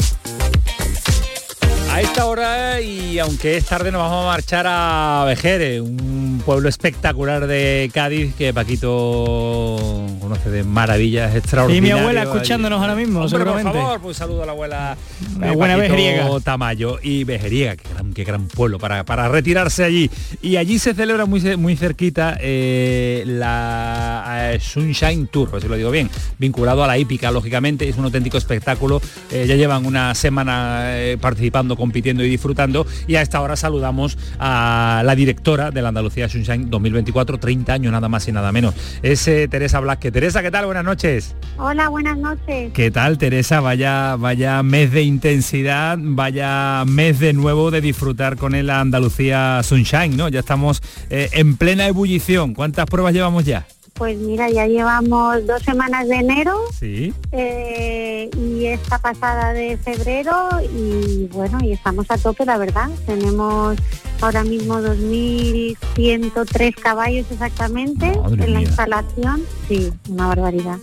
A 1.91 1.99
esta 1.99 2.25
hora, 2.25 2.79
y 2.79 3.19
aunque 3.19 3.57
es 3.57 3.65
tarde, 3.65 3.91
nos 3.91 4.01
vamos 4.01 4.23
a 4.23 4.27
marchar 4.27 4.65
a 4.65 5.25
Vejeres, 5.27 5.81
un 5.81 6.41
pueblo 6.45 6.69
espectacular 6.69 7.47
de 7.47 7.91
Cádiz 7.93 8.33
que 8.35 8.53
Paquito 8.53 10.07
conoce 10.21 10.49
de 10.49 10.63
maravillas 10.63 11.33
Y 11.35 11.37
extraordinarias. 11.37 11.95
mi 11.95 12.01
abuela 12.01 12.23
escuchándonos 12.23 12.79
ahora 12.79 12.95
mismo, 12.95 13.19
Hombre, 13.21 13.43
por 13.43 13.61
favor, 13.61 13.99
pues 13.99 14.15
saludo 14.17 14.43
a 14.43 14.45
la 14.45 14.51
abuela 14.53 14.97
La 15.37 15.51
buena 15.51 15.75
Paquito 15.75 15.93
Vejeriega. 15.93 16.39
Tamayo 16.39 16.97
y 17.03 17.25
Vejeriega, 17.25 17.75
qué 17.75 17.89
gran, 17.93 18.13
qué 18.13 18.23
gran 18.23 18.47
pueblo 18.47 18.79
para, 18.79 19.03
para 19.03 19.27
retirarse 19.27 19.83
allí. 19.83 20.09
Y 20.41 20.55
allí 20.55 20.79
se 20.79 20.93
celebra 20.93 21.25
muy, 21.25 21.41
muy 21.57 21.75
cerquita 21.75 22.37
eh, 22.39 23.23
la 23.25 24.53
eh, 24.53 24.59
Sunshine 24.61 25.27
Tour, 25.27 25.61
si 25.61 25.67
lo 25.67 25.75
digo 25.75 25.91
bien, 25.91 26.09
vinculado 26.39 26.85
a 26.85 26.87
la 26.87 26.97
hípica, 26.97 27.31
lógicamente, 27.31 27.87
es 27.89 27.97
un 27.97 28.05
auténtico 28.05 28.37
espectáculo. 28.37 29.01
Eh, 29.29 29.45
ya 29.45 29.55
llevan 29.55 29.85
una 29.85 30.15
semana 30.15 30.97
eh, 30.97 31.17
participando, 31.19 31.75
compitiendo 31.81 32.23
y 32.23 32.29
disfrutando. 32.29 32.85
Y 33.07 33.15
a 33.15 33.23
esta 33.23 33.41
hora 33.41 33.55
saludamos 33.55 34.17
a 34.39 35.01
la 35.03 35.15
directora 35.15 35.71
de 35.71 35.81
la 35.81 35.89
Andalucía 35.89 36.29
Sunshine 36.29 36.69
2024, 36.69 37.39
30 37.39 37.73
años 37.73 37.91
nada 37.91 38.07
más 38.07 38.27
y 38.27 38.31
nada 38.31 38.51
menos. 38.51 38.75
Es 39.01 39.27
eh, 39.27 39.47
Teresa 39.47 39.79
Blasque. 39.79 40.11
Teresa, 40.11 40.43
¿qué 40.43 40.51
tal? 40.51 40.65
Buenas 40.65 40.85
noches. 40.85 41.35
Hola, 41.57 41.89
buenas 41.89 42.19
noches. 42.19 42.71
¿Qué 42.73 42.91
tal, 42.91 43.17
Teresa? 43.17 43.61
Vaya, 43.61 44.15
vaya 44.15 44.61
mes 44.61 44.91
de 44.91 45.01
intensidad, 45.01 45.97
vaya 45.99 46.83
mes 46.85 47.19
de 47.19 47.33
nuevo 47.33 47.71
de 47.71 47.81
disfrutar 47.81 48.37
con 48.37 48.53
el 48.53 48.69
Andalucía 48.69 49.61
Sunshine, 49.63 50.15
¿no? 50.15 50.29
Ya 50.29 50.41
estamos 50.41 50.83
eh, 51.09 51.29
en 51.33 51.57
plena 51.57 51.87
ebullición. 51.87 52.53
¿Cuántas 52.53 52.85
pruebas 52.85 53.13
llevamos 53.13 53.43
ya? 53.43 53.65
Pues 53.93 54.17
mira, 54.17 54.49
ya 54.49 54.65
llevamos 54.67 55.45
dos 55.45 55.61
semanas 55.61 56.07
de 56.07 56.15
enero 56.15 56.59
Sí. 56.77 57.13
eh, 57.31 58.29
y 58.35 58.65
esta 58.65 58.97
pasada 58.97 59.53
de 59.53 59.77
febrero 59.77 60.33
y 60.75 61.27
bueno, 61.31 61.59
y 61.61 61.73
estamos 61.73 62.07
a 62.09 62.17
tope, 62.17 62.43
la 62.45 62.57
verdad. 62.57 62.89
Tenemos 63.05 63.77
ahora 64.21 64.43
mismo 64.43 64.81
2.103 64.81 66.73
caballos 66.75 67.27
exactamente 67.31 68.07
Madre 68.17 68.43
en 68.45 68.53
la 68.53 68.59
mía. 68.59 68.67
instalación. 68.67 69.43
Sí, 69.67 69.93
una 70.09 70.27
barbaridad. 70.27 70.77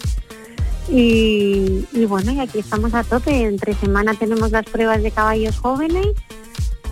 Y, 0.90 1.84
y 1.92 2.06
bueno, 2.06 2.32
y 2.32 2.40
aquí 2.40 2.60
estamos 2.60 2.94
a 2.94 3.02
tope. 3.04 3.42
Entre 3.42 3.74
semana 3.74 4.14
tenemos 4.14 4.52
las 4.52 4.64
pruebas 4.64 5.02
de 5.02 5.10
caballos 5.10 5.58
jóvenes, 5.58 6.06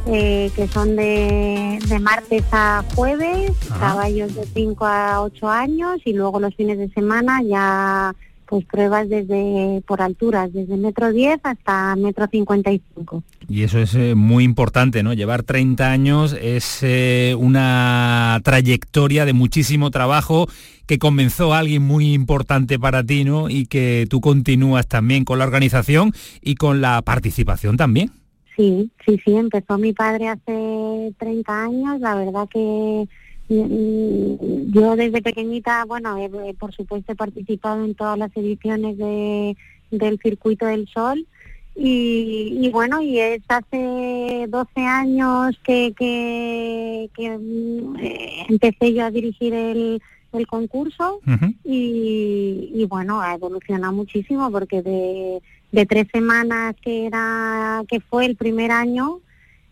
eh, 0.06 0.50
que 0.54 0.68
son 0.68 0.96
de, 0.96 1.78
de 1.86 1.98
martes 1.98 2.44
a 2.52 2.84
jueves, 2.94 3.52
caballos 3.78 4.34
de 4.34 4.46
5 4.46 4.86
a 4.86 5.22
8 5.22 5.48
años, 5.48 6.00
y 6.04 6.12
luego 6.12 6.40
los 6.40 6.54
fines 6.54 6.78
de 6.78 6.88
semana 6.90 7.42
ya 7.42 8.14
pues 8.46 8.64
pruebas 8.64 9.08
desde 9.08 9.82
por 9.86 10.00
alturas, 10.00 10.52
desde 10.52 10.76
metro 10.76 11.12
10 11.12 11.40
hasta 11.42 11.96
metro 11.96 12.26
55. 12.30 13.22
Y 13.48 13.62
eso 13.62 13.78
es 13.78 13.94
eh, 13.94 14.14
muy 14.14 14.44
importante, 14.44 15.02
¿no? 15.02 15.12
Llevar 15.12 15.42
30 15.42 15.90
años 15.90 16.36
es 16.40 16.78
eh, 16.82 17.34
una 17.38 18.40
trayectoria 18.44 19.24
de 19.24 19.32
muchísimo 19.32 19.90
trabajo 19.90 20.48
que 20.86 20.98
comenzó 20.98 21.52
alguien 21.54 21.82
muy 21.82 22.14
importante 22.14 22.78
para 22.78 23.02
ti, 23.02 23.24
¿no? 23.24 23.50
Y 23.50 23.66
que 23.66 24.06
tú 24.08 24.20
continúas 24.20 24.86
también 24.86 25.24
con 25.24 25.38
la 25.38 25.44
organización 25.44 26.12
y 26.40 26.54
con 26.54 26.80
la 26.80 27.02
participación 27.02 27.76
también. 27.76 28.12
Sí, 28.56 28.90
sí, 29.04 29.20
sí, 29.24 29.34
empezó 29.36 29.76
mi 29.76 29.92
padre 29.92 30.28
hace 30.28 31.12
30 31.18 31.64
años, 31.64 32.00
la 32.00 32.14
verdad 32.14 32.48
que 32.48 33.06
mm, 33.48 34.72
yo 34.72 34.96
desde 34.96 35.20
pequeñita, 35.22 35.84
bueno, 35.84 36.16
he- 36.16 36.48
he, 36.50 36.54
por 36.54 36.72
supuesto 36.72 37.12
he 37.12 37.16
participado 37.16 37.84
en 37.84 37.94
todas 37.94 38.18
las 38.18 38.34
ediciones 38.36 38.96
de, 38.96 39.56
del 39.90 40.18
Circuito 40.22 40.64
del 40.66 40.88
Sol 40.88 41.26
y, 41.74 42.56
y 42.60 42.70
bueno, 42.70 43.02
y 43.02 43.18
es 43.18 43.42
hace 43.48 44.46
12 44.48 44.80
años 44.80 45.54
que, 45.62 45.92
que, 45.96 47.10
que, 47.14 47.36
mm, 47.38 47.96
eh, 48.00 48.46
empecé 48.48 48.94
yo 48.94 49.04
a 49.04 49.10
dirigir 49.10 49.52
el, 49.52 50.00
el 50.32 50.46
concurso 50.46 51.20
y, 51.64 52.70
y 52.74 52.86
bueno, 52.86 53.20
ha 53.20 53.34
evolucionado 53.34 53.92
muchísimo 53.92 54.50
porque 54.50 54.80
de, 54.80 55.42
de 55.76 55.86
tres 55.86 56.06
semanas 56.12 56.74
que 56.82 57.06
era 57.06 57.84
que 57.86 58.00
fue 58.00 58.24
el 58.24 58.34
primer 58.34 58.72
año 58.72 59.20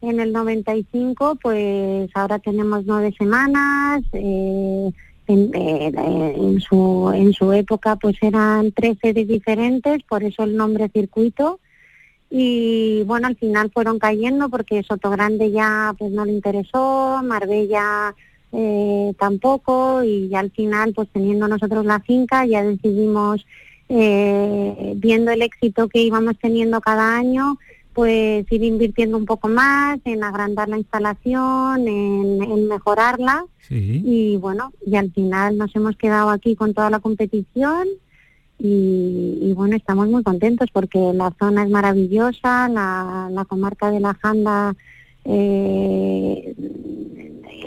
en 0.02 0.20
el 0.20 0.32
95, 0.32 1.38
pues 1.42 2.10
ahora 2.14 2.38
tenemos 2.38 2.84
nueve 2.84 3.14
semanas. 3.18 4.02
eh, 4.12 4.92
en, 5.26 5.50
eh, 5.54 5.90
en 6.36 6.60
su 6.60 7.10
en 7.14 7.32
su 7.32 7.50
época 7.54 7.96
pues 7.96 8.16
eran 8.20 8.72
tres 8.72 8.98
series 9.00 9.26
diferentes, 9.26 10.02
por 10.02 10.22
eso 10.22 10.44
el 10.44 10.56
nombre 10.56 10.90
circuito. 10.90 11.60
Y 12.30 13.02
bueno, 13.04 13.28
al 13.28 13.36
final 13.36 13.70
fueron 13.72 13.98
cayendo 13.98 14.50
porque 14.50 14.82
Sotogrande 14.82 15.50
ya 15.50 15.94
pues 15.98 16.10
no 16.12 16.26
le 16.26 16.32
interesó, 16.32 17.22
Marbella 17.24 18.14
eh, 18.52 19.14
tampoco 19.18 20.02
y 20.04 20.28
ya 20.28 20.40
al 20.40 20.50
final 20.50 20.92
pues 20.92 21.08
teniendo 21.12 21.48
nosotros 21.48 21.86
la 21.86 22.00
finca 22.00 22.44
ya 22.44 22.62
decidimos 22.62 23.46
eh, 23.96 24.94
viendo 24.96 25.30
el 25.30 25.42
éxito 25.42 25.88
que 25.88 26.02
íbamos 26.02 26.36
teniendo 26.38 26.80
cada 26.80 27.16
año 27.16 27.58
pues 27.94 28.44
ir 28.50 28.64
invirtiendo 28.64 29.16
un 29.16 29.24
poco 29.24 29.46
más 29.46 30.00
en 30.04 30.24
agrandar 30.24 30.68
la 30.68 30.78
instalación, 30.78 31.86
en, 31.86 32.42
en 32.42 32.66
mejorarla. 32.66 33.46
Y 33.70 34.36
bueno, 34.36 34.72
y 34.84 34.96
al 34.96 35.12
final 35.12 35.56
nos 35.56 35.74
hemos 35.76 35.96
quedado 35.96 36.30
aquí 36.30 36.56
con 36.56 36.74
toda 36.74 36.90
la 36.90 36.98
competición 36.98 37.86
y, 38.58 39.38
y 39.40 39.52
bueno, 39.54 39.76
estamos 39.76 40.08
muy 40.08 40.22
contentos 40.22 40.68
porque 40.72 40.98
la 41.14 41.32
zona 41.38 41.62
es 41.62 41.70
maravillosa, 41.70 42.68
la, 42.68 43.28
la 43.30 43.44
comarca 43.44 43.90
de 43.90 44.00
la 44.00 44.14
Janda 44.14 44.74
eh, 45.24 46.54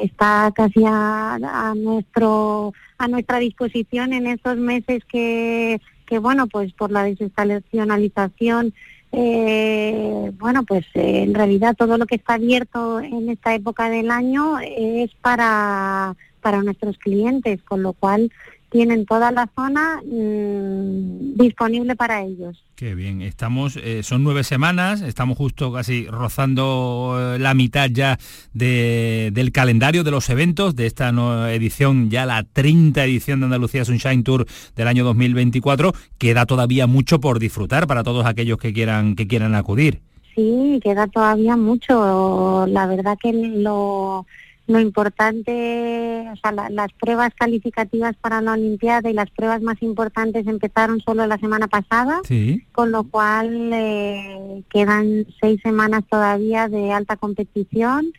está 0.04 0.52
casi 0.56 0.84
a, 0.86 1.36
a 1.36 1.74
nuestro 1.74 2.74
a 2.99 3.08
nuestra 3.08 3.40
disposición 3.40 4.14
en 4.14 4.28
estos 4.28 4.58
meses 4.58 5.04
que, 5.06 5.80
que 6.08 6.18
bueno 6.18 6.48
pues 6.48 6.74
por 6.74 6.92
la 6.92 7.04
desestacionalización 7.04 8.74
eh, 9.12 10.32
bueno 10.40 10.64
pues 10.64 10.86
eh, 10.96 11.24
en 11.24 11.36
realidad 11.36 11.76
todo 11.78 11.98
lo 11.98 12.08
que 12.08 12.16
está 12.16 12.36
abierto 12.36 13.00
en 13.00 13.30
esta 13.30 13.54
época 13.54 13.90
del 13.90 14.10
año 14.10 14.58
es 14.60 15.12
para 15.22 16.16
para 16.42 16.64
nuestros 16.64 16.98
clientes 16.98 17.62
con 17.62 17.84
lo 17.84 17.94
cual 17.94 18.32
tienen 18.69 19.06
toda 19.06 19.31
la 19.31 19.49
zona 19.56 20.02
mm, 20.06 21.38
disponible 21.38 21.95
para 21.95 22.23
ellos 22.23 22.64
Qué 22.76 22.94
bien, 22.94 23.23
estamos, 23.23 23.76
eh, 23.77 24.03
son 24.03 24.23
nueve 24.23 24.44
semanas, 24.44 25.02
estamos 25.02 25.35
justo 25.35 25.73
casi 25.73 26.06
rozando 26.06 27.15
eh, 27.35 27.39
la 27.39 27.56
mitad 27.56 27.89
ya 27.89 28.19
de- 28.53 29.31
del 29.34 29.52
calendario 29.52 30.03
de 30.03 30.11
los 30.11 30.30
eventos 30.30 30.76
de 30.76 30.85
esta 30.85 31.11
nueva 31.11 31.52
edición, 31.53 32.11
ya 32.11 32.27
la 32.27 32.44
30 32.44 33.03
edición 33.03 33.39
de 33.39 33.45
Andalucía 33.45 33.84
Sunshine 33.84 34.23
Tour 34.23 34.45
del 34.76 34.88
año 34.88 35.03
2024. 35.06 35.91
Queda 36.19 36.45
todavía 36.45 36.85
mucho 36.85 37.19
por 37.19 37.39
disfrutar 37.39 37.88
para 37.88 38.03
todos 38.03 38.27
aquellos 38.27 38.60
que 38.60 38.73
quieran, 38.73 39.15
que 39.15 39.27
quieran 39.27 39.56
acudir. 39.56 40.02
Sí, 40.35 40.80
queda 40.84 41.07
todavía 41.07 41.57
mucho. 41.57 42.68
La 42.68 42.85
verdad 42.85 43.18
que 43.19 43.34
lo, 43.34 44.27
lo 44.68 44.80
importante, 44.81 46.26
o 46.31 46.35
sea, 46.35 46.52
la- 46.52 46.69
las 46.69 46.91
pruebas 46.94 47.34
calificativas 47.35 48.15
para 48.18 48.41
la 48.41 48.53
Olimpiada 48.53 49.10
y 49.10 49.14
las 49.14 49.30
pruebas 49.31 49.61
más 49.61 49.81
importantes 49.81 50.45
empezaron 50.45 50.99
solo 50.99 51.26
la 51.26 51.38
semana 51.38 51.68
pasada, 51.68 52.19
Sí. 52.26 52.64
con 52.73 52.91
lo 52.91 53.03
cual 53.06 53.72
eh, 53.73 54.64
quedan 54.69 55.26
seis 55.41 55.60
semanas 55.64 56.03
todavía 56.10 56.68
de 56.68 56.91
alta 56.91 57.15
competición 57.15 58.11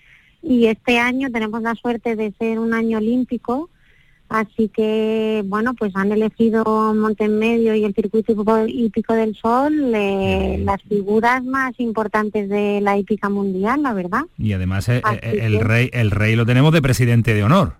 y 0.42 0.66
este 0.66 0.98
año 0.98 1.30
tenemos 1.30 1.60
la 1.62 1.74
suerte 1.74 2.16
de 2.16 2.32
ser 2.38 2.58
un 2.58 2.72
año 2.72 2.98
olímpico, 2.98 3.68
Así 4.28 4.68
que, 4.68 5.42
bueno, 5.46 5.72
pues 5.72 5.96
han 5.96 6.12
elegido 6.12 6.94
Montemedio 6.94 7.74
y 7.74 7.84
el 7.84 7.94
circuito 7.94 8.32
hípico 8.66 9.14
del 9.14 9.34
Sol 9.34 9.92
eh, 9.94 10.60
las 10.62 10.82
figuras 10.82 11.42
más 11.44 11.72
importantes 11.78 12.48
de 12.50 12.80
la 12.82 12.98
hípica 12.98 13.30
mundial, 13.30 13.82
la 13.82 13.94
verdad. 13.94 14.22
Y 14.36 14.52
además 14.52 14.88
eh, 14.90 15.00
eh, 15.22 15.38
el, 15.40 15.60
rey, 15.60 15.88
el 15.94 16.10
rey 16.10 16.36
lo 16.36 16.44
tenemos 16.44 16.74
de 16.74 16.82
presidente 16.82 17.32
de 17.32 17.42
honor. 17.42 17.76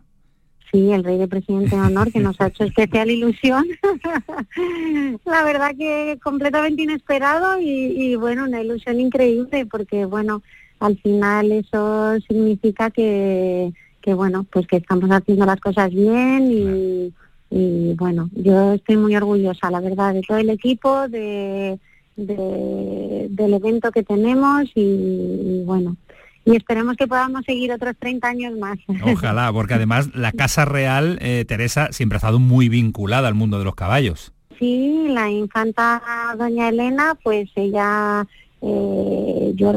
Sí, 0.73 0.91
el 0.91 1.05
rey 1.05 1.19
de 1.19 1.29
presidente 1.29 1.77
de 1.77 1.83
honor 1.83 2.11
que 2.11 2.21
nos 2.21 2.41
ha 2.41 2.47
hecho 2.47 2.65
especial 2.65 3.11
ilusión. 3.11 3.67
la 5.27 5.45
verdad 5.45 5.73
que 5.79 6.19
completamente 6.23 6.83
inesperado 6.83 7.61
y, 7.61 7.67
y 7.69 8.17
bueno, 8.17 8.45
una 8.45 8.63
ilusión 8.63 9.01
increíble 9.01 9.67
porque 9.67 10.07
bueno, 10.07 10.43
al 10.81 10.97
final 10.99 11.53
eso 11.53 12.19
significa 12.27 12.91
que 12.91 13.71
que 14.01 14.15
bueno, 14.15 14.47
pues 14.51 14.67
que 14.67 14.77
estamos 14.77 15.11
haciendo 15.11 15.47
las 15.47 15.61
cosas 15.61 15.91
bien 15.91 17.13
y, 17.51 17.95
bueno, 17.95 18.29
yo 18.35 18.75
estoy 18.75 18.97
muy 18.97 19.17
orgullosa, 19.17 19.71
la 19.71 19.81
verdad, 19.81 20.15
de 20.15 20.23
todo 20.23 20.39
el 20.39 20.51
equipo, 20.51 21.09
de, 21.09 21.79
del 22.17 23.55
evento 23.55 23.91
que 23.91 24.03
tenemos 24.03 24.65
y, 24.75 25.63
bueno, 25.65 25.97
y 26.45 26.57
esperemos 26.57 26.97
que 26.97 27.07
podamos 27.07 27.45
seguir 27.45 27.73
otros 27.73 27.95
30 27.99 28.29
años 28.29 28.59
más. 28.59 28.79
Ojalá, 29.05 29.53
porque 29.53 29.75
además 29.75 30.15
la 30.15 30.33
Casa 30.33 30.65
Real, 30.65 31.19
eh, 31.21 31.45
Teresa, 31.47 31.93
siempre 31.93 32.17
ha 32.17 32.21
estado 32.21 32.39
muy 32.39 32.69
vinculada 32.69 33.29
al 33.29 33.35
mundo 33.35 33.59
de 33.59 33.65
los 33.65 33.75
caballos. 33.75 34.33
Sí, 34.59 35.07
la 35.09 35.31
infanta 35.31 36.03
doña 36.37 36.69
Elena, 36.69 37.17
pues 37.23 37.49
ella, 37.55 38.27
eh, 38.61 39.53
yo, 39.55 39.73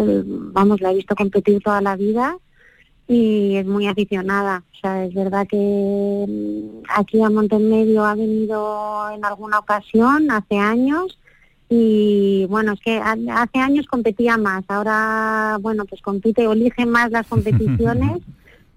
vamos, 0.54 0.82
la 0.82 0.92
he 0.92 0.96
visto 0.96 1.16
competir 1.16 1.62
toda 1.62 1.82
la 1.82 1.96
vida 1.96 2.38
y 3.08 3.56
es 3.56 3.66
muy 3.66 3.88
aficionada. 3.88 4.64
O 4.74 4.78
sea, 4.80 5.06
es 5.06 5.14
verdad 5.14 5.48
que 5.48 6.26
mm, 6.28 6.84
aquí 6.96 7.22
a 7.22 7.30
Montemedio 7.30 8.06
ha 8.06 8.16
venido 8.16 9.10
en 9.12 9.24
alguna 9.26 9.60
ocasión, 9.60 10.32
hace 10.32 10.58
años, 10.58 11.18
y 11.70 12.46
bueno, 12.50 12.74
es 12.74 12.82
que 12.82 12.98
hace 12.98 13.60
años 13.60 13.88
competía 13.88 14.38
más, 14.38 14.64
ahora, 14.68 15.58
bueno, 15.62 15.86
pues 15.86 16.02
compite 16.02 16.46
o 16.46 16.54
elige 16.54 16.86
más 16.86 17.12
las 17.12 17.28
competiciones. 17.30 18.20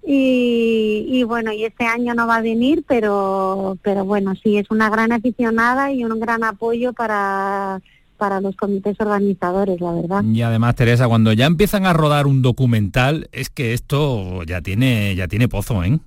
Y, 0.07 1.07
y, 1.09 1.23
bueno, 1.25 1.51
y 1.51 1.65
este 1.65 1.85
año 1.87 2.13
no 2.13 2.27
va 2.27 2.37
a 2.37 2.43
venir, 2.43 2.85
pero, 2.87 3.79
pero 3.83 4.05
bueno, 4.05 4.35
sí, 4.35 4.59
es 4.59 4.71
una 4.71 4.91
gran 4.91 5.13
aficionada 5.13 5.93
y 5.93 6.05
un 6.05 6.21
gran 6.21 6.45
apoyo 6.45 6.93
para, 6.93 7.81
para 8.17 8.41
los 8.41 8.57
comités 8.57 8.97
organizadores, 9.01 9.81
la 9.81 9.93
verdad. 9.93 10.25
Y 10.25 10.43
además, 10.43 10.75
Teresa, 10.75 11.09
cuando 11.09 11.33
ya 11.33 11.47
empiezan 11.47 11.87
a 11.87 11.93
rodar 11.93 12.27
un 12.27 12.43
documental, 12.43 13.29
es 13.33 13.51
que 13.51 13.73
esto 13.73 14.43
ya 14.45 14.61
tiene, 14.61 15.15
ya 15.15 15.29
tiene 15.29 15.49
pozo, 15.49 15.83
¿eh? 15.85 15.99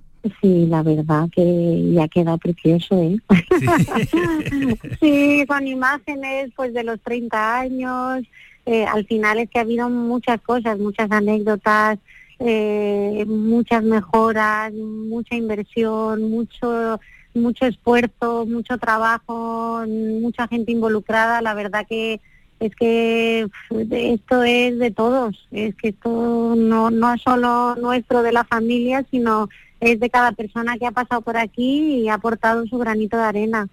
Sí, 0.41 0.65
la 0.67 0.83
verdad 0.83 1.29
que 1.31 1.91
ya 1.93 2.07
queda 2.07 2.37
precioso, 2.37 3.01
¿eh? 3.01 3.17
Sí, 4.99 5.45
con 5.47 5.67
imágenes 5.67 6.51
pues 6.55 6.73
de 6.73 6.83
los 6.83 6.99
30 7.01 7.59
años, 7.59 8.23
eh, 8.65 8.85
al 8.85 9.05
final 9.05 9.39
es 9.39 9.49
que 9.49 9.59
ha 9.59 9.61
habido 9.61 9.89
muchas 9.89 10.41
cosas, 10.41 10.77
muchas 10.79 11.09
anécdotas, 11.11 11.99
eh, 12.39 13.25
muchas 13.27 13.83
mejoras, 13.83 14.73
mucha 14.73 15.35
inversión, 15.35 16.29
mucho 16.29 16.99
mucho 17.37 17.65
esfuerzo, 17.65 18.45
mucho 18.45 18.77
trabajo, 18.77 19.83
mucha 19.87 20.47
gente 20.47 20.71
involucrada. 20.71 21.41
La 21.41 21.53
verdad 21.53 21.85
que 21.87 22.19
es 22.59 22.75
que 22.75 23.47
esto 23.69 24.43
es 24.43 24.79
de 24.79 24.91
todos, 24.91 25.47
es 25.51 25.75
que 25.75 25.89
esto 25.89 26.55
no, 26.57 26.89
no 26.89 27.13
es 27.13 27.21
solo 27.21 27.75
nuestro 27.75 28.23
de 28.23 28.31
la 28.31 28.43
familia, 28.43 29.05
sino 29.11 29.47
es 29.79 29.99
de 29.99 30.09
cada 30.09 30.31
persona 30.31 30.77
que 30.77 30.87
ha 30.87 30.91
pasado 30.91 31.21
por 31.21 31.37
aquí 31.37 32.01
y 32.01 32.09
ha 32.09 32.15
aportado 32.15 32.65
su 32.65 32.77
granito 32.77 33.17
de 33.17 33.23
arena. 33.23 33.67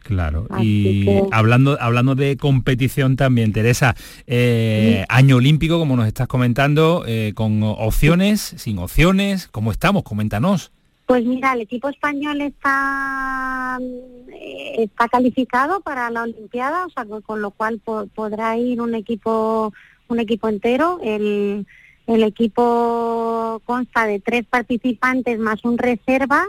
Claro, 0.00 0.46
y 0.60 1.06
hablando, 1.32 1.78
hablando 1.80 2.14
de 2.14 2.36
competición 2.36 3.16
también, 3.16 3.54
Teresa, 3.54 3.96
eh, 4.26 5.06
año 5.08 5.36
olímpico, 5.36 5.78
como 5.78 5.96
nos 5.96 6.06
estás 6.06 6.28
comentando, 6.28 7.04
eh, 7.06 7.32
con 7.34 7.62
opciones, 7.62 8.54
sin 8.58 8.78
opciones, 8.78 9.48
¿cómo 9.48 9.72
estamos? 9.72 10.02
Coméntanos. 10.02 10.73
Pues 11.06 11.24
mira, 11.24 11.52
el 11.52 11.60
equipo 11.60 11.88
español 11.88 12.40
está 12.40 13.78
eh, 14.32 14.74
está 14.78 15.08
calificado 15.08 15.80
para 15.80 16.10
la 16.10 16.22
Olimpiada, 16.22 16.86
o 16.86 16.90
sea, 16.90 17.04
con, 17.22 17.42
lo 17.42 17.50
cual 17.50 17.80
podrá 17.80 18.56
ir 18.56 18.80
un 18.80 18.94
equipo 18.94 19.72
un 20.08 20.20
equipo 20.20 20.48
entero. 20.48 20.98
El, 21.02 21.66
el 22.06 22.22
equipo 22.22 23.60
consta 23.64 24.06
de 24.06 24.20
tres 24.20 24.44
participantes 24.46 25.38
más 25.38 25.64
un 25.64 25.78
reserva 25.78 26.44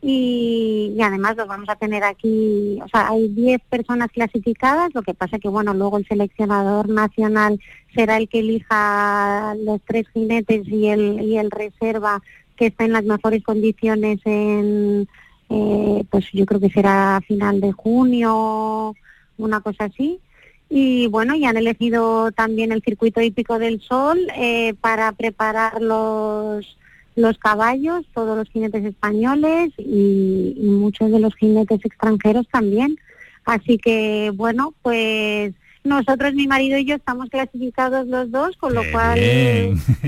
y, 0.00 0.92
y, 0.96 1.02
además 1.02 1.36
los 1.36 1.46
vamos 1.46 1.68
a 1.68 1.76
tener 1.76 2.02
aquí, 2.02 2.80
o 2.82 2.88
sea, 2.88 3.10
hay 3.10 3.28
diez 3.28 3.60
personas 3.70 4.10
clasificadas, 4.10 4.92
lo 4.92 5.02
que 5.02 5.14
pasa 5.14 5.38
que 5.38 5.48
bueno, 5.48 5.72
luego 5.72 5.98
el 5.98 6.06
seleccionador 6.08 6.88
nacional 6.88 7.60
será 7.94 8.16
el 8.16 8.28
que 8.28 8.40
elija 8.40 9.54
los 9.64 9.80
tres 9.86 10.08
jinetes 10.12 10.66
y 10.66 10.88
el, 10.88 11.22
y 11.22 11.38
el 11.38 11.52
reserva 11.52 12.22
que 12.56 12.66
está 12.66 12.84
en 12.84 12.92
las 12.92 13.04
mejores 13.04 13.42
condiciones 13.42 14.20
en, 14.24 15.08
eh, 15.50 16.04
pues 16.10 16.26
yo 16.32 16.46
creo 16.46 16.60
que 16.60 16.70
será 16.70 17.20
final 17.26 17.60
de 17.60 17.72
junio, 17.72 18.94
una 19.38 19.60
cosa 19.60 19.84
así. 19.84 20.20
Y 20.68 21.06
bueno, 21.08 21.36
ya 21.36 21.50
han 21.50 21.58
elegido 21.58 22.32
también 22.32 22.72
el 22.72 22.82
circuito 22.82 23.20
hípico 23.20 23.58
del 23.58 23.80
sol 23.82 24.18
eh, 24.36 24.74
para 24.80 25.12
preparar 25.12 25.82
los, 25.82 26.78
los 27.14 27.36
caballos, 27.38 28.06
todos 28.14 28.38
los 28.38 28.48
jinetes 28.48 28.84
españoles 28.84 29.72
y 29.76 30.54
muchos 30.62 31.10
de 31.10 31.20
los 31.20 31.34
jinetes 31.34 31.84
extranjeros 31.84 32.48
también. 32.48 32.96
Así 33.44 33.76
que 33.76 34.32
bueno, 34.34 34.72
pues 34.82 35.52
nosotros, 35.84 36.34
mi 36.34 36.46
marido 36.46 36.78
y 36.78 36.84
yo, 36.84 36.96
estamos 36.96 37.28
clasificados 37.28 38.06
los 38.06 38.30
dos, 38.30 38.56
con 38.56 38.74
lo 38.74 38.82
cual 38.90 39.18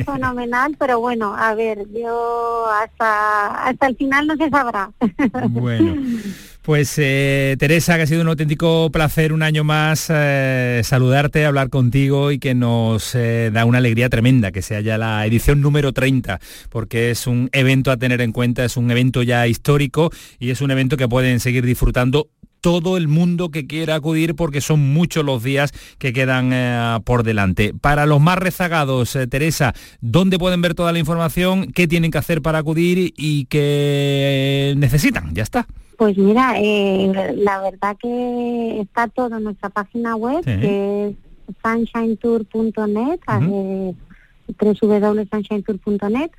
fenomenal, 0.04 0.76
pero 0.78 1.00
bueno, 1.00 1.34
a 1.36 1.54
ver, 1.54 1.86
yo 1.92 2.66
hasta, 2.82 3.66
hasta 3.66 3.86
el 3.86 3.96
final 3.96 4.26
no 4.26 4.36
se 4.36 4.50
sabrá. 4.50 4.90
Bueno. 5.48 5.96
Pues 6.64 6.94
eh, 6.96 7.56
Teresa, 7.58 7.96
que 7.96 8.02
ha 8.02 8.06
sido 8.06 8.22
un 8.22 8.28
auténtico 8.28 8.88
placer 8.90 9.34
un 9.34 9.42
año 9.42 9.64
más 9.64 10.06
eh, 10.08 10.80
saludarte, 10.82 11.44
hablar 11.44 11.68
contigo 11.68 12.32
y 12.32 12.38
que 12.38 12.54
nos 12.54 13.14
eh, 13.14 13.50
da 13.52 13.66
una 13.66 13.76
alegría 13.76 14.08
tremenda 14.08 14.50
que 14.50 14.62
sea 14.62 14.80
ya 14.80 14.96
la 14.96 15.26
edición 15.26 15.60
número 15.60 15.92
30, 15.92 16.40
porque 16.70 17.10
es 17.10 17.26
un 17.26 17.50
evento 17.52 17.90
a 17.90 17.98
tener 17.98 18.22
en 18.22 18.32
cuenta, 18.32 18.64
es 18.64 18.78
un 18.78 18.90
evento 18.90 19.22
ya 19.22 19.46
histórico 19.46 20.10
y 20.38 20.48
es 20.52 20.62
un 20.62 20.70
evento 20.70 20.96
que 20.96 21.06
pueden 21.06 21.38
seguir 21.38 21.66
disfrutando 21.66 22.30
todo 22.64 22.96
el 22.96 23.08
mundo 23.08 23.50
que 23.50 23.66
quiera 23.66 23.94
acudir 23.96 24.34
porque 24.34 24.62
son 24.62 24.94
muchos 24.94 25.22
los 25.22 25.42
días 25.42 25.70
que 25.98 26.14
quedan 26.14 26.50
eh, 26.50 26.98
por 27.04 27.22
delante. 27.22 27.74
Para 27.78 28.06
los 28.06 28.22
más 28.22 28.38
rezagados, 28.38 29.14
eh, 29.16 29.26
Teresa, 29.26 29.74
¿dónde 30.00 30.38
pueden 30.38 30.62
ver 30.62 30.72
toda 30.72 30.90
la 30.90 30.98
información? 30.98 31.72
¿Qué 31.72 31.86
tienen 31.86 32.10
que 32.10 32.16
hacer 32.16 32.40
para 32.40 32.60
acudir 32.60 33.12
y 33.18 33.44
qué 33.50 34.72
necesitan? 34.78 35.34
Ya 35.34 35.42
está. 35.42 35.66
Pues 35.98 36.16
mira, 36.16 36.54
eh, 36.56 37.34
la 37.36 37.60
verdad 37.60 37.98
que 38.00 38.80
está 38.80 39.08
todo 39.08 39.36
en 39.36 39.44
nuestra 39.44 39.68
página 39.68 40.16
web, 40.16 40.42
que 40.42 41.08
es 41.08 41.14
sunshinetour.net, 41.62 43.20
www.sunshinetour.net 44.58 46.30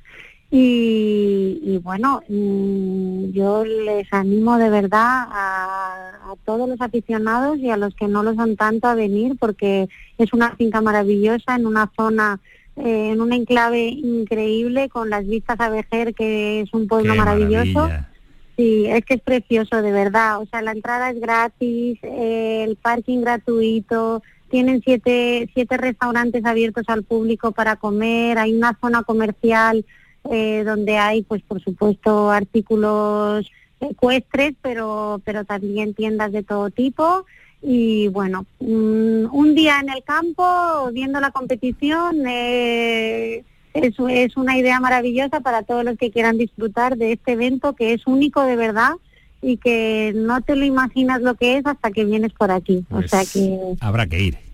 y, 0.50 1.78
bueno, 1.82 2.22
mm, 2.28 3.30
yo 3.32 3.64
les 3.64 4.06
animo 4.12 4.58
de 4.58 4.70
verdad 4.70 5.26
a, 5.28 6.34
todos 6.44 6.68
los 6.68 6.80
aficionados 6.80 7.58
y 7.58 7.70
a 7.70 7.76
los 7.76 7.94
que 7.94 8.06
no 8.06 8.22
lo 8.22 8.34
son 8.34 8.56
tanto 8.56 8.86
a 8.86 8.94
venir 8.94 9.36
porque 9.38 9.88
es 10.18 10.32
una 10.32 10.54
finca 10.54 10.80
maravillosa 10.80 11.56
en 11.56 11.66
una 11.66 11.90
zona, 11.96 12.40
eh, 12.76 13.10
en 13.12 13.20
un 13.20 13.32
enclave 13.32 13.88
increíble 13.88 14.88
con 14.88 15.10
las 15.10 15.26
vistas 15.26 15.58
a 15.60 15.68
Vejer, 15.68 16.14
que 16.14 16.60
es 16.60 16.72
un 16.72 16.86
pueblo 16.86 17.14
maravilloso. 17.16 17.88
Sí, 18.56 18.86
es 18.86 19.04
que 19.04 19.14
es 19.14 19.20
precioso, 19.20 19.82
de 19.82 19.92
verdad. 19.92 20.40
O 20.40 20.46
sea, 20.46 20.62
la 20.62 20.72
entrada 20.72 21.10
es 21.10 21.20
gratis, 21.20 21.98
el 22.02 22.76
parking 22.76 23.20
gratuito, 23.20 24.22
tienen 24.50 24.80
siete, 24.82 25.50
siete 25.52 25.76
restaurantes 25.76 26.44
abiertos 26.44 26.84
al 26.86 27.02
público 27.02 27.52
para 27.52 27.76
comer, 27.76 28.38
hay 28.38 28.54
una 28.54 28.78
zona 28.80 29.02
comercial 29.02 29.84
eh, 30.30 30.62
donde 30.64 30.98
hay, 30.98 31.22
pues 31.22 31.42
por 31.42 31.60
supuesto, 31.62 32.30
artículos 32.30 33.50
ecuestres, 33.80 34.54
pero, 34.62 35.20
pero 35.24 35.44
también 35.44 35.94
tiendas 35.94 36.32
de 36.32 36.42
todo 36.42 36.70
tipo. 36.70 37.24
Y 37.62 38.08
bueno, 38.08 38.46
mm, 38.60 39.26
un 39.32 39.54
día 39.54 39.80
en 39.80 39.90
el 39.90 40.02
campo, 40.04 40.90
viendo 40.92 41.20
la 41.20 41.30
competición, 41.30 42.22
eh, 42.26 43.44
eso 43.74 44.08
es 44.08 44.36
una 44.36 44.56
idea 44.56 44.80
maravillosa 44.80 45.40
para 45.40 45.62
todos 45.62 45.84
los 45.84 45.98
que 45.98 46.10
quieran 46.10 46.38
disfrutar 46.38 46.96
de 46.96 47.12
este 47.12 47.32
evento 47.32 47.74
que 47.74 47.92
es 47.92 48.06
único 48.06 48.42
de 48.42 48.56
verdad 48.56 48.92
y 49.42 49.58
que 49.58 50.12
no 50.14 50.40
te 50.40 50.56
lo 50.56 50.64
imaginas 50.64 51.20
lo 51.20 51.34
que 51.34 51.58
es 51.58 51.66
hasta 51.66 51.90
que 51.90 52.04
vienes 52.04 52.32
por 52.32 52.50
aquí. 52.50 52.84
o 52.90 53.02
sea 53.02 53.20
pues 53.20 53.32
que 53.32 53.58
habrá 53.80 54.06
que 54.06 54.20
ir. 54.20 54.45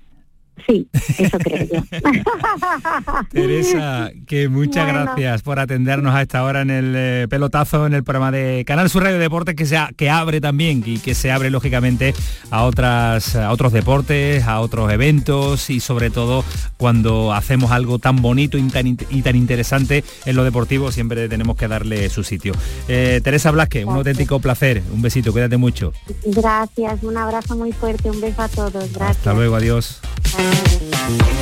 Sí, 0.67 0.87
eso 1.19 1.39
creo 1.39 1.67
yo. 1.73 1.83
Teresa, 3.31 4.11
que 4.27 4.49
muchas 4.49 4.85
Bueno. 4.85 5.05
gracias 5.05 5.43
por 5.43 5.59
atendernos 5.59 6.15
a 6.15 6.23
esta 6.23 6.45
hora 6.45 6.61
en 6.61 6.71
el 6.71 6.95
eh, 6.97 7.27
pelotazo, 7.29 7.87
en 7.87 7.95
el 7.95 8.05
programa 8.05 8.31
de 8.31 8.65
Canal 8.67 8.89
Sur 8.91 9.03
Radio 9.03 9.19
Deportes, 9.19 9.57
que, 9.57 9.67
sea, 9.67 9.91
que 9.97 10.11
abre 10.11 10.41
también 10.41 10.83
y 10.87 10.99
que 10.99 11.15
se 11.15 11.33
abre 11.33 11.51
lógicamente 11.51 12.15
a, 12.51 12.65
otras, 12.65 13.35
a 13.35 13.51
otros 13.51 13.73
deportes, 13.73 14.45
a 14.45 14.61
otros 14.61 14.93
eventos 14.93 15.71
y 15.71 15.81
sobre 15.81 16.11
todo 16.11 16.45
cuando 16.77 17.33
hacemos 17.33 17.71
algo 17.73 17.99
tan 17.99 18.23
bonito 18.23 18.59
y 18.59 18.63
tan, 18.69 18.87
y 18.87 19.23
tan 19.23 19.37
interesante 19.37 20.05
en 20.27 20.37
lo 20.37 20.45
deportivo, 20.45 20.93
siempre 20.93 21.29
tenemos 21.29 21.57
que 21.57 21.67
darle 21.67 22.09
su 22.11 22.23
sitio. 22.25 22.53
Eh, 22.89 23.21
Teresa 23.25 23.51
Blasque, 23.51 23.85
un 23.85 23.97
auténtico 23.97 24.39
placer, 24.41 24.83
un 24.93 25.03
besito, 25.03 25.33
cuídate 25.33 25.57
mucho. 25.57 25.93
Gracias, 26.25 27.03
un 27.03 27.17
abrazo 27.17 27.57
muy 27.57 27.73
fuerte, 27.73 28.11
un 28.11 28.21
beso 28.21 28.43
a 28.43 28.49
todos. 28.49 28.93
Gracias. 28.93 29.17
Hasta 29.19 29.33
luego, 29.33 29.57
adiós. 29.57 30.01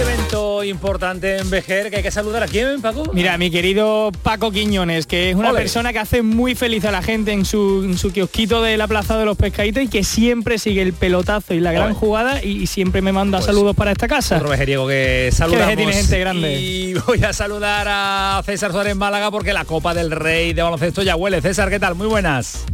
Evento 0.01 0.65
importante 0.65 1.37
en 1.39 1.51
Vejer 1.51 1.91
que 1.91 1.97
hay 1.97 2.03
que 2.03 2.11
saludar 2.11 2.43
a 2.43 2.47
quién, 2.49 2.81
Paco. 2.81 3.05
Mira, 3.13 3.37
mi 3.37 3.51
querido 3.51 4.11
Paco 4.23 4.51
Quiñones, 4.51 5.07
que 5.07 5.31
es 5.31 5.37
una 5.37 5.51
Ole. 5.51 5.61
persona 5.61 5.93
que 5.93 5.99
hace 5.99 6.23
muy 6.23 6.55
feliz 6.55 6.85
a 6.87 6.91
la 6.91 7.03
gente 7.03 7.33
en 7.33 7.45
su, 7.45 7.83
en 7.85 7.99
su 7.99 8.11
kiosquito 8.13 8.63
de 8.63 8.77
la 8.79 8.89
Plaza 8.89 9.19
de 9.19 9.25
los 9.27 9.37
Pescaditos 9.37 9.83
y 9.83 9.89
que 9.89 10.03
siempre 10.03 10.59
sigue 10.59 10.81
el 10.83 10.93
pelotazo 10.95 11.53
y 11.55 11.61
la 11.61 11.73
gran 11.73 11.87
Ole. 11.89 11.95
jugada 11.95 12.43
y, 12.43 12.63
y 12.63 12.67
siempre 12.67 13.03
me 13.03 13.13
manda 13.13 13.39
Pues, 13.39 13.47
saludos 13.47 13.77
para 13.77 13.93
esta 13.93 14.09
casa. 14.09 14.37
Otro 14.37 14.49
vejeriego 14.49 14.89
que 14.89 15.31
saludamos. 15.33 15.77
Tiene 15.77 15.93
gente 15.93 16.19
grande. 16.19 16.61
Y 16.61 16.95
voy 17.07 17.23
a 17.23 17.33
saludar 17.35 17.87
a 17.91 18.43
César 18.47 18.73
Suárez 18.73 18.97
Málaga 18.97 19.31
porque 19.31 19.53
la 19.53 19.65
Copa 19.67 19.93
del 19.93 20.11
Rey 20.11 20.55
de 20.55 20.63
baloncesto 20.63 21.03
ya 21.03 21.15
huele. 21.17 21.43
César, 21.43 21.69
¿qué 21.69 21.79
tal? 21.79 21.95
Muy 21.95 22.07
buenas. 22.07 22.65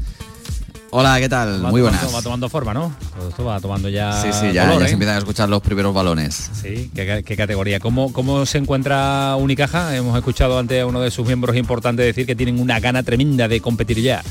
Hola, 0.98 1.20
¿qué 1.20 1.28
tal? 1.28 1.62
Va 1.62 1.68
Muy 1.70 1.82
tomando- 1.82 1.98
buenas. 2.00 2.14
Va 2.14 2.22
tomando 2.22 2.48
forma, 2.48 2.72
¿no? 2.72 2.90
Todo 3.14 3.28
Esto 3.28 3.44
va 3.44 3.60
tomando 3.60 3.90
ya 3.90 4.12
Sí, 4.22 4.28
sí, 4.32 4.50
ya, 4.54 4.64
color, 4.64 4.78
ya 4.80 4.86
¿eh? 4.86 4.88
se 4.88 4.94
empiezan 4.94 5.16
a 5.16 5.18
escuchar 5.18 5.46
los 5.46 5.60
primeros 5.60 5.92
balones. 5.92 6.50
Sí, 6.54 6.90
¿qué, 6.94 7.22
qué 7.22 7.36
categoría? 7.36 7.80
¿Cómo, 7.80 8.14
¿Cómo 8.14 8.46
se 8.46 8.56
encuentra 8.56 9.36
Unicaja? 9.36 9.94
Hemos 9.94 10.16
escuchado 10.16 10.58
antes 10.58 10.80
a 10.82 10.86
uno 10.86 11.00
de 11.02 11.10
sus 11.10 11.26
miembros 11.26 11.54
importantes 11.54 12.06
decir 12.06 12.24
que 12.24 12.34
tienen 12.34 12.58
una 12.58 12.80
gana 12.80 13.02
tremenda 13.02 13.46
de 13.46 13.60
competir 13.60 14.00
ya. 14.00 14.22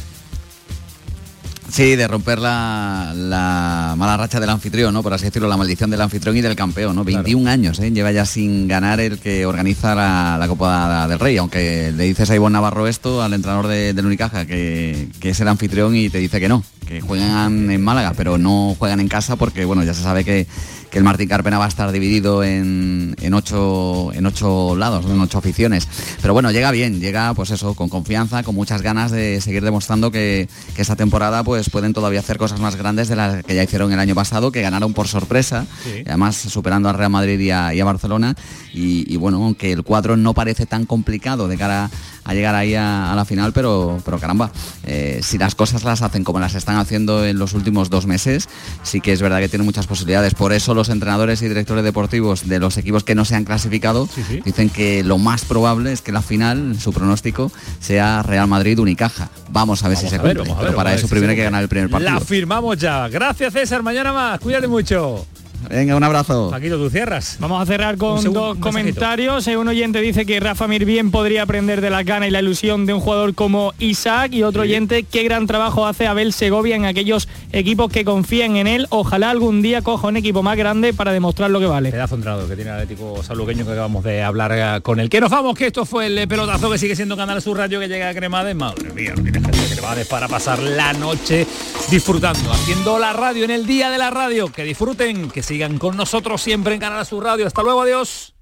Sí, 1.76 1.98
de 1.98 2.08
romper 2.08 2.40
la, 2.40 3.12
la 3.14 3.96
mala 3.98 4.16
racha 4.16 4.40
del 4.40 4.50
anfitrión, 4.50 4.94
¿no? 4.94 5.04
Por 5.04 5.14
así 5.14 5.26
decirlo, 5.26 5.50
la 5.50 5.58
maldición 5.58 5.90
del 5.90 6.00
anfitrión 6.00 6.38
y 6.38 6.40
del 6.42 6.56
campeón, 6.56 6.96
¿no? 6.96 7.04
21 7.04 7.50
años, 7.50 7.82
¿eh? 7.82 7.92
Lleva 7.92 8.14
ya 8.14 8.26
sin 8.26 8.70
ganar 8.70 9.02
el 9.02 9.20
que 9.20 9.46
organiza 9.46 9.94
la, 9.94 10.38
la 10.40 10.48
Copa 10.48 11.06
del 11.10 11.20
Rey, 11.20 11.36
aunque 11.36 11.92
le 11.94 12.06
dices 12.06 12.30
a 12.30 12.36
Ivonne 12.36 12.54
Navarro 12.54 12.88
esto, 12.88 13.22
al 13.22 13.34
entrenador 13.34 13.68
de, 13.68 13.94
del 13.94 14.06
Unicaja, 14.06 14.46
que, 14.46 15.10
que 15.20 15.32
es 15.32 15.40
el 15.42 15.50
anfitrión 15.50 15.98
y 15.98 16.10
te 16.10 16.20
dice 16.20 16.40
que 16.40 16.48
no, 16.48 16.64
que 16.88 17.02
juegan 17.02 17.70
en 17.70 17.84
Málaga, 17.84 18.14
pero 18.16 18.38
no 18.38 18.74
juegan 18.80 19.02
en 19.02 19.10
casa 19.10 19.36
porque, 19.36 19.66
bueno, 19.66 19.84
ya 19.84 19.94
se 19.94 20.02
sabe 20.02 20.24
que, 20.24 20.48
que 20.96 21.00
el 21.00 21.04
Martín 21.04 21.28
Carpena 21.28 21.58
va 21.58 21.66
a 21.66 21.68
estar 21.68 21.92
dividido 21.92 22.42
en, 22.42 23.18
en 23.22 23.34
ocho, 23.34 24.14
en 24.14 24.26
ocho 24.26 24.78
lados, 24.78 25.04
en 25.06 25.20
ocho 25.20 25.40
aficiones. 25.40 25.90
Pero 26.22 26.32
bueno, 26.34 26.52
llega 26.52 26.72
bien, 26.72 27.02
llega 27.02 27.34
pues 27.34 27.52
eso, 27.52 27.74
con 27.74 27.90
confianza, 27.90 28.44
con 28.44 28.56
muchas 28.56 28.82
ganas 28.82 29.12
de 29.12 29.42
seguir 29.42 29.62
demostrando 29.66 30.10
que, 30.10 30.48
que 30.74 30.82
esta 30.82 30.96
temporada 30.96 31.44
pues 31.44 31.70
pueden 31.70 31.92
todavía 31.92 32.22
hacer 32.22 32.38
cosas 32.38 32.62
más 32.62 32.78
grandes 32.78 33.10
de 33.10 33.18
las 33.18 33.44
que 33.44 33.54
ya 33.56 33.64
hicieron 33.64 33.92
el 33.92 34.00
año 34.00 34.16
pasado, 34.16 34.54
que 34.54 34.62
ganaron 34.62 34.94
por 34.94 35.10
sorpresa, 35.10 35.66
Sí. 35.84 36.04
además 36.08 36.38
superando 36.38 36.88
a 36.88 36.94
Real 36.94 37.10
Madrid 37.10 37.42
y 37.42 37.52
a, 37.52 37.74
y 37.74 37.82
a 37.82 37.84
Barcelona. 37.84 38.34
Y, 38.74 39.04
y 39.14 39.18
bueno, 39.18 39.44
aunque 39.44 39.74
el 39.74 39.84
cuadro 39.84 40.16
no 40.16 40.34
parece 40.34 40.66
tan 40.66 40.86
complicado 40.86 41.50
de 41.50 41.58
cara 41.58 41.90
a 42.26 42.34
llegar 42.34 42.56
ahí 42.56 42.76
a, 42.76 43.14
a 43.14 43.16
la 43.16 43.24
final, 43.24 43.54
pero, 43.54 44.00
pero 44.04 44.20
caramba, 44.20 44.52
eh, 44.84 45.22
si 45.24 45.38
las 45.38 45.56
cosas 45.56 45.84
las 45.84 46.02
hacen 46.02 46.24
como 46.24 46.40
las 46.40 46.56
están 46.56 46.76
haciendo 46.78 47.26
en 47.26 47.40
los 47.40 47.54
últimos 47.54 47.90
dos 47.90 48.06
meses, 48.08 48.50
sí 48.84 49.00
que 49.00 49.14
es 49.14 49.22
verdad 49.22 49.40
que 49.40 49.48
tienen 49.48 49.66
muchas 49.66 49.88
posibilidades. 49.88 50.34
Por 50.34 50.52
eso 50.52 50.74
los 50.74 50.90
entrenadores 50.90 51.42
y 51.42 51.48
directores 51.48 51.84
deportivos 51.84 52.48
de 52.48 52.60
los 52.60 52.78
equipos 52.78 53.04
que 53.04 53.16
no 53.16 53.26
se 53.26 53.36
han 53.36 53.46
clasificado 53.46 54.10
dicen 54.44 54.70
que 54.70 55.04
lo 55.04 55.18
más 55.18 55.46
probable 55.46 55.92
es 55.92 56.02
que 56.02 56.12
la 56.12 56.22
final, 56.22 56.78
su 56.80 56.92
pronóstico, 56.92 57.52
sea 57.80 58.24
Real 58.24 58.48
Madrid-Unicaja. 58.48 59.30
Vamos 59.52 59.84
a 59.84 59.88
ver 59.90 59.98
si 59.98 60.10
se 60.10 60.18
ver, 60.18 60.36
cumple. 60.36 60.54
ver, 60.54 60.64
pero 60.66 60.76
para 60.76 60.90
ver 60.90 61.00
eso 61.00 61.08
primero 61.08 61.30
hay 61.32 61.38
que 61.38 61.44
ganar 61.44 61.62
el 61.62 61.70
primer 61.70 61.90
partido. 61.90 62.12
La 62.12 62.20
firmamos 62.20 62.78
ya. 62.78 63.08
Gracias 63.08 63.54
César, 63.54 63.84
mañana 63.84 64.12
más. 64.12 64.40
Cuídate 64.40 64.68
mucho. 64.68 65.26
Venga, 65.70 65.96
un 65.96 66.04
abrazo. 66.04 66.50
Paquito, 66.52 66.78
tú 66.78 66.90
cierras. 66.90 67.38
Vamos 67.40 67.62
a 67.62 67.66
cerrar 67.66 67.98
con 67.98 68.22
segundo, 68.22 68.48
dos 68.48 68.56
un 68.56 68.62
comentarios. 68.62 69.48
Eh, 69.48 69.58
Un 69.58 69.68
oyente 69.68 70.02
dice 70.02 70.26
que 70.26 70.40
Rafa 70.40 70.68
Mir 70.68 70.86
bien 70.86 71.12
podría 71.12 71.44
aprender 71.44 71.82
de 71.82 71.90
la 71.90 72.04
gana 72.04 72.28
y 72.28 72.32
la 72.32 72.40
ilusión 72.40 72.86
de 72.86 72.94
un 72.94 73.00
jugador 73.00 73.34
como 73.36 73.74
Isaac 73.80 74.34
y 74.34 74.44
otro 74.44 74.64
oyente 74.64 75.04
qué 75.04 75.24
gran 75.24 75.48
trabajo 75.48 75.86
hace 75.88 76.08
Abel 76.08 76.34
Segovia 76.34 76.76
en 76.76 76.86
aquellos 76.86 77.28
equipos 77.52 77.92
que 77.92 78.06
confían 78.06 78.56
en 78.58 78.68
él. 78.68 78.88
Ojalá 78.90 79.30
algún 79.30 79.62
día 79.62 79.82
coja 79.82 80.08
un 80.08 80.18
equipo 80.18 80.44
más 80.44 80.58
grande 80.58 80.94
para 80.94 81.12
demostrar 81.12 81.50
lo 81.50 81.60
que 81.60 81.66
vale. 81.66 81.92
Pedazo 81.92 82.16
de 82.16 82.20
entrenador 82.20 82.50
que 82.50 82.56
tiene 82.56 82.72
el 82.72 82.78
Atlético 82.78 83.24
Saluqueño 83.24 83.66
que 83.66 83.72
acabamos 83.72 84.04
de 84.04 84.22
hablar 84.24 84.52
eh, 84.54 84.82
con 84.82 85.00
él. 85.00 85.10
Que 85.10 85.22
nos 85.22 85.30
vamos, 85.32 85.58
que 85.58 85.68
esto 85.68 85.86
fue 85.86 86.08
el 86.08 86.18
eh, 86.18 86.28
pelotazo 86.28 86.70
que 86.70 86.78
sigue 86.78 86.96
siendo 86.96 87.16
Canal 87.18 87.42
Sur 87.42 87.58
Radio 87.58 87.80
que 87.80 87.88
llega 87.88 88.10
a 88.10 88.14
Cremades. 88.14 88.56
Madre 88.56 88.92
mía, 88.94 89.14
no 89.16 89.24
tiene 89.24 89.40
gente 89.42 89.58
de 89.58 89.68
Cremades 89.76 90.08
para 90.08 90.28
pasar 90.28 90.60
la 90.62 90.94
noche 90.94 91.48
disfrutando, 91.90 92.52
haciendo 92.52 93.00
la 93.00 93.14
radio 93.14 93.46
en 93.46 93.52
el 93.52 93.66
día 93.66 93.90
de 93.90 93.98
la 93.98 94.10
radio. 94.10 94.52
Que 94.52 94.64
disfruten, 94.64 95.30
que 95.30 95.44
sigan 95.56 95.78
con 95.78 95.96
nosotros 95.96 96.42
siempre 96.42 96.74
en 96.74 96.82
Canal 96.82 97.06
Sur 97.06 97.24
Radio. 97.24 97.48
Hasta 97.48 97.64
luego, 97.64 97.82
adiós. 97.82 98.35